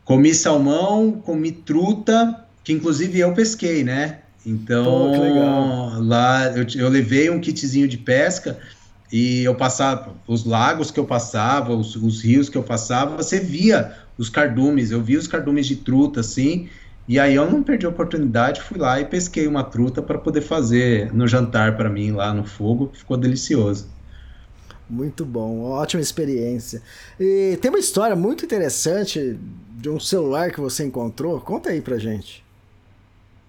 Comi 0.05 0.34
salmão, 0.34 1.11
comi 1.11 1.51
truta, 1.51 2.45
que 2.63 2.74
inclusive 2.74 3.19
eu 3.19 3.34
pesquei, 3.34 3.84
né? 3.84 4.19
Então, 4.45 5.11
Pô, 5.13 5.99
lá 6.01 6.47
eu, 6.55 6.65
eu 6.76 6.89
levei 6.89 7.30
um 7.30 7.39
kitzinho 7.39 7.88
de 7.88 7.97
pesca 7.97 8.57
e 9.11 9.43
eu 9.43 9.53
passava 9.53 10.13
os 10.28 10.45
lagos 10.45 10.89
que 10.89 10.99
eu 10.99 11.05
passava, 11.05 11.74
os, 11.76 11.95
os, 11.95 12.22
rios 12.22 12.49
que 12.49 12.57
eu 12.57 12.63
passava, 12.63 13.17
você 13.17 13.39
via 13.39 13.95
os 14.17 14.30
cardumes, 14.30 14.91
eu 14.91 15.01
via 15.01 15.19
os 15.19 15.28
cardumes 15.28 15.67
de 15.67 15.76
truta 15.76 16.22
assim, 16.22 16.69
e 17.12 17.20
aí 17.20 17.36
eu 17.36 17.51
não 17.51 17.62
perdi 17.62 17.86
a 17.86 17.89
oportunidade, 17.89 18.62
fui 18.62 18.78
lá 18.78 18.97
e 18.97 19.03
pesquei 19.03 19.45
uma 19.45 19.66
truta 19.66 20.01
para 20.01 20.18
poder 20.18 20.39
fazer 20.39 21.14
no 21.14 21.28
jantar 21.28 21.76
para 21.76 21.89
mim 21.89 22.12
lá 22.12 22.34
no 22.34 22.45
fogo, 22.45 22.89
ficou 22.93 23.18
delicioso. 23.18 23.89
Muito 24.89 25.26
bom, 25.26 25.59
ótima 25.64 26.01
experiência. 26.01 26.82
E 27.20 27.59
tem 27.62 27.68
uma 27.70 27.80
história 27.80 28.16
muito 28.16 28.45
interessante 28.45 29.38
de 29.72 29.89
um 29.89 29.99
celular 29.99 30.51
que 30.51 30.62
você 30.62 30.86
encontrou, 30.86 31.41
conta 31.41 31.72
aí 31.72 31.82
pra 31.82 31.97
gente. 31.97 32.45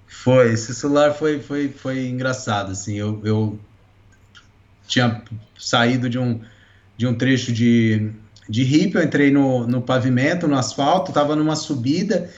Foi, 0.08 0.52
esse 0.52 0.74
celular 0.74 1.14
foi, 1.14 1.38
foi, 1.38 1.68
foi 1.68 2.08
engraçado, 2.08 2.72
assim, 2.72 2.96
eu, 2.96 3.20
eu 3.22 3.56
tinha 4.88 5.22
saído 5.56 6.10
de 6.10 6.18
um, 6.18 6.40
de 6.96 7.06
um 7.06 7.14
trecho 7.14 7.52
de, 7.52 8.10
de 8.48 8.64
hippie, 8.64 8.96
eu 8.96 9.04
entrei 9.04 9.30
no, 9.30 9.68
no 9.68 9.80
pavimento, 9.80 10.48
no 10.48 10.58
asfalto, 10.58 11.12
tava 11.12 11.36
numa 11.36 11.54
subida, 11.54 12.28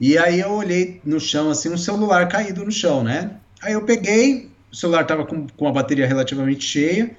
e 0.00 0.18
aí 0.18 0.40
eu 0.40 0.52
olhei 0.52 1.00
no 1.04 1.20
chão, 1.20 1.50
assim, 1.50 1.70
um 1.70 1.78
celular 1.78 2.28
caído 2.28 2.64
no 2.64 2.72
chão, 2.72 3.02
né? 3.02 3.32
Aí 3.62 3.72
eu 3.72 3.82
peguei, 3.82 4.50
o 4.72 4.76
celular 4.76 5.06
tava 5.06 5.24
com, 5.24 5.46
com 5.46 5.68
a 5.68 5.72
bateria 5.72 6.06
relativamente 6.06 6.64
cheia, 6.64 7.10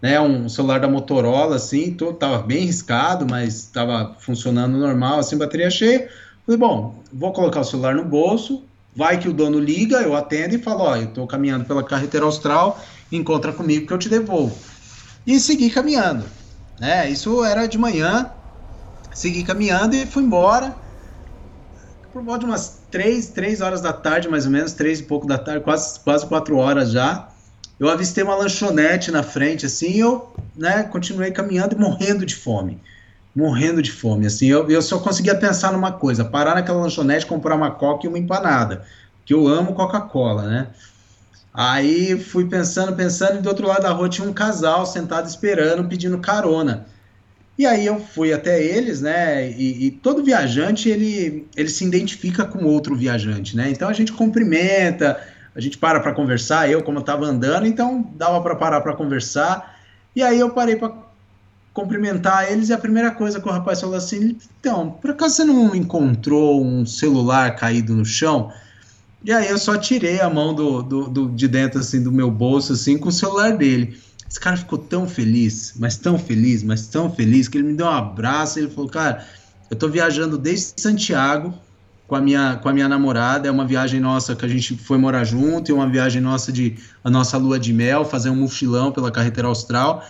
né, 0.00 0.20
um 0.20 0.48
celular 0.48 0.80
da 0.80 0.88
Motorola, 0.88 1.56
assim, 1.56 1.94
todo, 1.94 2.16
tava 2.16 2.38
bem 2.38 2.64
riscado, 2.64 3.24
mas 3.28 3.66
tava 3.66 4.16
funcionando 4.18 4.76
normal, 4.76 5.20
assim, 5.20 5.36
bateria 5.36 5.70
cheia. 5.70 6.08
Falei, 6.44 6.58
bom, 6.58 7.02
vou 7.12 7.32
colocar 7.32 7.60
o 7.60 7.64
celular 7.64 7.94
no 7.94 8.04
bolso, 8.04 8.64
Vai 8.94 9.18
que 9.18 9.28
o 9.28 9.32
dono 9.32 9.58
liga, 9.58 10.02
eu 10.02 10.14
atendo 10.14 10.54
e 10.54 10.58
falo, 10.58 10.84
ó, 10.84 10.96
eu 10.96 11.04
estou 11.04 11.26
caminhando 11.26 11.64
pela 11.64 11.82
carretera 11.82 12.26
austral, 12.26 12.78
encontra 13.10 13.52
comigo 13.52 13.86
que 13.86 13.92
eu 13.92 13.98
te 13.98 14.08
devolvo. 14.08 14.54
E 15.26 15.40
segui 15.40 15.70
caminhando, 15.70 16.26
né? 16.78 17.08
Isso 17.08 17.42
era 17.42 17.66
de 17.66 17.78
manhã, 17.78 18.30
segui 19.14 19.44
caminhando 19.44 19.96
e 19.96 20.04
fui 20.04 20.22
embora. 20.22 20.76
Por 22.12 22.22
volta 22.22 22.40
de 22.40 22.46
umas 22.46 22.82
três, 22.90 23.28
três 23.28 23.60
horas 23.60 23.80
da 23.80 23.92
tarde, 23.92 24.28
mais 24.28 24.44
ou 24.44 24.52
menos, 24.52 24.72
três 24.72 25.00
e 25.00 25.04
pouco 25.04 25.26
da 25.26 25.38
tarde, 25.38 25.64
quase, 25.64 25.98
quase 26.00 26.26
quatro 26.26 26.56
horas 26.56 26.90
já. 26.90 27.28
Eu 27.80 27.88
avistei 27.88 28.22
uma 28.22 28.34
lanchonete 28.34 29.10
na 29.10 29.22
frente, 29.22 29.66
assim, 29.66 29.98
eu, 29.98 30.32
né, 30.54 30.82
continuei 30.84 31.30
caminhando 31.30 31.74
e 31.74 31.78
morrendo 31.78 32.24
de 32.26 32.36
fome 32.36 32.80
morrendo 33.34 33.82
de 33.82 33.90
fome. 33.90 34.26
Assim, 34.26 34.46
eu, 34.46 34.68
eu 34.70 34.82
só 34.82 34.98
conseguia 34.98 35.34
pensar 35.34 35.72
numa 35.72 35.92
coisa: 35.92 36.24
parar 36.24 36.54
naquela 36.54 36.80
lanchonete, 36.80 37.26
comprar 37.26 37.56
uma 37.56 37.70
coca 37.70 38.06
e 38.06 38.08
uma 38.08 38.18
empanada. 38.18 38.84
Que 39.24 39.34
eu 39.34 39.46
amo 39.48 39.74
Coca-Cola, 39.74 40.42
né? 40.42 40.68
Aí 41.54 42.18
fui 42.18 42.46
pensando, 42.46 42.94
pensando, 42.94 43.38
e 43.38 43.42
do 43.42 43.48
outro 43.48 43.66
lado 43.66 43.82
da 43.82 43.90
rua 43.90 44.08
tinha 44.08 44.26
um 44.26 44.32
casal 44.32 44.86
sentado 44.86 45.28
esperando, 45.28 45.88
pedindo 45.88 46.18
carona. 46.18 46.86
E 47.58 47.66
aí 47.66 47.84
eu 47.84 48.00
fui 48.00 48.32
até 48.32 48.62
eles, 48.62 49.00
né? 49.00 49.50
E, 49.50 49.86
e, 49.86 49.90
todo 49.90 50.24
viajante 50.24 50.88
ele, 50.88 51.46
ele 51.54 51.68
se 51.68 51.84
identifica 51.84 52.44
com 52.44 52.64
outro 52.64 52.96
viajante, 52.96 53.56
né? 53.56 53.70
Então 53.70 53.88
a 53.88 53.92
gente 53.92 54.12
cumprimenta, 54.12 55.20
a 55.54 55.60
gente 55.60 55.76
para 55.76 56.00
para 56.00 56.12
conversar. 56.12 56.70
Eu, 56.70 56.82
como 56.82 56.98
eu 56.98 57.02
estava 57.02 57.26
andando, 57.26 57.66
então 57.66 58.10
dava 58.16 58.40
para 58.40 58.56
parar 58.56 58.80
para 58.80 58.96
conversar. 58.96 59.78
E 60.16 60.22
aí 60.22 60.38
eu 60.38 60.50
parei 60.50 60.76
para 60.76 60.92
cumprimentar 61.72 62.50
eles 62.50 62.68
e 62.68 62.72
a 62.72 62.78
primeira 62.78 63.10
coisa 63.10 63.40
que 63.40 63.48
o 63.48 63.52
rapaz 63.52 63.80
falou 63.80 63.96
assim: 63.96 64.36
então, 64.58 64.90
por 64.90 65.10
acaso 65.10 65.36
você 65.36 65.44
não 65.44 65.74
encontrou 65.74 66.64
um 66.64 66.86
celular 66.86 67.54
caído 67.56 67.94
no 67.94 68.04
chão? 68.04 68.50
E 69.24 69.32
aí 69.32 69.48
eu 69.48 69.58
só 69.58 69.76
tirei 69.76 70.20
a 70.20 70.28
mão 70.28 70.52
do, 70.54 70.82
do, 70.82 71.08
do, 71.08 71.28
de 71.28 71.46
dentro 71.46 71.78
assim 71.78 72.02
do 72.02 72.10
meu 72.10 72.30
bolso 72.30 72.72
assim 72.72 72.98
com 72.98 73.08
o 73.08 73.12
celular 73.12 73.56
dele. 73.56 73.96
Esse 74.32 74.40
cara 74.40 74.56
ficou 74.56 74.78
tão 74.78 75.06
feliz, 75.06 75.74
mas 75.76 75.98
tão 75.98 76.18
feliz, 76.18 76.62
mas 76.62 76.86
tão 76.86 77.12
feliz 77.12 77.48
que 77.48 77.58
ele 77.58 77.68
me 77.68 77.74
deu 77.74 77.84
um 77.84 77.90
abraço. 77.90 78.58
E 78.58 78.62
ele 78.62 78.70
falou, 78.70 78.88
cara, 78.88 79.26
eu 79.70 79.76
tô 79.76 79.90
viajando 79.90 80.38
desde 80.38 80.80
Santiago 80.80 81.52
com 82.08 82.14
a 82.16 82.20
minha 82.20 82.56
com 82.56 82.66
a 82.66 82.72
minha 82.72 82.88
namorada. 82.88 83.46
É 83.46 83.50
uma 83.50 83.66
viagem 83.66 84.00
nossa 84.00 84.34
que 84.34 84.42
a 84.42 84.48
gente 84.48 84.74
foi 84.74 84.96
morar 84.96 85.22
junto 85.24 85.70
e 85.70 85.74
uma 85.74 85.86
viagem 85.86 86.22
nossa 86.22 86.50
de 86.50 86.78
a 87.04 87.10
nossa 87.10 87.36
lua 87.36 87.60
de 87.60 87.74
mel, 87.74 88.06
fazer 88.06 88.30
um 88.30 88.36
mochilão 88.36 88.90
pela 88.90 89.10
carretera 89.10 89.48
austral. 89.48 90.02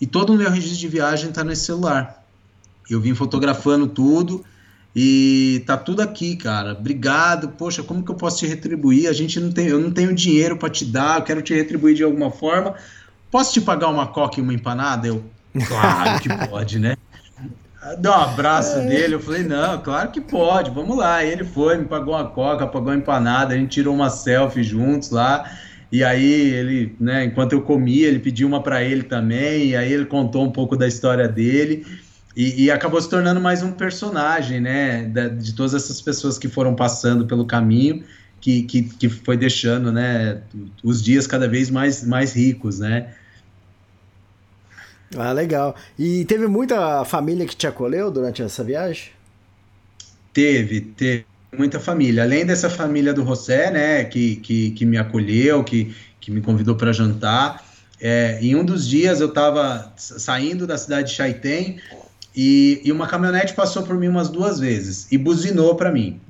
E 0.00 0.06
todo 0.06 0.32
o 0.32 0.36
meu 0.36 0.52
registro 0.52 0.78
de 0.78 0.86
viagem 0.86 1.32
tá 1.32 1.42
nesse 1.42 1.64
celular. 1.64 2.24
Eu 2.88 3.00
vim 3.00 3.12
fotografando 3.12 3.88
tudo 3.88 4.44
e 4.94 5.64
tá 5.66 5.76
tudo 5.76 6.00
aqui, 6.00 6.36
cara. 6.36 6.74
Obrigado. 6.74 7.48
Poxa, 7.48 7.82
como 7.82 8.04
que 8.04 8.10
eu 8.12 8.14
posso 8.14 8.38
te 8.38 8.46
retribuir? 8.46 9.08
A 9.08 9.12
gente 9.12 9.40
não 9.40 9.50
tem, 9.50 9.66
eu 9.66 9.80
não 9.80 9.90
tenho 9.90 10.14
dinheiro 10.14 10.56
para 10.56 10.70
te 10.70 10.84
dar, 10.84 11.18
eu 11.18 11.24
quero 11.24 11.42
te 11.42 11.52
retribuir 11.52 11.96
de 11.96 12.04
alguma 12.04 12.30
forma. 12.30 12.76
Posso 13.34 13.52
te 13.52 13.60
pagar 13.60 13.88
uma 13.88 14.06
coca 14.06 14.38
e 14.38 14.42
uma 14.44 14.54
empanada? 14.54 15.08
Eu, 15.08 15.24
claro 15.66 16.20
que 16.22 16.28
pode, 16.48 16.78
né? 16.78 16.96
Deu 17.98 18.12
um 18.12 18.14
abraço 18.14 18.78
é. 18.78 18.86
dele, 18.86 19.16
eu 19.16 19.18
falei, 19.18 19.42
não, 19.42 19.82
claro 19.82 20.12
que 20.12 20.20
pode, 20.20 20.70
vamos 20.70 20.96
lá. 20.96 21.24
E 21.24 21.32
ele 21.32 21.42
foi, 21.42 21.76
me 21.76 21.84
pagou 21.84 22.14
uma 22.14 22.28
coca, 22.28 22.64
pagou 22.64 22.90
uma 22.90 22.96
empanada, 22.96 23.52
a 23.52 23.56
gente 23.56 23.70
tirou 23.70 23.92
uma 23.92 24.08
selfie 24.08 24.62
juntos 24.62 25.10
lá. 25.10 25.50
E 25.90 26.04
aí 26.04 26.24
ele, 26.24 26.94
né, 27.00 27.24
enquanto 27.24 27.54
eu 27.54 27.62
comia, 27.62 28.06
ele 28.06 28.20
pediu 28.20 28.46
uma 28.46 28.62
para 28.62 28.84
ele 28.84 29.02
também, 29.02 29.70
e 29.70 29.76
aí 29.76 29.92
ele 29.92 30.04
contou 30.04 30.44
um 30.44 30.52
pouco 30.52 30.76
da 30.76 30.86
história 30.86 31.26
dele. 31.26 31.84
E, 32.36 32.66
e, 32.66 32.70
acabou 32.70 33.00
se 33.00 33.10
tornando 33.10 33.40
mais 33.40 33.64
um 33.64 33.72
personagem, 33.72 34.60
né, 34.60 35.10
de 35.40 35.56
todas 35.56 35.74
essas 35.74 36.00
pessoas 36.00 36.38
que 36.38 36.46
foram 36.46 36.76
passando 36.76 37.26
pelo 37.26 37.44
caminho, 37.44 38.04
que, 38.40 38.62
que, 38.62 38.82
que 38.84 39.08
foi 39.08 39.36
deixando, 39.36 39.90
né, 39.90 40.38
os 40.84 41.02
dias 41.02 41.26
cada 41.26 41.48
vez 41.48 41.68
mais, 41.68 42.04
mais 42.04 42.32
ricos, 42.32 42.78
né. 42.78 43.08
Ah, 45.16 45.32
legal. 45.32 45.74
E 45.98 46.24
teve 46.24 46.46
muita 46.46 47.04
família 47.04 47.46
que 47.46 47.56
te 47.56 47.66
acolheu 47.66 48.10
durante 48.10 48.42
essa 48.42 48.64
viagem? 48.64 49.10
Teve, 50.32 50.80
teve 50.80 51.26
muita 51.56 51.78
família. 51.78 52.22
Além 52.24 52.44
dessa 52.44 52.68
família 52.68 53.14
do 53.14 53.24
José, 53.24 53.70
né, 53.70 54.04
que, 54.04 54.36
que, 54.36 54.70
que 54.72 54.84
me 54.84 54.98
acolheu, 54.98 55.62
que, 55.62 55.94
que 56.20 56.30
me 56.30 56.40
convidou 56.40 56.74
para 56.74 56.92
jantar. 56.92 57.64
É, 58.00 58.38
em 58.42 58.54
um 58.54 58.64
dos 58.64 58.86
dias 58.86 59.20
eu 59.20 59.28
estava 59.28 59.92
saindo 59.96 60.66
da 60.66 60.76
cidade 60.76 61.10
de 61.10 61.14
Chaitén 61.14 61.78
e, 62.34 62.80
e 62.84 62.90
uma 62.90 63.06
caminhonete 63.06 63.54
passou 63.54 63.84
por 63.84 63.96
mim 63.96 64.08
umas 64.08 64.28
duas 64.28 64.58
vezes 64.58 65.06
e 65.10 65.16
buzinou 65.16 65.76
para 65.76 65.92
mim. 65.92 66.20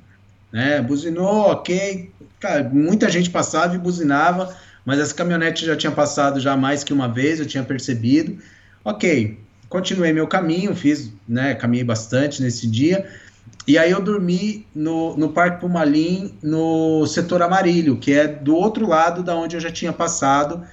Né? 0.51 0.81
Buzinou, 0.81 1.51
ok. 1.51 2.11
Cara, 2.39 2.63
muita 2.63 3.09
gente 3.09 3.29
passava 3.29 3.75
e 3.75 3.79
buzinava, 3.79 4.55
mas 4.85 4.99
essa 4.99 5.13
caminhonete 5.13 5.65
já 5.65 5.75
tinha 5.75 5.91
passado 5.91 6.39
já 6.39 6.55
mais 6.55 6.83
que 6.83 6.93
uma 6.93 7.07
vez, 7.07 7.39
eu 7.39 7.45
tinha 7.45 7.63
percebido. 7.63 8.37
Ok, 8.85 9.39
continuei 9.67 10.13
meu 10.13 10.27
caminho, 10.27 10.75
fiz, 10.75 11.11
né, 11.27 11.55
caminhei 11.55 11.83
bastante 11.83 12.41
nesse 12.43 12.67
dia. 12.67 13.09
E 13.67 13.79
aí 13.79 13.89
eu 13.89 13.99
dormi 13.99 14.63
no, 14.75 15.17
no 15.17 15.29
Parque 15.29 15.59
Pumalim, 15.59 16.35
no 16.41 17.07
setor 17.07 17.41
amarillo, 17.41 17.97
que 17.97 18.13
é 18.13 18.27
do 18.27 18.55
outro 18.55 18.87
lado 18.87 19.23
da 19.23 19.35
onde 19.35 19.55
eu 19.55 19.59
já 19.59 19.71
tinha 19.71 19.91
passado, 19.91 20.63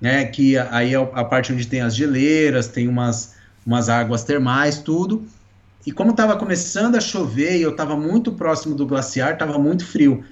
né, 0.00 0.24
que 0.24 0.58
aí 0.58 0.94
é 0.94 0.98
a 0.98 1.24
parte 1.24 1.52
onde 1.52 1.64
tem 1.64 1.80
as 1.80 1.94
geleiras, 1.94 2.66
tem 2.66 2.88
umas 2.88 3.38
umas 3.64 3.88
águas 3.88 4.24
termais, 4.24 4.78
tudo. 4.78 5.24
E 5.86 5.92
como 5.92 6.10
estava 6.10 6.36
começando 6.36 6.96
a 6.96 7.00
chover 7.00 7.56
e 7.56 7.62
eu 7.62 7.70
estava 7.70 7.96
muito 7.96 8.32
próximo 8.32 8.74
do 8.74 8.84
glaciar, 8.84 9.34
estava 9.34 9.58
muito 9.58 9.86
frio. 9.86 10.24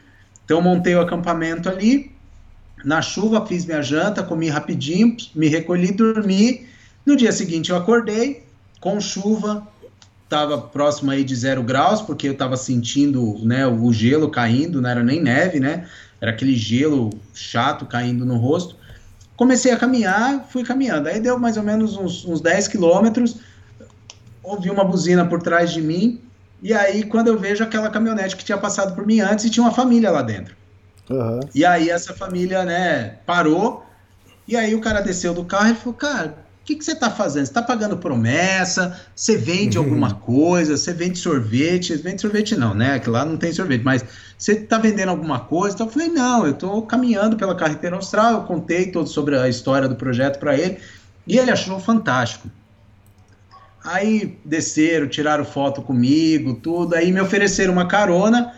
Então 0.44 0.60
montei 0.60 0.96
o 0.96 1.00
acampamento 1.00 1.68
ali. 1.68 2.10
Na 2.84 3.00
chuva 3.00 3.46
fiz 3.46 3.64
minha 3.64 3.82
janta, 3.82 4.24
comi 4.24 4.48
rapidinho, 4.48 5.16
me 5.34 5.46
recolhi, 5.46 5.92
dormi. 5.92 6.66
No 7.08 7.16
dia 7.16 7.32
seguinte 7.32 7.70
eu 7.70 7.76
acordei 7.78 8.44
com 8.82 9.00
chuva, 9.00 9.66
estava 10.24 10.58
próximo 10.58 11.10
aí 11.10 11.24
de 11.24 11.34
zero 11.34 11.62
graus, 11.62 12.02
porque 12.02 12.28
eu 12.28 12.32
estava 12.32 12.54
sentindo 12.54 13.38
né, 13.42 13.66
o 13.66 13.90
gelo 13.94 14.30
caindo, 14.30 14.82
não 14.82 14.90
era 14.90 15.02
nem 15.02 15.18
neve, 15.18 15.58
né? 15.58 15.88
Era 16.20 16.32
aquele 16.32 16.54
gelo 16.54 17.08
chato 17.32 17.86
caindo 17.86 18.26
no 18.26 18.36
rosto. 18.36 18.76
Comecei 19.38 19.72
a 19.72 19.78
caminhar, 19.78 20.44
fui 20.50 20.62
caminhando. 20.62 21.08
Aí 21.08 21.18
deu 21.18 21.38
mais 21.38 21.56
ou 21.56 21.62
menos 21.62 21.96
uns, 21.96 22.26
uns 22.26 22.42
10 22.42 22.68
quilômetros, 22.68 23.36
ouvi 24.42 24.68
uma 24.68 24.84
buzina 24.84 25.24
por 25.24 25.40
trás 25.40 25.72
de 25.72 25.80
mim, 25.80 26.20
e 26.62 26.74
aí 26.74 27.04
quando 27.04 27.28
eu 27.28 27.38
vejo 27.38 27.64
aquela 27.64 27.88
caminhonete 27.88 28.36
que 28.36 28.44
tinha 28.44 28.58
passado 28.58 28.94
por 28.94 29.06
mim 29.06 29.20
antes 29.20 29.46
e 29.46 29.50
tinha 29.50 29.64
uma 29.64 29.72
família 29.72 30.10
lá 30.10 30.20
dentro. 30.20 30.54
Uhum. 31.08 31.40
E 31.54 31.64
aí 31.64 31.88
essa 31.88 32.12
família, 32.12 32.66
né, 32.66 33.16
parou, 33.24 33.82
e 34.46 34.54
aí 34.54 34.74
o 34.74 34.80
cara 34.82 35.00
desceu 35.00 35.32
do 35.32 35.46
carro 35.46 35.70
e 35.70 35.74
falou, 35.74 35.94
cara, 35.94 36.47
que, 36.68 36.76
que 36.76 36.84
você 36.84 36.92
está 36.92 37.10
fazendo? 37.10 37.46
Você 37.46 37.50
está 37.50 37.62
pagando 37.62 37.96
promessa? 37.96 39.00
Você 39.16 39.38
vende 39.38 39.78
uhum. 39.78 39.84
alguma 39.84 40.12
coisa? 40.12 40.76
Você 40.76 40.92
vende 40.92 41.18
sorvete? 41.18 41.96
Vende 41.96 42.20
sorvete 42.20 42.56
não, 42.56 42.74
né? 42.74 42.98
Que 42.98 43.08
lá 43.08 43.24
não 43.24 43.38
tem 43.38 43.50
sorvete, 43.54 43.82
mas 43.82 44.04
você 44.36 44.52
está 44.52 44.76
vendendo 44.76 45.08
alguma 45.08 45.40
coisa? 45.40 45.74
Então 45.74 45.86
eu 45.86 45.92
falei, 45.92 46.08
não, 46.08 46.44
eu 46.44 46.52
estou 46.52 46.82
caminhando 46.82 47.38
pela 47.38 47.54
carretera 47.54 47.96
austral, 47.96 48.32
eu 48.34 48.40
contei 48.42 48.90
todo 48.92 49.08
sobre 49.08 49.38
a 49.38 49.48
história 49.48 49.88
do 49.88 49.96
projeto 49.96 50.38
para 50.38 50.58
ele, 50.58 50.78
e 51.26 51.38
ele 51.38 51.50
achou 51.50 51.80
fantástico. 51.80 52.50
Aí 53.82 54.38
desceram, 54.44 55.08
tiraram 55.08 55.46
foto 55.46 55.80
comigo, 55.80 56.52
tudo, 56.52 56.94
aí 56.94 57.10
me 57.10 57.20
ofereceram 57.22 57.72
uma 57.72 57.88
carona, 57.88 58.52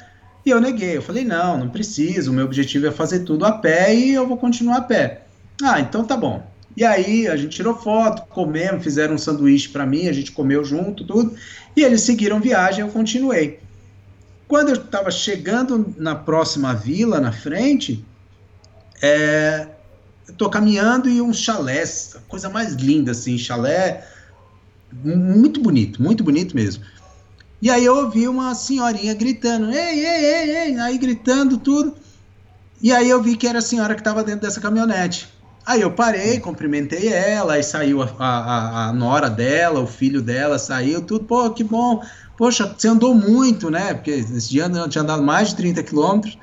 e 0.45 0.51
eu 0.51 0.61
neguei. 0.61 0.97
Eu 0.97 1.03
falei, 1.03 1.25
não, 1.25 1.59
não 1.59 1.69
preciso, 1.69 2.33
o 2.33 2.35
meu 2.35 2.45
objetivo 2.45 2.89
é 2.89 2.91
fazer 2.91 3.21
tudo 3.21 3.45
a 3.45 3.53
pé 3.53 3.95
e 3.95 4.15
eu 4.15 4.27
vou 4.27 4.37
continuar 4.37 4.79
a 4.79 4.83
pé. 4.83 5.23
Ah, 5.63 5.79
então 5.79 6.03
tá 6.03 6.17
bom. 6.17 6.50
E 6.77 6.85
aí 6.85 7.27
a 7.27 7.37
gente 7.37 7.57
tirou 7.57 7.75
foto, 7.75 8.27
comemos, 8.29 8.85
fizeram 8.85 9.15
um 9.15 9.19
sanduíche 9.19 9.69
para 9.69 9.85
mim, 9.85 10.09
a 10.09 10.13
gente 10.13 10.33
comeu 10.33 10.65
junto, 10.65 11.05
tudo. 11.05 11.35
E 11.77 11.83
eles 11.83 12.03
seguiram 12.03 12.41
viagem, 12.41 12.81
eu 12.81 12.89
continuei. 12.89 13.61
Quando 14.47 14.71
eu 14.71 14.77
estava 14.77 15.11
chegando 15.11 15.95
na 15.97 16.15
próxima 16.15 16.75
vila, 16.75 17.21
na 17.21 17.33
frente, 17.33 18.05
é, 19.03 19.69
eu 20.39 20.51
caminhando 20.51 21.09
e 21.09 21.21
um 21.21 21.33
chalé, 21.33 21.83
coisa 22.29 22.49
mais 22.49 22.75
linda 22.75 23.13
assim, 23.13 23.37
chalé 23.37 24.07
muito 24.93 25.61
bonito, 25.61 26.03
muito 26.03 26.25
bonito 26.25 26.55
mesmo. 26.55 26.85
E 27.63 27.71
aí 27.71 27.85
eu 27.85 27.97
ouvi 27.97 28.27
uma 28.27 28.55
senhorinha 28.55 29.15
gritando, 29.15 29.71
ei, 29.71 30.05
ei, 30.05 30.25
ei, 30.25 30.51
ei, 30.51 30.79
aí 30.79 30.99
gritando 30.99 31.59
tudo. 31.59 31.95
E 32.83 32.91
aí 32.93 33.09
eu 33.09 33.23
vi 33.23 33.37
que 33.37 33.47
era 33.47 33.59
a 33.59 33.63
senhora 33.63 33.95
que 33.95 34.01
estava 34.01 34.25
dentro 34.25 34.41
dessa 34.41 34.61
caminhonete. 34.61 35.29
Aí 35.67 35.83
eu 35.83 35.93
parei, 35.93 36.41
cumprimentei 36.41 37.09
ela, 37.09 37.55
aí 37.55 37.63
saiu 37.63 38.03
a, 38.03 38.09
a, 38.19 38.89
a, 38.89 38.93
nora 38.93 39.29
dela, 39.29 39.81
o 39.81 39.87
filho 39.87 40.23
dela 40.23 40.59
saiu, 40.59 41.03
tudo, 41.03 41.25
pô, 41.25 41.51
que 41.51 41.63
bom. 41.63 42.03
Poxa, 42.37 42.75
você 42.77 42.89
andou 42.89 43.15
muito, 43.15 43.71
né? 43.71 43.93
Porque 43.93 44.11
esse 44.11 44.49
dia 44.49 44.65
eu 44.65 44.89
tinha 44.89 45.03
andado 45.03 45.23
mais 45.23 45.51
de 45.51 45.57
30 45.57 45.83
quilômetros. 45.83 46.39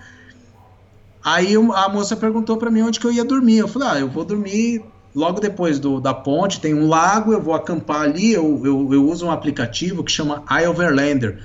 Aí 1.23 1.55
a 1.55 1.89
moça 1.89 2.15
perguntou 2.15 2.57
para 2.57 2.69
mim 2.69 2.83
onde 2.83 2.99
que 2.99 3.07
eu 3.07 3.11
ia 3.11 3.25
dormir. 3.25 3.57
Eu 3.57 3.67
falei, 3.67 3.87
ah, 3.89 3.99
eu 3.99 4.07
vou 4.07 4.23
dormir 4.23 4.85
logo 5.13 5.39
depois 5.39 5.79
do, 5.79 5.99
da 5.99 6.13
ponte, 6.13 6.61
tem 6.61 6.75
um 6.75 6.87
lago, 6.87 7.33
eu 7.33 7.41
vou 7.41 7.55
acampar 7.55 8.01
ali, 8.01 8.33
eu, 8.33 8.61
eu, 8.63 8.93
eu 8.93 9.09
uso 9.09 9.25
um 9.25 9.31
aplicativo 9.31 10.03
que 10.03 10.11
chama 10.11 10.43
iOverlander, 10.61 11.43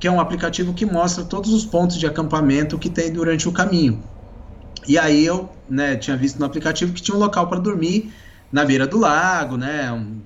que 0.00 0.08
é 0.08 0.10
um 0.10 0.20
aplicativo 0.20 0.74
que 0.74 0.84
mostra 0.84 1.24
todos 1.24 1.52
os 1.52 1.64
pontos 1.64 1.96
de 1.96 2.06
acampamento 2.06 2.76
que 2.76 2.90
tem 2.90 3.12
durante 3.12 3.48
o 3.48 3.52
caminho. 3.52 4.02
E 4.86 4.98
aí 4.98 5.24
eu 5.24 5.50
né, 5.68 5.96
tinha 5.96 6.16
visto 6.16 6.38
no 6.38 6.44
aplicativo 6.44 6.92
que 6.92 7.02
tinha 7.02 7.16
um 7.16 7.20
local 7.20 7.46
para 7.48 7.58
dormir 7.58 8.12
na 8.50 8.64
beira 8.64 8.86
do 8.86 8.98
lago, 8.98 9.56
né, 9.56 9.90
um, 9.92 10.20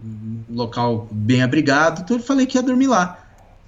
local 0.51 1.09
bem 1.11 1.43
abrigado, 1.43 2.03
então 2.03 2.17
eu 2.17 2.23
falei 2.23 2.47
que 2.47 2.57
ia 2.57 2.63
dormir 2.63 2.87
lá. 2.87 3.19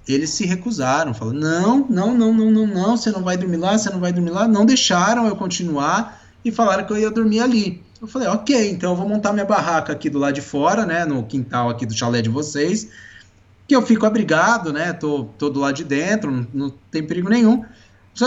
Eles 0.07 0.31
se 0.31 0.45
recusaram, 0.45 1.13
falaram: 1.13 1.39
não, 1.39 1.87
não, 1.87 2.17
não, 2.17 2.33
não, 2.33 2.51
não, 2.51 2.67
não, 2.67 2.97
você 2.97 3.11
não 3.11 3.23
vai 3.23 3.37
dormir 3.37 3.57
lá, 3.57 3.77
você 3.77 3.89
não 3.89 3.99
vai 3.99 4.11
dormir 4.11 4.31
lá. 4.31 4.47
Não 4.47 4.65
deixaram 4.65 5.27
eu 5.27 5.35
continuar 5.35 6.19
e 6.43 6.51
falaram 6.51 6.83
que 6.83 6.91
eu 6.91 6.97
ia 6.97 7.11
dormir 7.11 7.41
ali. 7.41 7.83
Eu 8.01 8.07
falei: 8.07 8.27
ok, 8.27 8.71
então 8.71 8.91
eu 8.91 8.95
vou 8.95 9.07
montar 9.07 9.33
minha 9.33 9.45
barraca 9.45 9.93
aqui 9.93 10.09
do 10.09 10.17
lado 10.17 10.33
de 10.33 10.41
fora, 10.41 10.85
né, 10.85 11.05
no 11.05 11.23
quintal 11.23 11.69
aqui 11.69 11.85
do 11.85 11.93
chalé 11.93 12.21
de 12.23 12.29
vocês, 12.29 12.89
que 13.67 13.75
eu 13.75 13.83
fico 13.83 14.05
abrigado, 14.05 14.73
né, 14.73 14.93
tô, 14.93 15.25
tô 15.37 15.49
do 15.49 15.59
lado 15.59 15.75
de 15.75 15.83
dentro, 15.83 16.31
não, 16.31 16.47
não 16.53 16.73
tem 16.89 17.05
perigo 17.05 17.29
nenhum. 17.29 17.63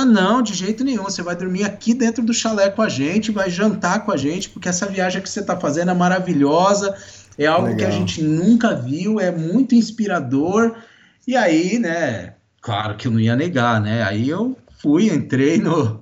Não, 0.01 0.43
de 0.43 0.55
jeito 0.55 0.83
nenhum. 0.83 1.05
Você 1.05 1.23
vai 1.23 1.37
dormir 1.37 1.65
aqui 1.65 1.93
dentro 1.93 2.25
do 2.25 2.33
chalé 2.33 2.71
com 2.71 2.83
a 2.83 2.89
gente, 2.89 3.31
vai 3.31 3.51
jantar 3.51 4.05
com 4.05 4.13
a 4.13 4.17
gente, 4.17 4.49
porque 4.49 4.69
essa 4.69 4.87
viagem 4.87 5.21
que 5.21 5.29
você 5.29 5.41
está 5.41 5.59
fazendo 5.59 5.91
é 5.91 5.95
maravilhosa, 5.95 6.95
é 7.37 7.47
algo 7.47 7.69
Legal. 7.69 7.79
que 7.79 7.85
a 7.85 7.91
gente 7.91 8.23
nunca 8.23 8.75
viu, 8.75 9.21
é 9.21 9.31
muito 9.31 9.75
inspirador. 9.75 10.75
E 11.27 11.37
aí, 11.37 11.79
né, 11.79 12.35
claro 12.61 12.97
que 12.97 13.07
eu 13.07 13.13
não 13.13 13.21
ia 13.21 13.37
negar, 13.37 13.81
né? 13.81 14.03
Aí 14.03 14.29
eu 14.29 14.57
fui, 14.81 15.07
entrei 15.07 15.59
no, 15.59 16.01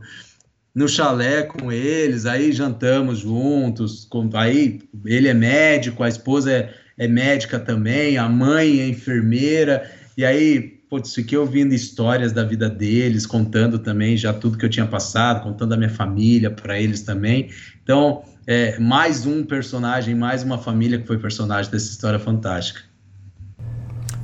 no 0.74 0.88
chalé 0.88 1.42
com 1.42 1.70
eles, 1.70 2.26
aí 2.26 2.52
jantamos 2.52 3.18
juntos. 3.18 4.06
Com, 4.08 4.30
aí 4.34 4.80
ele 5.04 5.28
é 5.28 5.34
médico, 5.34 6.02
a 6.02 6.08
esposa 6.08 6.52
é, 6.52 6.74
é 6.96 7.08
médica 7.08 7.58
também, 7.58 8.16
a 8.16 8.28
mãe 8.28 8.80
é 8.80 8.88
enfermeira. 8.88 9.90
E 10.16 10.24
aí 10.24 10.79
putz, 10.90 11.14
fiquei 11.14 11.38
ouvindo 11.38 11.72
histórias 11.72 12.32
da 12.32 12.42
vida 12.42 12.68
deles, 12.68 13.24
contando 13.24 13.78
também 13.78 14.16
já 14.16 14.32
tudo 14.32 14.58
que 14.58 14.64
eu 14.64 14.68
tinha 14.68 14.86
passado, 14.86 15.40
contando 15.40 15.72
a 15.72 15.76
minha 15.76 15.88
família 15.88 16.50
para 16.50 16.80
eles 16.80 17.02
também. 17.02 17.48
Então, 17.80 18.24
é, 18.44 18.76
mais 18.80 19.24
um 19.24 19.44
personagem, 19.44 20.16
mais 20.16 20.42
uma 20.42 20.58
família 20.58 20.98
que 20.98 21.06
foi 21.06 21.16
personagem 21.16 21.70
dessa 21.70 21.88
história 21.88 22.18
fantástica. 22.18 22.80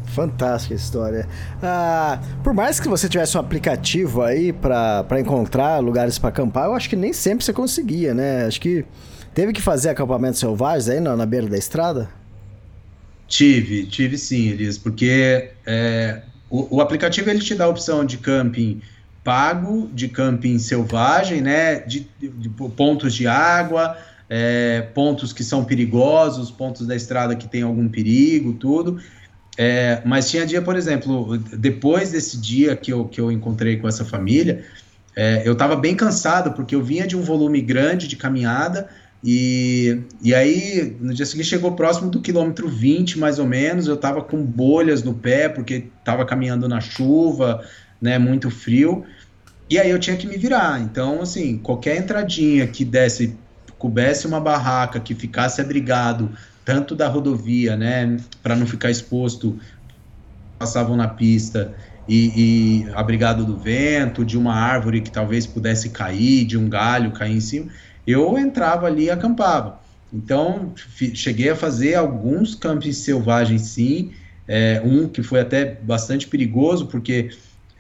Fantástica 0.07 0.75
história. 0.75 1.29
Ah, 1.63 2.19
por 2.43 2.53
mais 2.53 2.81
que 2.81 2.89
você 2.89 3.09
tivesse 3.09 3.37
um 3.37 3.41
aplicativo 3.41 4.23
aí 4.23 4.53
para 4.53 5.21
encontrar 5.21 5.79
lugares 5.79 6.19
para 6.19 6.31
acampar, 6.31 6.65
eu 6.65 6.75
acho 6.75 6.89
que 6.89 6.97
nem 6.97 7.13
sempre 7.13 7.45
você 7.45 7.53
conseguia, 7.53 8.13
né? 8.13 8.45
Acho 8.45 8.61
que 8.61 8.85
teve 9.33 9.53
que 9.53 9.61
fazer 9.63 9.91
acampamentos 9.91 10.41
selvagens 10.41 10.89
aí 10.89 10.99
na, 10.99 11.15
na 11.15 11.27
beira 11.27 11.47
da 11.47 11.59
estrada? 11.59 12.09
Tive, 13.29 13.87
tive 13.87 14.17
sim, 14.17 14.49
Elias, 14.49 14.79
porque 14.79 15.51
é, 15.67 16.23
o, 16.49 16.77
o, 16.77 16.81
aplicativo 16.81 17.29
ele 17.31 17.41
te 17.41 17.55
dá 17.55 17.65
a 17.65 17.69
opção 17.69 18.05
de 18.05 18.19
camping 18.19 18.81
pago, 19.25 19.91
de 19.93 20.09
camping 20.09 20.59
selvagem, 20.59 21.41
né? 21.41 21.81
De, 21.81 22.07
de, 22.19 22.29
de 22.29 22.49
pontos 22.49 23.15
de 23.15 23.27
água, 23.27 23.97
é, 24.29 24.83
pontos 24.95 25.33
que 25.33 25.43
são 25.43 25.65
perigosos, 25.65 26.51
pontos 26.51 26.87
da 26.87 26.95
estrada 26.95 27.35
que 27.35 27.49
tem 27.49 27.63
algum 27.63 27.89
perigo, 27.89 28.53
tudo. 28.53 29.01
É, 29.59 30.03
mas 30.05 30.31
tinha 30.31 30.47
dia, 30.47 30.61
por 30.61 30.77
exemplo, 30.77 31.39
depois 31.39 32.11
desse 32.13 32.37
dia 32.37 32.77
que 32.77 32.93
eu, 32.93 33.07
que 33.07 33.21
eu 33.21 33.33
encontrei 33.33 33.79
com 33.79 33.89
essa 33.89 34.05
família, 34.05 34.65
é, 35.17 35.43
eu 35.47 35.55
estava 35.55 35.75
bem 35.75 35.97
cansado, 35.97 36.53
porque 36.53 36.75
eu 36.75 36.83
vinha 36.83 37.07
de 37.07 37.17
um 37.17 37.23
volume 37.23 37.61
grande 37.63 38.07
de 38.07 38.17
caminhada, 38.17 38.89
e, 39.25 40.03
e 40.23 40.35
aí, 40.35 40.97
no 41.01 41.13
dia 41.13 41.27
seguinte, 41.27 41.49
chegou 41.49 41.73
próximo 41.73 42.11
do 42.11 42.21
quilômetro 42.21 42.69
20, 42.69 43.19
mais 43.19 43.39
ou 43.39 43.47
menos. 43.47 43.87
Eu 43.87 43.97
tava 43.97 44.23
com 44.23 44.43
bolhas 44.45 45.03
no 45.03 45.15
pé, 45.15 45.49
porque 45.49 45.87
tava 46.05 46.25
caminhando 46.25 46.69
na 46.69 46.81
chuva, 46.81 47.65
né? 48.01 48.19
Muito 48.19 48.51
frio. 48.51 49.05
E 49.69 49.79
aí 49.79 49.91
eu 49.91 49.99
tinha 49.99 50.17
que 50.17 50.27
me 50.27 50.37
virar. 50.37 50.81
Então, 50.81 51.23
assim, 51.23 51.59
qualquer 51.59 51.97
entradinha 51.97 52.67
que 52.67 52.85
desse, 52.85 53.37
coubesse 53.79 54.27
uma 54.27 54.41
barraca, 54.41 55.01
que 55.01 55.15
ficasse 55.15 55.61
abrigado, 55.61 56.31
tanto 56.65 56.95
da 56.95 57.09
rodovia, 57.09 57.77
né? 57.77 58.19
Para 58.43 58.55
não 58.55 58.67
ficar 58.67 58.91
exposto, 58.91 59.59
passavam 60.59 60.97
na 60.97 61.09
pista. 61.09 61.75
E, 62.09 62.85
e 62.85 62.91
abrigado 62.95 63.45
do 63.45 63.57
vento, 63.57 64.25
de 64.25 64.39
uma 64.39 64.55
árvore 64.55 65.01
que 65.01 65.11
talvez 65.11 65.45
pudesse 65.45 65.89
cair, 65.89 66.45
de 66.45 66.57
um 66.57 66.69
galho 66.69 67.11
cair 67.11 67.35
em 67.35 67.41
cima 67.41 67.69
eu 68.07 68.39
entrava 68.39 68.87
ali 68.87 69.05
e 69.05 69.11
acampava. 69.11 69.81
Então, 70.13 70.73
cheguei 71.15 71.51
a 71.51 71.57
fazer 71.57 71.95
alguns 71.95 72.55
campos 72.55 72.97
selvagens, 72.99 73.63
sim. 73.63 74.13
É, 74.49 74.81
um 74.85 75.09
que 75.09 75.23
foi 75.23 75.41
até 75.41 75.65
bastante 75.65 76.29
perigoso, 76.29 76.87
porque 76.87 77.31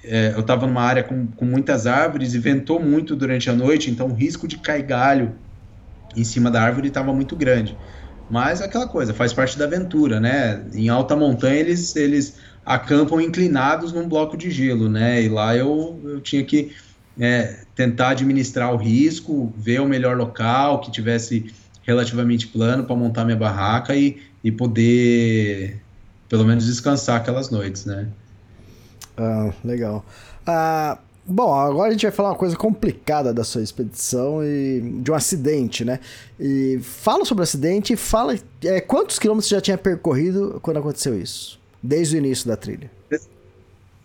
é, 0.04 0.32
eu 0.34 0.40
estava 0.40 0.66
numa 0.66 0.82
área 0.82 1.02
com, 1.04 1.28
com 1.28 1.44
muitas 1.44 1.86
árvores 1.86 2.34
e 2.34 2.38
ventou 2.38 2.80
muito 2.80 3.14
durante 3.14 3.48
a 3.48 3.54
noite, 3.54 3.90
então 3.90 4.08
o 4.08 4.14
risco 4.14 4.48
de 4.48 4.58
cair 4.58 4.82
galho 4.82 5.38
em 6.16 6.24
cima 6.24 6.50
da 6.50 6.62
árvore 6.62 6.88
estava 6.88 7.12
muito 7.12 7.36
grande. 7.36 7.78
Mas 8.28 8.60
aquela 8.60 8.88
coisa, 8.88 9.14
faz 9.14 9.32
parte 9.32 9.56
da 9.58 9.64
aventura, 9.66 10.18
né? 10.18 10.66
Em 10.74 10.88
alta 10.88 11.14
montanha 11.14 11.60
eles, 11.60 11.94
eles 11.94 12.38
acampam 12.64 13.20
inclinados 13.20 13.92
num 13.92 14.08
bloco 14.08 14.36
de 14.36 14.50
gelo, 14.50 14.88
né? 14.88 15.22
E 15.22 15.28
lá 15.28 15.56
eu, 15.56 16.00
eu 16.04 16.20
tinha 16.20 16.44
que 16.44 16.74
é, 17.18 17.60
tentar 17.74 18.10
administrar 18.10 18.72
o 18.72 18.76
risco, 18.76 19.52
ver 19.56 19.80
o 19.80 19.86
melhor 19.86 20.16
local 20.16 20.80
que 20.80 20.90
tivesse 20.90 21.52
relativamente 21.82 22.48
plano 22.48 22.84
para 22.84 22.96
montar 22.96 23.24
minha 23.24 23.36
barraca 23.36 23.94
e, 23.94 24.20
e 24.42 24.50
poder 24.50 25.80
pelo 26.28 26.44
menos 26.44 26.66
descansar 26.66 27.16
aquelas 27.16 27.50
noites, 27.50 27.84
né? 27.84 28.08
Ah, 29.16 29.52
legal. 29.64 30.04
Ah, 30.46 30.98
bom, 31.24 31.54
agora 31.54 31.88
a 31.88 31.92
gente 31.92 32.02
vai 32.02 32.12
falar 32.12 32.30
uma 32.30 32.36
coisa 32.36 32.56
complicada 32.56 33.32
da 33.32 33.44
sua 33.44 33.62
expedição 33.62 34.44
e 34.44 34.80
de 35.02 35.10
um 35.10 35.14
acidente, 35.14 35.84
né? 35.84 36.00
E 36.38 36.80
fala 36.82 37.24
sobre 37.24 37.42
o 37.42 37.44
acidente 37.44 37.92
e 37.92 37.96
fala 37.96 38.36
é, 38.64 38.80
quantos 38.80 39.18
quilômetros 39.18 39.48
você 39.48 39.54
já 39.54 39.60
tinha 39.60 39.78
percorrido 39.78 40.58
quando 40.62 40.78
aconteceu 40.78 41.18
isso, 41.18 41.58
desde 41.82 42.16
o 42.16 42.18
início 42.18 42.46
da 42.48 42.56
trilha. 42.56 42.90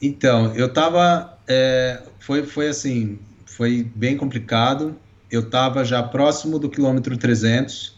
Então, 0.01 0.55
eu 0.55 0.71
tava. 0.73 1.37
É, 1.53 2.01
foi, 2.19 2.43
foi 2.43 2.69
assim, 2.69 3.19
foi 3.45 3.85
bem 3.93 4.15
complicado. 4.15 4.95
Eu 5.29 5.41
estava 5.41 5.83
já 5.83 6.01
próximo 6.01 6.57
do 6.57 6.69
quilômetro 6.69 7.17
300, 7.17 7.97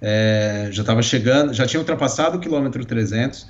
é, 0.00 0.68
já 0.70 0.82
estava 0.82 1.02
chegando, 1.02 1.52
já 1.52 1.66
tinha 1.66 1.80
ultrapassado 1.80 2.36
o 2.38 2.40
quilômetro 2.40 2.84
300. 2.84 3.48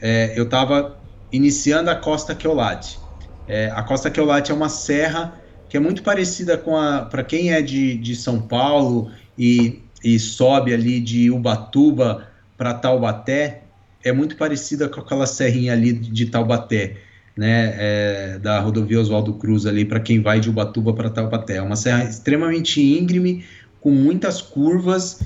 É, 0.00 0.32
eu 0.34 0.44
estava 0.44 0.98
iniciando 1.30 1.90
a 1.90 1.94
Costa 1.94 2.34
Keolate. 2.34 2.98
É, 3.46 3.70
a 3.74 3.82
Costa 3.82 4.10
Keolate 4.10 4.50
é 4.50 4.54
uma 4.54 4.70
serra 4.70 5.38
que 5.68 5.76
é 5.76 5.80
muito 5.80 6.02
parecida 6.02 6.56
com 6.56 6.74
a. 6.74 7.02
Para 7.02 7.22
quem 7.22 7.52
é 7.52 7.60
de, 7.60 7.98
de 7.98 8.16
São 8.16 8.40
Paulo 8.40 9.10
e, 9.36 9.82
e 10.02 10.18
sobe 10.18 10.72
ali 10.72 10.98
de 10.98 11.30
Ubatuba 11.30 12.26
para 12.56 12.72
Taubaté, 12.72 13.64
é 14.02 14.12
muito 14.12 14.36
parecida 14.36 14.88
com 14.88 15.00
aquela 15.00 15.26
serrinha 15.26 15.74
ali 15.74 15.92
de 15.92 16.26
Taubaté 16.26 16.96
né, 17.36 17.74
é, 17.76 18.38
da 18.38 18.60
rodovia 18.60 19.00
Oswaldo 19.00 19.34
Cruz 19.34 19.66
ali 19.66 19.84
para 19.84 20.00
quem 20.00 20.20
vai 20.20 20.38
de 20.38 20.48
Ubatuba 20.48 20.92
para 20.92 21.10
Taubaté. 21.10 21.56
É 21.56 21.62
uma 21.62 21.76
serra 21.76 22.04
extremamente 22.04 22.80
íngreme, 22.80 23.44
com 23.80 23.90
muitas 23.90 24.40
curvas, 24.40 25.20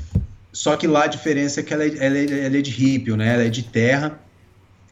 só 0.52 0.76
que 0.76 0.86
lá 0.86 1.04
a 1.04 1.06
diferença 1.06 1.60
é 1.60 1.62
que 1.62 1.72
ela 1.72 1.84
é, 1.84 1.92
ela 1.98 2.18
é, 2.18 2.46
ela 2.46 2.56
é 2.56 2.60
de 2.60 2.70
rípio, 2.70 3.16
né, 3.16 3.34
ela 3.34 3.44
é 3.44 3.48
de 3.48 3.62
terra. 3.62 4.18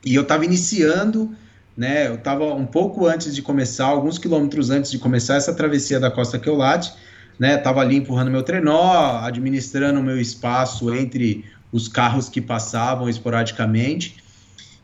E 0.05 0.15
eu 0.15 0.23
estava 0.23 0.45
iniciando, 0.45 1.35
né, 1.77 2.07
eu 2.07 2.15
estava 2.15 2.55
um 2.55 2.67
pouco 2.67 3.07
antes 3.07 3.35
de 3.35 3.43
começar, 3.43 3.87
alguns 3.87 4.19
quilômetros 4.19 4.71
antes 4.71 4.91
de 4.91 4.99
começar 4.99 5.35
essa 5.35 5.53
travessia 5.53 5.99
da 5.99 6.11
Costa 6.11 6.39
Queulate, 6.39 6.93
né, 7.39 7.57
estava 7.57 7.81
ali 7.81 7.97
empurrando 7.97 8.31
meu 8.31 8.43
trenó, 8.43 9.21
administrando 9.23 9.99
o 9.99 10.03
meu 10.03 10.21
espaço 10.21 10.95
entre 10.95 11.45
os 11.73 11.89
carros 11.89 12.29
que 12.29 12.41
passavam 12.41 13.09
esporadicamente, 13.09 14.17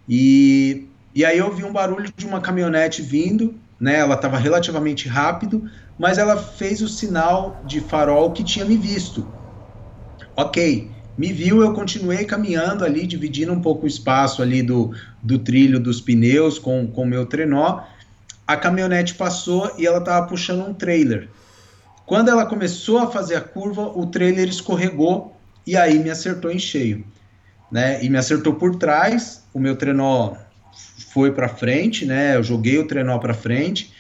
e 0.09 0.89
e 1.15 1.25
aí 1.25 1.39
eu 1.39 1.53
vi 1.55 1.65
um 1.65 1.73
barulho 1.73 2.11
de 2.17 2.27
uma 2.27 2.41
caminhonete 2.41 3.03
vindo, 3.03 3.55
né? 3.79 3.99
Ela 3.99 4.15
estava 4.15 4.39
relativamente 4.39 5.09
rápido, 5.09 5.69
mas 5.99 6.17
ela 6.17 6.37
fez 6.37 6.81
o 6.81 6.89
sinal 6.89 7.61
de 7.65 7.81
farol 7.81 8.33
que 8.33 8.43
tinha 8.43 8.65
me 8.65 8.77
visto. 8.77 9.27
Ok, 10.35 10.91
me 11.17 11.31
viu, 11.33 11.61
eu 11.61 11.75
continuei 11.75 12.25
caminhando 12.25 12.85
ali, 12.85 13.07
dividindo 13.07 13.53
um 13.53 13.61
pouco 13.61 13.85
o 13.85 13.89
espaço 13.89 14.41
ali 14.41 14.63
do, 14.63 14.95
do 15.23 15.39
trilho 15.39 15.79
dos 15.79 16.01
pneus 16.01 16.59
com 16.59 16.85
o 16.87 17.07
meu 17.07 17.27
trenó. 17.27 17.83
A 18.47 18.57
caminhonete 18.57 19.15
passou 19.15 19.71
e 19.77 19.87
ela 19.87 19.99
estava 19.99 20.27
puxando 20.27 20.67
um 20.67 20.73
trailer. 20.73 21.29
Quando 22.07 22.31
ela 22.31 22.47
começou 22.47 22.99
a 22.99 23.11
fazer 23.11 23.37
a 23.37 23.41
curva, 23.41 23.83
o 23.83 24.07
trailer 24.07 24.49
escorregou 24.49 25.37
e 25.67 25.77
aí 25.77 25.99
me 25.99 26.11
acertou 26.11 26.51
em 26.51 26.59
cheio. 26.59 27.05
Né? 27.71 28.03
E 28.03 28.09
me 28.09 28.17
acertou 28.17 28.55
por 28.55 28.77
trás, 28.77 29.45
o 29.53 29.61
meu 29.61 29.77
trenó 29.77 30.35
foi 31.13 31.33
para 31.33 31.49
frente, 31.49 32.05
né? 32.05 32.37
Eu 32.37 32.43
joguei 32.43 32.79
o 32.79 32.87
trenó 32.87 33.19
para 33.19 33.35
frente. 33.35 33.93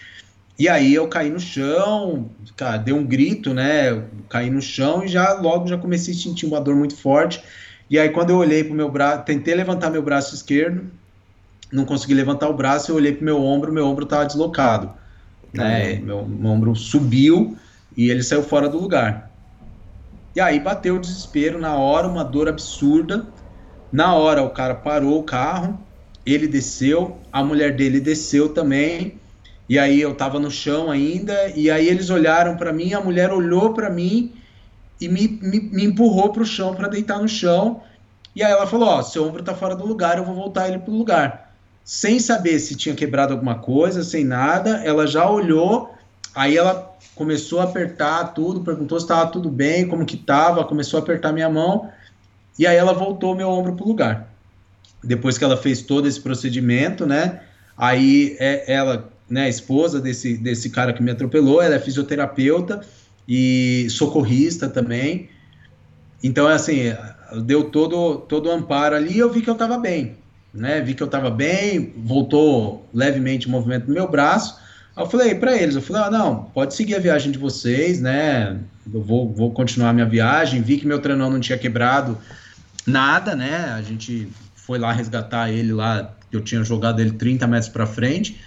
E 0.58 0.68
aí 0.68 0.94
eu 0.94 1.08
caí 1.08 1.30
no 1.30 1.40
chão, 1.40 2.30
cara, 2.56 2.76
dei 2.76 2.94
um 2.94 3.04
grito, 3.04 3.52
né? 3.54 3.90
Eu 3.90 4.04
caí 4.28 4.50
no 4.50 4.60
chão 4.60 5.04
e 5.04 5.08
já 5.08 5.32
logo 5.34 5.66
já 5.66 5.78
comecei 5.78 6.14
a 6.14 6.16
sentir 6.16 6.46
uma 6.46 6.60
dor 6.60 6.76
muito 6.76 6.96
forte. 6.96 7.42
E 7.90 7.98
aí 7.98 8.10
quando 8.10 8.30
eu 8.30 8.36
olhei 8.36 8.62
pro 8.62 8.74
meu 8.74 8.90
braço, 8.90 9.24
tentei 9.24 9.54
levantar 9.54 9.90
meu 9.90 10.02
braço 10.02 10.34
esquerdo, 10.34 10.90
não 11.72 11.84
consegui 11.84 12.14
levantar 12.14 12.48
o 12.48 12.54
braço, 12.54 12.92
eu 12.92 12.96
olhei 12.96 13.12
pro 13.12 13.24
meu 13.24 13.42
ombro, 13.42 13.72
meu 13.72 13.86
ombro 13.86 14.04
estava 14.04 14.26
deslocado, 14.26 14.94
né? 15.52 15.96
Meu, 15.96 16.26
meu 16.26 16.50
ombro 16.50 16.76
subiu 16.76 17.56
e 17.96 18.10
ele 18.10 18.22
saiu 18.22 18.42
fora 18.42 18.68
do 18.68 18.78
lugar. 18.78 19.30
E 20.34 20.40
aí 20.40 20.60
bateu 20.60 20.96
o 20.96 21.00
desespero 21.00 21.58
na 21.58 21.76
hora, 21.76 22.08
uma 22.08 22.24
dor 22.24 22.48
absurda. 22.48 23.26
Na 23.90 24.14
hora 24.14 24.42
o 24.42 24.50
cara 24.50 24.74
parou 24.74 25.18
o 25.18 25.24
carro, 25.24 25.86
ele 26.24 26.46
desceu, 26.46 27.18
a 27.32 27.42
mulher 27.42 27.74
dele 27.74 28.00
desceu 28.00 28.50
também. 28.50 29.20
E 29.68 29.78
aí 29.78 30.00
eu 30.00 30.14
tava 30.14 30.38
no 30.38 30.50
chão 30.50 30.90
ainda, 30.90 31.48
e 31.54 31.70
aí 31.70 31.88
eles 31.88 32.10
olharam 32.10 32.56
para 32.56 32.72
mim, 32.72 32.92
a 32.92 33.00
mulher 33.00 33.32
olhou 33.32 33.72
para 33.72 33.88
mim 33.88 34.32
e 35.00 35.08
me, 35.08 35.28
me, 35.40 35.60
me 35.60 35.84
empurrou 35.84 36.30
pro 36.32 36.44
chão 36.44 36.74
para 36.74 36.88
deitar 36.88 37.18
no 37.18 37.28
chão. 37.28 37.80
E 38.34 38.42
aí 38.42 38.52
ela 38.52 38.66
falou: 38.66 38.88
Ó, 38.88 39.02
seu 39.02 39.24
ombro 39.24 39.42
tá 39.42 39.54
fora 39.54 39.74
do 39.74 39.86
lugar, 39.86 40.18
eu 40.18 40.24
vou 40.24 40.34
voltar 40.34 40.68
ele 40.68 40.78
pro 40.78 40.92
lugar. 40.92 41.52
Sem 41.84 42.18
saber 42.18 42.58
se 42.58 42.76
tinha 42.76 42.94
quebrado 42.94 43.32
alguma 43.32 43.56
coisa, 43.56 44.04
sem 44.04 44.24
nada, 44.24 44.82
ela 44.84 45.06
já 45.06 45.28
olhou, 45.28 45.92
Aí 46.34 46.56
ela 46.56 46.90
começou 47.14 47.60
a 47.60 47.64
apertar 47.64 48.32
tudo, 48.32 48.62
perguntou 48.62 48.98
se 48.98 49.04
estava 49.04 49.30
tudo 49.30 49.50
bem, 49.50 49.86
como 49.86 50.06
que 50.06 50.16
estava, 50.16 50.64
começou 50.64 50.98
a 50.98 51.02
apertar 51.02 51.32
minha 51.32 51.48
mão, 51.48 51.90
e 52.58 52.66
aí 52.66 52.76
ela 52.76 52.94
voltou 52.94 53.34
meu 53.34 53.50
ombro 53.50 53.74
pro 53.74 53.86
lugar. 53.86 54.31
Depois 55.02 55.36
que 55.36 55.44
ela 55.44 55.56
fez 55.56 55.82
todo 55.82 56.06
esse 56.06 56.20
procedimento, 56.20 57.06
né? 57.06 57.40
Aí 57.76 58.36
é, 58.38 58.72
ela, 58.72 59.10
né, 59.28 59.48
esposa 59.48 60.00
desse, 60.00 60.36
desse 60.36 60.70
cara 60.70 60.92
que 60.92 61.02
me 61.02 61.10
atropelou, 61.10 61.60
ela 61.60 61.74
é 61.74 61.78
fisioterapeuta 61.78 62.80
e 63.26 63.86
socorrista 63.90 64.68
também. 64.68 65.28
Então, 66.22 66.48
é 66.48 66.54
assim, 66.54 66.94
deu 67.44 67.64
todo, 67.64 68.18
todo 68.28 68.48
o 68.48 68.52
amparo 68.52 68.94
ali 68.94 69.14
e 69.14 69.18
eu 69.18 69.32
vi 69.32 69.42
que 69.42 69.50
eu 69.50 69.54
estava 69.54 69.78
bem, 69.78 70.16
né? 70.52 70.80
Vi 70.80 70.94
que 70.94 71.02
eu 71.02 71.06
estava 71.06 71.30
bem, 71.30 71.92
voltou 71.96 72.86
levemente 72.92 73.46
o 73.46 73.50
movimento 73.50 73.86
do 73.86 73.92
meu 73.92 74.08
braço. 74.08 74.56
Aí 74.94 75.02
eu 75.02 75.08
falei 75.08 75.34
para 75.34 75.56
eles, 75.56 75.74
eu 75.74 75.82
falei, 75.82 76.02
ah, 76.02 76.10
não, 76.10 76.44
pode 76.44 76.74
seguir 76.74 76.94
a 76.94 77.00
viagem 77.00 77.32
de 77.32 77.38
vocês, 77.38 78.00
né? 78.00 78.58
Eu 78.92 79.02
vou, 79.02 79.32
vou 79.32 79.50
continuar 79.50 79.92
minha 79.92 80.06
viagem. 80.06 80.62
Vi 80.62 80.76
que 80.76 80.86
meu 80.86 81.00
trenão 81.00 81.30
não 81.30 81.40
tinha 81.40 81.58
quebrado 81.58 82.18
nada, 82.86 83.34
né? 83.34 83.72
A 83.76 83.82
gente 83.82 84.28
foi 84.72 84.78
lá 84.78 84.90
resgatar 84.90 85.50
ele 85.50 85.70
lá, 85.70 86.14
eu 86.32 86.40
tinha 86.40 86.64
jogado 86.64 86.98
ele 86.98 87.10
30 87.10 87.46
metros 87.46 87.68
para 87.68 87.84
frente 87.84 88.40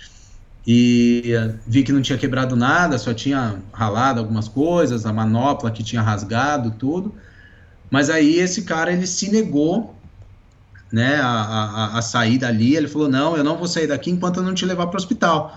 e 0.66 1.36
vi 1.68 1.84
que 1.84 1.92
não 1.92 2.02
tinha 2.02 2.18
quebrado 2.18 2.56
nada, 2.56 2.98
só 2.98 3.14
tinha 3.14 3.62
ralado 3.72 4.22
algumas 4.22 4.48
coisas, 4.48 5.06
a 5.06 5.14
manopla 5.14 5.70
que 5.70 5.84
tinha 5.84 6.02
rasgado, 6.02 6.72
tudo. 6.80 7.14
Mas 7.92 8.10
aí 8.10 8.40
esse 8.40 8.64
cara 8.64 8.92
ele 8.92 9.06
se 9.06 9.30
negou, 9.30 9.96
né, 10.92 11.18
a, 11.18 11.28
a, 11.28 11.98
a 12.00 12.02
sair 12.02 12.40
dali. 12.40 12.76
Ele 12.76 12.88
falou: 12.88 13.08
não, 13.08 13.38
eu 13.38 13.44
não 13.44 13.56
vou 13.56 13.68
sair 13.68 13.86
daqui 13.86 14.10
enquanto 14.10 14.38
eu 14.38 14.44
não 14.44 14.56
te 14.56 14.66
levar 14.66 14.88
para 14.88 14.96
o 14.96 14.98
hospital. 14.98 15.56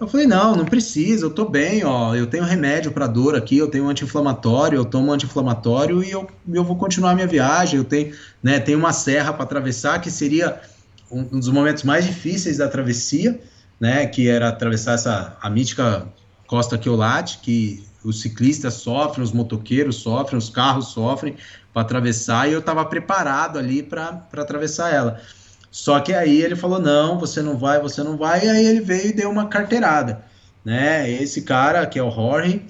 Eu 0.00 0.06
falei: 0.06 0.26
não, 0.26 0.54
não 0.54 0.64
precisa, 0.64 1.26
eu 1.26 1.30
tô 1.30 1.44
bem, 1.44 1.84
ó, 1.84 2.14
eu 2.14 2.26
tenho 2.26 2.44
remédio 2.44 2.92
para 2.92 3.06
dor 3.06 3.34
aqui, 3.34 3.58
eu 3.58 3.68
tenho 3.68 3.84
um 3.84 3.88
anti-inflamatório, 3.88 4.76
eu 4.76 4.84
tomo 4.84 5.12
anti-inflamatório 5.12 6.02
e 6.04 6.10
eu, 6.10 6.28
eu 6.52 6.62
vou 6.62 6.76
continuar 6.76 7.14
minha 7.14 7.26
viagem. 7.26 7.78
Eu 7.78 7.84
tenho, 7.84 8.14
né, 8.42 8.60
tenho 8.60 8.78
uma 8.78 8.92
serra 8.92 9.32
para 9.32 9.42
atravessar 9.42 10.00
que 10.00 10.10
seria 10.10 10.60
um, 11.10 11.20
um 11.32 11.38
dos 11.40 11.48
momentos 11.48 11.82
mais 11.82 12.06
difíceis 12.06 12.58
da 12.58 12.68
travessia, 12.68 13.40
né, 13.80 14.06
que 14.06 14.28
era 14.28 14.48
atravessar 14.48 14.92
essa 14.92 15.36
a 15.40 15.50
mítica 15.50 16.06
Costa 16.46 16.78
Queolate, 16.78 17.38
que 17.38 17.84
os 18.04 18.20
ciclistas 18.20 18.74
sofrem, 18.74 19.24
os 19.24 19.32
motoqueiros 19.32 19.96
sofrem, 19.96 20.38
os 20.38 20.48
carros 20.48 20.88
sofrem 20.88 21.36
para 21.72 21.82
atravessar 21.82 22.48
e 22.48 22.52
eu 22.52 22.60
estava 22.60 22.84
preparado 22.84 23.58
ali 23.58 23.82
para 23.82 24.22
atravessar 24.32 24.94
ela. 24.94 25.20
Só 25.70 26.00
que 26.00 26.12
aí 26.12 26.42
ele 26.42 26.56
falou: 26.56 26.80
não, 26.80 27.18
você 27.18 27.42
não 27.42 27.56
vai, 27.56 27.80
você 27.80 28.02
não 28.02 28.16
vai. 28.16 28.44
E 28.44 28.48
aí 28.48 28.66
ele 28.66 28.80
veio 28.80 29.08
e 29.08 29.12
deu 29.12 29.30
uma 29.30 29.46
carteirada. 29.46 30.24
Né? 30.64 31.10
Esse 31.10 31.42
cara, 31.42 31.86
que 31.86 31.98
é 31.98 32.02
o 32.02 32.10
Jorge, 32.10 32.62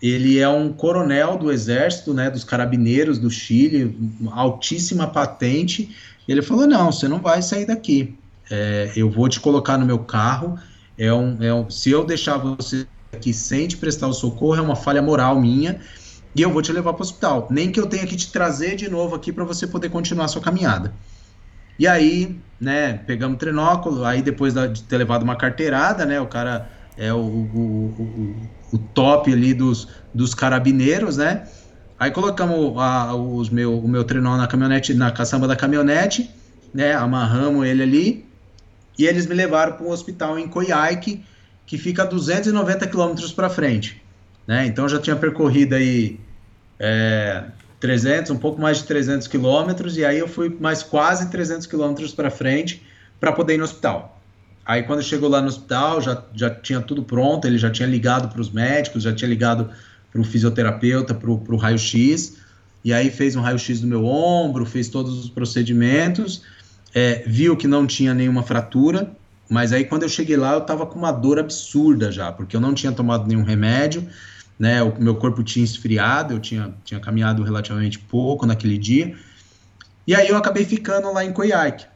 ele 0.00 0.38
é 0.38 0.48
um 0.48 0.72
coronel 0.72 1.36
do 1.36 1.52
exército, 1.52 2.14
né, 2.14 2.30
dos 2.30 2.44
carabineiros 2.44 3.18
do 3.18 3.30
Chile, 3.30 3.96
altíssima 4.32 5.06
patente. 5.06 5.94
Ele 6.26 6.42
falou: 6.42 6.66
não, 6.66 6.90
você 6.90 7.06
não 7.08 7.20
vai 7.20 7.42
sair 7.42 7.66
daqui. 7.66 8.16
É, 8.50 8.92
eu 8.96 9.10
vou 9.10 9.28
te 9.28 9.38
colocar 9.38 9.78
no 9.78 9.86
meu 9.86 9.98
carro. 9.98 10.58
É 10.98 11.12
um, 11.12 11.42
é 11.42 11.52
um, 11.52 11.68
se 11.70 11.90
eu 11.90 12.04
deixar 12.04 12.36
você 12.36 12.86
aqui 13.12 13.32
sem 13.32 13.66
te 13.66 13.76
prestar 13.76 14.06
o 14.06 14.12
socorro, 14.12 14.56
é 14.56 14.60
uma 14.60 14.76
falha 14.76 15.02
moral 15.02 15.40
minha. 15.40 15.80
E 16.34 16.42
eu 16.42 16.50
vou 16.50 16.62
te 16.62 16.72
levar 16.72 16.92
para 16.92 17.00
o 17.00 17.02
hospital. 17.02 17.48
Nem 17.50 17.72
que 17.72 17.80
eu 17.80 17.86
tenha 17.86 18.06
que 18.06 18.16
te 18.16 18.30
trazer 18.30 18.76
de 18.76 18.88
novo 18.88 19.16
aqui 19.16 19.32
para 19.32 19.44
você 19.44 19.66
poder 19.66 19.88
continuar 19.88 20.26
a 20.26 20.28
sua 20.28 20.40
caminhada. 20.40 20.92
E 21.80 21.88
aí, 21.88 22.38
né, 22.60 23.00
pegamos 23.06 23.36
o 23.36 23.38
trenóculo, 23.38 24.04
aí 24.04 24.20
depois 24.20 24.52
de 24.52 24.82
ter 24.82 24.98
levado 24.98 25.22
uma 25.22 25.34
carteirada, 25.34 26.04
né, 26.04 26.20
o 26.20 26.26
cara 26.26 26.70
é 26.94 27.10
o, 27.10 27.16
o, 27.16 28.36
o, 28.70 28.76
o 28.76 28.78
top 28.78 29.32
ali 29.32 29.54
dos, 29.54 29.88
dos 30.12 30.34
carabineiros, 30.34 31.16
né, 31.16 31.48
aí 31.98 32.10
colocamos 32.10 32.76
a, 32.76 33.14
os 33.14 33.48
meu, 33.48 33.78
o 33.78 33.88
meu 33.88 34.04
trenó 34.04 34.36
na 34.36 34.46
caminhonete, 34.46 34.92
na 34.92 35.10
caçamba 35.10 35.48
da 35.48 35.56
caminhonete, 35.56 36.30
né, 36.74 36.92
amarramos 36.92 37.66
ele 37.66 37.82
ali, 37.82 38.26
e 38.98 39.06
eles 39.06 39.26
me 39.26 39.34
levaram 39.34 39.72
para 39.72 39.86
um 39.86 39.90
hospital 39.90 40.38
em 40.38 40.46
Coiaique, 40.48 41.24
que 41.64 41.78
fica 41.78 42.02
a 42.02 42.04
290 42.04 42.86
quilômetros 42.88 43.32
para 43.32 43.48
frente, 43.48 44.02
né, 44.46 44.66
então 44.66 44.86
já 44.86 44.98
tinha 45.00 45.16
percorrido 45.16 45.76
aí 45.76 46.20
é, 46.78 47.44
300, 47.80 48.30
um 48.30 48.36
pouco 48.36 48.60
mais 48.60 48.78
de 48.78 48.84
300 48.84 49.26
quilômetros, 49.26 49.96
e 49.96 50.04
aí 50.04 50.18
eu 50.18 50.28
fui 50.28 50.54
mais 50.60 50.82
quase 50.82 51.30
300 51.30 51.66
quilômetros 51.66 52.12
para 52.12 52.30
frente 52.30 52.86
para 53.18 53.32
poder 53.32 53.54
ir 53.54 53.58
no 53.58 53.64
hospital. 53.64 54.20
Aí 54.64 54.82
quando 54.82 55.02
chegou 55.02 55.28
lá 55.28 55.40
no 55.40 55.48
hospital, 55.48 56.00
já, 56.00 56.22
já 56.34 56.50
tinha 56.50 56.80
tudo 56.80 57.02
pronto, 57.02 57.46
ele 57.46 57.58
já 57.58 57.70
tinha 57.70 57.88
ligado 57.88 58.28
para 58.28 58.40
os 58.40 58.50
médicos, 58.50 59.02
já 59.02 59.12
tinha 59.12 59.28
ligado 59.28 59.70
para 60.12 60.20
o 60.20 60.24
fisioterapeuta, 60.24 61.14
para 61.14 61.30
o 61.30 61.56
raio-x, 61.56 62.36
e 62.84 62.92
aí 62.92 63.10
fez 63.10 63.34
um 63.34 63.40
raio-x 63.40 63.80
do 63.80 63.86
meu 63.86 64.04
ombro, 64.04 64.66
fez 64.66 64.88
todos 64.88 65.18
os 65.18 65.30
procedimentos, 65.30 66.42
é, 66.94 67.22
viu 67.26 67.56
que 67.56 67.66
não 67.66 67.86
tinha 67.86 68.12
nenhuma 68.12 68.42
fratura, 68.42 69.10
mas 69.48 69.72
aí 69.72 69.84
quando 69.84 70.02
eu 70.02 70.08
cheguei 70.08 70.36
lá 70.36 70.52
eu 70.52 70.60
estava 70.60 70.86
com 70.86 70.98
uma 70.98 71.12
dor 71.12 71.38
absurda 71.38 72.12
já, 72.12 72.30
porque 72.30 72.54
eu 72.54 72.60
não 72.60 72.74
tinha 72.74 72.92
tomado 72.92 73.26
nenhum 73.26 73.42
remédio, 73.42 74.06
né? 74.60 74.82
O 74.82 74.94
meu 75.00 75.14
corpo 75.14 75.42
tinha 75.42 75.64
esfriado, 75.64 76.34
eu 76.34 76.38
tinha, 76.38 76.74
tinha 76.84 77.00
caminhado 77.00 77.42
relativamente 77.42 77.98
pouco 77.98 78.44
naquele 78.44 78.76
dia. 78.76 79.16
E 80.06 80.14
aí 80.14 80.28
eu 80.28 80.36
acabei 80.36 80.66
ficando 80.66 81.10
lá 81.10 81.24
em 81.24 81.32
Coiaque. 81.32 81.86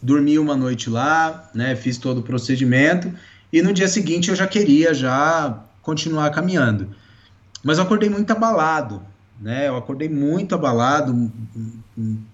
Dormi 0.00 0.38
uma 0.38 0.56
noite 0.56 0.88
lá, 0.88 1.50
né? 1.54 1.76
Fiz 1.76 1.98
todo 1.98 2.18
o 2.18 2.22
procedimento 2.22 3.12
e 3.52 3.60
no 3.60 3.70
dia 3.70 3.86
seguinte 3.86 4.30
eu 4.30 4.34
já 4.34 4.46
queria 4.46 4.94
já 4.94 5.62
continuar 5.82 6.30
caminhando. 6.30 6.88
Mas 7.62 7.76
eu 7.76 7.84
acordei 7.84 8.08
muito 8.08 8.30
abalado, 8.30 9.02
né? 9.38 9.68
Eu 9.68 9.76
acordei 9.76 10.08
muito 10.08 10.54
abalado 10.54 11.30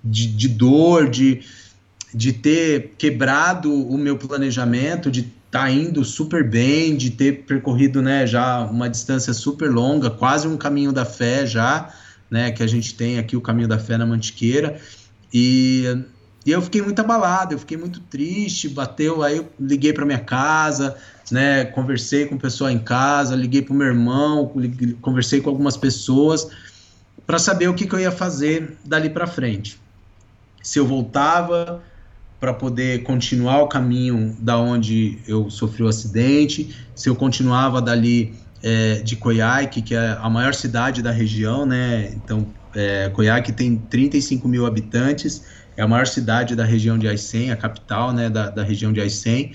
de, 0.04 0.28
de 0.28 0.48
dor, 0.48 1.10
de, 1.10 1.42
de 2.14 2.32
ter 2.32 2.94
quebrado 2.96 3.72
o 3.72 3.98
meu 3.98 4.16
planejamento, 4.16 5.10
de 5.10 5.32
tá 5.50 5.68
indo 5.70 6.04
super 6.04 6.48
bem, 6.48 6.96
de 6.96 7.10
ter 7.10 7.44
percorrido, 7.44 8.00
né, 8.00 8.26
já 8.26 8.60
uma 8.60 8.88
distância 8.88 9.32
super 9.32 9.70
longa, 9.70 10.08
quase 10.08 10.46
um 10.46 10.56
caminho 10.56 10.92
da 10.92 11.04
fé 11.04 11.44
já, 11.44 11.92
né, 12.30 12.52
que 12.52 12.62
a 12.62 12.66
gente 12.66 12.94
tem 12.94 13.18
aqui 13.18 13.36
o 13.36 13.40
caminho 13.40 13.66
da 13.66 13.78
fé 13.78 13.98
na 13.98 14.06
Mantiqueira, 14.06 14.80
e, 15.34 15.84
e 16.46 16.52
eu 16.52 16.62
fiquei 16.62 16.80
muito 16.80 17.00
abalado, 17.00 17.54
eu 17.54 17.58
fiquei 17.58 17.76
muito 17.76 18.00
triste, 18.00 18.68
bateu, 18.68 19.22
aí 19.22 19.38
eu 19.38 19.48
liguei 19.58 19.92
para 19.92 20.06
minha 20.06 20.20
casa, 20.20 20.96
né, 21.32 21.64
conversei 21.64 22.26
com 22.26 22.36
o 22.36 22.40
pessoal 22.40 22.70
em 22.70 22.78
casa, 22.78 23.34
liguei 23.34 23.62
para 23.62 23.74
o 23.74 23.76
meu 23.76 23.88
irmão, 23.88 24.52
liguei, 24.54 24.96
conversei 25.00 25.40
com 25.40 25.50
algumas 25.50 25.76
pessoas 25.76 26.48
para 27.26 27.38
saber 27.40 27.68
o 27.68 27.74
que, 27.74 27.86
que 27.86 27.94
eu 27.94 28.00
ia 28.00 28.12
fazer 28.12 28.76
dali 28.84 29.10
para 29.10 29.26
frente. 29.26 29.80
Se 30.62 30.78
eu 30.78 30.86
voltava 30.86 31.82
para 32.40 32.54
poder 32.54 33.02
continuar 33.02 33.62
o 33.62 33.68
caminho 33.68 34.34
da 34.40 34.58
onde 34.58 35.18
eu 35.28 35.50
sofri 35.50 35.82
o 35.82 35.88
acidente, 35.88 36.74
se 36.94 37.08
eu 37.08 37.14
continuava 37.14 37.82
dali 37.82 38.34
é, 38.62 38.94
de 39.02 39.14
Coiaque, 39.14 39.82
que 39.82 39.94
é 39.94 40.16
a 40.18 40.28
maior 40.30 40.54
cidade 40.54 41.02
da 41.02 41.10
região, 41.10 41.66
né? 41.66 42.12
Então, 42.14 42.46
é, 42.74 43.10
Coiaque 43.10 43.52
tem 43.52 43.76
35 43.76 44.48
mil 44.48 44.64
habitantes, 44.64 45.42
é 45.76 45.82
a 45.82 45.88
maior 45.88 46.06
cidade 46.06 46.56
da 46.56 46.64
região 46.64 46.98
de 46.98 47.06
Aicem, 47.06 47.50
a 47.50 47.56
capital, 47.56 48.12
né, 48.12 48.30
da, 48.30 48.48
da 48.48 48.62
região 48.62 48.92
de 48.92 49.00
Aicem. 49.00 49.52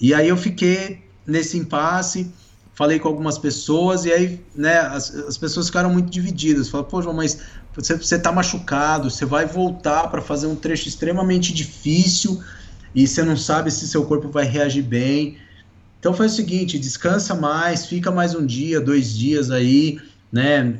E 0.00 0.14
aí 0.14 0.28
eu 0.28 0.36
fiquei 0.36 1.04
nesse 1.26 1.56
impasse, 1.56 2.32
falei 2.74 2.98
com 2.98 3.08
algumas 3.08 3.38
pessoas 3.38 4.04
e 4.04 4.12
aí, 4.12 4.40
né, 4.54 4.78
as, 4.78 5.14
as 5.14 5.38
pessoas 5.38 5.66
ficaram 5.66 5.90
muito 5.90 6.10
divididas. 6.10 6.68
Falaram, 6.68 6.90
pô, 6.90 7.12
mas 7.12 7.40
você, 7.74 7.96
você 7.96 8.18
tá 8.18 8.30
machucado, 8.30 9.10
você 9.10 9.24
vai 9.24 9.46
voltar 9.46 10.08
para 10.08 10.20
fazer 10.20 10.46
um 10.46 10.56
trecho 10.56 10.88
extremamente 10.88 11.52
difícil 11.52 12.42
e 12.94 13.06
você 13.06 13.22
não 13.22 13.36
sabe 13.36 13.70
se 13.70 13.88
seu 13.88 14.04
corpo 14.04 14.28
vai 14.28 14.44
reagir 14.44 14.82
bem. 14.82 15.38
Então 15.98 16.12
foi 16.12 16.26
o 16.26 16.30
seguinte, 16.30 16.78
descansa 16.78 17.34
mais, 17.34 17.86
fica 17.86 18.10
mais 18.10 18.34
um 18.34 18.44
dia, 18.44 18.80
dois 18.80 19.14
dias 19.14 19.50
aí, 19.50 20.00
né, 20.30 20.74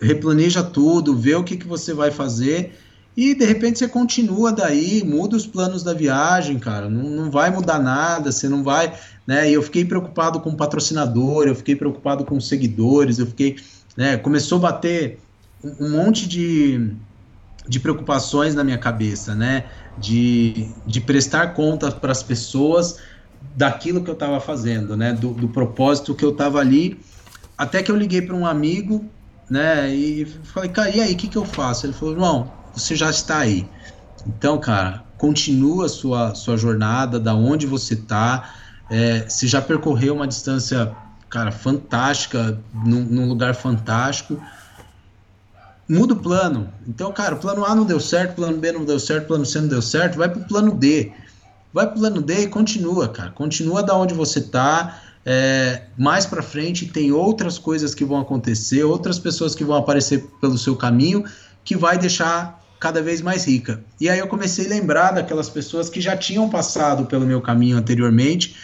replaneja 0.00 0.62
tudo, 0.62 1.16
vê 1.16 1.34
o 1.34 1.44
que, 1.44 1.56
que 1.56 1.66
você 1.66 1.94
vai 1.94 2.10
fazer 2.10 2.74
e 3.16 3.34
de 3.34 3.44
repente 3.44 3.78
você 3.78 3.86
continua 3.86 4.52
daí, 4.52 5.04
muda 5.04 5.36
os 5.36 5.46
planos 5.46 5.84
da 5.84 5.94
viagem, 5.94 6.58
cara. 6.58 6.88
Não, 6.88 7.08
não 7.08 7.30
vai 7.30 7.48
mudar 7.50 7.78
nada, 7.78 8.32
você 8.32 8.48
não 8.48 8.62
vai. 8.62 8.92
Né? 9.26 9.50
E 9.50 9.54
eu 9.54 9.62
fiquei 9.62 9.84
preocupado 9.84 10.40
com 10.40 10.50
o 10.50 10.56
patrocinador, 10.56 11.46
eu 11.46 11.54
fiquei 11.54 11.76
preocupado 11.76 12.24
com 12.24 12.36
os 12.36 12.48
seguidores, 12.48 13.18
eu 13.18 13.26
fiquei. 13.26 13.56
Né, 13.96 14.16
começou 14.16 14.58
a 14.58 14.62
bater 14.62 15.20
um 15.80 15.90
monte 15.90 16.28
de, 16.28 16.92
de 17.66 17.80
preocupações 17.80 18.54
na 18.54 18.62
minha 18.62 18.78
cabeça, 18.78 19.34
né? 19.34 19.64
De, 19.96 20.68
de 20.86 21.00
prestar 21.00 21.54
contas 21.54 21.94
para 21.94 22.12
as 22.12 22.22
pessoas 22.22 22.98
daquilo 23.56 24.02
que 24.02 24.10
eu 24.10 24.14
estava 24.14 24.40
fazendo, 24.40 24.96
né? 24.96 25.12
Do, 25.12 25.32
do, 25.32 25.48
propósito 25.48 26.14
que 26.14 26.24
eu 26.24 26.30
estava 26.30 26.58
ali. 26.58 27.00
Até 27.56 27.82
que 27.82 27.90
eu 27.90 27.96
liguei 27.96 28.20
para 28.20 28.34
um 28.34 28.46
amigo, 28.46 29.04
né? 29.48 29.94
E 29.94 30.26
falei, 30.26 30.70
cara, 30.70 30.90
e 30.90 31.00
aí, 31.00 31.14
o 31.14 31.16
que, 31.16 31.28
que 31.28 31.38
eu 31.38 31.44
faço? 31.44 31.86
Ele 31.86 31.92
falou, 31.92 32.14
João, 32.14 32.52
você 32.74 32.94
já 32.94 33.10
está 33.10 33.38
aí. 33.38 33.68
Então, 34.26 34.58
cara, 34.58 35.04
continua 35.16 35.86
a 35.86 35.88
sua, 35.88 36.34
sua 36.34 36.56
jornada, 36.56 37.20
da 37.20 37.34
onde 37.34 37.66
você 37.66 37.94
está. 37.94 38.54
É, 38.90 39.26
se 39.28 39.46
já 39.46 39.62
percorreu 39.62 40.14
uma 40.14 40.26
distância 40.26 40.94
cara, 41.30 41.50
fantástica, 41.50 42.60
num, 42.72 43.02
num 43.02 43.28
lugar 43.28 43.54
fantástico. 43.54 44.40
Muda 45.88 46.14
o 46.14 46.16
plano. 46.16 46.72
Então, 46.88 47.12
cara, 47.12 47.34
o 47.34 47.38
plano 47.38 47.64
A 47.64 47.74
não 47.74 47.84
deu 47.84 48.00
certo, 48.00 48.36
plano 48.36 48.56
B 48.58 48.72
não 48.72 48.84
deu 48.84 48.98
certo, 48.98 49.26
plano 49.26 49.44
C 49.44 49.60
não 49.60 49.68
deu 49.68 49.82
certo, 49.82 50.16
vai 50.16 50.28
pro 50.28 50.40
plano 50.44 50.72
D. 50.72 51.12
Vai 51.72 51.86
pro 51.86 51.98
plano 51.98 52.22
D 52.22 52.42
e 52.42 52.46
continua, 52.48 53.08
cara. 53.08 53.30
Continua 53.30 53.82
da 53.82 53.94
onde 53.94 54.14
você 54.14 54.40
tá. 54.40 55.00
É, 55.26 55.82
mais 55.96 56.26
para 56.26 56.42
frente 56.42 56.86
tem 56.86 57.10
outras 57.12 57.58
coisas 57.58 57.94
que 57.94 58.04
vão 58.04 58.20
acontecer, 58.20 58.84
outras 58.84 59.18
pessoas 59.18 59.54
que 59.54 59.64
vão 59.64 59.76
aparecer 59.76 60.26
pelo 60.40 60.56
seu 60.56 60.76
caminho, 60.76 61.24
que 61.64 61.76
vai 61.76 61.98
deixar 61.98 62.62
cada 62.78 63.02
vez 63.02 63.22
mais 63.22 63.46
rica. 63.46 63.82
E 64.00 64.08
aí 64.08 64.18
eu 64.18 64.26
comecei 64.26 64.66
a 64.66 64.68
lembrar 64.68 65.12
daquelas 65.12 65.48
pessoas 65.48 65.88
que 65.88 66.00
já 66.00 66.16
tinham 66.16 66.48
passado 66.48 67.06
pelo 67.06 67.26
meu 67.26 67.40
caminho 67.40 67.76
anteriormente 67.76 68.54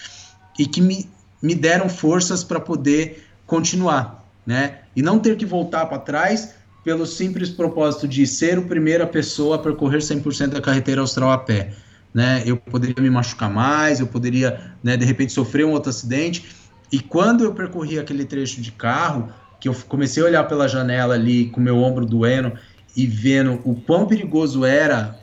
e 0.58 0.66
que 0.66 0.80
me, 0.80 1.08
me 1.42 1.54
deram 1.54 1.88
forças 1.88 2.44
para 2.44 2.60
poder 2.60 3.26
continuar, 3.46 4.24
né? 4.46 4.80
E 4.94 5.02
não 5.02 5.18
ter 5.18 5.36
que 5.36 5.46
voltar 5.46 5.86
para 5.86 5.98
trás 5.98 6.50
pelo 6.84 7.06
simples 7.06 7.50
propósito 7.50 8.08
de 8.08 8.26
ser 8.26 8.58
o 8.58 8.62
primeira 8.62 9.06
pessoa 9.06 9.56
a 9.56 9.58
percorrer 9.58 10.00
100% 10.00 10.48
da 10.48 10.60
carreteira 10.60 11.00
austral 11.00 11.30
a 11.30 11.38
pé, 11.38 11.74
né? 12.12 12.42
Eu 12.46 12.56
poderia 12.56 13.02
me 13.02 13.10
machucar 13.10 13.50
mais, 13.50 14.00
eu 14.00 14.06
poderia, 14.06 14.72
né, 14.82 14.96
de 14.96 15.04
repente 15.04 15.32
sofrer 15.32 15.66
um 15.66 15.72
outro 15.72 15.90
acidente. 15.90 16.46
E 16.90 16.98
quando 16.98 17.44
eu 17.44 17.54
percorri 17.54 17.98
aquele 17.98 18.24
trecho 18.24 18.60
de 18.60 18.72
carro, 18.72 19.28
que 19.60 19.68
eu 19.68 19.74
comecei 19.88 20.22
a 20.22 20.26
olhar 20.26 20.44
pela 20.44 20.66
janela 20.66 21.14
ali 21.14 21.46
com 21.50 21.60
meu 21.60 21.76
ombro 21.76 22.06
doendo 22.06 22.52
e 22.96 23.06
vendo 23.06 23.60
o 23.64 23.74
quão 23.74 24.06
perigoso 24.06 24.64
era 24.64 25.18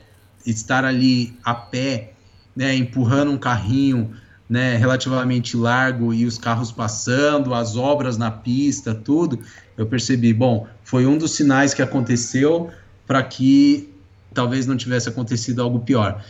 estar 0.46 0.86
ali 0.86 1.36
a 1.44 1.54
pé, 1.54 2.14
né, 2.56 2.76
empurrando 2.76 3.32
um 3.32 3.38
carrinho, 3.38 4.12
né, 4.50 4.78
relativamente 4.78 5.58
largo 5.58 6.14
e 6.14 6.26
os 6.26 6.38
carros 6.38 6.72
passando, 6.72 7.54
as 7.54 7.76
obras 7.76 8.18
na 8.18 8.32
pista, 8.32 8.96
tudo, 8.96 9.40
eu 9.78 9.86
percebi, 9.86 10.34
bom, 10.34 10.66
foi 10.88 11.06
um 11.06 11.18
dos 11.18 11.32
sinais 11.32 11.74
que 11.74 11.82
aconteceu 11.82 12.70
para 13.06 13.22
que 13.22 13.94
talvez 14.34 14.66
não 14.66 14.78
tivesse 14.78 15.10
acontecido 15.10 15.62
algo 15.62 15.82
pior. 15.82 16.24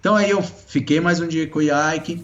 Então 0.00 0.16
aí 0.16 0.30
eu 0.30 0.42
fiquei 0.42 0.98
mais 0.98 1.20
um 1.20 1.28
dia 1.28 1.46
com 1.46 1.60
o 1.60 1.62
Ike 1.62 2.20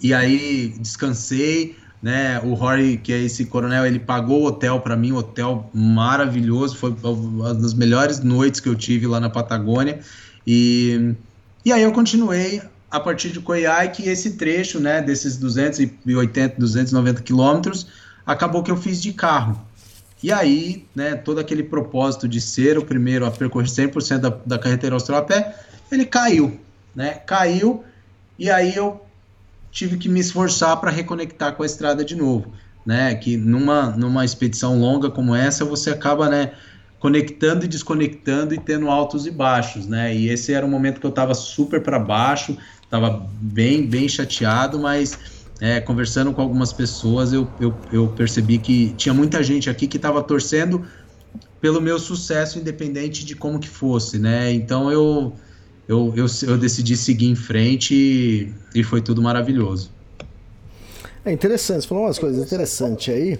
e 0.00 0.14
aí 0.14 0.72
descansei, 0.78 1.76
né? 2.00 2.40
O 2.44 2.54
Rory, 2.54 2.98
que 2.98 3.12
é 3.12 3.20
esse 3.20 3.46
coronel, 3.46 3.84
ele 3.84 3.98
pagou 3.98 4.42
o 4.42 4.46
hotel 4.46 4.78
para 4.78 4.96
mim, 4.96 5.10
um 5.10 5.16
hotel 5.16 5.68
maravilhoso, 5.74 6.76
foi 6.76 6.94
uma 7.02 7.52
das 7.52 7.74
melhores 7.74 8.20
noites 8.20 8.60
que 8.60 8.68
eu 8.68 8.76
tive 8.76 9.08
lá 9.08 9.18
na 9.18 9.28
Patagônia. 9.28 9.98
E, 10.46 11.16
e 11.64 11.72
aí 11.72 11.82
eu 11.82 11.90
continuei 11.90 12.62
a 12.88 13.00
partir 13.00 13.30
de 13.30 13.40
Coiaque, 13.40 14.08
esse 14.08 14.36
trecho, 14.36 14.78
né, 14.78 15.02
desses 15.02 15.36
280, 15.36 16.60
290 16.60 17.22
quilômetros, 17.22 17.88
acabou 18.24 18.62
que 18.62 18.70
eu 18.70 18.76
fiz 18.76 19.02
de 19.02 19.12
carro. 19.12 19.60
E 20.22 20.30
aí, 20.30 20.86
né, 20.94 21.16
todo 21.16 21.40
aquele 21.40 21.62
propósito 21.62 22.28
de 22.28 22.40
ser 22.40 22.78
o 22.78 22.84
primeiro 22.84 23.26
a 23.26 23.30
percorrer 23.30 23.68
100% 23.68 24.18
da, 24.18 24.28
da 24.46 24.58
carretera 24.58 24.94
austral 24.94 25.18
a 25.20 25.22
pé, 25.22 25.56
ele 25.90 26.06
caiu, 26.06 26.60
né, 26.94 27.14
caiu, 27.14 27.84
e 28.38 28.50
aí 28.50 28.74
eu 28.74 29.00
tive 29.72 29.96
que 29.96 30.08
me 30.08 30.20
esforçar 30.20 30.76
para 30.76 30.90
reconectar 30.90 31.54
com 31.54 31.62
a 31.62 31.66
estrada 31.66 32.04
de 32.04 32.14
novo, 32.14 32.52
né? 32.84 33.14
Que 33.14 33.36
numa, 33.36 33.90
numa 33.90 34.24
expedição 34.24 34.78
longa 34.78 35.10
como 35.10 35.34
essa, 35.34 35.64
você 35.64 35.90
acaba, 35.90 36.28
né, 36.28 36.52
conectando 37.00 37.64
e 37.64 37.68
desconectando 37.68 38.54
e 38.54 38.58
tendo 38.58 38.88
altos 38.88 39.26
e 39.26 39.30
baixos, 39.30 39.86
né? 39.86 40.14
E 40.14 40.28
esse 40.28 40.52
era 40.52 40.64
um 40.64 40.68
momento 40.68 41.00
que 41.00 41.06
eu 41.06 41.10
estava 41.10 41.34
super 41.34 41.82
para 41.82 41.98
baixo, 41.98 42.56
estava 42.84 43.26
bem, 43.40 43.86
bem 43.86 44.08
chateado, 44.08 44.78
mas 44.78 45.18
é, 45.62 45.80
conversando 45.80 46.32
com 46.32 46.42
algumas 46.42 46.72
pessoas, 46.72 47.32
eu, 47.32 47.46
eu, 47.60 47.72
eu 47.92 48.08
percebi 48.08 48.58
que 48.58 48.92
tinha 48.96 49.14
muita 49.14 49.44
gente 49.44 49.70
aqui 49.70 49.86
que 49.86 49.96
estava 49.96 50.20
torcendo 50.20 50.84
pelo 51.60 51.80
meu 51.80 52.00
sucesso, 52.00 52.58
independente 52.58 53.24
de 53.24 53.36
como 53.36 53.60
que 53.60 53.68
fosse, 53.68 54.18
né? 54.18 54.52
Então 54.52 54.90
eu 54.90 55.32
eu, 55.88 56.12
eu, 56.16 56.26
eu 56.48 56.58
decidi 56.58 56.96
seguir 56.96 57.28
em 57.28 57.36
frente 57.36 57.94
e, 57.94 58.52
e 58.74 58.82
foi 58.82 59.00
tudo 59.00 59.22
maravilhoso. 59.22 59.92
É 61.24 61.30
interessante, 61.30 61.82
você 61.82 61.88
falou 61.88 62.06
umas 62.06 62.18
coisas 62.18 62.44
interessantes 62.44 63.14
aí, 63.14 63.38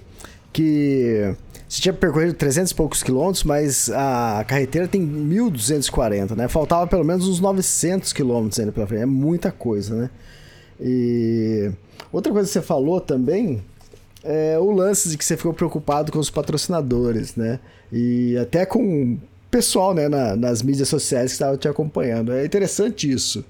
que 0.53 1.35
você 1.69 1.83
tinha 1.83 1.93
percorrido 1.93 2.35
300 2.35 2.71
e 2.71 2.75
poucos 2.77 3.03
quilômetros, 3.03 3.43
mas 3.43 3.91
a 3.91 4.45
carreteira 4.47 4.87
tem 4.87 5.03
1.240, 5.03 6.37
né? 6.37 6.47
Faltava 6.47 6.87
pelo 6.87 7.05
menos 7.05 7.27
uns 7.27 7.41
900 7.41 8.13
quilômetros 8.13 8.61
ainda 8.61 8.71
pela 8.71 8.87
frente, 8.87 9.03
é 9.03 9.07
muita 9.07 9.51
coisa, 9.51 9.97
né? 9.97 10.11
E 10.83 11.71
outra 12.13 12.33
coisa 12.33 12.49
que 12.49 12.53
você 12.53 12.61
falou 12.61 13.01
também 13.01 13.63
é 14.25 14.59
o 14.59 14.71
lance 14.71 15.09
de 15.09 15.17
que 15.17 15.25
você 15.25 15.37
ficou 15.37 15.55
preocupado 15.55 16.11
com 16.11 16.19
os 16.19 16.29
patrocinadores, 16.29 17.37
né? 17.37 17.61
E 17.93 18.37
até 18.37 18.67
com 18.67 19.19
pessoal, 19.51 19.95
né, 19.95 20.09
na, 20.09 20.35
nas 20.35 20.63
mídias 20.63 20.89
sociais 20.89 21.27
que 21.27 21.35
estava 21.35 21.57
te 21.59 21.69
acompanhando. 21.69 22.33
É 22.33 22.45
interessante 22.45 23.11
isso. 23.11 23.45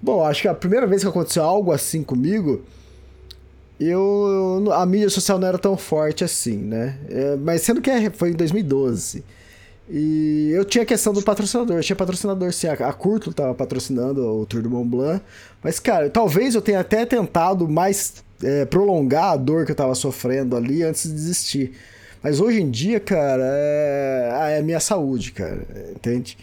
Bom, 0.00 0.24
acho 0.24 0.42
que 0.42 0.48
a 0.48 0.54
primeira 0.54 0.86
vez 0.86 1.02
que 1.02 1.08
aconteceu 1.08 1.42
algo 1.42 1.70
assim 1.70 2.02
comigo, 2.02 2.62
eu 3.78 4.64
a 4.72 4.86
mídia 4.86 5.10
social 5.10 5.38
não 5.38 5.46
era 5.46 5.58
tão 5.58 5.76
forte 5.76 6.24
assim, 6.24 6.56
né? 6.56 6.98
É, 7.08 7.36
mas 7.36 7.62
sendo 7.62 7.80
que 7.80 7.90
é, 7.90 8.10
foi 8.10 8.30
em 8.30 8.34
2012. 8.34 9.22
E 9.88 10.50
eu 10.52 10.64
tinha 10.64 10.82
a 10.82 10.86
questão 10.86 11.12
do 11.12 11.22
patrocinador. 11.22 11.76
Eu 11.76 11.82
tinha 11.82 11.96
patrocinador, 11.96 12.52
sim. 12.52 12.68
A, 12.68 12.92
Curto 12.92 13.30
estava 13.30 13.54
patrocinando 13.54 14.22
o 14.22 14.46
Tour 14.46 14.62
do 14.62 14.70
Mont 14.70 14.88
Blanc. 14.88 15.22
Mas, 15.62 15.78
cara, 15.78 16.08
talvez 16.08 16.54
eu 16.54 16.62
tenha 16.62 16.80
até 16.80 17.04
tentado 17.04 17.68
mais 17.68 18.24
é, 18.42 18.64
prolongar 18.64 19.32
a 19.32 19.36
dor 19.36 19.64
que 19.64 19.70
eu 19.70 19.74
estava 19.74 19.94
sofrendo 19.94 20.56
ali 20.56 20.82
antes 20.82 21.04
de 21.04 21.14
desistir. 21.14 21.72
Mas 22.22 22.40
hoje 22.40 22.62
em 22.62 22.70
dia, 22.70 22.98
cara, 22.98 23.44
é, 23.44 24.30
ah, 24.32 24.48
é 24.48 24.58
a 24.60 24.62
minha 24.62 24.80
saúde, 24.80 25.32
cara. 25.32 25.60
Entende? 25.94 26.38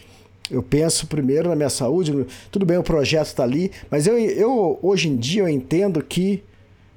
Eu 0.48 0.62
penso 0.62 1.06
primeiro 1.06 1.48
na 1.48 1.56
minha 1.56 1.70
saúde. 1.70 2.26
Tudo 2.50 2.64
bem, 2.64 2.78
o 2.78 2.82
projeto 2.82 3.26
está 3.26 3.42
ali, 3.42 3.72
mas 3.90 4.06
eu, 4.06 4.18
eu 4.18 4.78
hoje 4.82 5.08
em 5.08 5.16
dia 5.16 5.42
eu 5.42 5.48
entendo 5.48 6.02
que 6.02 6.44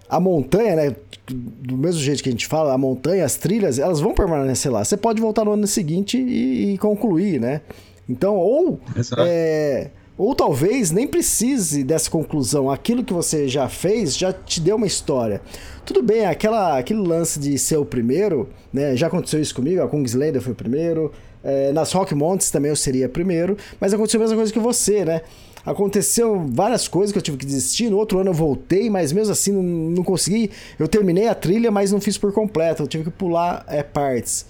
a 0.09 0.19
montanha, 0.19 0.75
né? 0.75 0.95
Do 1.27 1.75
mesmo 1.75 2.01
jeito 2.01 2.21
que 2.21 2.29
a 2.29 2.31
gente 2.31 2.47
fala, 2.47 2.73
a 2.73 2.77
montanha, 2.77 3.25
as 3.25 3.35
trilhas, 3.35 3.79
elas 3.79 3.99
vão 3.99 4.13
permanecer 4.13 4.71
lá. 4.71 4.83
Você 4.83 4.95
pode 4.95 5.19
voltar 5.19 5.43
no 5.43 5.51
ano 5.51 5.65
seguinte 5.65 6.17
e, 6.17 6.73
e 6.73 6.77
concluir, 6.77 7.39
né? 7.39 7.61
Então, 8.07 8.35
ou 8.35 8.79
é, 9.17 9.89
ou 10.17 10.33
talvez 10.33 10.91
nem 10.91 11.07
precise 11.07 11.83
dessa 11.83 12.09
conclusão. 12.09 12.69
Aquilo 12.69 13.03
que 13.03 13.13
você 13.13 13.47
já 13.47 13.67
fez 13.67 14.15
já 14.15 14.31
te 14.31 14.61
deu 14.61 14.75
uma 14.75 14.87
história. 14.87 15.41
Tudo 15.85 16.01
bem, 16.01 16.25
aquela, 16.25 16.77
aquele 16.77 17.01
lance 17.01 17.39
de 17.39 17.57
ser 17.57 17.77
o 17.77 17.85
primeiro, 17.85 18.49
né? 18.71 18.95
Já 18.95 19.07
aconteceu 19.07 19.41
isso 19.41 19.53
comigo, 19.53 19.81
a 19.81 19.87
Kungslander 19.87 20.41
foi 20.41 20.53
o 20.53 20.55
primeiro. 20.55 21.11
É, 21.43 21.71
nas 21.73 21.91
Rock 21.91 22.15
Mountains 22.15 22.49
também 22.49 22.69
eu 22.69 22.75
seria 22.75 23.09
primeiro. 23.09 23.57
Mas 23.79 23.93
aconteceu 23.93 24.19
a 24.19 24.23
mesma 24.23 24.37
coisa 24.37 24.53
que 24.53 24.59
você, 24.59 25.03
né? 25.03 25.21
Aconteceu 25.65 26.45
várias 26.47 26.87
coisas 26.87 27.11
que 27.11 27.17
eu 27.17 27.23
tive 27.23 27.37
que 27.37 27.45
desistir. 27.45 27.89
No 27.89 27.97
outro 27.97 28.19
ano 28.19 28.29
eu 28.29 28.33
voltei, 28.33 28.89
mas 28.89 29.11
mesmo 29.11 29.31
assim 29.31 29.51
não, 29.51 29.63
não 29.63 30.03
consegui. 30.03 30.51
Eu 30.77 30.87
terminei 30.87 31.27
a 31.27 31.33
trilha, 31.33 31.71
mas 31.71 31.91
não 31.91 31.99
fiz 31.99 32.17
por 32.17 32.31
completo. 32.31 32.83
Eu 32.83 32.87
tive 32.87 33.05
que 33.05 33.09
pular 33.09 33.65
é, 33.67 33.81
partes. 33.81 34.45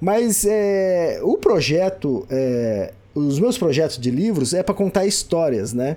Mas 0.00 0.44
é, 0.44 1.20
o 1.22 1.38
projeto 1.38 2.26
é, 2.30 2.92
os 3.14 3.40
meus 3.40 3.58
projetos 3.58 3.98
de 3.98 4.10
livros 4.10 4.54
é 4.54 4.62
para 4.62 4.74
contar 4.74 5.06
histórias, 5.06 5.72
né? 5.72 5.96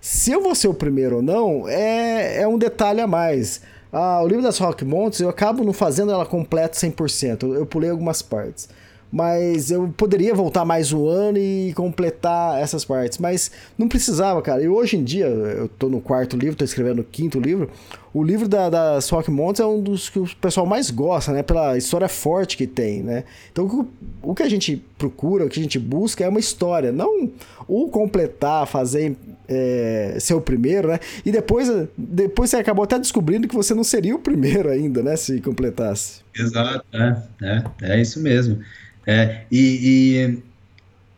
Se 0.00 0.32
eu 0.32 0.42
vou 0.42 0.54
ser 0.54 0.68
o 0.68 0.74
primeiro 0.74 1.16
ou 1.16 1.22
não, 1.22 1.68
é, 1.68 2.40
é 2.42 2.48
um 2.48 2.58
detalhe 2.58 3.00
a 3.00 3.06
mais. 3.06 3.60
Ah, 3.92 4.20
o 4.22 4.26
livro 4.26 4.42
das 4.42 4.58
Rock 4.58 4.84
Mountains, 4.84 5.20
eu 5.20 5.28
acabo 5.28 5.64
não 5.64 5.72
fazendo 5.72 6.12
ela 6.12 6.26
completa 6.26 6.76
100%. 6.78 7.54
Eu 7.54 7.66
pulei 7.66 7.90
algumas 7.90 8.22
partes 8.22 8.68
mas 9.10 9.70
eu 9.70 9.92
poderia 9.96 10.34
voltar 10.34 10.64
mais 10.64 10.92
um 10.92 11.06
ano 11.08 11.38
e 11.38 11.72
completar 11.74 12.60
essas 12.60 12.84
partes, 12.84 13.18
mas 13.18 13.50
não 13.78 13.88
precisava, 13.88 14.42
cara. 14.42 14.62
E 14.62 14.68
hoje 14.68 14.96
em 14.96 15.04
dia, 15.04 15.26
eu 15.26 15.68
tô 15.68 15.88
no 15.88 16.00
quarto 16.00 16.36
livro, 16.36 16.56
tô 16.56 16.64
escrevendo 16.64 17.00
o 17.00 17.04
quinto 17.04 17.38
livro. 17.38 17.70
O 18.12 18.22
livro 18.22 18.48
da, 18.48 18.70
das 18.70 19.08
Rock 19.10 19.30
Mountains 19.30 19.60
é 19.60 19.66
um 19.66 19.80
dos 19.80 20.08
que 20.08 20.18
o 20.18 20.26
pessoal 20.40 20.66
mais 20.66 20.90
gosta, 20.90 21.32
né? 21.32 21.42
Pela 21.42 21.76
história 21.76 22.08
forte 22.08 22.56
que 22.56 22.66
tem, 22.66 23.02
né? 23.02 23.24
Então, 23.52 23.66
o, 23.66 24.30
o 24.30 24.34
que 24.34 24.42
a 24.42 24.48
gente 24.48 24.82
procura, 24.96 25.44
o 25.44 25.48
que 25.48 25.60
a 25.60 25.62
gente 25.62 25.78
busca 25.78 26.24
é 26.24 26.28
uma 26.28 26.40
história, 26.40 26.90
não 26.90 27.30
o 27.68 27.88
completar, 27.88 28.66
fazer 28.66 29.16
é, 29.48 30.16
ser 30.20 30.34
o 30.34 30.40
primeiro, 30.40 30.88
né? 30.88 30.98
E 31.24 31.30
depois, 31.30 31.68
depois 31.96 32.50
você 32.50 32.56
acabou 32.56 32.84
até 32.84 32.98
descobrindo 32.98 33.46
que 33.46 33.54
você 33.54 33.74
não 33.74 33.84
seria 33.84 34.14
o 34.14 34.18
primeiro 34.18 34.68
ainda, 34.70 35.02
né? 35.02 35.16
Se 35.16 35.40
completasse. 35.40 36.25
Exato, 36.38 36.84
é, 36.92 37.22
é, 37.42 37.64
é 37.92 38.00
isso 38.00 38.20
mesmo. 38.20 38.60
É, 39.06 39.42
e, 39.50 40.42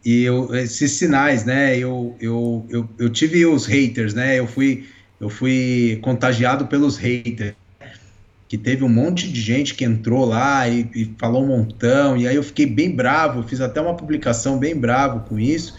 e, 0.04 0.10
e 0.10 0.24
eu, 0.24 0.54
esses 0.54 0.92
sinais, 0.92 1.44
né? 1.44 1.76
Eu, 1.76 2.16
eu, 2.20 2.66
eu, 2.68 2.88
eu 2.98 3.10
tive 3.10 3.44
os 3.46 3.66
haters, 3.66 4.14
né? 4.14 4.38
Eu 4.38 4.46
fui, 4.46 4.86
eu 5.20 5.28
fui 5.28 5.98
contagiado 6.02 6.66
pelos 6.66 6.96
haters. 6.96 7.54
Que 8.46 8.56
teve 8.56 8.82
um 8.82 8.88
monte 8.88 9.30
de 9.30 9.40
gente 9.42 9.74
que 9.74 9.84
entrou 9.84 10.24
lá 10.24 10.66
e, 10.66 10.88
e 10.94 11.14
falou 11.18 11.44
um 11.44 11.48
montão, 11.48 12.16
e 12.16 12.26
aí 12.26 12.34
eu 12.34 12.42
fiquei 12.42 12.64
bem 12.64 12.90
bravo, 12.90 13.42
fiz 13.42 13.60
até 13.60 13.78
uma 13.78 13.94
publicação 13.94 14.58
bem 14.58 14.74
bravo 14.74 15.20
com 15.28 15.38
isso. 15.38 15.74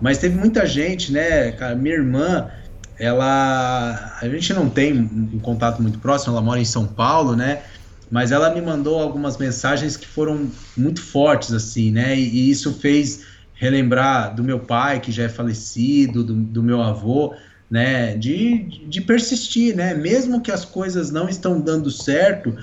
Mas 0.00 0.18
teve 0.18 0.36
muita 0.36 0.66
gente, 0.66 1.12
né, 1.12 1.52
cara? 1.52 1.74
Minha 1.74 1.94
irmã, 1.94 2.50
ela, 2.98 4.18
a 4.20 4.28
gente 4.28 4.52
não 4.52 4.68
tem 4.68 4.92
um 4.92 5.38
contato 5.38 5.80
muito 5.80 5.98
próximo, 5.98 6.34
ela 6.34 6.42
mora 6.42 6.60
em 6.60 6.64
São 6.64 6.86
Paulo, 6.86 7.34
né? 7.34 7.62
Mas 8.10 8.32
ela 8.32 8.52
me 8.52 8.60
mandou 8.60 8.98
algumas 8.98 9.38
mensagens 9.38 9.96
que 9.96 10.06
foram 10.06 10.50
muito 10.76 11.00
fortes, 11.00 11.52
assim, 11.52 11.92
né? 11.92 12.18
E, 12.18 12.28
e 12.28 12.50
isso 12.50 12.74
fez 12.80 13.24
relembrar 13.52 14.34
do 14.34 14.42
meu 14.42 14.60
pai, 14.60 15.00
que 15.00 15.12
já 15.12 15.24
é 15.24 15.28
falecido, 15.28 16.24
do, 16.24 16.34
do 16.34 16.62
meu 16.62 16.82
avô, 16.82 17.34
né? 17.70 18.16
De, 18.16 18.88
de 18.88 19.00
persistir, 19.00 19.76
né? 19.76 19.94
Mesmo 19.94 20.40
que 20.40 20.50
as 20.50 20.64
coisas 20.64 21.10
não 21.10 21.28
estão 21.28 21.60
dando 21.60 21.90
certo, 21.90 22.56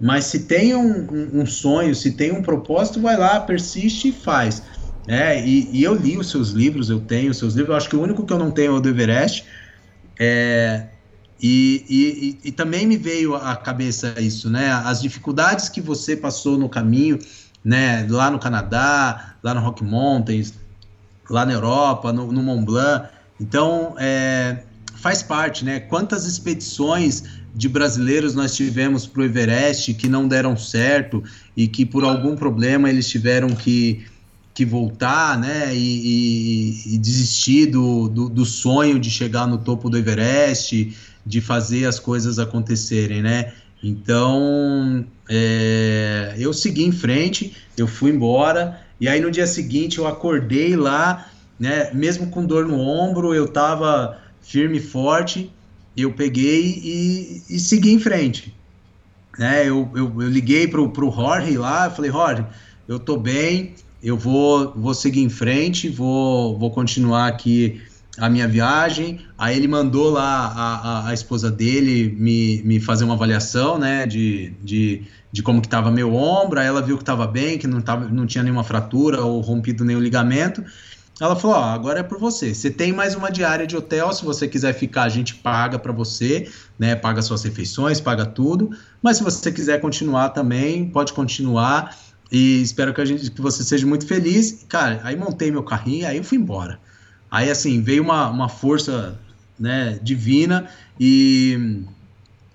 mas 0.00 0.26
se 0.26 0.46
tem 0.46 0.74
um, 0.74 1.08
um, 1.10 1.40
um 1.40 1.46
sonho, 1.46 1.94
se 1.94 2.12
tem 2.12 2.32
um 2.32 2.42
propósito, 2.42 3.00
vai 3.00 3.16
lá, 3.16 3.40
persiste 3.40 4.08
e 4.08 4.12
faz. 4.12 4.62
É, 5.08 5.44
e, 5.44 5.78
e, 5.78 5.82
eu 5.82 5.94
li 5.94 6.16
os 6.16 6.30
seus 6.30 6.50
livros, 6.50 6.88
eu 6.88 7.00
tenho 7.00 7.30
os 7.30 7.38
seus 7.38 7.54
livros. 7.54 7.70
Eu 7.70 7.76
acho 7.76 7.88
que 7.88 7.96
o 7.96 8.02
único 8.02 8.24
que 8.24 8.32
eu 8.32 8.38
não 8.38 8.50
tenho 8.50 8.72
é 8.72 8.76
o 8.76 8.80
do 8.80 8.88
Everest. 8.88 9.44
É, 10.18 10.91
e, 11.42 12.38
e, 12.44 12.48
e, 12.48 12.52
também 12.52 12.86
me 12.86 12.96
veio 12.96 13.34
à 13.34 13.56
cabeça 13.56 14.14
isso, 14.20 14.48
né? 14.48 14.70
As 14.72 15.02
dificuldades 15.02 15.68
que 15.68 15.80
você 15.80 16.16
passou 16.16 16.56
no 16.56 16.68
caminho, 16.68 17.18
né? 17.64 18.06
Lá 18.08 18.30
no 18.30 18.38
Canadá, 18.38 19.34
lá 19.42 19.52
no 19.52 19.60
Rock 19.60 19.82
Mountains, 19.82 20.54
lá 21.28 21.44
na 21.44 21.52
Europa, 21.52 22.12
no, 22.12 22.30
no 22.30 22.42
Mont 22.44 22.64
Blanc. 22.64 23.08
Então, 23.40 23.96
é, 23.98 24.62
faz 24.94 25.20
parte, 25.20 25.64
né? 25.64 25.80
Quantas 25.80 26.26
expedições 26.26 27.24
de 27.52 27.68
brasileiros 27.68 28.36
nós 28.36 28.54
tivemos 28.54 29.04
para 29.04 29.22
o 29.22 29.24
Everest 29.24 29.94
que 29.94 30.08
não 30.08 30.28
deram 30.28 30.56
certo 30.56 31.24
e 31.56 31.66
que 31.66 31.84
por 31.84 32.04
algum 32.04 32.36
problema 32.36 32.88
eles 32.88 33.08
tiveram 33.08 33.48
que 33.48 34.06
que 34.54 34.66
voltar, 34.66 35.38
né, 35.38 35.74
e, 35.74 36.94
e, 36.94 36.98
desistir 36.98 37.66
do, 37.66 38.06
do, 38.08 38.28
do, 38.28 38.44
sonho 38.44 38.98
de 38.98 39.10
chegar 39.10 39.46
no 39.46 39.56
topo 39.56 39.88
do 39.88 39.96
Everest, 39.96 40.94
de 41.24 41.40
fazer 41.40 41.86
as 41.86 41.98
coisas 41.98 42.38
acontecerem, 42.38 43.22
né? 43.22 43.52
Então, 43.82 45.04
é, 45.28 46.34
eu 46.38 46.52
segui 46.52 46.84
em 46.84 46.92
frente, 46.92 47.56
eu 47.76 47.88
fui 47.88 48.10
embora, 48.12 48.80
e 49.00 49.08
aí 49.08 49.20
no 49.20 49.30
dia 49.30 49.46
seguinte 49.46 49.98
eu 49.98 50.06
acordei 50.06 50.76
lá, 50.76 51.28
né, 51.58 51.90
mesmo 51.92 52.28
com 52.28 52.46
dor 52.46 52.66
no 52.66 52.78
ombro, 52.78 53.34
eu 53.34 53.48
tava 53.48 54.18
firme 54.40 54.78
e 54.78 54.80
forte, 54.80 55.50
eu 55.96 56.12
peguei 56.12 56.80
e, 56.84 57.42
e 57.50 57.58
segui 57.58 57.92
em 57.92 57.98
frente. 57.98 58.54
Né, 59.36 59.68
eu, 59.68 59.90
eu, 59.94 60.22
eu 60.22 60.28
liguei 60.28 60.68
pro, 60.68 60.90
pro 60.90 61.10
Jorge 61.10 61.56
lá, 61.58 61.90
falei, 61.90 62.10
Jorge, 62.10 62.46
eu 62.86 63.00
tô 63.00 63.16
bem, 63.16 63.74
eu 64.02 64.16
vou, 64.16 64.72
vou 64.76 64.94
seguir 64.94 65.22
em 65.22 65.28
frente, 65.28 65.88
vou, 65.88 66.56
vou 66.56 66.70
continuar 66.70 67.26
aqui 67.26 67.80
a 68.18 68.28
minha 68.28 68.46
viagem. 68.46 69.20
Aí 69.38 69.56
ele 69.56 69.68
mandou 69.68 70.10
lá 70.10 70.46
a, 70.46 70.74
a, 70.74 71.08
a, 71.08 71.14
esposa 71.14 71.50
dele 71.50 72.14
me, 72.18 72.62
me 72.62 72.80
fazer 72.80 73.04
uma 73.04 73.14
avaliação, 73.14 73.78
né, 73.78 74.06
de, 74.06 74.54
de, 74.62 75.02
de 75.30 75.42
como 75.42 75.60
que 75.60 75.66
estava 75.66 75.90
meu 75.90 76.14
ombro. 76.14 76.60
Aí 76.60 76.66
ela 76.66 76.82
viu 76.82 76.96
que 76.96 77.02
estava 77.02 77.26
bem, 77.26 77.58
que 77.58 77.66
não, 77.66 77.80
tava, 77.80 78.08
não 78.08 78.26
tinha 78.26 78.44
nenhuma 78.44 78.64
fratura 78.64 79.22
ou 79.22 79.40
rompido 79.40 79.84
nenhum 79.84 80.00
ligamento. 80.00 80.64
Ela 81.20 81.36
falou: 81.36 81.56
ó, 81.56 81.64
agora 81.64 82.00
é 82.00 82.02
por 82.02 82.18
você. 82.18 82.54
Você 82.54 82.70
tem 82.70 82.92
mais 82.92 83.14
uma 83.14 83.30
diária 83.30 83.66
de 83.66 83.76
hotel. 83.76 84.12
Se 84.12 84.24
você 84.24 84.48
quiser 84.48 84.72
ficar, 84.74 85.04
a 85.04 85.08
gente 85.08 85.34
paga 85.36 85.78
para 85.78 85.92
você, 85.92 86.50
né? 86.78 86.96
Paga 86.96 87.22
suas 87.22 87.44
refeições, 87.44 88.00
paga 88.00 88.26
tudo. 88.26 88.70
Mas 89.00 89.18
se 89.18 89.22
você 89.22 89.52
quiser 89.52 89.80
continuar 89.80 90.30
também, 90.30 90.88
pode 90.88 91.12
continuar. 91.12 91.96
E 92.30 92.62
espero 92.62 92.94
que, 92.94 93.00
a 93.00 93.04
gente, 93.04 93.30
que 93.30 93.40
você 93.40 93.62
seja 93.62 93.86
muito 93.86 94.06
feliz. 94.06 94.64
Cara, 94.68 95.00
aí 95.04 95.14
montei 95.14 95.50
meu 95.50 95.62
carrinho, 95.62 96.08
aí 96.08 96.16
eu 96.16 96.24
fui 96.24 96.38
embora. 96.38 96.80
Aí, 97.32 97.50
assim, 97.50 97.80
veio 97.80 98.02
uma, 98.02 98.28
uma 98.28 98.48
força 98.50 99.18
né, 99.58 99.98
divina 100.02 100.68
e, 101.00 101.82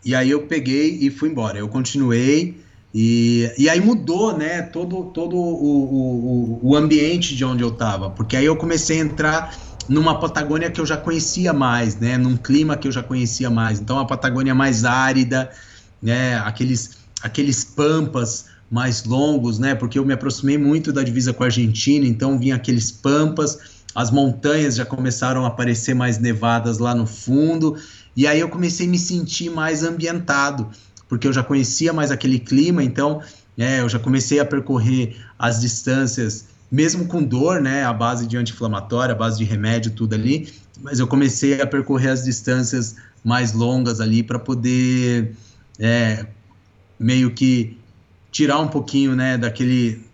e 0.06 0.14
aí 0.14 0.30
eu 0.30 0.44
peguei 0.44 1.00
e 1.02 1.10
fui 1.10 1.30
embora. 1.30 1.58
Eu 1.58 1.68
continuei 1.68 2.62
e, 2.94 3.52
e 3.58 3.68
aí 3.68 3.82
mudou, 3.82 4.38
né, 4.38 4.62
todo, 4.62 5.06
todo 5.06 5.36
o, 5.36 6.60
o, 6.60 6.60
o 6.62 6.76
ambiente 6.76 7.36
de 7.36 7.44
onde 7.44 7.64
eu 7.64 7.70
estava. 7.70 8.12
Porque 8.12 8.38
aí 8.38 8.46
eu 8.46 8.56
comecei 8.56 9.02
a 9.02 9.04
entrar 9.04 9.58
numa 9.90 10.20
Patagônia 10.20 10.70
que 10.70 10.80
eu 10.80 10.86
já 10.86 10.96
conhecia 10.96 11.52
mais, 11.52 11.96
né, 11.96 12.16
num 12.16 12.38
clima 12.38 12.78
que 12.78 12.88
eu 12.88 12.92
já 12.92 13.02
conhecia 13.02 13.50
mais. 13.50 13.80
Então, 13.80 13.98
a 13.98 14.06
Patagônia 14.06 14.54
mais 14.54 14.86
árida, 14.86 15.50
né, 16.00 16.38
aqueles, 16.38 16.98
aqueles 17.24 17.64
pampas 17.64 18.46
mais 18.70 19.06
longos, 19.06 19.58
né? 19.58 19.74
Porque 19.74 19.98
eu 19.98 20.06
me 20.06 20.14
aproximei 20.14 20.58
muito 20.58 20.92
da 20.92 21.02
divisa 21.02 21.34
com 21.34 21.44
a 21.44 21.48
Argentina, 21.48 22.06
então 22.06 22.38
vinha 22.38 22.56
aqueles 22.56 22.92
pampas, 22.92 23.77
as 23.98 24.12
montanhas 24.12 24.76
já 24.76 24.86
começaram 24.86 25.44
a 25.44 25.48
aparecer 25.48 25.96
mais 25.96 26.20
nevadas 26.20 26.78
lá 26.78 26.94
no 26.94 27.08
fundo, 27.08 27.76
e 28.16 28.28
aí 28.28 28.40
eu 28.40 28.48
comecei 28.48 28.86
a 28.86 28.90
me 28.92 29.00
sentir 29.00 29.50
mais 29.50 29.82
ambientado, 29.82 30.70
porque 31.10 31.28
eu 31.28 31.34
já 31.34 31.42
conhecia 31.42 31.92
mais 31.92 32.12
aquele 32.12 32.38
clima, 32.38 32.84
então 32.84 33.24
é, 33.58 33.82
eu 33.82 33.90
já 33.90 33.98
comecei 33.98 34.40
a 34.40 34.46
percorrer 34.46 35.18
as 35.40 35.60
distâncias, 35.60 36.46
mesmo 36.72 37.08
com 37.08 37.24
dor, 37.24 37.60
né? 37.60 37.86
A 37.86 37.92
base 37.92 38.28
de 38.28 38.38
anti-inflamatória, 38.38 39.16
a 39.16 39.18
base 39.18 39.40
de 39.40 39.46
remédio, 39.46 39.90
tudo 39.90 40.14
ali, 40.14 40.54
mas 40.80 41.00
eu 41.00 41.08
comecei 41.08 41.60
a 41.60 41.66
percorrer 41.66 42.10
as 42.10 42.24
distâncias 42.24 42.98
mais 43.24 43.52
longas 43.52 44.00
ali 44.00 44.22
para 44.22 44.38
poder 44.38 45.36
é, 45.80 46.24
meio 47.00 47.32
que 47.32 47.76
tirar 48.32 48.60
um 48.60 48.68
pouquinho, 48.68 49.16
né, 49.16 49.40
daquele, 49.40 50.06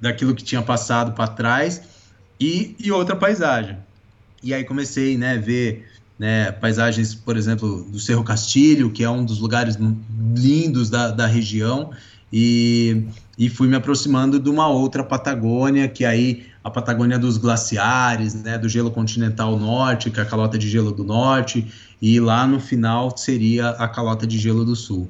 daquilo 0.00 0.34
que 0.34 0.42
tinha 0.42 0.60
passado 0.60 1.12
para 1.12 1.28
trás 1.28 1.97
e, 2.40 2.76
e 2.78 2.92
outra 2.92 3.16
paisagem. 3.16 3.76
E 4.42 4.54
aí 4.54 4.64
comecei, 4.64 5.16
né, 5.16 5.34
a 5.34 5.40
ver 5.40 5.86
né, 6.18 6.50
paisagens, 6.52 7.14
por 7.14 7.36
exemplo, 7.36 7.84
do 7.84 7.98
Cerro 7.98 8.24
Castilho, 8.24 8.90
que 8.90 9.04
é 9.04 9.10
um 9.10 9.24
dos 9.24 9.38
lugares 9.38 9.78
lindos 10.36 10.90
da, 10.90 11.10
da 11.10 11.26
região, 11.26 11.90
e, 12.32 13.04
e 13.38 13.48
fui 13.48 13.68
me 13.68 13.76
aproximando 13.76 14.38
de 14.38 14.50
uma 14.50 14.68
outra 14.68 15.04
Patagônia, 15.04 15.88
que 15.88 16.04
aí 16.04 16.46
a 16.62 16.70
Patagônia 16.70 17.18
dos 17.18 17.38
glaciares, 17.38 18.34
né, 18.34 18.58
do 18.58 18.68
gelo 18.68 18.90
continental 18.90 19.56
norte, 19.58 20.10
que 20.10 20.18
é 20.18 20.22
a 20.22 20.26
calota 20.26 20.58
de 20.58 20.68
gelo 20.68 20.90
do 20.90 21.04
norte, 21.04 21.66
e 22.02 22.20
lá 22.20 22.46
no 22.46 22.60
final 22.60 23.16
seria 23.16 23.70
a 23.70 23.88
calota 23.88 24.26
de 24.26 24.38
gelo 24.38 24.64
do 24.64 24.76
sul. 24.76 25.08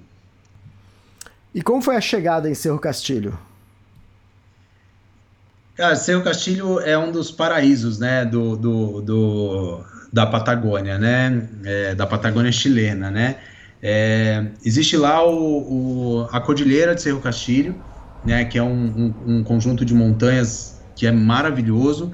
E 1.55 1.63
como 1.63 1.83
foi 1.83 1.97
a 1.97 2.01
chegada 2.01 2.49
em 2.49 2.55
Cerro 2.55 2.79
Castilho? 2.79 3.37
Cara, 5.79 5.95
Cerro 5.95 6.25
Castilho 6.25 6.81
é 6.81 6.99
um 6.99 7.13
dos 7.13 7.31
paraísos, 7.31 8.01
né, 8.01 8.25
do, 8.25 8.57
do, 8.57 9.01
do 9.01 9.85
da 10.13 10.27
Patagônia, 10.27 10.99
né, 10.99 11.49
é, 11.65 11.95
da 11.95 12.05
Patagônia 12.05 12.51
chilena, 12.51 13.13
né. 13.13 13.37
É, 13.81 14.45
existe 14.65 14.97
lá 14.97 15.25
o, 15.25 15.31
o, 15.31 16.29
a 16.33 16.41
Cordilheira 16.41 16.97
de 16.97 17.03
Cerro 17.03 17.21
Castilho, 17.21 17.81
né, 18.25 18.45
que 18.45 18.59
é 18.59 18.63
um, 18.63 19.15
um, 19.25 19.37
um, 19.37 19.45
conjunto 19.45 19.85
de 19.85 19.95
montanhas 19.95 20.83
que 20.97 21.07
é 21.07 21.13
maravilhoso. 21.13 22.11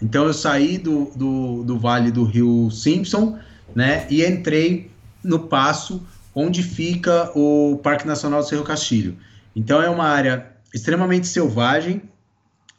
Então 0.00 0.24
eu 0.24 0.32
saí 0.32 0.78
do, 0.78 1.10
do, 1.16 1.64
do 1.64 1.76
vale 1.76 2.12
do 2.12 2.22
Rio 2.22 2.70
Simpson, 2.70 3.36
né, 3.74 4.06
e 4.08 4.24
entrei 4.24 4.92
no 5.24 5.40
passo 5.40 6.06
onde 6.32 6.62
fica 6.62 7.32
o 7.34 7.80
Parque 7.82 8.06
Nacional 8.06 8.42
do 8.42 8.48
Cerro 8.48 8.62
Castilho. 8.62 9.16
Então 9.56 9.82
é 9.82 9.90
uma 9.90 10.04
área 10.04 10.46
extremamente 10.72 11.26
selvagem 11.26 12.00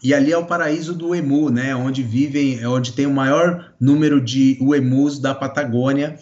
e 0.01 0.13
ali 0.13 0.31
é 0.31 0.37
o 0.37 0.45
paraíso 0.45 0.93
do 0.93 1.13
emu, 1.13 1.49
né? 1.49 1.75
Onde 1.75 2.01
vivem, 2.01 2.59
é 2.59 2.67
onde 2.67 2.93
tem 2.93 3.05
o 3.05 3.13
maior 3.13 3.73
número 3.79 4.21
de 4.21 4.57
emus 4.73 5.19
da 5.19 5.35
Patagônia, 5.35 6.17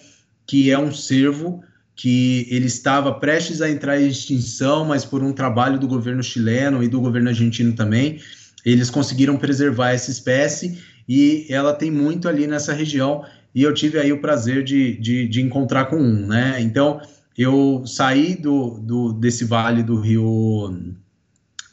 que 0.45 0.71
é 0.71 0.79
um 0.79 0.91
cervo 0.91 1.63
que 1.95 2.47
ele 2.49 2.67
estava 2.67 3.13
prestes 3.13 3.61
a 3.61 3.69
entrar 3.69 3.99
em 3.99 4.07
extinção, 4.07 4.85
mas 4.85 5.03
por 5.03 5.23
um 5.23 5.33
trabalho 5.33 5.79
do 5.79 5.87
governo 5.87 6.21
chileno 6.21 6.83
e 6.83 6.87
do 6.87 7.01
governo 7.01 7.29
argentino 7.29 7.73
também, 7.73 8.19
eles 8.63 8.89
conseguiram 8.89 9.37
preservar 9.37 9.91
essa 9.91 10.11
espécie 10.11 10.79
e 11.07 11.47
ela 11.49 11.73
tem 11.73 11.89
muito 11.89 12.27
ali 12.27 12.45
nessa 12.45 12.73
região. 12.73 13.23
E 13.53 13.63
eu 13.63 13.73
tive 13.73 13.99
aí 13.99 14.11
o 14.11 14.21
prazer 14.21 14.63
de, 14.63 14.97
de, 14.97 15.27
de 15.27 15.41
encontrar 15.41 15.85
com 15.85 15.97
um, 15.97 16.27
né? 16.27 16.57
Então, 16.61 17.01
eu 17.37 17.83
saí 17.85 18.35
do, 18.35 18.79
do, 18.79 19.13
desse 19.13 19.45
vale 19.45 19.81
do 19.81 19.99
rio, 19.99 20.75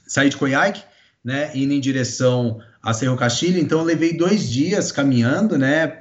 saí 0.06 0.28
de 0.28 0.36
Coiaque, 0.36 0.82
né, 1.24 1.50
indo 1.54 1.72
em 1.72 1.80
direção 1.80 2.60
a 2.82 2.92
Cerro 2.92 3.16
Castilho, 3.16 3.58
então 3.58 3.78
eu 3.78 3.84
levei 3.84 4.16
dois 4.16 4.50
dias 4.50 4.92
caminhando, 4.92 5.56
né, 5.56 6.00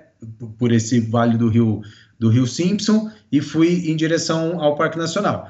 por 0.57 0.71
esse 0.71 0.99
vale 0.99 1.37
do 1.37 1.47
rio, 1.47 1.81
do 2.19 2.29
rio 2.29 2.45
Simpson 2.45 3.09
e 3.31 3.41
fui 3.41 3.89
em 3.89 3.95
direção 3.95 4.61
ao 4.61 4.75
Parque 4.75 4.97
Nacional. 4.97 5.49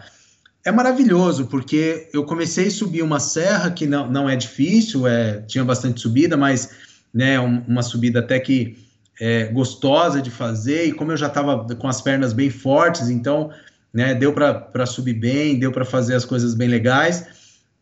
É 0.66 0.72
maravilhoso, 0.72 1.48
porque 1.48 2.08
eu 2.14 2.24
comecei 2.24 2.68
a 2.68 2.72
subir 2.72 3.02
uma 3.02 3.20
serra 3.20 3.72
que 3.72 3.86
não, 3.86 4.10
não 4.10 4.30
é 4.30 4.36
difícil, 4.36 5.08
é, 5.08 5.42
tinha 5.42 5.64
bastante 5.64 6.00
subida, 6.00 6.38
mas 6.38 6.70
né, 7.14 7.40
uma 7.40 7.82
subida 7.82 8.20
até 8.20 8.40
que 8.40 8.78
é, 9.20 9.46
gostosa 9.46 10.22
de 10.22 10.32
fazer, 10.32 10.86
e 10.86 10.92
como 10.94 11.12
eu 11.12 11.18
já 11.18 11.28
estava 11.28 11.66
com 11.76 11.88
as 11.88 12.02
pernas 12.02 12.32
bem 12.32 12.50
fortes, 12.50 13.10
então 13.10 13.52
né? 13.94 14.16
Deu 14.16 14.34
para 14.34 14.86
subir 14.86 15.14
bem, 15.14 15.60
deu 15.60 15.72
para 15.72 15.86
fazer 15.86 16.16
as 16.16 16.26
coisas 16.26 16.56
bem 16.56 16.68
legais. 16.68 17.28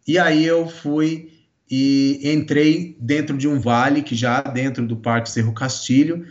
E 0.05 0.19
aí 0.19 0.45
eu 0.45 0.67
fui 0.67 1.30
e 1.71 2.19
entrei 2.23 2.97
dentro 2.99 3.37
de 3.37 3.47
um 3.47 3.57
vale 3.57 4.03
que 4.03 4.13
já 4.13 4.41
dentro 4.41 4.85
do 4.85 4.97
Parque 4.97 5.31
Cerro 5.31 5.53
Castilho 5.53 6.27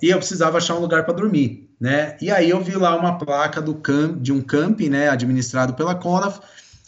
e 0.00 0.08
eu 0.08 0.16
precisava 0.16 0.56
achar 0.56 0.76
um 0.76 0.80
lugar 0.80 1.04
para 1.04 1.12
dormir. 1.12 1.68
né? 1.78 2.16
E 2.20 2.30
aí 2.30 2.48
eu 2.50 2.60
vi 2.60 2.74
lá 2.74 2.96
uma 2.96 3.18
placa 3.18 3.60
do 3.60 3.74
camp, 3.74 4.20
de 4.20 4.32
um 4.32 4.40
camping, 4.40 4.88
né, 4.88 5.08
administrado 5.08 5.74
pela 5.74 5.94
Conaf, 5.94 6.40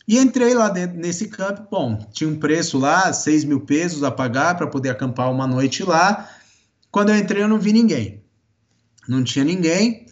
e 0.08 0.18
entrei 0.18 0.54
lá 0.54 0.68
dentro 0.68 0.98
nesse 0.98 1.28
campo. 1.28 1.68
Bom, 1.70 1.96
tinha 2.12 2.28
um 2.28 2.36
preço 2.36 2.78
lá, 2.78 3.12
6 3.12 3.44
mil 3.44 3.60
pesos 3.60 4.02
a 4.02 4.10
pagar 4.10 4.56
para 4.56 4.66
poder 4.66 4.88
acampar 4.88 5.30
uma 5.30 5.46
noite 5.46 5.84
lá. 5.84 6.28
Quando 6.90 7.10
eu 7.10 7.16
entrei, 7.16 7.42
eu 7.42 7.48
não 7.48 7.60
vi 7.60 7.72
ninguém. 7.72 8.24
Não 9.06 9.22
tinha 9.22 9.44
ninguém. 9.44 10.06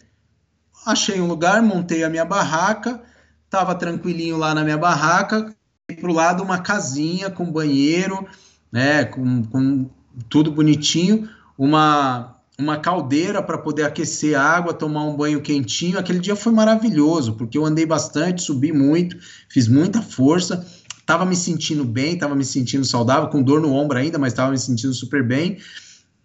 Achei 0.85 1.19
um 1.19 1.27
lugar, 1.27 1.61
montei 1.61 2.03
a 2.03 2.09
minha 2.09 2.23
barraca, 2.23 3.01
tava 3.49 3.75
tranquilinho 3.75 4.37
lá 4.37 4.55
na 4.55 4.63
minha 4.63 4.77
barraca. 4.77 5.53
E 5.89 5.95
pro 5.95 6.13
lado 6.13 6.43
uma 6.43 6.59
casinha 6.59 7.31
com 7.31 7.51
banheiro, 7.51 8.27
né, 8.71 9.05
com, 9.05 9.43
com 9.43 9.89
tudo 10.29 10.51
bonitinho, 10.51 11.27
uma 11.57 12.35
uma 12.59 12.77
caldeira 12.77 13.41
para 13.41 13.57
poder 13.57 13.83
aquecer 13.83 14.37
a 14.37 14.43
água, 14.43 14.73
tomar 14.73 15.05
um 15.05 15.15
banho 15.15 15.41
quentinho. 15.41 15.97
Aquele 15.97 16.19
dia 16.19 16.35
foi 16.35 16.51
maravilhoso, 16.51 17.35
porque 17.35 17.57
eu 17.57 17.65
andei 17.65 17.85
bastante, 17.85 18.41
subi 18.41 18.73
muito, 18.73 19.17
fiz 19.47 19.69
muita 19.69 20.01
força, 20.01 20.67
estava 20.99 21.25
me 21.25 21.37
sentindo 21.37 21.85
bem, 21.85 22.15
estava 22.15 22.35
me 22.35 22.43
sentindo 22.43 22.83
saudável, 22.83 23.29
com 23.29 23.41
dor 23.41 23.61
no 23.61 23.73
ombro 23.73 23.97
ainda, 23.97 24.19
mas 24.19 24.33
estava 24.33 24.51
me 24.51 24.59
sentindo 24.59 24.93
super 24.93 25.25
bem. 25.25 25.57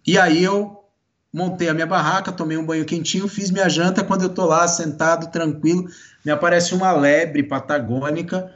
E 0.05 0.17
aí 0.17 0.43
eu 0.43 0.83
montei 1.33 1.69
a 1.69 1.73
minha 1.73 1.87
barraca, 1.87 2.33
tomei 2.33 2.57
um 2.57 2.65
banho 2.65 2.83
quentinho, 2.83 3.29
fiz 3.29 3.49
minha 3.49 3.69
janta. 3.69 4.03
Quando 4.03 4.23
eu 4.23 4.29
tô 4.29 4.45
lá 4.45 4.67
sentado, 4.67 5.31
tranquilo, 5.31 5.87
me 6.25 6.33
aparece 6.33 6.75
uma 6.75 6.91
lebre 6.91 7.43
patagônica 7.43 8.51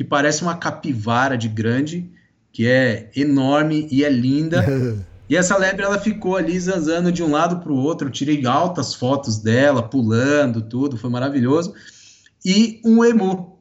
que 0.00 0.04
parece 0.04 0.40
uma 0.40 0.56
capivara 0.56 1.36
de 1.36 1.46
grande, 1.46 2.10
que 2.50 2.66
é 2.66 3.10
enorme 3.14 3.86
e 3.90 4.02
é 4.02 4.08
linda. 4.08 4.64
E 5.28 5.36
essa 5.36 5.56
lebre 5.56 5.84
ela 5.84 6.00
ficou 6.00 6.36
ali 6.36 6.58
zanzando 6.58 7.12
de 7.12 7.22
um 7.22 7.30
lado 7.30 7.60
para 7.60 7.70
o 7.70 7.76
outro. 7.76 8.08
Eu 8.08 8.10
tirei 8.10 8.44
altas 8.44 8.94
fotos 8.94 9.38
dela, 9.38 9.80
pulando, 9.80 10.60
tudo, 10.60 10.96
foi 10.96 11.08
maravilhoso. 11.08 11.72
E 12.44 12.80
um 12.84 13.04
emu, 13.04 13.56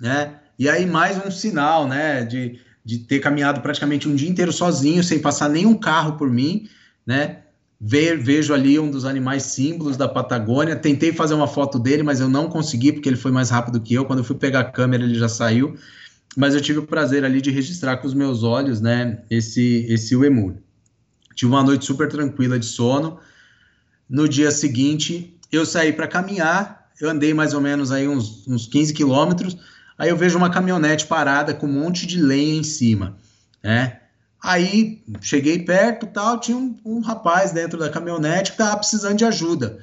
né? 0.00 0.40
E 0.58 0.68
aí 0.68 0.84
mais 0.86 1.24
um 1.24 1.30
sinal, 1.30 1.86
né? 1.86 2.24
De, 2.24 2.58
de 2.84 2.98
ter 2.98 3.20
caminhado 3.20 3.60
praticamente 3.60 4.08
um 4.08 4.16
dia 4.16 4.28
inteiro 4.28 4.52
sozinho, 4.52 5.04
sem 5.04 5.20
passar 5.20 5.48
nenhum 5.48 5.76
carro 5.76 6.16
por 6.16 6.28
mim, 6.28 6.68
né? 7.06 7.42
Ver, 7.80 8.18
vejo 8.18 8.52
ali 8.52 8.78
um 8.78 8.90
dos 8.90 9.04
animais 9.04 9.44
símbolos 9.44 9.96
da 9.96 10.08
Patagônia. 10.08 10.74
Tentei 10.74 11.12
fazer 11.12 11.34
uma 11.34 11.46
foto 11.46 11.78
dele, 11.78 12.02
mas 12.02 12.20
eu 12.20 12.28
não 12.28 12.48
consegui 12.48 12.92
porque 12.92 13.08
ele 13.08 13.16
foi 13.16 13.30
mais 13.30 13.50
rápido 13.50 13.80
que 13.80 13.94
eu. 13.94 14.04
Quando 14.04 14.18
eu 14.18 14.24
fui 14.24 14.36
pegar 14.36 14.60
a 14.60 14.64
câmera, 14.64 15.04
ele 15.04 15.14
já 15.14 15.28
saiu. 15.28 15.76
Mas 16.36 16.54
eu 16.54 16.60
tive 16.60 16.80
o 16.80 16.86
prazer 16.86 17.24
ali 17.24 17.40
de 17.40 17.50
registrar 17.50 17.98
com 17.98 18.06
os 18.06 18.14
meus 18.14 18.42
olhos, 18.42 18.80
né? 18.80 19.22
Esse 19.30 19.86
esse 19.88 20.14
emu. 20.14 20.60
Tive 21.34 21.52
uma 21.52 21.62
noite 21.62 21.84
super 21.84 22.08
tranquila 22.08 22.58
de 22.58 22.66
sono. 22.66 23.18
No 24.08 24.28
dia 24.28 24.50
seguinte, 24.50 25.38
eu 25.52 25.64
saí 25.64 25.92
para 25.92 26.08
caminhar, 26.08 26.90
eu 27.00 27.08
andei 27.08 27.32
mais 27.32 27.54
ou 27.54 27.60
menos 27.60 27.92
aí 27.92 28.08
uns, 28.08 28.46
uns 28.48 28.66
15 28.66 28.92
quilômetros, 28.92 29.56
aí 29.96 30.08
eu 30.08 30.16
vejo 30.16 30.36
uma 30.36 30.50
caminhonete 30.50 31.06
parada 31.06 31.54
com 31.54 31.66
um 31.66 31.72
monte 31.72 32.06
de 32.06 32.20
lenha 32.20 32.58
em 32.58 32.64
cima, 32.64 33.16
né? 33.62 33.97
Aí 34.42 35.02
cheguei 35.20 35.58
perto 35.58 36.06
tal, 36.06 36.38
tinha 36.38 36.56
um, 36.56 36.76
um 36.84 37.00
rapaz 37.00 37.52
dentro 37.52 37.78
da 37.78 37.90
caminhonete 37.90 38.52
que 38.52 38.62
estava 38.62 38.76
precisando 38.76 39.16
de 39.16 39.24
ajuda, 39.24 39.78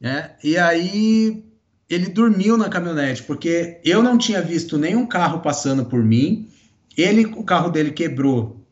né? 0.00 0.32
E 0.44 0.58
aí 0.58 1.42
ele 1.88 2.08
dormiu 2.08 2.56
na 2.56 2.68
caminhonete, 2.68 3.22
porque 3.22 3.80
eu 3.82 4.02
não 4.02 4.18
tinha 4.18 4.42
visto 4.42 4.76
nenhum 4.76 5.06
carro 5.06 5.40
passando 5.40 5.86
por 5.86 6.04
mim, 6.04 6.48
ele, 6.96 7.24
o 7.26 7.42
carro 7.42 7.70
dele 7.70 7.90
quebrou, 7.90 8.62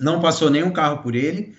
não 0.00 0.20
passou 0.20 0.48
nenhum 0.48 0.70
carro 0.70 1.02
por 1.02 1.14
ele, 1.14 1.54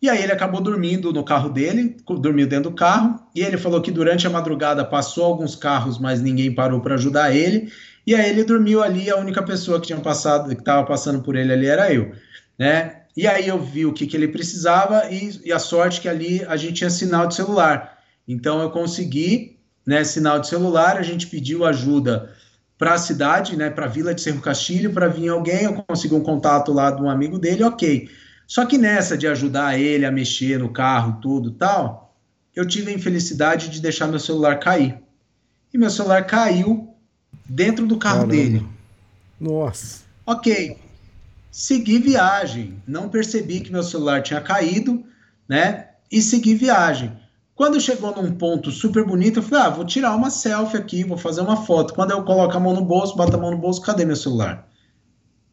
e 0.00 0.08
aí 0.08 0.22
ele 0.22 0.32
acabou 0.32 0.60
dormindo 0.60 1.12
no 1.12 1.24
carro 1.24 1.48
dele, 1.48 1.96
dormiu 2.20 2.46
dentro 2.46 2.70
do 2.70 2.76
carro, 2.76 3.20
e 3.34 3.40
ele 3.40 3.56
falou 3.56 3.80
que 3.80 3.90
durante 3.90 4.26
a 4.26 4.30
madrugada 4.30 4.84
passou 4.84 5.24
alguns 5.24 5.56
carros, 5.56 5.98
mas 5.98 6.20
ninguém 6.20 6.54
parou 6.54 6.80
para 6.80 6.94
ajudar 6.94 7.34
ele. 7.34 7.72
E 8.06 8.14
aí 8.14 8.30
ele 8.30 8.44
dormiu 8.44 8.82
ali, 8.82 9.10
a 9.10 9.16
única 9.16 9.42
pessoa 9.42 9.80
que 9.80 9.88
tinha 9.88 10.00
passado, 10.00 10.48
que 10.54 10.60
estava 10.60 10.86
passando 10.86 11.20
por 11.20 11.34
ele 11.36 11.52
ali 11.52 11.66
era 11.66 11.92
eu, 11.92 12.12
né? 12.58 13.02
E 13.16 13.26
aí 13.26 13.48
eu 13.48 13.60
vi 13.60 13.86
o 13.86 13.92
que, 13.92 14.06
que 14.06 14.16
ele 14.16 14.28
precisava 14.28 15.10
e, 15.10 15.40
e 15.44 15.52
a 15.52 15.58
sorte 15.58 16.00
que 16.00 16.08
ali 16.08 16.44
a 16.44 16.56
gente 16.56 16.74
tinha 16.74 16.90
sinal 16.90 17.26
de 17.26 17.34
celular. 17.34 17.98
Então 18.26 18.60
eu 18.60 18.70
consegui, 18.70 19.58
né, 19.86 20.04
sinal 20.04 20.38
de 20.38 20.48
celular, 20.48 20.96
a 20.96 21.02
gente 21.02 21.26
pediu 21.26 21.64
ajuda 21.64 22.32
para 22.76 22.94
a 22.94 22.98
cidade, 22.98 23.56
né, 23.56 23.70
para 23.70 23.86
a 23.86 23.88
Vila 23.88 24.14
de 24.14 24.20
Cerro 24.20 24.40
Castilho, 24.40 24.92
para 24.92 25.08
vir 25.08 25.28
alguém, 25.28 25.64
eu 25.64 25.72
consegui 25.74 26.14
um 26.14 26.22
contato 26.22 26.72
lá 26.72 26.90
de 26.90 27.02
um 27.02 27.10
amigo 27.10 27.38
dele, 27.38 27.64
ok. 27.64 28.08
Só 28.46 28.64
que 28.64 28.78
nessa 28.78 29.18
de 29.18 29.26
ajudar 29.26 29.78
ele 29.78 30.06
a 30.06 30.12
mexer 30.12 30.58
no 30.58 30.72
carro, 30.72 31.18
tudo 31.20 31.50
tal, 31.50 32.16
eu 32.54 32.66
tive 32.66 32.90
a 32.90 32.94
infelicidade 32.94 33.68
de 33.68 33.80
deixar 33.80 34.06
meu 34.06 34.20
celular 34.20 34.60
cair. 34.60 34.96
E 35.72 35.76
meu 35.76 35.90
celular 35.90 36.24
caiu 36.24 36.94
dentro 37.48 37.86
do 37.86 37.98
carro 37.98 38.26
Caramba. 38.26 38.32
dele. 38.32 38.66
Nossa. 39.40 40.02
Ok. 40.24 40.76
Segui 41.50 41.98
viagem. 41.98 42.82
Não 42.86 43.08
percebi 43.08 43.60
que 43.60 43.72
meu 43.72 43.82
celular 43.82 44.22
tinha 44.22 44.40
caído, 44.40 45.04
né? 45.48 45.88
E 46.10 46.20
segui 46.22 46.54
viagem. 46.54 47.12
Quando 47.54 47.80
chegou 47.80 48.14
num 48.14 48.32
ponto 48.32 48.70
super 48.70 49.04
bonito, 49.04 49.40
eu 49.40 49.42
falei: 49.42 49.64
ah, 49.66 49.70
vou 49.70 49.84
tirar 49.84 50.14
uma 50.14 50.30
selfie 50.30 50.76
aqui, 50.76 51.04
vou 51.04 51.18
fazer 51.18 51.40
uma 51.40 51.64
foto. 51.64 51.92
Quando 51.92 52.12
eu 52.12 52.22
coloco 52.22 52.56
a 52.56 52.60
mão 52.60 52.72
no 52.72 52.84
bolso, 52.84 53.16
boto 53.16 53.36
a 53.36 53.40
mão 53.40 53.50
no 53.50 53.58
bolso, 53.58 53.82
cadê 53.82 54.04
meu 54.04 54.16
celular? 54.16 54.68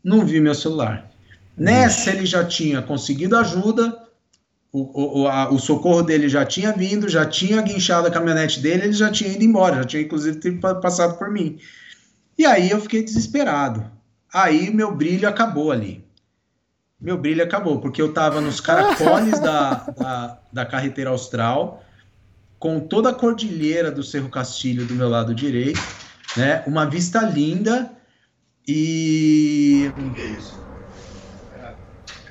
Não 0.04 0.26
vi 0.26 0.40
meu 0.40 0.54
celular. 0.54 1.10
Nessa 1.58 2.12
ele 2.12 2.26
já 2.26 2.44
tinha 2.44 2.82
conseguido 2.82 3.36
ajuda, 3.36 4.06
o, 4.72 5.22
o, 5.22 5.28
a, 5.28 5.50
o 5.50 5.58
socorro 5.58 6.04
dele 6.04 6.28
já 6.28 6.46
tinha 6.46 6.74
vindo, 6.74 7.08
já 7.08 7.26
tinha 7.26 7.62
guinchado 7.62 8.08
a 8.08 8.12
caminhonete 8.12 8.60
dele, 8.60 8.84
ele 8.84 8.94
já 8.94 9.10
tinha 9.10 9.32
ido 9.32 9.44
embora, 9.44 9.78
já 9.78 9.84
tinha 9.86 10.04
inclusive 10.04 10.60
passado 10.60 11.18
por 11.18 11.32
mim. 11.32 11.58
E 12.38 12.46
aí 12.46 12.70
eu 12.70 12.82
fiquei 12.82 13.02
desesperado. 13.02 13.90
Aí 14.36 14.70
meu 14.70 14.94
brilho 14.94 15.30
acabou 15.30 15.72
ali. 15.72 16.04
Meu 17.00 17.18
brilho 17.18 17.42
acabou, 17.42 17.80
porque 17.80 18.02
eu 18.02 18.10
estava 18.10 18.42
nos 18.42 18.60
caracoles 18.60 19.40
da, 19.40 19.76
da, 19.98 20.40
da 20.52 20.66
carreteira 20.66 21.10
austral, 21.10 21.82
com 22.60 22.82
toda 22.82 23.12
a 23.12 23.14
cordilheira 23.14 23.90
do 23.90 24.04
Cerro 24.04 24.28
Castilho 24.28 24.86
do 24.86 24.94
meu 24.94 25.08
lado 25.08 25.34
direito, 25.34 25.80
né? 26.36 26.62
Uma 26.68 26.86
vista 26.86 27.22
linda 27.22 27.94
e 28.68 29.90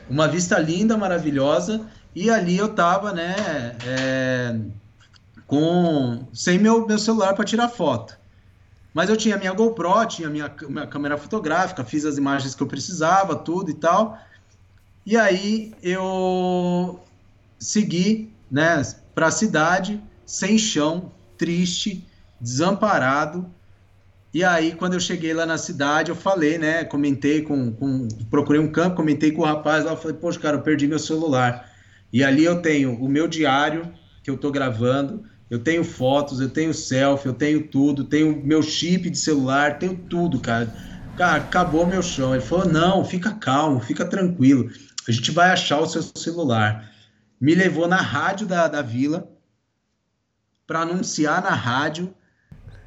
uma 0.06 0.28
vista 0.28 0.58
linda, 0.58 0.98
maravilhosa, 0.98 1.86
e 2.14 2.28
ali 2.28 2.58
eu 2.58 2.68
tava, 2.74 3.14
né, 3.14 3.34
é, 3.86 4.56
com 5.46 6.28
sem 6.34 6.58
meu, 6.58 6.86
meu 6.86 6.98
celular 6.98 7.32
para 7.32 7.46
tirar 7.46 7.68
foto. 7.70 8.18
Mas 8.94 9.10
eu 9.10 9.16
tinha 9.16 9.36
minha 9.36 9.52
GoPro, 9.52 10.06
tinha 10.06 10.30
minha, 10.30 10.50
minha 10.68 10.86
câmera 10.86 11.18
fotográfica, 11.18 11.84
fiz 11.84 12.06
as 12.06 12.16
imagens 12.16 12.54
que 12.54 12.62
eu 12.62 12.66
precisava, 12.66 13.34
tudo 13.34 13.70
e 13.70 13.74
tal. 13.74 14.16
E 15.04 15.16
aí 15.16 15.74
eu 15.82 17.00
segui, 17.58 18.32
né, 18.50 18.80
para 19.14 19.26
a 19.26 19.32
cidade, 19.32 20.00
sem 20.24 20.56
chão, 20.56 21.10
triste, 21.36 22.06
desamparado, 22.40 23.52
e 24.34 24.42
aí, 24.42 24.74
quando 24.74 24.94
eu 24.94 25.00
cheguei 25.00 25.32
lá 25.32 25.46
na 25.46 25.56
cidade, 25.56 26.10
eu 26.10 26.16
falei, 26.16 26.58
né? 26.58 26.82
Comentei 26.82 27.40
com, 27.42 27.70
com. 27.72 28.08
Procurei 28.28 28.60
um 28.60 28.66
campo, 28.66 28.96
comentei 28.96 29.30
com 29.30 29.42
o 29.42 29.44
rapaz 29.44 29.84
lá. 29.84 29.96
Falei, 29.96 30.16
poxa, 30.16 30.40
cara, 30.40 30.56
eu 30.56 30.62
perdi 30.62 30.88
meu 30.88 30.98
celular. 30.98 31.70
E 32.12 32.24
ali 32.24 32.44
eu 32.44 32.60
tenho 32.60 32.96
o 33.00 33.08
meu 33.08 33.28
diário, 33.28 33.94
que 34.24 34.30
eu 34.30 34.36
tô 34.36 34.50
gravando. 34.50 35.22
Eu 35.50 35.58
tenho 35.58 35.84
fotos, 35.84 36.40
eu 36.40 36.48
tenho 36.48 36.72
selfie, 36.72 37.28
eu 37.28 37.34
tenho 37.34 37.68
tudo. 37.68 38.04
Tenho 38.04 38.44
meu 38.44 38.62
chip 38.62 39.08
de 39.10 39.18
celular, 39.18 39.78
tenho 39.78 39.96
tudo, 39.96 40.40
cara. 40.40 40.74
Cara, 41.16 41.42
acabou 41.42 41.86
meu 41.86 42.02
chão. 42.02 42.34
Ele 42.34 42.42
falou: 42.42 42.66
não, 42.66 43.04
fica 43.04 43.32
calmo, 43.32 43.80
fica 43.80 44.04
tranquilo. 44.04 44.70
A 45.06 45.12
gente 45.12 45.30
vai 45.30 45.50
achar 45.50 45.80
o 45.80 45.86
seu 45.86 46.02
celular. 46.02 46.90
Me 47.40 47.54
levou 47.54 47.86
na 47.86 48.00
rádio 48.00 48.46
da, 48.46 48.68
da 48.68 48.82
vila 48.82 49.28
para 50.66 50.80
anunciar 50.80 51.42
na 51.42 51.50
rádio 51.50 52.14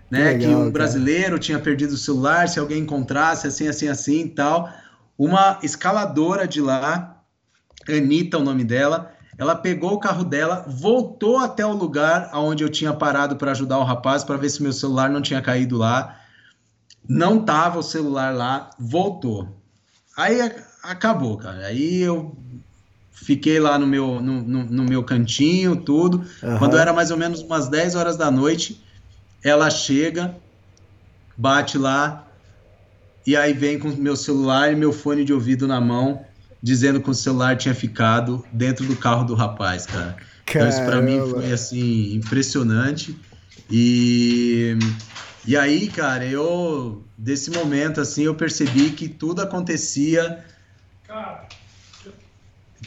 né? 0.10 0.32
Legal, 0.32 0.40
que 0.40 0.56
um 0.56 0.72
brasileiro 0.72 1.32
cara. 1.32 1.40
tinha 1.40 1.60
perdido 1.60 1.94
o 1.94 1.98
celular, 1.98 2.48
se 2.48 2.60
alguém 2.60 2.80
encontrasse, 2.80 3.48
assim, 3.48 3.68
assim, 3.68 3.88
assim 3.88 4.22
e 4.22 4.30
tal. 4.30 4.72
Uma 5.18 5.60
escaladora 5.64 6.48
de 6.48 6.62
lá, 6.62 7.22
Anitta, 7.88 8.38
o 8.38 8.44
nome 8.44 8.64
dela, 8.64 9.14
ela 9.38 9.56
pegou 9.56 9.94
o 9.94 10.00
carro 10.00 10.24
dela, 10.24 10.66
voltou 10.68 11.38
até 11.38 11.66
o 11.66 11.74
lugar 11.74 12.32
onde 12.34 12.64
eu 12.64 12.70
tinha 12.70 12.92
parado 12.92 13.36
para 13.36 13.52
ajudar 13.52 13.78
o 13.78 13.84
rapaz, 13.84 14.24
para 14.24 14.36
ver 14.36 14.50
se 14.50 14.64
meu 14.64 14.74
celular 14.74 15.10
não 15.10 15.22
tinha 15.22 15.42
caído 15.42 15.78
lá. 15.78 16.20
Não 17.08 17.40
tava 17.44 17.80
o 17.80 17.84
celular 17.84 18.34
lá, 18.34 18.72
voltou. 18.80 19.48
Aí 20.18 20.40
acabou, 20.82 21.38
cara. 21.38 21.68
Aí 21.68 22.02
eu 22.02 22.36
fiquei 23.12 23.60
lá 23.60 23.78
no 23.78 23.86
meu, 23.86 24.20
no, 24.20 24.42
no, 24.42 24.64
no 24.66 24.84
meu 24.84 25.04
cantinho, 25.04 25.76
tudo. 25.76 26.26
Uhum. 26.42 26.58
Quando 26.58 26.78
era 26.78 26.92
mais 26.92 27.12
ou 27.12 27.18
menos 27.18 27.42
umas 27.42 27.68
10 27.68 27.96
horas 27.96 28.18
da 28.18 28.32
noite, 28.32 28.84
ela 29.44 29.70
chega, 29.70 30.36
bate 31.38 31.78
lá, 31.78 32.26
e 33.26 33.36
aí 33.36 33.54
vem 33.54 33.78
com 33.78 33.90
meu 33.90 34.16
celular 34.16 34.72
e 34.72 34.76
meu 34.76 34.92
fone 34.92 35.24
de 35.24 35.34
ouvido 35.34 35.68
na 35.68 35.80
mão, 35.80 36.26
dizendo 36.62 37.02
que 37.02 37.10
o 37.10 37.14
celular 37.14 37.56
tinha 37.58 37.74
ficado 37.74 38.44
dentro 38.52 38.86
do 38.86 38.96
carro 38.96 39.24
do 39.24 39.36
rapaz, 39.36 39.86
cara. 39.86 40.18
Então 40.50 40.68
isso 40.68 40.84
para 40.84 41.02
mim 41.02 41.20
foi 41.30 41.52
assim 41.52 42.14
impressionante. 42.16 43.18
E 43.70 44.78
e 45.46 45.56
aí, 45.56 45.88
cara, 45.88 46.26
eu 46.26 47.04
desse 47.18 47.52
momento 47.52 48.02
assim 48.02 48.24
eu 48.24 48.36
percebi 48.36 48.92
que 48.92 49.08
tudo 49.08 49.42
acontecia 49.42 50.44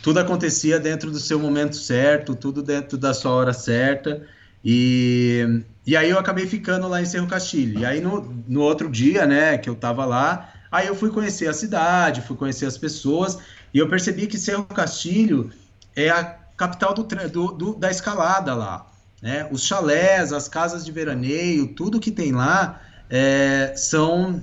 tudo 0.02 0.18
acontecia 0.18 0.78
dentro 0.78 1.10
do 1.10 1.18
seu 1.18 1.38
momento 1.38 1.76
certo, 1.76 2.34
tudo 2.34 2.62
dentro 2.62 2.96
da 2.96 3.12
sua 3.12 3.32
hora 3.32 3.52
certa. 3.52 4.22
E, 4.64 5.62
e 5.86 5.96
aí 5.96 6.10
eu 6.10 6.18
acabei 6.18 6.46
ficando 6.46 6.88
lá 6.88 7.00
em 7.00 7.04
Cerro 7.04 7.26
Castilho. 7.26 7.80
E 7.80 7.84
aí 7.84 8.00
no, 8.00 8.22
no 8.46 8.60
outro 8.60 8.88
dia, 8.88 9.26
né, 9.26 9.58
que 9.58 9.68
eu 9.68 9.74
tava 9.74 10.04
lá, 10.04 10.52
aí 10.70 10.86
eu 10.86 10.94
fui 10.94 11.10
conhecer 11.10 11.48
a 11.48 11.52
cidade, 11.52 12.22
fui 12.22 12.36
conhecer 12.36 12.66
as 12.66 12.78
pessoas, 12.78 13.38
e 13.72 13.78
eu 13.78 13.88
percebi 13.88 14.26
que 14.26 14.38
Cerro 14.38 14.64
Castilho 14.64 15.50
é 15.94 16.10
a 16.10 16.24
capital 16.56 16.92
do, 16.94 17.02
do, 17.04 17.52
do 17.52 17.74
da 17.74 17.90
escalada 17.90 18.54
lá. 18.54 18.86
Né? 19.22 19.48
Os 19.50 19.62
chalés, 19.64 20.32
as 20.32 20.48
casas 20.48 20.84
de 20.84 20.92
veraneio, 20.92 21.74
tudo 21.74 22.00
que 22.00 22.10
tem 22.10 22.32
lá 22.32 22.80
é, 23.08 23.72
são 23.76 24.42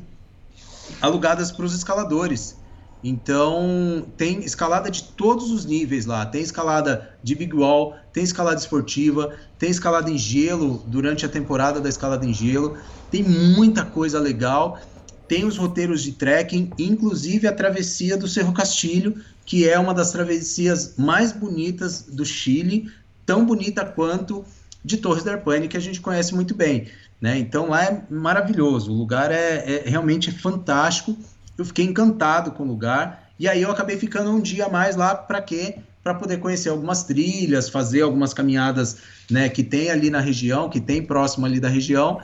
alugadas 1.01 1.51
para 1.51 1.65
os 1.65 1.73
escaladores. 1.73 2.57
Então, 3.03 4.05
tem 4.17 4.39
escalada 4.39 4.89
de 4.89 5.03
todos 5.03 5.51
os 5.51 5.65
níveis 5.65 6.05
lá. 6.05 6.25
Tem 6.25 6.41
escalada 6.41 7.15
de 7.23 7.35
big 7.35 7.55
wall, 7.55 7.95
tem 8.11 8.23
escalada 8.23 8.59
esportiva, 8.59 9.35
tem 9.59 9.69
escalada 9.69 10.09
em 10.09 10.17
gelo 10.17 10.83
durante 10.87 11.25
a 11.25 11.29
temporada 11.29 11.79
da 11.79 11.89
escalada 11.89 12.25
em 12.25 12.33
gelo. 12.33 12.77
Tem 13.11 13.23
muita 13.23 13.85
coisa 13.85 14.19
legal. 14.19 14.79
Tem 15.27 15.45
os 15.45 15.57
roteiros 15.57 16.01
de 16.01 16.13
trekking, 16.13 16.71
inclusive 16.77 17.47
a 17.47 17.53
travessia 17.53 18.17
do 18.17 18.27
Cerro 18.27 18.53
Castilho, 18.53 19.15
que 19.45 19.67
é 19.67 19.77
uma 19.77 19.93
das 19.93 20.11
travessias 20.11 20.93
mais 20.97 21.31
bonitas 21.31 22.01
do 22.01 22.25
Chile, 22.25 22.91
tão 23.25 23.45
bonita 23.45 23.85
quanto 23.85 24.45
de 24.83 24.97
Torres 24.97 25.23
del 25.23 25.39
Paine, 25.39 25.67
que 25.67 25.77
a 25.77 25.81
gente 25.81 26.01
conhece 26.01 26.33
muito 26.33 26.55
bem. 26.55 26.87
Né? 27.19 27.37
Então 27.39 27.69
lá 27.69 27.83
é 27.83 28.01
maravilhoso, 28.09 28.91
o 28.91 28.95
lugar 28.95 29.31
é, 29.31 29.83
é 29.85 29.89
realmente 29.89 30.31
fantástico 30.31 31.17
eu 31.57 31.65
fiquei 31.65 31.85
encantado 31.85 32.51
com 32.51 32.63
o 32.63 32.67
lugar. 32.67 33.31
E 33.39 33.47
aí 33.47 33.61
eu 33.61 33.71
acabei 33.71 33.97
ficando 33.97 34.31
um 34.31 34.39
dia 34.39 34.69
mais 34.69 34.95
lá 34.95 35.15
para 35.15 35.41
quê? 35.41 35.77
Para 36.03 36.13
poder 36.13 36.37
conhecer 36.37 36.69
algumas 36.69 37.03
trilhas, 37.03 37.69
fazer 37.69 38.01
algumas 38.01 38.33
caminhadas 38.33 38.97
né, 39.29 39.49
que 39.49 39.63
tem 39.63 39.89
ali 39.89 40.09
na 40.09 40.19
região, 40.19 40.69
que 40.69 40.79
tem 40.79 41.03
próximo 41.03 41.45
ali 41.45 41.59
da 41.59 41.67
região, 41.67 42.21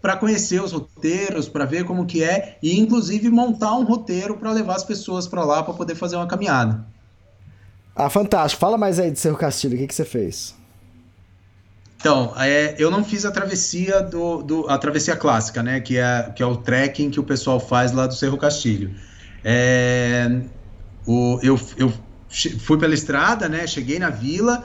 para 0.00 0.16
conhecer 0.16 0.62
os 0.62 0.72
roteiros, 0.72 1.48
para 1.48 1.64
ver 1.64 1.84
como 1.84 2.06
que 2.06 2.22
é 2.22 2.58
e 2.62 2.78
inclusive 2.78 3.28
montar 3.30 3.74
um 3.74 3.84
roteiro 3.84 4.36
para 4.36 4.52
levar 4.52 4.76
as 4.76 4.84
pessoas 4.84 5.26
para 5.26 5.44
lá 5.44 5.62
para 5.62 5.74
poder 5.74 5.94
fazer 5.94 6.16
uma 6.16 6.26
caminhada. 6.26 6.86
Ah, 7.94 8.10
fantástico. 8.10 8.60
Fala 8.60 8.76
mais 8.76 9.00
aí 9.00 9.10
de 9.10 9.18
Cerro 9.18 9.36
Castilho, 9.36 9.74
o 9.74 9.78
que, 9.78 9.86
que 9.86 9.94
você 9.94 10.04
fez? 10.04 10.54
Então, 11.98 12.34
é, 12.36 12.74
eu 12.78 12.90
não 12.90 13.02
fiz 13.02 13.24
a 13.24 13.30
travessia 13.30 14.02
do, 14.02 14.42
do, 14.42 14.68
a 14.68 14.76
travessia 14.76 15.16
clássica, 15.16 15.62
né? 15.62 15.80
Que 15.80 15.96
é, 15.96 16.30
que 16.36 16.42
é 16.42 16.46
o 16.46 16.56
trekking 16.56 17.10
que 17.10 17.18
o 17.18 17.24
pessoal 17.24 17.58
faz 17.58 17.90
lá 17.92 18.06
do 18.06 18.14
Cerro 18.14 18.36
Castilho. 18.36 18.94
É, 19.42 20.40
o, 21.06 21.40
eu, 21.42 21.58
eu 21.78 21.92
fui 22.60 22.78
pela 22.78 22.94
estrada, 22.94 23.48
né? 23.48 23.66
Cheguei 23.66 23.98
na 23.98 24.10
vila 24.10 24.64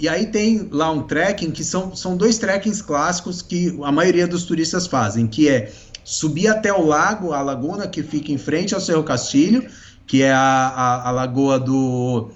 e 0.00 0.08
aí 0.08 0.26
tem 0.26 0.66
lá 0.72 0.90
um 0.90 1.02
trekking 1.02 1.50
que 1.50 1.62
são, 1.62 1.94
são 1.94 2.16
dois 2.16 2.38
trekkings 2.38 2.82
clássicos 2.82 3.42
que 3.42 3.78
a 3.82 3.92
maioria 3.92 4.26
dos 4.26 4.44
turistas 4.44 4.86
fazem, 4.86 5.26
que 5.26 5.48
é 5.48 5.70
subir 6.02 6.48
até 6.48 6.72
o 6.72 6.86
lago, 6.86 7.32
a 7.32 7.42
laguna 7.42 7.86
que 7.86 8.02
fica 8.02 8.32
em 8.32 8.38
frente 8.38 8.74
ao 8.74 8.80
Cerro 8.80 9.04
Castilho, 9.04 9.68
que 10.06 10.22
é 10.22 10.32
a, 10.32 10.38
a, 10.40 11.08
a 11.08 11.10
lagoa 11.10 11.60
do 11.60 12.30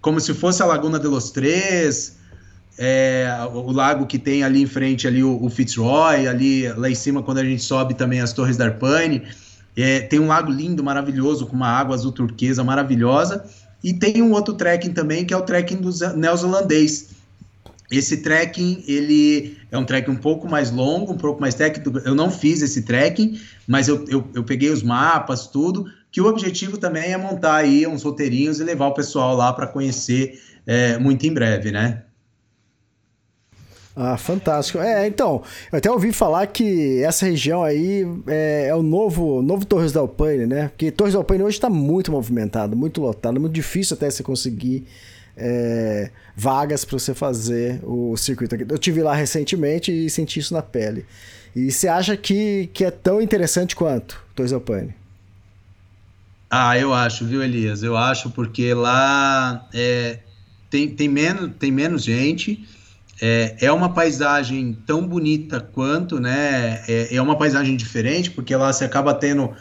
como 0.00 0.20
se 0.20 0.34
fosse 0.34 0.60
a 0.62 0.66
Laguna 0.66 0.98
de 0.98 1.06
los 1.06 1.30
Três, 1.30 2.16
é, 2.76 3.28
o 3.52 3.70
lago 3.70 4.06
que 4.06 4.18
tem 4.18 4.42
ali 4.42 4.60
em 4.60 4.66
frente 4.66 5.06
ali 5.06 5.22
o, 5.22 5.40
o, 5.40 5.48
Fitzroy, 5.48 6.26
ali 6.26 6.66
lá 6.72 6.90
em 6.90 6.94
cima 6.94 7.22
quando 7.22 7.38
a 7.38 7.44
gente 7.44 7.62
sobe 7.62 7.94
também 7.94 8.20
as 8.20 8.32
Torres 8.32 8.56
da 8.56 8.66
é, 9.76 10.00
tem 10.00 10.18
um 10.18 10.26
lago 10.26 10.50
lindo, 10.50 10.82
maravilhoso, 10.82 11.46
com 11.46 11.56
uma 11.56 11.68
água 11.68 11.94
azul 11.94 12.12
turquesa 12.12 12.62
maravilhosa, 12.64 13.44
e 13.82 13.92
tem 13.92 14.22
um 14.22 14.32
outro 14.32 14.54
trekking 14.54 14.92
também, 14.92 15.24
que 15.24 15.34
é 15.34 15.36
o 15.36 15.42
trekking 15.42 15.76
do 15.76 15.90
neozelandês. 16.16 17.10
Esse 17.90 18.18
trekking, 18.18 18.84
ele 18.86 19.58
é 19.70 19.76
um 19.76 19.84
trekking 19.84 20.12
um 20.12 20.16
pouco 20.16 20.48
mais 20.48 20.70
longo, 20.70 21.12
um 21.12 21.16
pouco 21.16 21.40
mais 21.40 21.54
técnico, 21.54 21.98
eu 22.04 22.14
não 22.14 22.30
fiz 22.30 22.62
esse 22.62 22.82
trekking, 22.82 23.38
mas 23.66 23.88
eu, 23.88 24.04
eu, 24.08 24.26
eu 24.34 24.44
peguei 24.44 24.70
os 24.70 24.82
mapas, 24.82 25.46
tudo, 25.46 25.84
que 26.10 26.20
o 26.20 26.26
objetivo 26.26 26.78
também 26.78 27.12
é 27.12 27.16
montar 27.18 27.56
aí 27.56 27.86
uns 27.86 28.02
roteirinhos 28.02 28.60
e 28.60 28.64
levar 28.64 28.86
o 28.86 28.94
pessoal 28.94 29.36
lá 29.36 29.52
para 29.52 29.66
conhecer 29.66 30.40
é, 30.66 30.96
muito 30.98 31.26
em 31.26 31.34
breve, 31.34 31.70
né? 31.70 32.02
Ah, 33.94 34.16
fantástico. 34.16 34.78
É, 34.78 35.06
então, 35.06 35.42
eu 35.70 35.78
até 35.78 35.90
ouvi 35.90 36.12
falar 36.12 36.46
que 36.46 37.02
essa 37.02 37.26
região 37.26 37.62
aí 37.62 38.06
é, 38.26 38.68
é 38.68 38.74
o 38.74 38.82
novo, 38.82 39.42
novo 39.42 39.66
Torres 39.66 39.92
del 39.92 40.08
Paine, 40.08 40.46
né? 40.46 40.68
Porque 40.68 40.90
Torres 40.90 41.12
del 41.12 41.22
Paine 41.22 41.44
hoje 41.44 41.58
está 41.58 41.68
muito 41.68 42.10
movimentado, 42.10 42.74
muito 42.74 43.02
lotado, 43.02 43.38
muito 43.38 43.52
difícil 43.52 43.94
até 43.94 44.10
você 44.10 44.22
conseguir 44.22 44.86
é, 45.36 46.10
vagas 46.34 46.86
para 46.86 46.98
você 46.98 47.12
fazer 47.12 47.80
o 47.82 48.16
circuito 48.16 48.54
aqui. 48.54 48.64
Eu 48.66 48.78
tive 48.78 49.02
lá 49.02 49.14
recentemente 49.14 49.92
e 49.92 50.08
senti 50.08 50.40
isso 50.40 50.54
na 50.54 50.62
pele. 50.62 51.04
E 51.54 51.70
você 51.70 51.86
acha 51.86 52.16
que, 52.16 52.70
que 52.72 52.84
é 52.86 52.90
tão 52.90 53.20
interessante 53.20 53.76
quanto 53.76 54.18
Torres 54.34 54.52
del 54.52 54.60
Paine? 54.62 54.94
Ah, 56.50 56.78
eu 56.78 56.94
acho, 56.94 57.26
viu, 57.26 57.42
Elias? 57.42 57.82
Eu 57.82 57.94
acho 57.94 58.30
porque 58.30 58.72
lá 58.72 59.68
é, 59.74 60.18
tem, 60.70 60.88
tem, 60.88 61.08
menos, 61.08 61.50
tem 61.58 61.70
menos 61.70 62.02
gente 62.02 62.66
é, 63.24 63.54
é 63.60 63.72
uma 63.72 63.94
paisagem 63.94 64.76
tão 64.84 65.06
bonita 65.06 65.60
quanto, 65.60 66.18
né? 66.18 66.82
É, 66.88 67.14
é 67.14 67.22
uma 67.22 67.38
paisagem 67.38 67.76
diferente, 67.76 68.32
porque 68.32 68.54
lá 68.56 68.72
você 68.72 68.84
acaba 68.84 69.14
tendo 69.14 69.52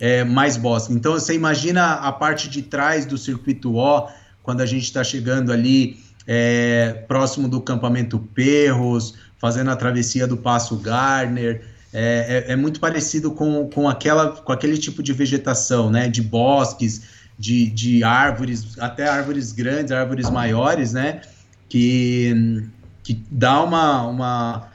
é, 0.00 0.24
mais 0.24 0.56
bosque. 0.56 0.94
Então 0.94 1.12
você 1.12 1.34
imagina 1.34 1.96
a 1.96 2.10
parte 2.12 2.48
de 2.48 2.62
trás 2.62 3.04
do 3.04 3.18
circuito 3.18 3.76
O, 3.76 4.08
quando 4.42 4.62
a 4.62 4.66
gente 4.66 4.84
está 4.84 5.04
chegando 5.04 5.52
ali 5.52 5.98
é, 6.26 7.04
próximo 7.06 7.46
do 7.46 7.60
campamento 7.60 8.18
Perros, 8.18 9.14
fazendo 9.38 9.70
a 9.70 9.76
travessia 9.76 10.26
do 10.26 10.38
Passo 10.38 10.76
Garner. 10.76 11.60
É, 11.92 12.46
é, 12.48 12.52
é, 12.52 12.56
muito 12.56 12.80
parecido 12.80 13.32
com, 13.32 13.68
com, 13.68 13.86
aquela, 13.86 14.30
com 14.30 14.50
aquele 14.50 14.78
tipo 14.78 15.02
de 15.02 15.12
vegetação, 15.12 15.90
né? 15.90 16.08
De 16.08 16.22
bosques, 16.22 17.02
de, 17.38 17.66
de 17.66 18.02
árvores, 18.02 18.78
até 18.78 19.06
árvores 19.06 19.52
grandes, 19.52 19.92
árvores 19.92 20.30
maiores, 20.30 20.94
né? 20.94 21.20
Que 21.68 22.64
que 23.10 23.24
dá 23.28 23.60
uma, 23.60 24.06
uma, 24.06 24.68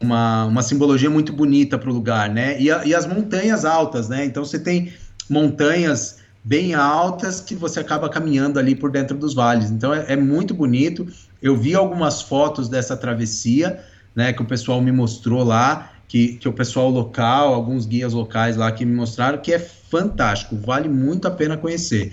uma, 0.00 0.44
uma 0.46 0.62
simbologia 0.62 1.10
muito 1.10 1.34
bonita 1.34 1.76
para 1.76 1.90
o 1.90 1.92
lugar, 1.92 2.30
né? 2.30 2.58
E, 2.58 2.70
a, 2.70 2.82
e 2.82 2.94
as 2.94 3.06
montanhas 3.06 3.66
altas, 3.66 4.08
né? 4.08 4.24
Então 4.24 4.42
você 4.42 4.58
tem 4.58 4.94
montanhas 5.28 6.20
bem 6.42 6.72
altas 6.72 7.42
que 7.42 7.54
você 7.54 7.80
acaba 7.80 8.08
caminhando 8.08 8.58
ali 8.58 8.74
por 8.74 8.90
dentro 8.90 9.18
dos 9.18 9.34
vales. 9.34 9.70
Então 9.70 9.92
é, 9.92 10.14
é, 10.14 10.16
muito 10.16 10.54
bonito. 10.54 11.06
Eu 11.42 11.58
vi 11.58 11.74
algumas 11.74 12.22
fotos 12.22 12.70
dessa 12.70 12.96
travessia, 12.96 13.78
né, 14.16 14.32
que 14.32 14.40
o 14.40 14.46
pessoal 14.46 14.80
me 14.80 14.90
mostrou 14.90 15.44
lá, 15.44 15.92
que, 16.08 16.36
que 16.36 16.48
o 16.48 16.54
pessoal 16.54 16.88
local, 16.88 17.52
alguns 17.52 17.84
guias 17.84 18.14
locais 18.14 18.56
lá 18.56 18.72
que 18.72 18.86
me 18.86 18.94
mostraram, 18.94 19.36
que 19.36 19.52
é 19.52 19.58
fantástico, 19.58 20.56
vale 20.56 20.88
muito 20.88 21.28
a 21.28 21.30
pena 21.30 21.58
conhecer. 21.58 22.12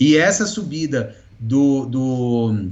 E 0.00 0.16
essa 0.16 0.46
subida 0.46 1.14
do, 1.38 1.86
do, 1.86 2.66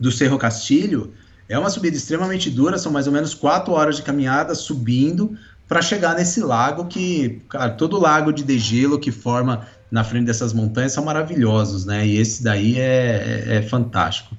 do 0.00 0.10
Cerro 0.10 0.36
Castilho, 0.36 1.12
é 1.48 1.58
uma 1.58 1.70
subida 1.70 1.96
extremamente 1.96 2.50
dura, 2.50 2.78
são 2.78 2.90
mais 2.90 3.06
ou 3.06 3.12
menos 3.12 3.34
quatro 3.34 3.72
horas 3.72 3.96
de 3.96 4.02
caminhada 4.02 4.54
subindo 4.54 5.36
para 5.68 5.82
chegar 5.82 6.14
nesse 6.14 6.40
lago 6.40 6.86
que, 6.86 7.42
cara, 7.48 7.70
todo 7.70 7.98
lago 7.98 8.32
de 8.32 8.44
degelo 8.44 8.98
que 8.98 9.10
forma 9.10 9.66
na 9.90 10.04
frente 10.04 10.26
dessas 10.26 10.52
montanhas 10.52 10.92
são 10.92 11.04
maravilhosos, 11.04 11.84
né? 11.84 12.06
E 12.06 12.18
esse 12.18 12.42
daí 12.42 12.78
é, 12.78 13.44
é, 13.48 13.56
é 13.56 13.62
fantástico. 13.62 14.36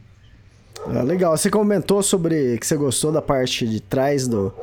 Ah, 0.86 1.02
legal. 1.02 1.36
Você 1.36 1.50
comentou 1.50 2.02
sobre 2.02 2.58
que 2.58 2.66
você 2.66 2.76
gostou 2.76 3.12
da 3.12 3.22
parte 3.22 3.68
de 3.68 3.82
trás 3.82 4.28
do, 4.28 4.54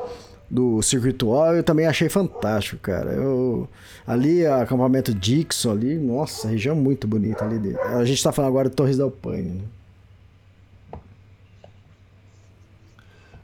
do 0.49 0.81
circuito 0.81 1.29
O, 1.29 1.53
eu 1.53 1.63
também 1.63 1.85
achei 1.85 2.09
fantástico, 2.09 2.81
cara. 2.81 3.11
Eu, 3.11 3.67
ali, 4.07 4.45
acampamento 4.45 5.13
Dixon 5.13 5.71
ali, 5.71 5.97
nossa, 5.97 6.47
região 6.47 6.75
muito 6.75 7.07
bonita 7.07 7.45
ali. 7.45 7.75
A 7.77 8.03
gente 8.05 8.17
está 8.17 8.31
falando 8.31 8.49
agora 8.49 8.69
de 8.69 8.75
Torres 8.75 8.97
del 8.97 9.11
Paine, 9.11 9.49
né? 9.49 9.63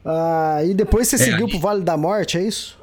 Ah, 0.04 0.60
e 0.64 0.74
depois 0.74 1.08
você 1.08 1.16
é, 1.16 1.18
seguiu 1.18 1.48
para 1.48 1.56
o 1.56 1.60
Vale 1.60 1.82
da 1.82 1.96
Morte, 1.96 2.38
é 2.38 2.42
isso? 2.42 2.78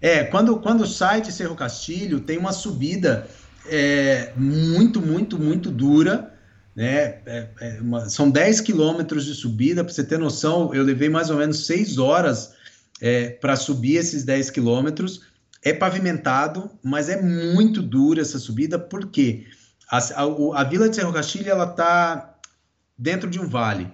É, 0.00 0.24
quando, 0.24 0.56
quando 0.58 0.86
sai 0.86 1.20
de 1.20 1.32
Cerro 1.32 1.54
Castilho, 1.54 2.20
tem 2.20 2.38
uma 2.38 2.52
subida 2.52 3.26
é, 3.66 4.32
muito, 4.36 5.00
muito, 5.00 5.38
muito 5.38 5.70
dura. 5.70 6.32
Né? 6.74 7.18
É, 7.26 7.48
é 7.60 7.78
uma, 7.80 8.08
são 8.08 8.30
10 8.30 8.60
quilômetros 8.60 9.24
de 9.24 9.34
subida, 9.34 9.82
para 9.82 9.92
você 9.92 10.04
ter 10.04 10.18
noção, 10.18 10.74
eu 10.74 10.82
levei 10.82 11.08
mais 11.08 11.30
ou 11.30 11.36
menos 11.38 11.66
6 11.66 11.98
horas 11.98 12.52
é, 13.00 13.30
para 13.30 13.56
subir 13.56 13.96
esses 13.96 14.24
10 14.24 14.50
quilômetros. 14.50 15.22
É 15.64 15.72
pavimentado, 15.72 16.70
mas 16.82 17.08
é 17.08 17.20
muito 17.20 17.82
dura 17.82 18.20
essa 18.20 18.38
subida, 18.38 18.78
porque 18.78 19.46
a, 19.90 19.98
a, 19.98 20.60
a 20.60 20.64
Vila 20.64 20.88
de 20.88 20.96
Cerro 20.96 21.12
Castilho 21.12 21.50
ela 21.50 21.64
está 21.64 22.36
dentro 22.96 23.28
de 23.28 23.40
um 23.40 23.48
vale. 23.48 23.90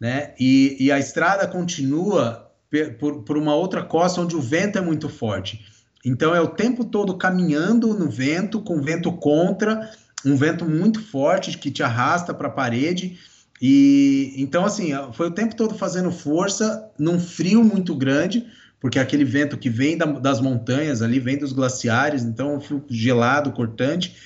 Né? 0.00 0.34
E, 0.38 0.76
e 0.78 0.92
a 0.92 0.98
estrada 0.98 1.46
continua 1.46 2.50
por, 2.98 3.22
por 3.22 3.36
uma 3.36 3.54
outra 3.54 3.82
costa 3.82 4.20
onde 4.20 4.34
o 4.34 4.40
vento 4.40 4.78
é 4.78 4.80
muito 4.80 5.08
forte. 5.08 5.64
Então 6.04 6.34
é 6.34 6.40
o 6.40 6.48
tempo 6.48 6.84
todo 6.84 7.16
caminhando 7.16 7.94
no 7.94 8.10
vento, 8.10 8.60
com 8.60 8.82
vento 8.82 9.12
contra, 9.12 9.90
um 10.24 10.36
vento 10.36 10.64
muito 10.64 11.02
forte 11.02 11.56
que 11.56 11.70
te 11.70 11.82
arrasta 11.82 12.34
para 12.34 12.48
a 12.48 12.50
parede. 12.50 13.18
E 13.62 14.34
então 14.36 14.64
assim, 14.64 14.90
foi 15.12 15.28
o 15.28 15.34
tempo 15.34 15.56
todo 15.56 15.74
fazendo 15.74 16.10
força 16.10 16.90
num 16.98 17.18
frio 17.18 17.64
muito 17.64 17.94
grande, 17.94 18.46
porque 18.80 18.98
é 18.98 19.02
aquele 19.02 19.24
vento 19.24 19.56
que 19.56 19.70
vem 19.70 19.96
da, 19.96 20.04
das 20.04 20.40
montanhas 20.40 21.00
ali, 21.00 21.18
vem 21.18 21.38
dos 21.38 21.52
glaciares, 21.52 22.22
então 22.22 22.60
frio 22.60 22.84
gelado, 22.90 23.52
cortante. 23.52 24.16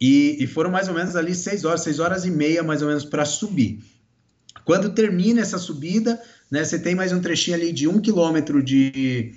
E, 0.00 0.42
e 0.42 0.46
foram 0.46 0.70
mais 0.70 0.88
ou 0.88 0.94
menos 0.94 1.14
ali 1.14 1.34
seis 1.34 1.66
horas, 1.66 1.82
seis 1.82 1.98
horas 1.98 2.24
e 2.24 2.30
meia 2.30 2.62
mais 2.62 2.80
ou 2.80 2.88
menos 2.88 3.04
para 3.04 3.26
subir. 3.26 3.80
Quando 4.64 4.90
termina 4.90 5.40
essa 5.40 5.58
subida, 5.58 6.20
né, 6.50 6.64
você 6.64 6.78
tem 6.78 6.94
mais 6.94 7.12
um 7.12 7.20
trechinho 7.20 7.56
ali 7.56 7.72
de 7.72 7.88
um 7.88 8.00
quilômetro 8.00 8.62
de, 8.62 9.34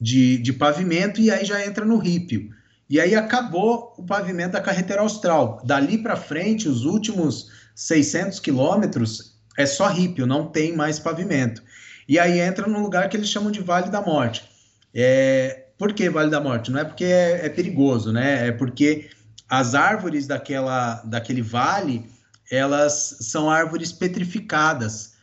de, 0.00 0.38
de 0.38 0.52
pavimento 0.52 1.20
e 1.20 1.30
aí 1.30 1.44
já 1.44 1.64
entra 1.64 1.84
no 1.84 1.96
rípio. 1.96 2.50
E 2.88 3.00
aí 3.00 3.14
acabou 3.14 3.94
o 3.96 4.02
pavimento 4.02 4.52
da 4.52 4.60
carretera 4.60 5.00
austral. 5.00 5.62
Dali 5.64 5.98
para 5.98 6.16
frente, 6.16 6.68
os 6.68 6.84
últimos 6.84 7.50
600 7.74 8.38
quilômetros 8.40 9.34
é 9.56 9.66
só 9.66 9.88
rípio, 9.88 10.26
não 10.26 10.46
tem 10.46 10.74
mais 10.74 10.98
pavimento. 10.98 11.62
E 12.08 12.18
aí 12.18 12.40
entra 12.40 12.66
num 12.66 12.82
lugar 12.82 13.08
que 13.08 13.16
eles 13.16 13.28
chamam 13.28 13.50
de 13.50 13.60
Vale 13.60 13.90
da 13.90 14.02
Morte. 14.02 14.48
É, 14.94 15.66
por 15.78 15.92
que 15.92 16.10
Vale 16.10 16.30
da 16.30 16.40
Morte? 16.40 16.70
Não 16.70 16.78
é 16.78 16.84
porque 16.84 17.04
é, 17.04 17.46
é 17.46 17.48
perigoso, 17.48 18.12
né? 18.12 18.48
É 18.48 18.52
porque 18.52 19.08
as 19.48 19.74
árvores 19.74 20.26
daquela, 20.26 20.96
daquele 21.04 21.42
vale, 21.42 22.06
elas 22.54 23.18
são 23.20 23.50
árvores 23.50 23.92
petrificadas. 23.92 25.14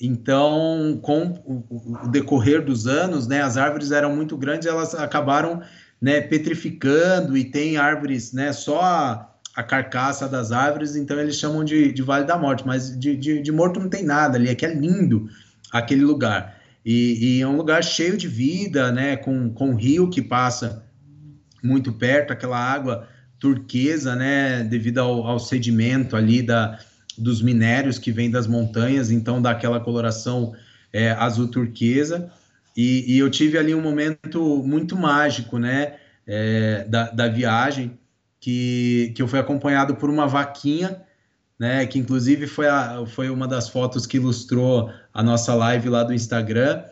Então, 0.00 0.98
com 1.02 1.42
o, 1.44 2.08
decorrer 2.08 2.64
dos 2.64 2.86
anos, 2.86 3.26
né, 3.26 3.42
as 3.42 3.56
árvores 3.56 3.90
eram 3.90 4.16
muito 4.16 4.36
grandes, 4.36 4.66
elas 4.66 4.94
acabaram 4.94 5.62
né, 6.00 6.22
petrificando 6.22 7.36
e 7.36 7.44
tem 7.44 7.76
árvores, 7.76 8.32
né, 8.32 8.52
só 8.52 8.80
a, 8.80 9.30
a 9.54 9.62
carcaça 9.62 10.26
das 10.26 10.52
árvores, 10.52 10.96
então 10.96 11.20
eles 11.20 11.36
chamam 11.36 11.62
de, 11.62 11.92
de 11.92 12.02
Vale 12.02 12.24
da 12.24 12.38
Morte, 12.38 12.66
mas 12.66 12.98
de, 12.98 13.14
de, 13.14 13.42
de 13.42 13.52
morto 13.52 13.78
não 13.78 13.90
tem 13.90 14.02
nada 14.02 14.38
ali, 14.38 14.48
é 14.48 14.54
que 14.54 14.64
é 14.64 14.72
lindo 14.72 15.28
aquele 15.70 16.02
lugar. 16.02 16.58
E, 16.82 17.36
e, 17.36 17.42
é 17.42 17.46
um 17.46 17.56
lugar 17.56 17.84
cheio 17.84 18.16
de 18.16 18.26
vida, 18.26 18.90
né, 18.90 19.16
com, 19.16 19.50
com 19.52 19.70
um 19.70 19.74
rio 19.74 20.08
que 20.08 20.22
passa 20.22 20.82
muito 21.62 21.92
perto, 21.92 22.32
aquela 22.32 22.58
água 22.58 23.06
turquesa, 23.40 24.14
né, 24.14 24.62
devido 24.62 24.98
ao, 24.98 25.26
ao 25.26 25.38
sedimento 25.40 26.14
ali 26.14 26.42
da, 26.42 26.78
dos 27.16 27.40
minérios 27.40 27.98
que 27.98 28.12
vem 28.12 28.30
das 28.30 28.46
montanhas, 28.46 29.10
então 29.10 29.40
dá 29.40 29.50
aquela 29.50 29.80
coloração 29.80 30.54
é, 30.92 31.10
azul 31.12 31.48
turquesa. 31.48 32.30
E, 32.76 33.14
e, 33.14 33.18
eu 33.18 33.30
tive 33.30 33.58
ali 33.58 33.74
um 33.74 33.80
momento 33.80 34.62
muito 34.64 34.96
mágico, 34.96 35.58
né, 35.58 35.94
é, 36.26 36.84
da, 36.84 37.10
da 37.10 37.28
viagem, 37.28 37.98
que, 38.38 39.12
que 39.16 39.22
eu 39.22 39.26
fui 39.26 39.38
acompanhado 39.38 39.96
por 39.96 40.08
uma 40.08 40.26
vaquinha, 40.26 41.02
né, 41.58 41.84
que 41.86 41.98
inclusive 41.98 42.46
foi, 42.46 42.68
a, 42.68 43.04
foi 43.06 43.28
uma 43.28 43.48
das 43.48 43.68
fotos 43.68 44.06
que 44.06 44.18
ilustrou 44.18 44.90
a 45.12 45.22
nossa 45.22 45.54
live 45.54 45.88
lá 45.88 46.04
do 46.04 46.14
Instagram, 46.14 46.82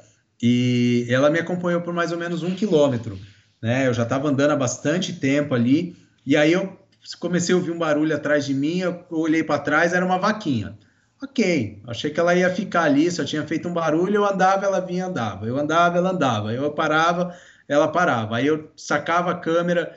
e 0.42 1.06
ela 1.08 1.30
me 1.30 1.38
acompanhou 1.38 1.80
por 1.80 1.92
mais 1.94 2.12
ou 2.12 2.18
menos 2.18 2.42
um 2.42 2.54
quilômetro, 2.54 3.18
né, 3.62 3.86
eu 3.86 3.94
já 3.94 4.02
estava 4.02 4.28
andando 4.28 4.50
há 4.50 4.56
bastante 4.56 5.12
tempo 5.12 5.54
ali, 5.54 5.96
e 6.28 6.36
aí 6.36 6.52
eu 6.52 6.78
comecei 7.18 7.54
a 7.54 7.56
ouvir 7.56 7.70
um 7.70 7.78
barulho 7.78 8.14
atrás 8.14 8.44
de 8.44 8.52
mim, 8.52 8.80
eu 8.80 9.02
olhei 9.08 9.42
para 9.42 9.62
trás, 9.62 9.94
era 9.94 10.04
uma 10.04 10.18
vaquinha. 10.18 10.76
Ok, 11.22 11.80
achei 11.86 12.10
que 12.10 12.20
ela 12.20 12.34
ia 12.34 12.54
ficar 12.54 12.82
ali, 12.82 13.10
só 13.10 13.24
tinha 13.24 13.46
feito 13.46 13.66
um 13.66 13.72
barulho, 13.72 14.16
eu 14.16 14.26
andava, 14.26 14.66
ela 14.66 14.78
vinha, 14.78 15.06
andava. 15.06 15.46
Eu 15.46 15.56
andava, 15.56 15.96
ela 15.96 16.10
andava. 16.10 16.52
Eu 16.52 16.70
parava, 16.72 17.34
ela 17.66 17.88
parava. 17.88 18.36
Aí 18.36 18.46
eu 18.46 18.70
sacava 18.76 19.30
a 19.30 19.38
câmera 19.38 19.96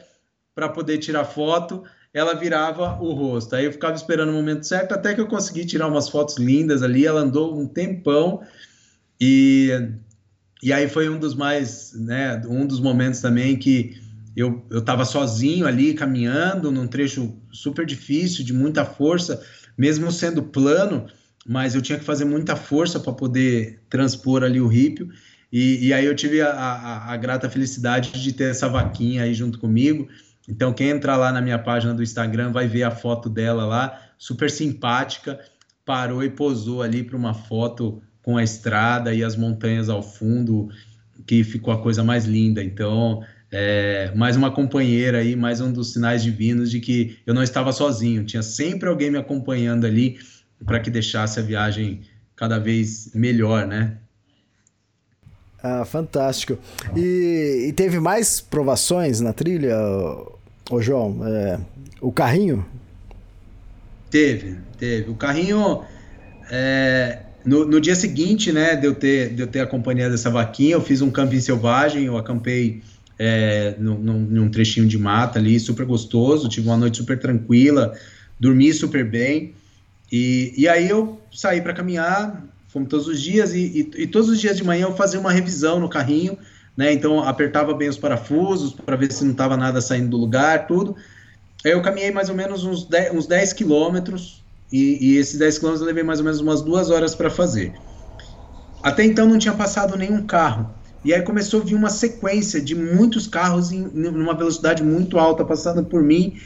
para 0.55 0.69
poder 0.69 0.99
tirar 0.99 1.25
foto, 1.25 1.83
ela 2.13 2.33
virava 2.33 2.97
o 3.01 3.11
rosto. 3.11 3.53
Aí 3.53 3.65
eu 3.65 3.73
ficava 3.73 3.95
esperando 3.95 4.29
o 4.29 4.33
momento 4.33 4.65
certo, 4.65 4.93
até 4.93 5.13
que 5.13 5.19
eu 5.19 5.27
consegui 5.27 5.65
tirar 5.65 5.87
umas 5.87 6.07
fotos 6.07 6.37
lindas 6.37 6.81
ali. 6.81 7.05
Ela 7.05 7.19
andou 7.19 7.59
um 7.59 7.67
tempão 7.67 8.41
e, 9.19 9.69
e 10.63 10.71
aí 10.71 10.87
foi 10.87 11.09
um 11.09 11.19
dos 11.19 11.35
mais, 11.35 11.91
né, 11.93 12.41
um 12.47 12.65
dos 12.65 12.79
momentos 12.79 13.19
também 13.19 13.57
que 13.57 14.00
eu 14.35 14.65
estava 14.71 15.03
sozinho 15.05 15.65
ali 15.65 15.93
caminhando 15.93 16.71
num 16.71 16.87
trecho 16.87 17.35
super 17.51 17.85
difícil, 17.85 18.45
de 18.45 18.53
muita 18.53 18.85
força, 18.85 19.43
mesmo 19.77 20.11
sendo 20.11 20.43
plano, 20.43 21.07
mas 21.45 21.75
eu 21.75 21.81
tinha 21.81 21.97
que 21.97 22.05
fazer 22.05 22.25
muita 22.25 22.55
força 22.55 22.99
para 22.99 23.13
poder 23.13 23.81
transpor 23.89 24.43
ali 24.43 24.61
o 24.61 24.67
rípio. 24.67 25.09
E, 25.51 25.87
e 25.87 25.93
aí 25.93 26.05
eu 26.05 26.15
tive 26.15 26.41
a, 26.41 26.51
a, 26.51 27.13
a, 27.13 27.17
grata 27.17 27.49
felicidade 27.49 28.11
de 28.11 28.31
ter 28.31 28.51
essa 28.51 28.69
vaquinha 28.69 29.23
aí 29.23 29.33
junto 29.33 29.59
comigo. 29.59 30.07
Então, 30.47 30.73
quem 30.73 30.89
entrar 30.89 31.17
lá 31.17 31.31
na 31.31 31.41
minha 31.41 31.59
página 31.59 31.93
do 31.93 32.01
Instagram 32.01 32.51
vai 32.51 32.67
ver 32.67 32.83
a 32.83 32.91
foto 32.91 33.29
dela 33.29 33.65
lá, 33.65 34.01
super 34.17 34.49
simpática, 34.49 35.39
parou 35.85 36.23
e 36.23 36.29
posou 36.29 36.81
ali 36.81 37.03
para 37.03 37.17
uma 37.17 37.33
foto 37.33 38.01
com 38.23 38.37
a 38.37 38.43
estrada 38.43 39.13
e 39.13 39.23
as 39.23 39.35
montanhas 39.35 39.89
ao 39.89 40.01
fundo, 40.01 40.69
que 41.25 41.43
ficou 41.43 41.73
a 41.73 41.81
coisa 41.81 42.03
mais 42.03 42.25
linda. 42.25 42.63
Então, 42.63 43.21
é, 43.51 44.11
mais 44.15 44.37
uma 44.37 44.49
companheira 44.49 45.17
aí, 45.17 45.35
mais 45.35 45.59
um 45.59 45.71
dos 45.71 45.91
sinais 45.91 46.23
divinos 46.23 46.71
de 46.71 46.79
que 46.79 47.17
eu 47.25 47.33
não 47.33 47.43
estava 47.43 47.73
sozinho, 47.73 48.23
tinha 48.23 48.41
sempre 48.41 48.87
alguém 48.87 49.11
me 49.11 49.17
acompanhando 49.17 49.85
ali 49.85 50.17
para 50.65 50.79
que 50.79 50.89
deixasse 50.89 51.39
a 51.39 51.43
viagem 51.43 52.01
cada 52.35 52.57
vez 52.57 53.11
melhor, 53.13 53.67
né? 53.67 53.97
Ah, 55.61 55.85
fantástico. 55.85 56.57
E, 56.95 57.67
e 57.67 57.73
teve 57.73 57.99
mais 57.99 58.41
provações 58.41 59.19
na 59.19 59.31
trilha, 59.31 59.75
ô 60.69 60.81
João? 60.81 61.19
É, 61.27 61.59
o 61.99 62.11
carrinho? 62.11 62.65
Teve, 64.09 64.57
teve. 64.77 65.11
O 65.11 65.15
carrinho, 65.15 65.83
é, 66.49 67.19
no, 67.45 67.65
no, 67.65 67.79
dia 67.79 67.95
seguinte, 67.95 68.51
né, 68.51 68.75
de 68.75 68.87
eu, 68.87 68.95
ter, 68.95 69.33
de 69.33 69.41
eu 69.41 69.47
ter 69.47 69.59
acompanhado 69.59 70.15
essa 70.15 70.29
vaquinha, 70.29 70.73
eu 70.73 70.81
fiz 70.81 71.01
um 71.01 71.11
camping 71.11 71.39
selvagem, 71.39 72.05
eu 72.05 72.17
acampei 72.17 72.81
é, 73.23 73.75
num, 73.77 73.99
num, 73.99 74.49
trechinho 74.49 74.87
de 74.87 74.97
mata 74.97 75.37
ali, 75.37 75.59
super 75.59 75.85
gostoso, 75.85 76.49
tive 76.49 76.67
uma 76.67 76.75
noite 76.75 76.97
super 76.97 77.19
tranquila, 77.19 77.93
dormi 78.39 78.73
super 78.73 79.07
bem, 79.07 79.53
e, 80.11 80.51
e 80.57 80.67
aí 80.67 80.89
eu 80.89 81.21
saí 81.31 81.61
para 81.61 81.71
caminhar, 81.71 82.43
fomos 82.67 82.89
todos 82.89 83.07
os 83.07 83.21
dias, 83.21 83.53
e, 83.53 83.91
e, 83.95 84.01
e, 84.01 84.07
todos 84.07 84.27
os 84.27 84.41
dias 84.41 84.57
de 84.57 84.63
manhã 84.63 84.87
eu 84.87 84.95
fazia 84.95 85.19
uma 85.19 85.31
revisão 85.31 85.79
no 85.79 85.87
carrinho, 85.87 86.35
né, 86.75 86.91
então 86.91 87.19
apertava 87.23 87.75
bem 87.75 87.89
os 87.89 87.97
parafusos, 87.97 88.73
para 88.73 88.95
ver 88.95 89.11
se 89.11 89.23
não 89.23 89.33
estava 89.33 89.55
nada 89.55 89.79
saindo 89.81 90.09
do 90.09 90.17
lugar, 90.17 90.65
tudo, 90.65 90.95
aí 91.63 91.73
eu 91.73 91.81
caminhei 91.83 92.09
mais 92.09 92.27
ou 92.27 92.33
menos 92.35 92.63
uns 92.63 92.85
10, 92.85 93.13
uns 93.13 93.27
10 93.27 93.53
quilômetros, 93.53 94.43
e, 94.71 94.97
e 94.99 95.17
esses 95.17 95.37
10 95.37 95.59
quilômetros 95.59 95.81
eu 95.81 95.87
levei 95.87 96.03
mais 96.03 96.17
ou 96.17 96.25
menos 96.25 96.39
umas 96.39 96.63
duas 96.63 96.89
horas 96.89 97.13
para 97.13 97.29
fazer. 97.29 97.79
Até 98.81 99.03
então 99.03 99.27
não 99.27 99.37
tinha 99.37 99.53
passado 99.53 99.95
nenhum 99.95 100.25
carro, 100.25 100.80
e 101.03 101.13
aí 101.13 101.21
começou 101.23 101.61
a 101.61 101.63
vir 101.63 101.75
uma 101.75 101.89
sequência 101.89 102.61
de 102.61 102.75
muitos 102.75 103.27
carros 103.27 103.71
em 103.71 103.81
numa 103.93 104.35
velocidade 104.35 104.83
muito 104.83 105.17
alta 105.17 105.43
passando 105.43 105.83
por 105.83 106.03
mim. 106.03 106.39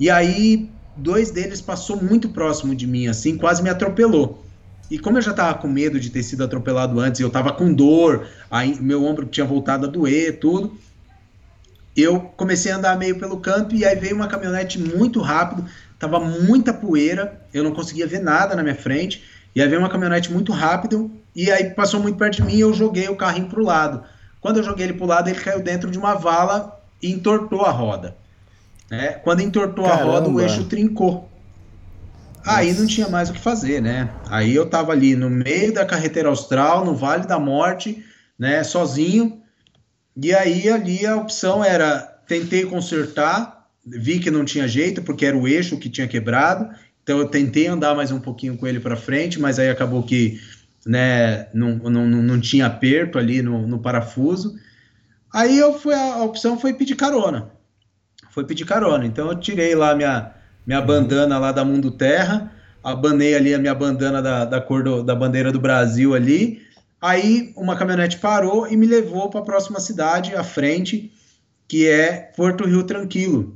E 0.00 0.10
aí 0.10 0.68
dois 0.96 1.30
deles 1.30 1.60
passou 1.60 2.02
muito 2.02 2.28
próximo 2.28 2.74
de 2.74 2.86
mim, 2.86 3.06
assim, 3.06 3.36
quase 3.36 3.62
me 3.62 3.70
atropelou. 3.70 4.44
E 4.90 4.98
como 4.98 5.18
eu 5.18 5.22
já 5.22 5.30
estava 5.30 5.54
com 5.58 5.68
medo 5.68 5.98
de 5.98 6.10
ter 6.10 6.22
sido 6.22 6.44
atropelado 6.44 7.00
antes, 7.00 7.20
eu 7.20 7.28
estava 7.28 7.52
com 7.52 7.72
dor, 7.72 8.26
aí 8.50 8.78
meu 8.80 9.04
ombro 9.04 9.26
tinha 9.26 9.46
voltado 9.46 9.86
a 9.86 9.90
doer, 9.90 10.38
tudo. 10.38 10.76
Eu 11.96 12.20
comecei 12.20 12.72
a 12.72 12.76
andar 12.76 12.98
meio 12.98 13.18
pelo 13.18 13.38
campo 13.38 13.74
e 13.74 13.84
aí 13.84 13.96
veio 13.96 14.16
uma 14.16 14.26
caminhonete 14.26 14.78
muito 14.80 15.20
rápido, 15.20 15.64
tava 15.98 16.18
muita 16.18 16.72
poeira, 16.74 17.40
eu 17.52 17.62
não 17.62 17.72
conseguia 17.72 18.06
ver 18.06 18.20
nada 18.20 18.56
na 18.56 18.62
minha 18.62 18.74
frente. 18.74 19.22
E 19.54 19.62
aí 19.62 19.68
veio 19.68 19.80
uma 19.80 19.88
caminhonete 19.88 20.32
muito 20.32 20.52
rápido 20.52 21.10
e 21.34 21.50
aí 21.50 21.70
passou 21.70 22.00
muito 22.00 22.18
perto 22.18 22.36
de 22.36 22.42
mim 22.42 22.54
e 22.54 22.60
eu 22.60 22.72
joguei 22.74 23.08
o 23.08 23.16
carrinho 23.16 23.48
pro 23.48 23.64
lado. 23.64 24.02
Quando 24.40 24.58
eu 24.58 24.62
joguei 24.62 24.86
ele 24.86 24.94
pro 24.94 25.06
lado, 25.06 25.28
ele 25.28 25.38
caiu 25.38 25.62
dentro 25.62 25.90
de 25.90 25.98
uma 25.98 26.14
vala 26.14 26.80
e 27.00 27.10
entortou 27.10 27.62
a 27.62 27.70
roda. 27.70 28.16
Né? 28.90 29.12
Quando 29.12 29.40
entortou 29.40 29.84
Caramba. 29.84 30.02
a 30.02 30.06
roda, 30.06 30.28
o 30.28 30.40
eixo 30.40 30.64
trincou. 30.64 31.30
Nossa. 32.44 32.58
Aí 32.58 32.74
não 32.74 32.86
tinha 32.86 33.08
mais 33.08 33.30
o 33.30 33.32
que 33.32 33.40
fazer, 33.40 33.80
né? 33.80 34.10
Aí 34.28 34.54
eu 34.54 34.66
tava 34.66 34.92
ali 34.92 35.16
no 35.16 35.30
meio 35.30 35.72
da 35.72 35.86
carretera 35.86 36.28
austral, 36.28 36.84
no 36.84 36.94
Vale 36.94 37.26
da 37.26 37.38
Morte, 37.38 38.04
né, 38.38 38.62
sozinho. 38.62 39.40
E 40.14 40.34
aí 40.34 40.68
ali 40.68 41.06
a 41.06 41.16
opção 41.16 41.64
era 41.64 42.00
tentei 42.26 42.64
consertar, 42.66 43.66
vi 43.84 44.18
que 44.18 44.30
não 44.30 44.44
tinha 44.44 44.68
jeito 44.68 45.02
porque 45.02 45.24
era 45.24 45.36
o 45.36 45.48
eixo 45.48 45.78
que 45.78 45.88
tinha 45.88 46.06
quebrado 46.06 46.68
então 47.04 47.18
eu 47.18 47.28
tentei 47.28 47.66
andar 47.66 47.94
mais 47.94 48.10
um 48.10 48.18
pouquinho 48.18 48.56
com 48.56 48.66
ele 48.66 48.80
para 48.80 48.96
frente, 48.96 49.38
mas 49.38 49.58
aí 49.58 49.68
acabou 49.68 50.02
que 50.02 50.40
né, 50.86 51.48
não, 51.52 51.76
não, 51.76 52.06
não 52.06 52.40
tinha 52.40 52.64
aperto 52.64 53.18
ali 53.18 53.42
no, 53.42 53.66
no 53.66 53.78
parafuso. 53.78 54.54
Aí 55.32 55.58
eu 55.58 55.78
fui, 55.78 55.94
a 55.94 56.22
opção 56.22 56.58
foi 56.58 56.72
pedir 56.72 56.96
carona. 56.96 57.50
Foi 58.30 58.44
pedir 58.44 58.64
carona. 58.64 59.04
Então 59.04 59.28
eu 59.28 59.38
tirei 59.38 59.74
lá 59.74 59.94
minha, 59.94 60.32
minha 60.66 60.80
bandana 60.80 61.38
lá 61.38 61.52
da 61.52 61.62
Mundo 61.62 61.90
Terra, 61.90 62.50
abanei 62.82 63.34
ali 63.34 63.52
a 63.52 63.58
minha 63.58 63.74
bandana 63.74 64.22
da, 64.22 64.46
da 64.46 64.60
cor 64.60 64.82
do, 64.82 65.02
da 65.02 65.14
bandeira 65.14 65.52
do 65.52 65.60
Brasil 65.60 66.14
ali. 66.14 66.62
Aí 67.02 67.52
uma 67.54 67.76
caminhonete 67.76 68.16
parou 68.16 68.66
e 68.66 68.78
me 68.78 68.86
levou 68.86 69.28
para 69.28 69.40
a 69.40 69.44
próxima 69.44 69.78
cidade, 69.78 70.34
à 70.34 70.42
frente, 70.42 71.12
que 71.68 71.86
é 71.86 72.32
Porto 72.34 72.64
Rio 72.64 72.82
Tranquilo, 72.82 73.54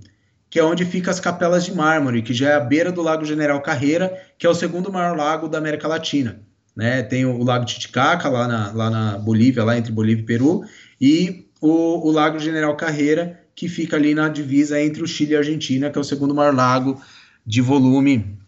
que 0.51 0.59
é 0.59 0.65
onde 0.65 0.85
fica 0.85 1.11
as 1.11 1.21
Capelas 1.21 1.65
de 1.65 1.75
Mármore, 1.75 2.23
que 2.23 2.33
já 2.33 2.51
é 2.51 2.55
à 2.55 2.61
beira 2.61 2.91
do 2.91 3.03
Lago 3.03 3.25
General 3.25 3.61
Carreira, 3.61 4.21
que 4.39 4.47
é 4.47 4.51
o 4.51 4.55
segundo 4.55 4.93
maior 4.93 5.17
lago 5.17 5.49
da 5.49 5.59
América 5.59 5.87
Latina. 5.87 6.41
Né? 6.75 7.03
Tem 7.03 7.27
o, 7.27 7.39
o 7.39 7.45
Lago 7.45 7.65
Titicaca, 7.65 8.29
lá 8.29 8.47
na, 8.49 8.73
lá 8.73 8.91
na 8.91 9.19
Bolívia, 9.19 9.65
lá 9.65 9.77
entre 9.77 9.93
Bolívia 9.93 10.23
e 10.23 10.27
Peru, 10.27 10.65
e 11.01 11.49
o, 11.61 12.09
o 12.09 12.11
Lago 12.11 12.39
General 12.39 12.75
Carreira, 12.77 13.41
que 13.55 13.69
fica 13.69 13.97
ali 13.97 14.15
na 14.15 14.29
divisa 14.29 14.81
entre 14.81 15.03
o 15.03 15.07
Chile 15.07 15.33
e 15.33 15.37
a 15.37 15.41
Argentina, 15.41 15.91
que 15.91 15.99
é 15.99 16.01
o 16.01 16.05
segundo 16.05 16.35
maior 16.35 16.55
lago 16.55 17.01
de 17.45 17.61
volume 17.61 18.39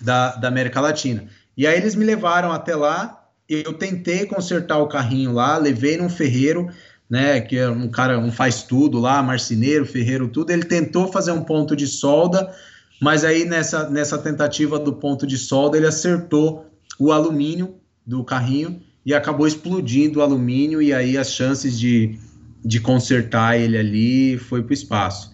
da, 0.00 0.34
da 0.34 0.48
América 0.48 0.80
Latina. 0.80 1.24
E 1.56 1.66
aí 1.66 1.76
eles 1.76 1.94
me 1.94 2.04
levaram 2.04 2.50
até 2.50 2.74
lá, 2.74 3.28
eu 3.48 3.72
tentei 3.72 4.26
consertar 4.26 4.78
o 4.78 4.88
carrinho 4.88 5.32
lá, 5.32 5.56
levei 5.56 5.96
num 5.96 6.08
ferreiro, 6.08 6.68
né, 7.10 7.40
que 7.40 7.58
é 7.58 7.68
um 7.68 7.88
cara, 7.88 8.18
um 8.18 8.30
faz 8.30 8.62
tudo 8.62 9.00
lá, 9.00 9.22
marceneiro, 9.22 9.84
ferreiro, 9.84 10.28
tudo, 10.28 10.50
ele 10.50 10.64
tentou 10.64 11.10
fazer 11.10 11.32
um 11.32 11.42
ponto 11.42 11.74
de 11.74 11.86
solda, 11.86 12.54
mas 13.00 13.24
aí 13.24 13.44
nessa, 13.44 13.90
nessa 13.90 14.16
tentativa 14.16 14.78
do 14.78 14.92
ponto 14.92 15.26
de 15.26 15.36
solda, 15.36 15.76
ele 15.76 15.86
acertou 15.86 16.66
o 16.98 17.10
alumínio 17.10 17.74
do 18.06 18.22
carrinho 18.22 18.80
e 19.04 19.12
acabou 19.12 19.46
explodindo 19.46 20.20
o 20.20 20.22
alumínio, 20.22 20.80
e 20.80 20.94
aí 20.94 21.18
as 21.18 21.32
chances 21.32 21.78
de 21.78 22.18
de 22.64 22.80
consertar 22.80 23.58
ele 23.58 23.78
ali 23.78 24.38
foi 24.38 24.62
para 24.62 24.70
o 24.70 24.74
espaço. 24.74 25.32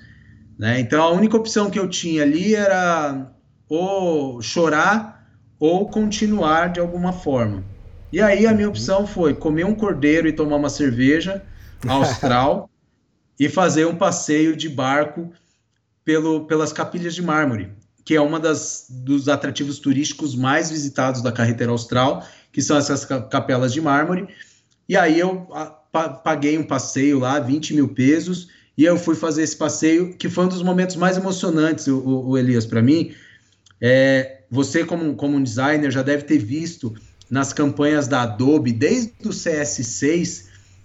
Né? 0.59 0.81
Então 0.81 1.03
a 1.03 1.11
única 1.11 1.37
opção 1.37 1.71
que 1.71 1.79
eu 1.79 1.89
tinha 1.89 2.23
ali 2.23 2.55
era 2.55 3.33
ou 3.69 4.41
chorar 4.41 5.27
ou 5.59 5.89
continuar 5.89 6.69
de 6.69 6.81
alguma 6.81 7.13
forma. 7.13 7.65
E 8.13 8.21
aí 8.21 8.47
a 8.47 8.53
minha 8.53 8.69
opção 8.69 9.07
foi 9.07 9.35
comer 9.35 9.65
um 9.65 9.75
cordeiro 9.75 10.29
e 10.29 10.33
tomar 10.33 10.57
uma 10.57 10.71
cerveja 10.71 11.43
austral 11.87 12.71
e 13.39 13.49
fazer 13.49 13.87
um 13.87 13.97
passeio 13.97 14.57
de 14.57 14.69
barco 14.69 15.33
pelo, 16.05 16.47
pelas 16.47 16.73
capilhas 16.73 17.15
de 17.15 17.23
mármore, 17.23 17.73
que 18.05 18.15
é 18.15 18.21
uma 18.21 18.39
das 18.39 18.87
dos 18.89 19.29
atrativos 19.29 19.79
turísticos 19.79 20.35
mais 20.35 20.71
visitados 20.71 21.23
da 21.23 21.33
carretera 21.33 21.71
austral, 21.71 22.27
que 22.53 22.63
são 22.63 22.77
essas 22.77 23.05
capelas 23.05 23.73
de 23.73 23.81
mármore. 23.81 24.29
E 24.89 24.97
aí 24.97 25.19
eu 25.19 25.49
paguei 26.23 26.57
um 26.57 26.65
passeio 26.65 27.19
lá, 27.19 27.41
20 27.41 27.75
mil 27.75 27.89
pesos, 27.89 28.49
e 28.79 28.85
eu 28.85 28.97
fui 28.99 29.15
fazer 29.15 29.43
esse 29.43 29.57
passeio, 29.57 30.15
que 30.15 30.29
foi 30.29 30.45
um 30.45 30.49
dos 30.49 30.63
momentos 30.63 30.97
mais 30.97 31.17
emocionantes, 31.17 31.87
o, 31.87 32.29
o 32.29 32.39
Elias, 32.39 32.67
para 32.67 32.83
mim. 32.83 33.15
É, 33.81 34.43
você, 34.51 34.85
como, 34.85 35.15
como 35.17 35.37
um 35.37 35.43
designer, 35.43 35.91
já 35.91 36.03
deve 36.03 36.23
ter 36.23 36.39
visto 36.39 36.95
nas 37.29 37.53
campanhas 37.53 38.07
da 38.07 38.23
Adobe, 38.23 38.73
desde 38.73 39.13
o 39.25 39.31
CS6, 39.31 40.45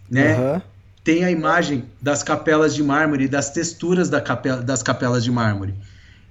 né? 0.09 0.37
Uhum. 0.37 0.61
Tem 1.03 1.23
a 1.23 1.31
imagem 1.31 1.85
das 2.01 2.21
capelas 2.23 2.75
de 2.75 2.83
mármore, 2.83 3.27
das 3.27 3.49
texturas 3.49 4.09
da 4.09 4.21
capela, 4.21 4.61
das 4.61 4.83
capelas 4.83 5.23
de 5.23 5.31
mármore. 5.31 5.73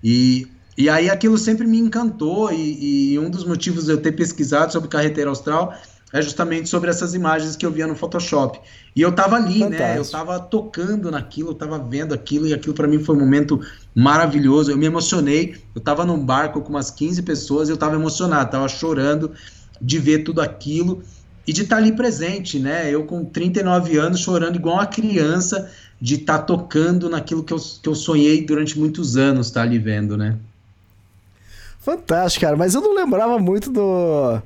E, 0.03 0.47
e 0.79 0.89
aí 0.89 1.11
aquilo 1.11 1.37
sempre 1.37 1.67
me 1.67 1.79
encantou, 1.79 2.53
e, 2.53 3.13
e 3.13 3.19
um 3.19 3.29
dos 3.29 3.45
motivos 3.45 3.87
de 3.87 3.93
eu 3.93 4.01
ter 4.01 4.13
pesquisado 4.13 4.73
sobre 4.73 4.89
carreteira 4.89 5.29
austral 5.29 5.75
é 6.13 6.21
justamente 6.21 6.69
sobre 6.69 6.91
essas 6.91 7.15
imagens 7.15 7.55
que 7.55 7.65
eu 7.65 7.71
via 7.71 7.87
no 7.87 7.95
Photoshop. 7.95 8.61
E 8.95 9.01
eu 9.01 9.13
tava 9.13 9.37
ali, 9.37 9.61
Fantástico. 9.61 9.81
né? 9.81 9.99
Eu 9.99 10.05
tava 10.05 10.41
tocando 10.41 11.11
naquilo, 11.11 11.51
eu 11.51 11.55
tava 11.55 11.79
vendo 11.79 12.13
aquilo, 12.13 12.47
e 12.47 12.55
aquilo 12.55 12.75
para 12.75 12.89
mim 12.89 12.99
foi 12.99 13.15
um 13.15 13.21
momento 13.21 13.61
maravilhoso. 13.95 14.73
Eu 14.73 14.77
me 14.77 14.87
emocionei. 14.87 15.57
Eu 15.75 15.81
tava 15.81 16.05
num 16.05 16.25
barco 16.25 16.61
com 16.63 16.71
umas 16.71 16.91
15 16.91 17.23
pessoas 17.23 17.69
e 17.69 17.73
eu 17.73 17.77
tava 17.77 17.95
emocionado, 17.95 18.51
tava 18.51 18.69
chorando 18.69 19.33
de 19.81 19.99
ver 19.99 20.25
tudo 20.25 20.41
aquilo 20.41 21.03
e 21.51 21.53
de 21.53 21.63
estar 21.63 21.75
tá 21.75 21.83
ali 21.83 21.91
presente, 21.91 22.61
né? 22.61 22.89
Eu 22.95 23.05
com 23.05 23.25
39 23.25 23.99
anos 23.99 24.21
chorando 24.21 24.55
igual 24.55 24.77
uma 24.77 24.87
criança 24.87 25.69
de 26.01 26.15
estar 26.15 26.39
tá 26.39 26.45
tocando 26.45 27.11
naquilo 27.11 27.43
que 27.43 27.53
eu, 27.53 27.59
que 27.59 27.89
eu 27.89 27.95
sonhei 27.97 28.47
durante 28.47 28.79
muitos 28.79 29.17
anos, 29.17 29.49
estar 29.49 29.63
tá 29.63 29.67
ali 29.67 29.77
vendo, 29.77 30.17
né? 30.17 30.39
Fantástico, 31.81 32.45
cara. 32.45 32.57
Mas 32.57 32.77
eu 32.77 32.81
não 32.81 32.95
lembrava 32.95 33.37
muito 33.41 33.69
do 33.69 34.41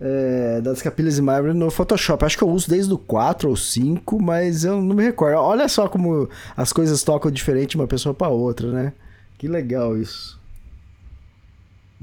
é, 0.00 0.60
das 0.60 0.80
capilhas 0.80 1.16
de 1.16 1.22
mármore 1.22 1.52
no 1.52 1.68
Photoshop. 1.68 2.24
Acho 2.24 2.38
que 2.38 2.44
eu 2.44 2.48
uso 2.48 2.70
desde 2.70 2.94
o 2.94 2.98
4 2.98 3.48
ou 3.48 3.56
5, 3.56 4.22
mas 4.22 4.62
eu 4.62 4.80
não 4.80 4.94
me 4.94 5.02
recordo. 5.02 5.36
Olha 5.36 5.66
só 5.66 5.88
como 5.88 6.30
as 6.56 6.72
coisas 6.72 7.02
tocam 7.02 7.28
diferente 7.28 7.70
de 7.70 7.76
uma 7.76 7.88
pessoa 7.88 8.14
para 8.14 8.28
outra, 8.28 8.70
né? 8.70 8.92
Que 9.36 9.48
legal 9.48 9.96
isso. 9.96 10.38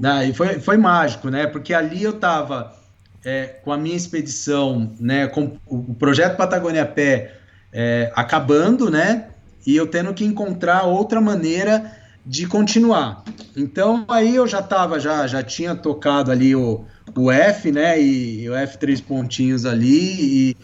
Ah, 0.04 0.22
e 0.22 0.34
foi, 0.34 0.60
foi 0.60 0.76
mágico, 0.76 1.30
né? 1.30 1.46
Porque 1.46 1.72
ali 1.72 2.02
eu 2.02 2.12
tava 2.12 2.76
é, 3.24 3.46
com 3.46 3.72
a 3.72 3.78
minha 3.78 3.96
expedição, 3.96 4.92
né? 5.00 5.26
Com 5.26 5.56
o 5.66 5.94
projeto 5.94 6.36
Patagônia 6.36 6.86
Pé 6.86 7.34
é, 7.72 8.12
acabando, 8.14 8.90
né? 8.90 9.28
E 9.66 9.76
eu 9.76 9.86
tendo 9.86 10.14
que 10.14 10.24
encontrar 10.24 10.84
outra 10.84 11.20
maneira 11.20 11.92
de 12.24 12.46
continuar. 12.46 13.24
Então 13.56 14.04
aí 14.08 14.36
eu 14.36 14.46
já 14.46 14.62
tava, 14.62 15.00
já, 15.00 15.26
já 15.26 15.42
tinha 15.42 15.74
tocado 15.74 16.30
ali 16.30 16.54
o, 16.54 16.84
o 17.16 17.30
F, 17.30 17.72
né? 17.72 18.00
E, 18.00 18.48
o 18.48 18.54
F 18.54 18.78
três 18.78 19.00
pontinhos 19.00 19.64
ali 19.64 20.50
e, 20.50 20.56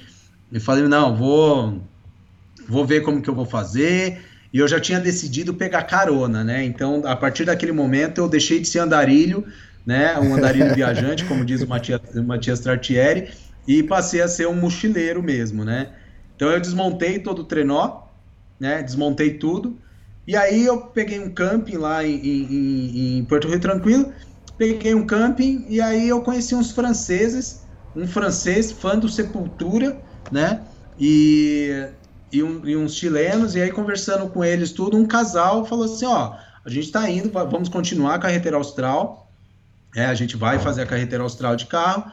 e 0.53 0.61
falei, 0.61 0.87
não, 0.87 1.17
vou 1.17 1.81
vou 2.69 2.87
ver 2.87 3.03
como 3.03 3.21
que 3.21 3.29
eu 3.29 3.35
vou 3.35 3.47
fazer. 3.47 4.23
E 4.53 4.59
eu 4.59 4.69
já 4.69 4.79
tinha 4.79 5.01
decidido 5.01 5.53
pegar 5.53 5.83
carona, 5.83 6.45
né? 6.45 6.65
Então, 6.65 7.03
a 7.05 7.17
partir 7.17 7.45
daquele 7.45 7.73
momento, 7.73 8.19
eu 8.21 8.29
deixei 8.29 8.61
de 8.61 8.69
ser 8.69 8.79
andarilho, 8.79 9.45
né? 9.87 10.19
Um 10.19 10.35
andarilho 10.35 10.75
viajante, 10.75 11.25
como 11.25 11.45
diz 11.45 11.63
o 11.63 11.69
Matias, 11.69 12.01
Matias 12.15 12.61
Tartieri, 12.61 13.31
e 13.67 13.83
passei 13.83 14.21
a 14.21 14.29
ser 14.29 14.47
um 14.49 14.55
mochileiro 14.55 15.23
mesmo, 15.23 15.65
né? 15.65 15.91
Então, 16.37 16.51
eu 16.51 16.61
desmontei 16.61 17.19
todo 17.19 17.41
o 17.41 17.45
trenó, 17.45 18.03
né? 18.59 18.83
Desmontei 18.83 19.35
tudo. 19.35 19.79
E 20.27 20.37
aí, 20.37 20.65
eu 20.65 20.81
peguei 20.81 21.21
um 21.21 21.31
camping 21.31 21.77
lá 21.77 22.05
em, 22.05 22.15
em, 22.17 23.19
em 23.19 23.25
Porto 23.25 23.49
Rio 23.49 23.61
Tranquilo 23.61 24.13
peguei 24.57 24.95
um 24.95 25.07
camping 25.07 25.67
e 25.69 25.81
aí 25.81 26.09
eu 26.09 26.21
conheci 26.23 26.55
uns 26.55 26.71
franceses, 26.71 27.65
um 27.95 28.07
francês 28.07 28.73
fã 28.73 28.99
do 28.99 29.09
Sepultura, 29.09 30.01
né? 30.31 30.63
E, 30.99 31.89
e, 32.33 32.43
um, 32.43 32.67
e, 32.67 32.77
uns 32.77 32.95
chilenos, 32.95 33.55
e 33.55 33.61
aí 33.61 33.71
conversando 33.71 34.29
com 34.29 34.45
eles 34.45 34.73
tudo, 34.73 34.97
um 34.97 35.07
casal 35.07 35.65
falou 35.65 35.85
assim, 35.85 36.07
ó, 36.07 36.37
a 36.65 36.71
gente 36.71 36.91
tá 36.91 37.09
indo, 37.11 37.31
vamos 37.31 37.69
continuar 37.69 38.15
a 38.15 38.19
carretera 38.19 38.57
austral, 38.57 39.24
é, 39.95 40.07
a 40.07 40.15
gente 40.15 40.37
vai 40.37 40.59
fazer 40.59 40.83
a 40.83 40.87
carretera 40.87 41.23
austral 41.23 41.57
de 41.57 41.67
carro, 41.67 42.11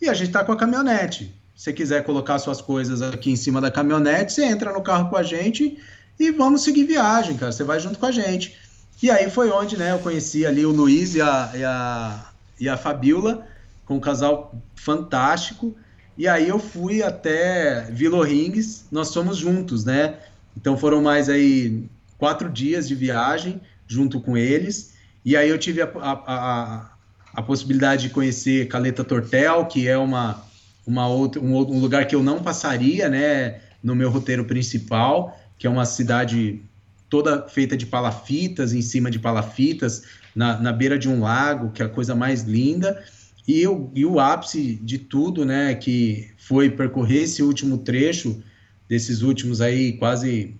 e 0.00 0.08
a 0.08 0.14
gente 0.14 0.30
tá 0.30 0.44
com 0.44 0.52
a 0.52 0.56
caminhonete. 0.56 1.34
Se 1.54 1.64
você 1.64 1.72
quiser 1.72 2.04
colocar 2.04 2.38
suas 2.38 2.60
coisas 2.60 3.00
aqui 3.00 3.30
em 3.30 3.36
cima 3.36 3.60
da 3.60 3.70
caminhonete, 3.70 4.32
você 4.32 4.44
entra 4.44 4.72
no 4.72 4.82
carro 4.82 5.08
com 5.08 5.16
a 5.16 5.22
gente 5.22 5.78
e 6.18 6.30
vamos 6.30 6.62
seguir 6.62 6.84
viagem, 6.84 7.36
cara. 7.36 7.52
Você 7.52 7.64
vai 7.64 7.78
junto 7.78 7.98
com 7.98 8.06
a 8.06 8.12
gente. 8.12 8.56
E 9.02 9.10
aí 9.10 9.30
foi 9.30 9.50
onde 9.50 9.76
né, 9.76 9.92
eu 9.92 9.98
conheci 9.98 10.44
ali 10.44 10.64
o 10.66 10.70
Luiz 10.70 11.14
e 11.14 11.20
a, 11.20 11.50
e 11.54 11.64
a, 11.64 12.30
e 12.60 12.68
a 12.68 12.76
Fabiola, 12.76 13.46
com 13.84 13.96
um 13.96 14.00
casal 14.00 14.54
fantástico. 14.74 15.76
E 16.16 16.28
aí 16.28 16.48
eu 16.48 16.58
fui 16.58 17.02
até 17.02 17.82
Vila 17.90 18.24
Rings, 18.24 18.86
nós 18.90 19.12
fomos 19.12 19.36
juntos, 19.36 19.84
né? 19.84 20.18
Então 20.56 20.76
foram 20.76 21.02
mais 21.02 21.28
aí 21.28 21.84
quatro 22.18 22.48
dias 22.48 22.86
de 22.86 22.94
viagem 22.94 23.60
junto 23.86 24.20
com 24.20 24.36
eles. 24.36 24.94
E 25.24 25.36
aí 25.36 25.48
eu 25.48 25.58
tive 25.58 25.82
a, 25.82 25.90
a, 25.96 26.12
a, 26.12 26.90
a 27.34 27.42
possibilidade 27.42 28.04
de 28.04 28.10
conhecer 28.10 28.68
Caleta 28.68 29.02
Tortel, 29.02 29.66
que 29.66 29.88
é 29.88 29.98
uma, 29.98 30.44
uma 30.86 31.08
outra, 31.08 31.40
um, 31.40 31.56
um 31.56 31.80
lugar 31.80 32.06
que 32.06 32.14
eu 32.14 32.22
não 32.22 32.42
passaria, 32.42 33.08
né? 33.08 33.60
No 33.82 33.94
meu 33.94 34.10
roteiro 34.10 34.44
principal, 34.44 35.38
que 35.58 35.66
é 35.66 35.70
uma 35.70 35.84
cidade 35.84 36.62
toda 37.10 37.46
feita 37.48 37.76
de 37.76 37.86
palafitas, 37.86 38.72
em 38.72 38.80
cima 38.80 39.10
de 39.10 39.18
palafitas, 39.18 40.04
na, 40.34 40.58
na 40.58 40.72
beira 40.72 40.98
de 40.98 41.08
um 41.08 41.20
lago, 41.20 41.70
que 41.70 41.82
é 41.82 41.86
a 41.86 41.88
coisa 41.88 42.14
mais 42.14 42.42
linda. 42.42 43.04
E, 43.46 43.60
eu, 43.60 43.90
e 43.94 44.06
o 44.06 44.18
ápice 44.18 44.76
de 44.76 44.98
tudo, 44.98 45.44
né, 45.44 45.74
que 45.74 46.30
foi 46.38 46.70
percorrer 46.70 47.24
esse 47.24 47.42
último 47.42 47.78
trecho, 47.78 48.42
desses 48.88 49.22
últimos 49.22 49.60
aí 49.60 49.92
quase 49.92 50.54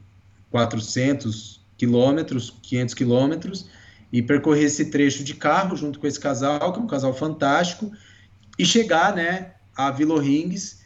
400 0.51 1.61
quilômetros, 1.77 2.55
500 2.63 2.95
quilômetros, 2.95 3.67
e 4.15 4.23
percorrer 4.23 4.67
esse 4.67 4.85
trecho 4.93 5.25
de 5.25 5.35
carro 5.35 5.77
junto 5.77 5.99
com 5.99 6.07
esse 6.07 6.21
casal, 6.21 6.73
que 6.73 6.79
é 6.79 6.83
um 6.83 6.87
casal 6.87 7.13
fantástico, 7.13 7.91
e 8.57 8.65
chegar, 8.65 9.13
né, 9.13 9.55
a 9.77 9.91
Vila 9.91 10.23
Rings, 10.23 10.79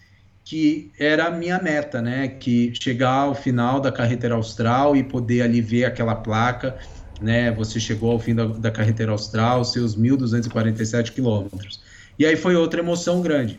que 0.42 0.90
era 0.98 1.26
a 1.26 1.30
minha 1.30 1.60
meta, 1.62 2.00
né? 2.00 2.26
Que 2.28 2.72
chegar 2.80 3.24
ao 3.24 3.34
final 3.34 3.80
da 3.80 3.92
carretera 3.92 4.34
austral 4.34 4.96
e 4.96 5.04
poder 5.04 5.42
ali 5.42 5.60
ver 5.60 5.84
aquela 5.84 6.14
placa, 6.14 6.78
né? 7.20 7.52
Você 7.52 7.78
chegou 7.78 8.12
ao 8.12 8.18
fim 8.18 8.34
da, 8.34 8.46
da 8.46 8.70
carretera 8.70 9.12
austral, 9.12 9.62
seus 9.62 9.94
1.247 9.94 11.12
quilômetros. 11.12 11.82
E 12.18 12.24
aí 12.24 12.34
foi 12.34 12.56
outra 12.56 12.80
emoção 12.80 13.20
grande, 13.20 13.58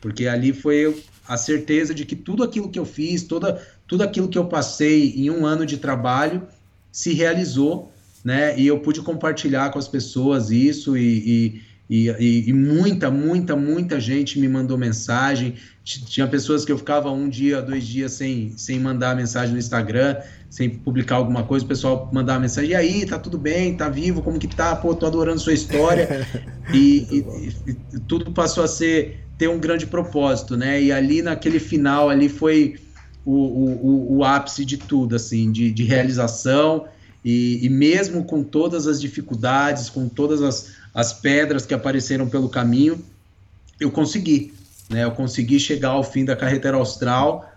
porque 0.00 0.28
ali 0.28 0.54
foi 0.54 0.98
a 1.28 1.36
certeza 1.36 1.94
de 1.94 2.06
que 2.06 2.16
tudo 2.16 2.42
aquilo 2.42 2.70
que 2.70 2.78
eu 2.78 2.86
fiz, 2.86 3.22
toda, 3.24 3.62
tudo 3.86 4.02
aquilo 4.02 4.28
que 4.28 4.38
eu 4.38 4.46
passei 4.46 5.10
em 5.14 5.28
um 5.28 5.44
ano 5.44 5.66
de 5.66 5.76
trabalho 5.76 6.48
se 6.90 7.12
realizou 7.12 7.92
né? 8.24 8.58
E 8.58 8.66
eu 8.66 8.78
pude 8.78 9.00
compartilhar 9.00 9.70
com 9.70 9.78
as 9.78 9.88
pessoas 9.88 10.50
isso 10.50 10.96
e, 10.96 11.60
e, 11.88 12.08
e, 12.08 12.48
e 12.48 12.52
muita, 12.52 13.10
muita, 13.10 13.56
muita 13.56 13.98
gente 13.98 14.38
me 14.38 14.48
mandou 14.48 14.76
mensagem. 14.76 15.54
Tinha 15.82 16.26
pessoas 16.26 16.64
que 16.64 16.70
eu 16.70 16.78
ficava 16.78 17.10
um 17.10 17.28
dia, 17.28 17.62
dois 17.62 17.84
dias 17.84 18.12
sem, 18.12 18.52
sem 18.56 18.78
mandar 18.78 19.16
mensagem 19.16 19.52
no 19.52 19.58
Instagram, 19.58 20.16
sem 20.48 20.68
publicar 20.68 21.16
alguma 21.16 21.42
coisa, 21.42 21.64
o 21.64 21.68
pessoal 21.68 22.10
mandava 22.12 22.40
mensagem, 22.40 22.70
e 22.70 22.74
aí, 22.74 23.06
tá 23.06 23.18
tudo 23.18 23.38
bem, 23.38 23.76
tá 23.76 23.88
vivo, 23.88 24.22
como 24.22 24.38
que 24.38 24.48
tá? 24.48 24.76
Pô, 24.76 24.94
tô 24.94 25.06
adorando 25.06 25.40
sua 25.40 25.52
história. 25.52 26.26
e, 26.74 27.06
e, 27.10 27.70
e, 27.70 28.00
tudo 28.00 28.30
passou 28.32 28.62
a 28.62 28.68
ser 28.68 29.24
ter 29.38 29.48
um 29.48 29.58
grande 29.58 29.86
propósito, 29.86 30.56
né? 30.56 30.82
E 30.82 30.92
ali 30.92 31.22
naquele 31.22 31.58
final 31.58 32.10
ali 32.10 32.28
foi 32.28 32.78
o, 33.24 33.32
o, 33.32 34.16
o 34.18 34.24
ápice 34.24 34.64
de 34.64 34.76
tudo, 34.76 35.16
assim, 35.16 35.50
de, 35.50 35.70
de 35.72 35.84
realização 35.84 36.86
e, 37.24 37.64
e, 37.64 37.68
mesmo 37.68 38.24
com 38.24 38.42
todas 38.42 38.86
as 38.86 39.00
dificuldades, 39.00 39.90
com 39.90 40.08
todas 40.08 40.42
as, 40.42 40.72
as 40.94 41.12
pedras 41.12 41.66
que 41.66 41.74
apareceram 41.74 42.28
pelo 42.28 42.48
caminho, 42.48 43.02
eu 43.78 43.90
consegui. 43.90 44.54
Né? 44.88 45.04
Eu 45.04 45.10
consegui 45.12 45.60
chegar 45.60 45.90
ao 45.90 46.02
fim 46.02 46.24
da 46.24 46.34
carretera 46.34 46.76
austral, 46.76 47.50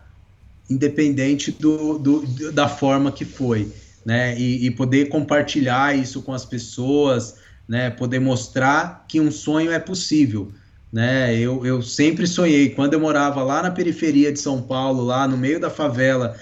independente 0.69 1.52
do, 1.52 1.98
do 1.98 2.52
da 2.52 2.68
forma 2.68 3.11
que 3.11 3.26
foi. 3.26 3.72
Né? 4.06 4.38
E, 4.38 4.65
e, 4.65 4.72
poder 4.72 5.07
compartilhar 5.07 5.98
isso 5.98 6.22
com 6.22 6.34
as 6.34 6.44
pessoas, 6.44 7.35
né? 7.68 7.90
poder 7.90 8.19
mostrar 8.19 9.06
que 9.07 9.22
um 9.22 9.31
sonho 9.31 9.72
é 9.72 9.80
possível. 9.80 10.52
Né? 10.91 11.35
Eu, 11.38 11.65
eu 11.65 11.81
sempre 11.81 12.27
sonhei, 12.27 12.69
quando 12.69 12.94
eu 12.94 12.99
morava 12.99 13.41
lá 13.41 13.64
na 13.64 13.72
periferia 13.72 14.31
de 14.31 14.40
São 14.40 14.61
Paulo, 14.61 15.03
lá 15.03 15.26
no 15.26 15.38
meio 15.38 15.60
da 15.60 15.69
favela, 15.69 16.35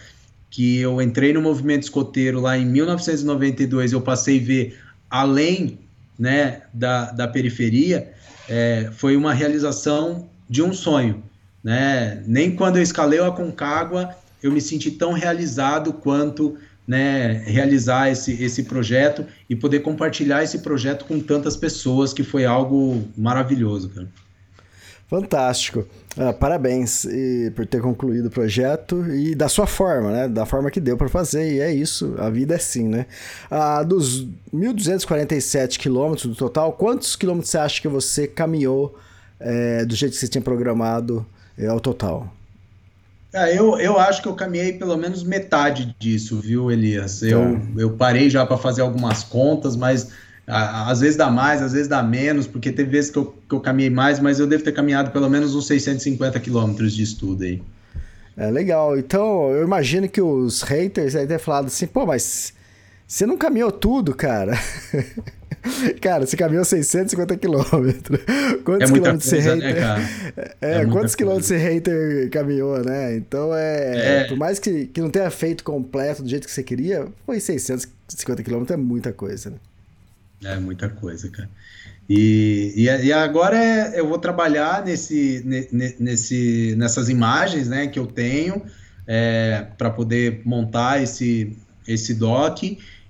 que 0.52 0.80
eu 0.80 1.02
entrei 1.02 1.34
no 1.34 1.42
movimento 1.42 1.84
escoteiro 1.84 2.42
lá 2.42 2.58
em 2.58 2.66
1992, 2.66 3.94
eu 3.94 4.02
passei 4.02 4.40
a 4.40 4.44
ver 4.44 4.80
além 5.10 5.80
né, 6.20 6.62
da, 6.74 7.12
da 7.12 7.28
periferia, 7.28 8.12
é, 8.48 8.92
foi 8.94 9.16
uma 9.16 9.34
realização 9.34 10.30
de 10.48 10.62
um 10.62 10.74
sonho. 10.74 11.24
Né? 11.64 12.22
Nem 12.28 12.56
quando 12.56 12.76
eu 12.76 12.84
escalei 12.84 13.20
a 13.20 13.32
Concagua 13.32 14.16
eu 14.44 14.52
me 14.52 14.60
senti 14.60 14.92
tão 14.92 15.14
realizado 15.14 15.94
quanto 15.94 16.58
né, 16.88 17.44
realizar 17.46 18.10
esse, 18.10 18.44
esse 18.44 18.64
projeto 18.64 19.26
e 19.50 19.56
poder 19.56 19.82
compartilhar 19.82 20.44
esse 20.44 20.60
projeto 20.60 21.06
com 21.06 21.20
tantas 21.20 21.56
pessoas, 21.56 22.12
que 22.12 22.24
foi 22.24 22.44
algo 22.44 23.08
maravilhoso, 23.16 23.90
cara. 23.90 24.08
Fantástico. 25.12 25.86
Ah, 26.18 26.32
parabéns 26.32 27.06
por 27.54 27.66
ter 27.66 27.82
concluído 27.82 28.28
o 28.28 28.32
projeto 28.32 29.06
e 29.14 29.36
da 29.36 29.50
sua 29.50 29.68
forma, 29.68 30.10
né? 30.10 30.28
Da 30.30 30.46
forma 30.46 30.72
que 30.72 30.80
deu 30.80 30.96
para 30.96 31.10
fazer. 31.10 31.54
E 31.54 31.60
é 31.60 31.70
isso, 31.70 32.16
a 32.18 32.30
vida 32.30 32.54
é 32.54 32.58
assim, 32.58 32.88
né? 32.88 33.06
Ah, 33.50 33.84
dos 33.84 34.26
1.247 34.56 35.78
quilômetros 35.78 36.28
do 36.28 36.36
total, 36.36 36.72
quantos 36.72 37.18
quilômetros 37.18 37.52
você 37.52 37.58
acha 37.58 37.82
que 37.82 37.90
você 37.90 38.26
caminhou 38.26 38.98
é, 39.38 39.84
do 39.84 39.94
jeito 39.98 40.14
que 40.14 40.20
você 40.20 40.30
tinha 40.30 40.42
programado 40.42 41.26
é, 41.58 41.68
ao 41.68 41.82
total? 41.82 42.34
É, 43.34 43.58
eu, 43.58 43.78
eu 43.80 44.00
acho 44.00 44.22
que 44.22 44.30
eu 44.30 44.34
caminhei 44.34 44.72
pelo 44.72 44.96
menos 44.96 45.24
metade 45.24 45.94
disso, 46.00 46.40
viu, 46.40 46.72
Elias? 46.72 47.22
Eu, 47.22 47.60
tá. 47.60 47.62
eu 47.76 47.90
parei 47.98 48.30
já 48.30 48.46
para 48.46 48.58
fazer 48.58 48.82
algumas 48.82 49.26
contas, 49.26 49.76
mas 49.76 50.12
às 50.48 51.00
vezes 51.00 51.16
dá 51.16 51.30
mais, 51.30 51.62
às 51.62 51.74
vezes 51.74 51.88
dá 51.88 52.02
menos, 52.04 52.48
porque 52.48 52.72
teve 52.72 52.90
vezes 52.90 53.12
que 53.12 53.18
eu, 53.18 53.34
que 53.48 53.56
eu 53.56 53.60
caminhei 53.60 53.90
mais, 53.90 54.20
mas 54.20 54.40
eu 54.40 54.48
devo 54.48 54.64
ter 54.64 54.72
caminhado 54.72 55.12
pelo 55.12 55.30
menos 55.30 55.56
uns 55.56 55.68
650 55.68 56.40
quilômetros 56.40 56.94
de 56.94 57.04
estudo 57.04 57.44
aí. 57.44 57.62
É 58.36 58.50
legal. 58.50 58.98
Então, 58.98 59.52
eu 59.52 59.64
imagino 59.64 60.10
que 60.10 60.22
os 60.22 60.62
haters 60.62 61.16
aí 61.16 61.28
tenham 61.28 61.40
falado 61.40 61.68
assim, 61.68 61.86
pô, 61.86 62.06
mas 62.06 62.54
você 63.08 63.26
não 63.26 63.38
caminhou 63.38 63.72
tudo, 63.72 64.16
cara. 64.16 64.54
cara, 66.02 66.26
você 66.26 66.36
caminhou 66.36 66.66
650 66.66 67.38
quilômetros. 67.38 68.20
Quantos 68.64 68.90
é 68.90 68.94
quilômetros 68.94 69.30
coisa, 69.30 69.42
você 69.42 69.56
né, 69.56 69.68
hater... 69.68 69.82
cara? 69.82 70.02
É, 70.62 70.82
é 70.82 70.86
quantos 70.86 71.16
quilômetros 71.16 71.48
você 71.48 71.58
hater 71.58 72.30
caminhou, 72.30 72.84
né? 72.84 73.16
Então, 73.16 73.54
é, 73.54 74.22
é... 74.22 74.24
por 74.26 74.38
mais 74.38 74.60
que, 74.60 74.88
que 74.88 75.02
não 75.02 75.10
tenha 75.10 75.30
feito 75.30 75.64
completo 75.64 76.24
do 76.24 76.30
jeito 76.30 76.48
que 76.48 76.54
você 76.54 76.64
queria, 76.64 77.08
foi 77.26 77.40
650 77.40 78.44
quilômetros, 78.44 78.78
é 78.78 78.82
muita 78.82 79.12
coisa, 79.12 79.52
né? 79.52 79.58
É 80.44 80.58
muita 80.60 80.90
coisa, 80.90 81.30
cara. 81.30 81.50
E, 82.10 82.74
e, 82.76 83.06
e 83.06 83.14
agora 83.14 83.58
é, 83.58 84.00
eu 84.00 84.08
vou 84.08 84.18
trabalhar 84.18 84.84
nesse, 84.84 85.44
nesse, 85.72 86.76
nessas 86.78 87.10
imagens 87.10 87.70
né, 87.70 87.88
que 87.88 87.98
eu 87.98 88.08
tenho 88.08 88.62
é, 89.08 89.68
para 89.78 89.90
poder 89.90 90.42
montar 90.44 91.02
esse, 91.02 91.56
esse 91.88 92.14
doc. 92.14 92.64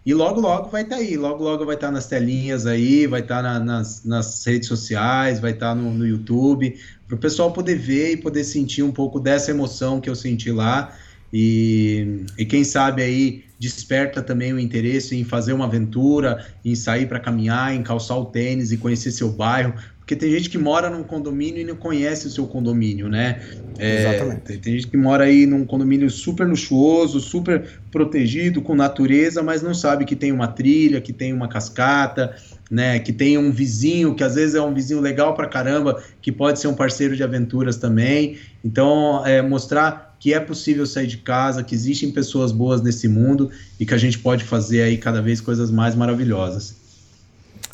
E 0.03 0.13
logo, 0.13 0.41
logo 0.41 0.69
vai 0.69 0.83
estar 0.83 0.97
tá 0.97 1.01
aí. 1.01 1.15
Logo, 1.15 1.43
logo 1.43 1.65
vai 1.65 1.75
estar 1.75 1.87
tá 1.87 1.93
nas 1.93 2.07
telinhas 2.07 2.65
aí, 2.65 3.07
vai 3.07 3.21
estar 3.21 3.41
tá 3.41 3.41
na, 3.41 3.59
nas, 3.59 4.03
nas 4.03 4.45
redes 4.45 4.67
sociais, 4.67 5.39
vai 5.39 5.51
estar 5.51 5.69
tá 5.69 5.75
no, 5.75 5.91
no 5.93 6.05
YouTube, 6.05 6.75
para 7.07 7.15
o 7.15 7.19
pessoal 7.19 7.51
poder 7.51 7.75
ver 7.75 8.13
e 8.13 8.17
poder 8.17 8.43
sentir 8.43 8.83
um 8.83 8.91
pouco 8.91 9.19
dessa 9.19 9.51
emoção 9.51 10.01
que 10.01 10.09
eu 10.09 10.15
senti 10.15 10.51
lá. 10.51 10.95
E, 11.33 12.25
e 12.37 12.45
quem 12.45 12.63
sabe 12.63 13.01
aí 13.01 13.43
desperta 13.57 14.21
também 14.21 14.51
o 14.53 14.59
interesse 14.59 15.15
em 15.15 15.23
fazer 15.23 15.53
uma 15.53 15.65
aventura, 15.65 16.45
em 16.65 16.75
sair 16.75 17.07
para 17.07 17.19
caminhar, 17.19 17.73
em 17.75 17.83
calçar 17.83 18.17
o 18.17 18.25
tênis 18.25 18.71
e 18.71 18.77
conhecer 18.77 19.11
seu 19.11 19.29
bairro, 19.29 19.73
porque 19.99 20.15
tem 20.15 20.31
gente 20.31 20.49
que 20.49 20.57
mora 20.57 20.89
num 20.89 21.03
condomínio 21.03 21.61
e 21.61 21.63
não 21.63 21.75
conhece 21.75 22.27
o 22.27 22.29
seu 22.29 22.45
condomínio, 22.45 23.07
né? 23.07 23.39
É, 23.77 24.01
Exatamente. 24.01 24.41
Tem, 24.41 24.57
tem, 24.57 24.73
gente 24.73 24.87
que 24.87 24.97
mora 24.97 25.23
aí 25.23 25.45
num 25.45 25.63
condomínio 25.63 26.09
super 26.09 26.45
luxuoso, 26.45 27.19
super 27.21 27.65
protegido, 27.91 28.61
com 28.61 28.75
natureza, 28.75 29.41
mas 29.41 29.61
não 29.61 29.73
sabe 29.73 30.03
que 30.03 30.15
tem 30.15 30.31
uma 30.31 30.47
trilha, 30.47 30.99
que 30.99 31.13
tem 31.13 31.31
uma 31.31 31.47
cascata, 31.47 32.35
né? 32.69 32.99
Que 32.99 33.13
tem 33.13 33.37
um 33.37 33.51
vizinho, 33.51 34.13
que 34.13 34.23
às 34.23 34.35
vezes 34.35 34.55
é 34.55 34.61
um 34.61 34.73
vizinho 34.73 34.99
legal 34.99 35.33
pra 35.33 35.47
caramba, 35.47 36.03
que 36.21 36.31
pode 36.31 36.59
ser 36.59 36.67
um 36.67 36.73
parceiro 36.73 37.15
de 37.15 37.23
aventuras 37.23 37.77
também. 37.77 38.37
Então, 38.65 39.25
é, 39.25 39.41
mostrar 39.41 40.10
que 40.21 40.35
é 40.35 40.39
possível 40.39 40.85
sair 40.85 41.07
de 41.07 41.17
casa, 41.17 41.63
que 41.63 41.73
existem 41.73 42.11
pessoas 42.11 42.51
boas 42.51 42.79
nesse 42.79 43.07
mundo 43.07 43.49
e 43.79 43.87
que 43.87 43.93
a 43.95 43.97
gente 43.97 44.19
pode 44.19 44.43
fazer 44.43 44.83
aí 44.83 44.95
cada 44.95 45.19
vez 45.19 45.41
coisas 45.41 45.71
mais 45.71 45.95
maravilhosas. 45.95 46.75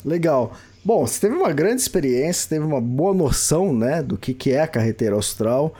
Legal. 0.02 0.56
Bom, 0.82 1.06
você 1.06 1.20
teve 1.20 1.34
uma 1.34 1.52
grande 1.52 1.82
experiência, 1.82 2.48
teve 2.48 2.64
uma 2.64 2.80
boa 2.80 3.12
noção 3.12 3.76
né, 3.76 4.02
do 4.02 4.16
que, 4.16 4.32
que 4.32 4.50
é 4.50 4.62
a 4.62 4.66
carreteira 4.66 5.14
austral. 5.14 5.74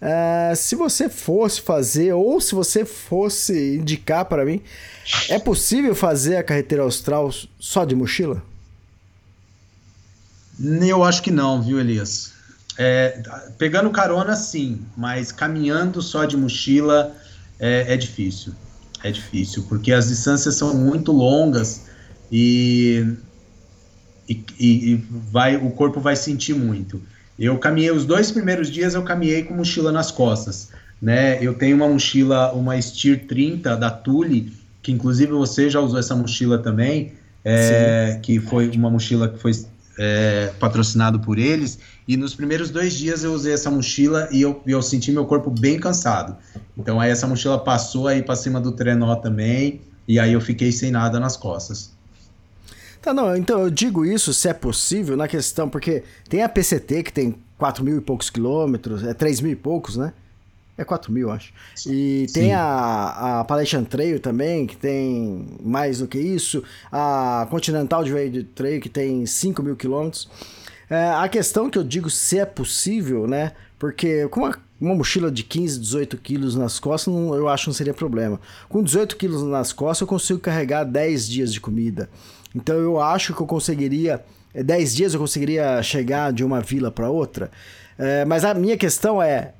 Uh, 0.00 0.56
se 0.56 0.74
você 0.74 1.10
fosse 1.10 1.60
fazer, 1.60 2.14
ou 2.14 2.40
se 2.40 2.54
você 2.54 2.86
fosse 2.86 3.76
indicar 3.76 4.24
para 4.24 4.46
mim, 4.46 4.62
é 5.28 5.38
possível 5.38 5.94
fazer 5.94 6.36
a 6.36 6.42
carreteira 6.42 6.84
austral 6.84 7.30
só 7.60 7.84
de 7.84 7.94
mochila? 7.94 8.42
Eu 10.58 11.04
acho 11.04 11.22
que 11.22 11.30
não, 11.30 11.60
viu, 11.60 11.78
Elias? 11.78 12.33
É, 12.76 13.22
pegando 13.56 13.88
carona, 13.90 14.34
sim, 14.34 14.80
mas 14.96 15.30
caminhando 15.30 16.02
só 16.02 16.24
de 16.24 16.36
mochila 16.36 17.14
é, 17.58 17.94
é, 17.94 17.96
difícil. 17.96 18.52
É 19.02 19.10
difícil, 19.10 19.64
porque 19.68 19.92
as 19.92 20.08
distâncias 20.08 20.56
são 20.56 20.74
muito 20.74 21.12
longas 21.12 21.86
e, 22.32 23.06
e, 24.28 24.42
e, 24.58 25.04
vai, 25.30 25.56
o 25.56 25.70
corpo 25.70 26.00
vai 26.00 26.16
sentir 26.16 26.54
muito. 26.54 27.00
Eu 27.38 27.58
caminhei 27.58 27.90
os 27.90 28.04
dois 28.04 28.30
primeiros 28.30 28.70
dias, 28.70 28.94
eu 28.94 29.02
caminhei 29.02 29.42
com 29.42 29.54
mochila 29.54 29.92
nas 29.92 30.10
costas. 30.10 30.70
Né? 31.02 31.38
Eu 31.44 31.54
tenho 31.54 31.76
uma 31.76 31.88
mochila, 31.88 32.52
uma 32.52 32.80
Steer 32.80 33.26
30 33.26 33.76
da 33.76 33.90
Tule, 33.90 34.52
que 34.82 34.90
inclusive 34.90 35.32
você 35.32 35.68
já 35.68 35.80
usou 35.80 35.98
essa 35.98 36.14
mochila 36.14 36.58
também, 36.58 37.12
é, 37.44 38.18
que 38.22 38.40
foi 38.40 38.70
uma 38.70 38.90
mochila 38.90 39.28
que 39.28 39.38
foi 39.38 39.52
é, 39.98 40.50
patrocinado 40.58 41.20
por 41.20 41.38
eles. 41.38 41.78
E 42.06 42.16
nos 42.16 42.34
primeiros 42.34 42.70
dois 42.70 42.94
dias 42.94 43.24
eu 43.24 43.32
usei 43.32 43.54
essa 43.54 43.70
mochila 43.70 44.28
e 44.30 44.42
eu, 44.42 44.60
eu 44.66 44.82
senti 44.82 45.10
meu 45.10 45.24
corpo 45.24 45.50
bem 45.50 45.78
cansado. 45.78 46.36
Então 46.76 47.00
aí 47.00 47.10
essa 47.10 47.26
mochila 47.26 47.58
passou 47.58 48.08
aí 48.08 48.22
para 48.22 48.36
cima 48.36 48.60
do 48.60 48.72
trenó 48.72 49.16
também. 49.16 49.80
E 50.06 50.18
aí 50.18 50.32
eu 50.32 50.40
fiquei 50.40 50.70
sem 50.70 50.90
nada 50.90 51.18
nas 51.18 51.36
costas. 51.36 51.90
Tá, 53.00 53.12
não, 53.12 53.36
então 53.36 53.60
eu 53.60 53.70
digo 53.70 54.04
isso 54.04 54.32
se 54.32 54.48
é 54.48 54.54
possível 54.54 55.16
na 55.16 55.28
questão, 55.28 55.68
porque 55.68 56.04
tem 56.28 56.42
a 56.42 56.48
PCT 56.48 57.02
que 57.02 57.12
tem 57.12 57.34
4 57.58 57.84
mil 57.84 57.98
e 57.98 58.00
poucos 58.00 58.30
quilômetros, 58.30 59.04
é 59.04 59.12
3 59.12 59.40
mil 59.40 59.52
e 59.52 59.56
poucos, 59.56 59.96
né? 59.96 60.12
É 60.76 60.84
4 60.84 61.12
mil, 61.12 61.30
acho. 61.30 61.52
E 61.86 62.26
Sim. 62.26 62.32
tem 62.32 62.54
a, 62.54 62.62
a 62.62 63.40
Appalachian 63.40 63.84
Trail 63.84 64.18
também, 64.18 64.66
que 64.66 64.76
tem 64.76 65.46
mais 65.62 65.98
do 65.98 66.08
que 66.08 66.18
isso. 66.18 66.64
A 66.90 67.46
Continental 67.48 68.02
Divide 68.02 68.42
Trail, 68.42 68.80
que 68.80 68.88
tem 68.88 69.24
5 69.24 69.62
mil 69.62 69.76
quilômetros. 69.76 70.28
É, 70.88 71.10
a 71.10 71.28
questão 71.28 71.70
que 71.70 71.78
eu 71.78 71.84
digo 71.84 72.10
se 72.10 72.38
é 72.38 72.44
possível, 72.44 73.26
né? 73.26 73.52
Porque 73.78 74.28
com 74.28 74.40
uma, 74.40 74.58
uma 74.80 74.94
mochila 74.94 75.30
de 75.30 75.42
15, 75.42 75.80
18 75.80 76.16
quilos 76.18 76.54
nas 76.54 76.78
costas, 76.78 77.12
não, 77.12 77.34
eu 77.34 77.48
acho 77.48 77.64
que 77.64 77.68
não 77.70 77.74
seria 77.74 77.94
problema. 77.94 78.40
Com 78.68 78.82
18 78.82 79.16
quilos 79.16 79.42
nas 79.42 79.72
costas, 79.72 80.02
eu 80.02 80.06
consigo 80.06 80.40
carregar 80.40 80.84
10 80.84 81.28
dias 81.28 81.52
de 81.52 81.60
comida. 81.60 82.08
Então 82.54 82.76
eu 82.76 83.00
acho 83.00 83.34
que 83.34 83.40
eu 83.40 83.46
conseguiria. 83.46 84.24
10 84.54 84.94
dias 84.94 85.14
eu 85.14 85.20
conseguiria 85.20 85.82
chegar 85.82 86.32
de 86.32 86.44
uma 86.44 86.60
vila 86.60 86.90
para 86.90 87.10
outra. 87.10 87.50
É, 87.98 88.24
mas 88.24 88.44
a 88.44 88.54
minha 88.54 88.76
questão 88.76 89.20
é: 89.20 89.52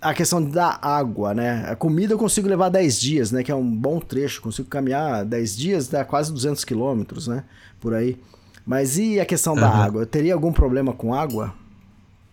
a 0.00 0.12
questão 0.12 0.42
da 0.42 0.78
água, 0.82 1.32
né? 1.32 1.64
A 1.68 1.76
comida 1.76 2.12
eu 2.12 2.18
consigo 2.18 2.48
levar 2.48 2.68
10 2.68 3.00
dias, 3.00 3.30
né? 3.30 3.44
Que 3.44 3.52
é 3.52 3.54
um 3.54 3.70
bom 3.70 4.00
trecho. 4.00 4.42
Consigo 4.42 4.68
caminhar 4.68 5.24
10 5.24 5.56
dias, 5.56 5.88
dá 5.88 6.04
quase 6.04 6.32
200 6.32 6.64
quilômetros, 6.64 7.28
né? 7.28 7.44
Por 7.80 7.94
aí. 7.94 8.18
Mas 8.64 8.98
e 8.98 9.18
a 9.18 9.26
questão 9.26 9.54
uhum. 9.54 9.60
da 9.60 9.68
água? 9.68 10.06
Teria 10.06 10.34
algum 10.34 10.52
problema 10.52 10.92
com 10.92 11.14
água? 11.14 11.54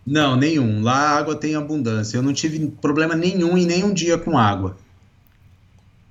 Não, 0.06 0.36
nenhum. 0.36 0.82
Lá 0.82 0.96
a 0.96 1.18
água 1.18 1.36
tem 1.36 1.56
abundância. 1.56 2.18
Eu 2.18 2.24
não 2.24 2.34
tive 2.34 2.68
problema 2.82 3.16
nenhum 3.16 3.58
em 3.58 3.66
nenhum 3.66 3.94
dia 3.94 4.18
com 4.18 4.38
água. 4.38 4.76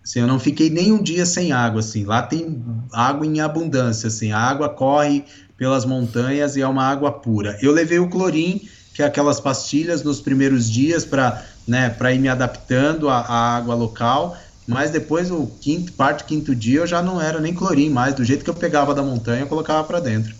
Assim, 0.04 0.20
eu 0.20 0.26
não 0.26 0.38
fiquei 0.38 0.70
nem 0.70 0.92
um 0.92 1.02
dia 1.02 1.26
sem 1.26 1.52
água, 1.52 1.80
assim. 1.80 2.04
Lá 2.04 2.22
tem 2.22 2.62
água 2.92 3.26
em 3.26 3.40
abundância, 3.40 4.06
assim. 4.06 4.32
A 4.32 4.38
água 4.38 4.68
corre 4.68 5.24
pelas 5.56 5.84
montanhas 5.84 6.56
e 6.56 6.62
é 6.62 6.66
uma 6.66 6.84
água 6.84 7.12
pura. 7.12 7.58
Eu 7.60 7.72
levei 7.72 7.98
o 7.98 8.08
clorim, 8.08 8.66
que 8.94 9.02
é 9.02 9.06
aquelas 9.06 9.40
pastilhas 9.40 10.02
nos 10.02 10.20
primeiros 10.20 10.70
dias 10.70 11.04
para 11.04 11.44
né, 11.66 11.94
ir 12.14 12.18
me 12.18 12.28
adaptando 12.28 13.10
à, 13.10 13.18
à, 13.18 13.56
água 13.56 13.74
local, 13.74 14.36
mas 14.68 14.90
depois 14.90 15.30
o 15.30 15.46
quinto, 15.46 15.92
parte 15.94 16.24
quinto 16.24 16.54
dia 16.54 16.80
eu 16.80 16.86
já 16.86 17.02
não 17.02 17.20
era 17.20 17.40
nem 17.40 17.54
clorim 17.54 17.88
mais, 17.88 18.14
do 18.14 18.22
jeito 18.22 18.44
que 18.44 18.50
eu 18.50 18.54
pegava 18.54 18.94
da 18.94 19.02
montanha 19.02 19.40
eu 19.40 19.46
colocava 19.46 19.82
para 19.82 19.98
dentro. 19.98 20.34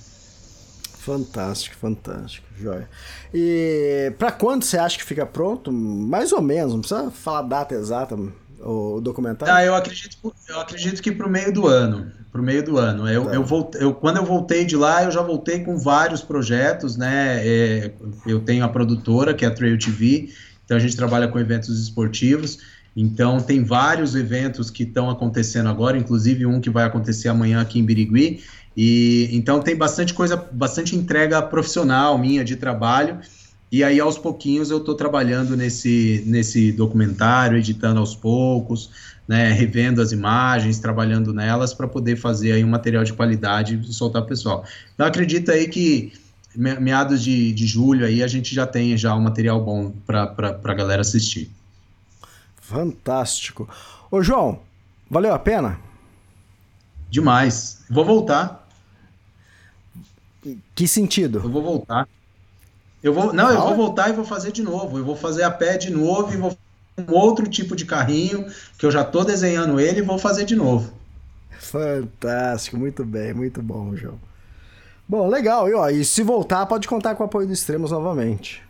Fantástico, 0.99 1.75
fantástico, 1.77 2.47
joia. 2.61 2.87
E 3.33 4.13
para 4.19 4.31
quando 4.31 4.63
você 4.65 4.77
acha 4.77 4.99
que 4.99 5.05
fica 5.05 5.25
pronto? 5.25 5.73
Mais 5.73 6.33
ou 6.33 6.43
menos, 6.43 6.75
não 6.75 6.81
precisa 6.81 7.11
falar 7.11 7.39
a 7.39 7.43
data 7.43 7.75
exata, 7.75 8.15
o 8.61 9.01
documentário? 9.01 9.55
Ah, 9.55 9.65
eu 9.65 9.75
acredito, 9.75 10.19
eu 10.47 10.61
acredito 10.61 11.01
que 11.01 11.11
para 11.11 11.27
o 11.27 11.31
meio 11.31 11.51
do 11.51 11.67
ano. 11.67 12.13
Para 12.31 12.43
o 12.43 12.45
meio 12.45 12.63
do 12.63 12.77
ano. 12.77 13.09
Eu, 13.09 13.25
tá. 13.25 13.35
eu, 13.35 13.43
voltei, 13.43 13.83
eu, 13.83 13.95
quando 13.95 14.19
eu 14.19 14.25
voltei 14.27 14.67
de 14.67 14.77
lá, 14.77 15.05
eu 15.05 15.11
já 15.11 15.23
voltei 15.23 15.61
com 15.61 15.79
vários 15.79 16.21
projetos, 16.21 16.99
né? 16.99 17.41
É, 17.47 17.93
eu 18.27 18.41
tenho 18.41 18.63
a 18.63 18.69
produtora, 18.69 19.33
que 19.33 19.47
é 19.47 19.49
a 19.49 19.51
Trail 19.51 19.79
TV, 19.79 20.31
então 20.65 20.77
a 20.77 20.81
gente 20.81 20.95
trabalha 20.95 21.29
com 21.29 21.39
eventos 21.39 21.81
esportivos. 21.81 22.59
Então 22.97 23.40
tem 23.40 23.62
vários 23.62 24.15
eventos 24.15 24.70
que 24.70 24.82
estão 24.82 25.09
acontecendo 25.09 25.69
agora, 25.69 25.97
inclusive 25.97 26.47
um 26.47 26.60
que 26.60 26.70
vai 26.70 26.85
acontecer 26.85 27.28
amanhã 27.28 27.60
aqui 27.60 27.78
em 27.78 27.85
Birigui. 27.85 28.43
E 28.77 29.28
então 29.32 29.60
tem 29.60 29.77
bastante 29.77 30.15
coisa, 30.15 30.36
bastante 30.36 30.97
entrega 30.97 31.40
profissional 31.43 32.19
minha 32.19 32.44
de 32.44 32.56
trabalho. 32.56 33.19
E 33.70 33.85
aí, 33.85 34.01
aos 34.01 34.16
pouquinhos, 34.16 34.70
eu 34.70 34.78
estou 34.78 34.94
trabalhando 34.94 35.55
nesse, 35.55 36.23
nesse 36.27 36.73
documentário, 36.73 37.59
editando 37.59 38.01
aos 38.01 38.16
poucos, 38.16 38.90
né, 39.28 39.52
revendo 39.52 40.01
as 40.01 40.10
imagens, 40.10 40.78
trabalhando 40.78 41.35
nelas 41.35 41.74
para 41.74 41.86
poder 41.86 42.16
fazer 42.16 42.52
aí 42.52 42.65
um 42.65 42.69
material 42.69 43.05
de 43.05 43.12
qualidade 43.12 43.78
e 43.78 43.93
soltar 43.93 44.23
o 44.23 44.27
pessoal. 44.27 44.65
Então, 44.94 45.06
acredito 45.06 45.51
aí 45.51 45.69
que 45.69 46.12
meados 46.56 47.23
de, 47.23 47.52
de 47.52 47.66
julho 47.66 48.06
aí 48.06 48.23
a 48.23 48.27
gente 48.27 48.55
já 48.55 48.66
tem 48.66 48.97
já 48.97 49.15
um 49.15 49.20
material 49.20 49.62
bom 49.62 49.93
para 50.06 50.59
a 50.65 50.74
galera 50.74 51.02
assistir. 51.02 51.51
Fantástico. 52.69 53.66
Ô, 54.11 54.23
João, 54.23 54.61
valeu 55.11 55.32
a 55.32 55.39
pena? 55.39 55.81
Demais. 57.09 57.82
Vou 57.89 58.05
voltar. 58.05 58.69
Que 60.74 60.86
sentido? 60.86 61.40
Eu 61.43 61.51
vou 61.51 61.62
voltar. 61.62 62.07
Eu 63.03 63.15
vou, 63.15 63.32
não, 63.32 63.51
eu 63.51 63.62
vou 63.62 63.74
voltar 63.74 64.11
e 64.11 64.12
vou 64.12 64.24
fazer 64.24 64.53
de 64.53 64.62
novo. 64.62 64.99
Eu 64.99 65.05
vou 65.05 65.16
fazer 65.16 65.45
a 65.45 65.51
pé 65.51 65.78
de 65.78 65.90
novo 65.90 66.35
e 66.35 66.36
vou 66.36 66.59
um 66.99 67.15
outro 67.15 67.49
tipo 67.49 67.74
de 67.74 67.86
carrinho 67.86 68.45
que 68.77 68.85
eu 68.85 68.90
já 68.90 69.01
estou 69.01 69.24
desenhando 69.24 69.81
ele 69.81 70.01
e 70.01 70.03
vou 70.03 70.19
fazer 70.19 70.45
de 70.45 70.55
novo. 70.55 70.93
Fantástico, 71.59 72.77
muito 72.77 73.03
bem, 73.03 73.32
muito 73.32 73.62
bom, 73.62 73.97
João. 73.97 74.19
Bom, 75.09 75.27
legal. 75.27 75.70
E, 75.70 75.74
ó, 75.74 75.89
e 75.89 76.05
se 76.05 76.23
voltar, 76.23 76.66
pode 76.66 76.86
contar 76.86 77.15
com 77.15 77.23
o 77.23 77.27
apoio 77.27 77.47
do 77.47 77.53
Extremos 77.53 77.93
novamente. 77.93 78.62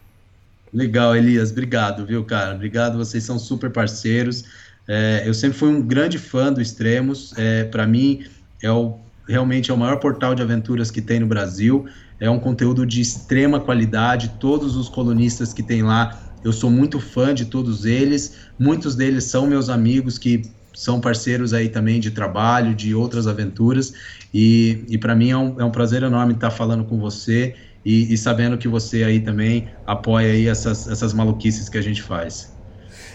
Legal, 0.73 1.17
Elias. 1.17 1.51
Obrigado, 1.51 2.05
viu, 2.05 2.25
cara? 2.25 2.55
Obrigado, 2.55 2.99
vocês 2.99 3.25
são 3.25 3.39
super 3.39 3.71
parceiros. 3.71 4.45
É, 4.87 5.23
eu 5.27 5.35
sempre 5.35 5.59
fui 5.59 5.69
um 5.69 5.83
grande 5.83 6.19
fã 6.19 6.53
do 6.53 6.61
Extremos. 6.61 7.33
É, 7.37 7.65
Para 7.65 7.87
mim, 7.87 8.25
é 8.63 8.71
o, 8.71 8.99
realmente 9.29 9.71
é 9.71 9.75
o 9.75 9.77
maior 9.77 9.99
portal 9.99 10.35
de 10.35 10.43
aventuras 10.43 10.91
que 10.91 11.01
tem 11.01 11.21
no 11.21 11.27
Brasil. 11.27 11.87
É 12.21 12.29
um 12.29 12.39
conteúdo 12.39 12.85
de 12.85 13.01
extrema 13.01 13.61
qualidade. 13.61 14.35
Todos 14.41 14.77
os 14.77 14.89
colunistas 14.89 15.53
que 15.53 15.63
tem 15.63 15.83
lá, 15.83 16.19
eu 16.45 16.53
sou 16.53 16.71
muito 16.71 16.99
fã 17.01 17.35
de 17.35 17.47
todos 17.47 17.85
eles. 17.85 18.37
Muitos 18.59 18.95
deles 18.95 19.25
são 19.25 19.47
meus 19.47 19.69
amigos 19.69 20.19
que 20.19 20.43
são 20.75 21.01
parceiros 21.01 21.53
aí 21.53 21.69
também 21.69 21.99
de 21.99 22.11
trabalho, 22.11 22.75
de 22.75 22.95
outras 22.95 23.27
aventuras. 23.27 23.93
E, 24.33 24.85
e 24.89 24.99
para 24.99 25.15
mim 25.15 25.31
é 25.31 25.37
um, 25.37 25.61
é 25.61 25.65
um 25.65 25.71
prazer 25.71 26.03
enorme 26.03 26.35
estar 26.35 26.51
falando 26.51 26.85
com 26.85 26.99
você 26.99 27.55
e, 27.89 28.13
e, 28.13 28.19
sabendo 28.19 28.59
que 28.59 28.69
você 28.69 29.03
aí 29.03 29.19
também 29.19 29.67
apoia 29.87 30.31
aí 30.31 30.47
essas, 30.47 30.87
essas 30.87 31.15
maluquices 31.15 31.71
que 31.71 31.79
a 31.79 31.81
gente 31.81 32.03
faz. 32.03 32.53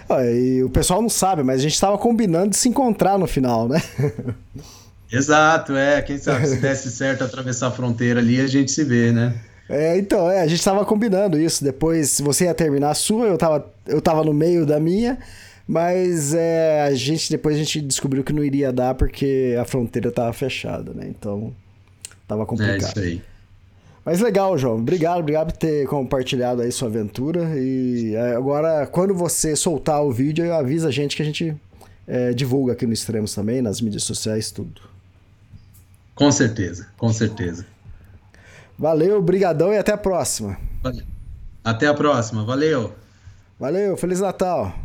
Ah, 0.09 0.25
e 0.25 0.63
o 0.63 0.69
pessoal 0.69 0.99
não 0.99 1.09
sabe, 1.09 1.43
mas 1.43 1.59
a 1.59 1.61
gente 1.61 1.75
estava 1.75 1.95
combinando 1.95 2.49
de 2.49 2.57
se 2.57 2.69
encontrar 2.69 3.19
no 3.19 3.27
final, 3.27 3.69
né? 3.69 3.79
Exato, 5.13 5.75
é. 5.75 6.01
Quem 6.01 6.17
sabe 6.17 6.47
se 6.47 6.55
desse 6.55 6.89
certo 6.89 7.23
atravessar 7.23 7.67
a 7.67 7.71
fronteira 7.71 8.19
ali, 8.19 8.41
a 8.41 8.47
gente 8.47 8.71
se 8.71 8.83
vê, 8.83 9.11
né? 9.11 9.35
É, 9.69 9.95
então, 9.95 10.27
é, 10.27 10.41
a 10.41 10.47
gente 10.47 10.63
tava 10.63 10.83
combinando 10.83 11.39
isso. 11.39 11.63
Depois 11.63 12.19
você 12.19 12.45
ia 12.45 12.53
terminar 12.55 12.89
a 12.89 12.95
sua, 12.95 13.27
eu 13.27 13.37
tava, 13.37 13.71
eu 13.85 14.01
tava 14.01 14.23
no 14.23 14.33
meio 14.33 14.65
da 14.65 14.79
minha, 14.79 15.19
mas 15.67 16.33
é, 16.33 16.81
a 16.81 16.95
gente 16.95 17.29
depois 17.29 17.55
a 17.55 17.59
gente 17.59 17.79
descobriu 17.79 18.23
que 18.23 18.33
não 18.33 18.43
iria 18.43 18.73
dar 18.73 18.95
porque 18.95 19.55
a 19.61 19.65
fronteira 19.65 20.11
tava 20.11 20.33
fechada, 20.33 20.93
né? 20.95 21.05
Então, 21.07 21.53
tava 22.27 22.43
complicado. 22.43 22.73
É 22.73 22.87
isso 22.87 22.99
aí. 22.99 23.32
Mas 24.05 24.19
legal, 24.19 24.57
João. 24.57 24.75
Obrigado, 24.75 25.19
obrigado 25.19 25.53
por 25.53 25.57
ter 25.57 25.88
compartilhado 25.88 26.61
aí 26.61 26.71
sua 26.71 26.89
aventura. 26.89 27.57
E 27.57 28.13
é, 28.15 28.35
agora, 28.35 28.85
quando 28.88 29.13
você 29.13 29.55
soltar 29.55 30.03
o 30.03 30.11
vídeo, 30.11 30.53
avisa 30.53 30.89
a 30.89 30.91
gente 30.91 31.15
que 31.15 31.21
a 31.21 31.25
gente 31.25 31.55
é, 32.05 32.34
divulga 32.34 32.73
aqui 32.73 32.85
no 32.85 32.93
Extremos 32.93 33.34
também, 33.34 33.61
nas 33.61 33.80
mídias 33.80 34.03
sociais, 34.03 34.51
tudo. 34.51 34.81
Com 36.13 36.31
certeza, 36.31 36.88
com 36.97 37.11
certeza. 37.13 37.65
Valeu, 38.77 39.21
brigadão 39.21 39.71
e 39.71 39.77
até 39.77 39.93
a 39.93 39.97
próxima. 39.97 40.57
Até 41.63 41.88
a 41.88 41.93
próxima, 41.93 42.43
valeu. 42.43 42.93
Valeu, 43.57 43.95
Feliz 43.95 44.19
Natal. 44.19 44.75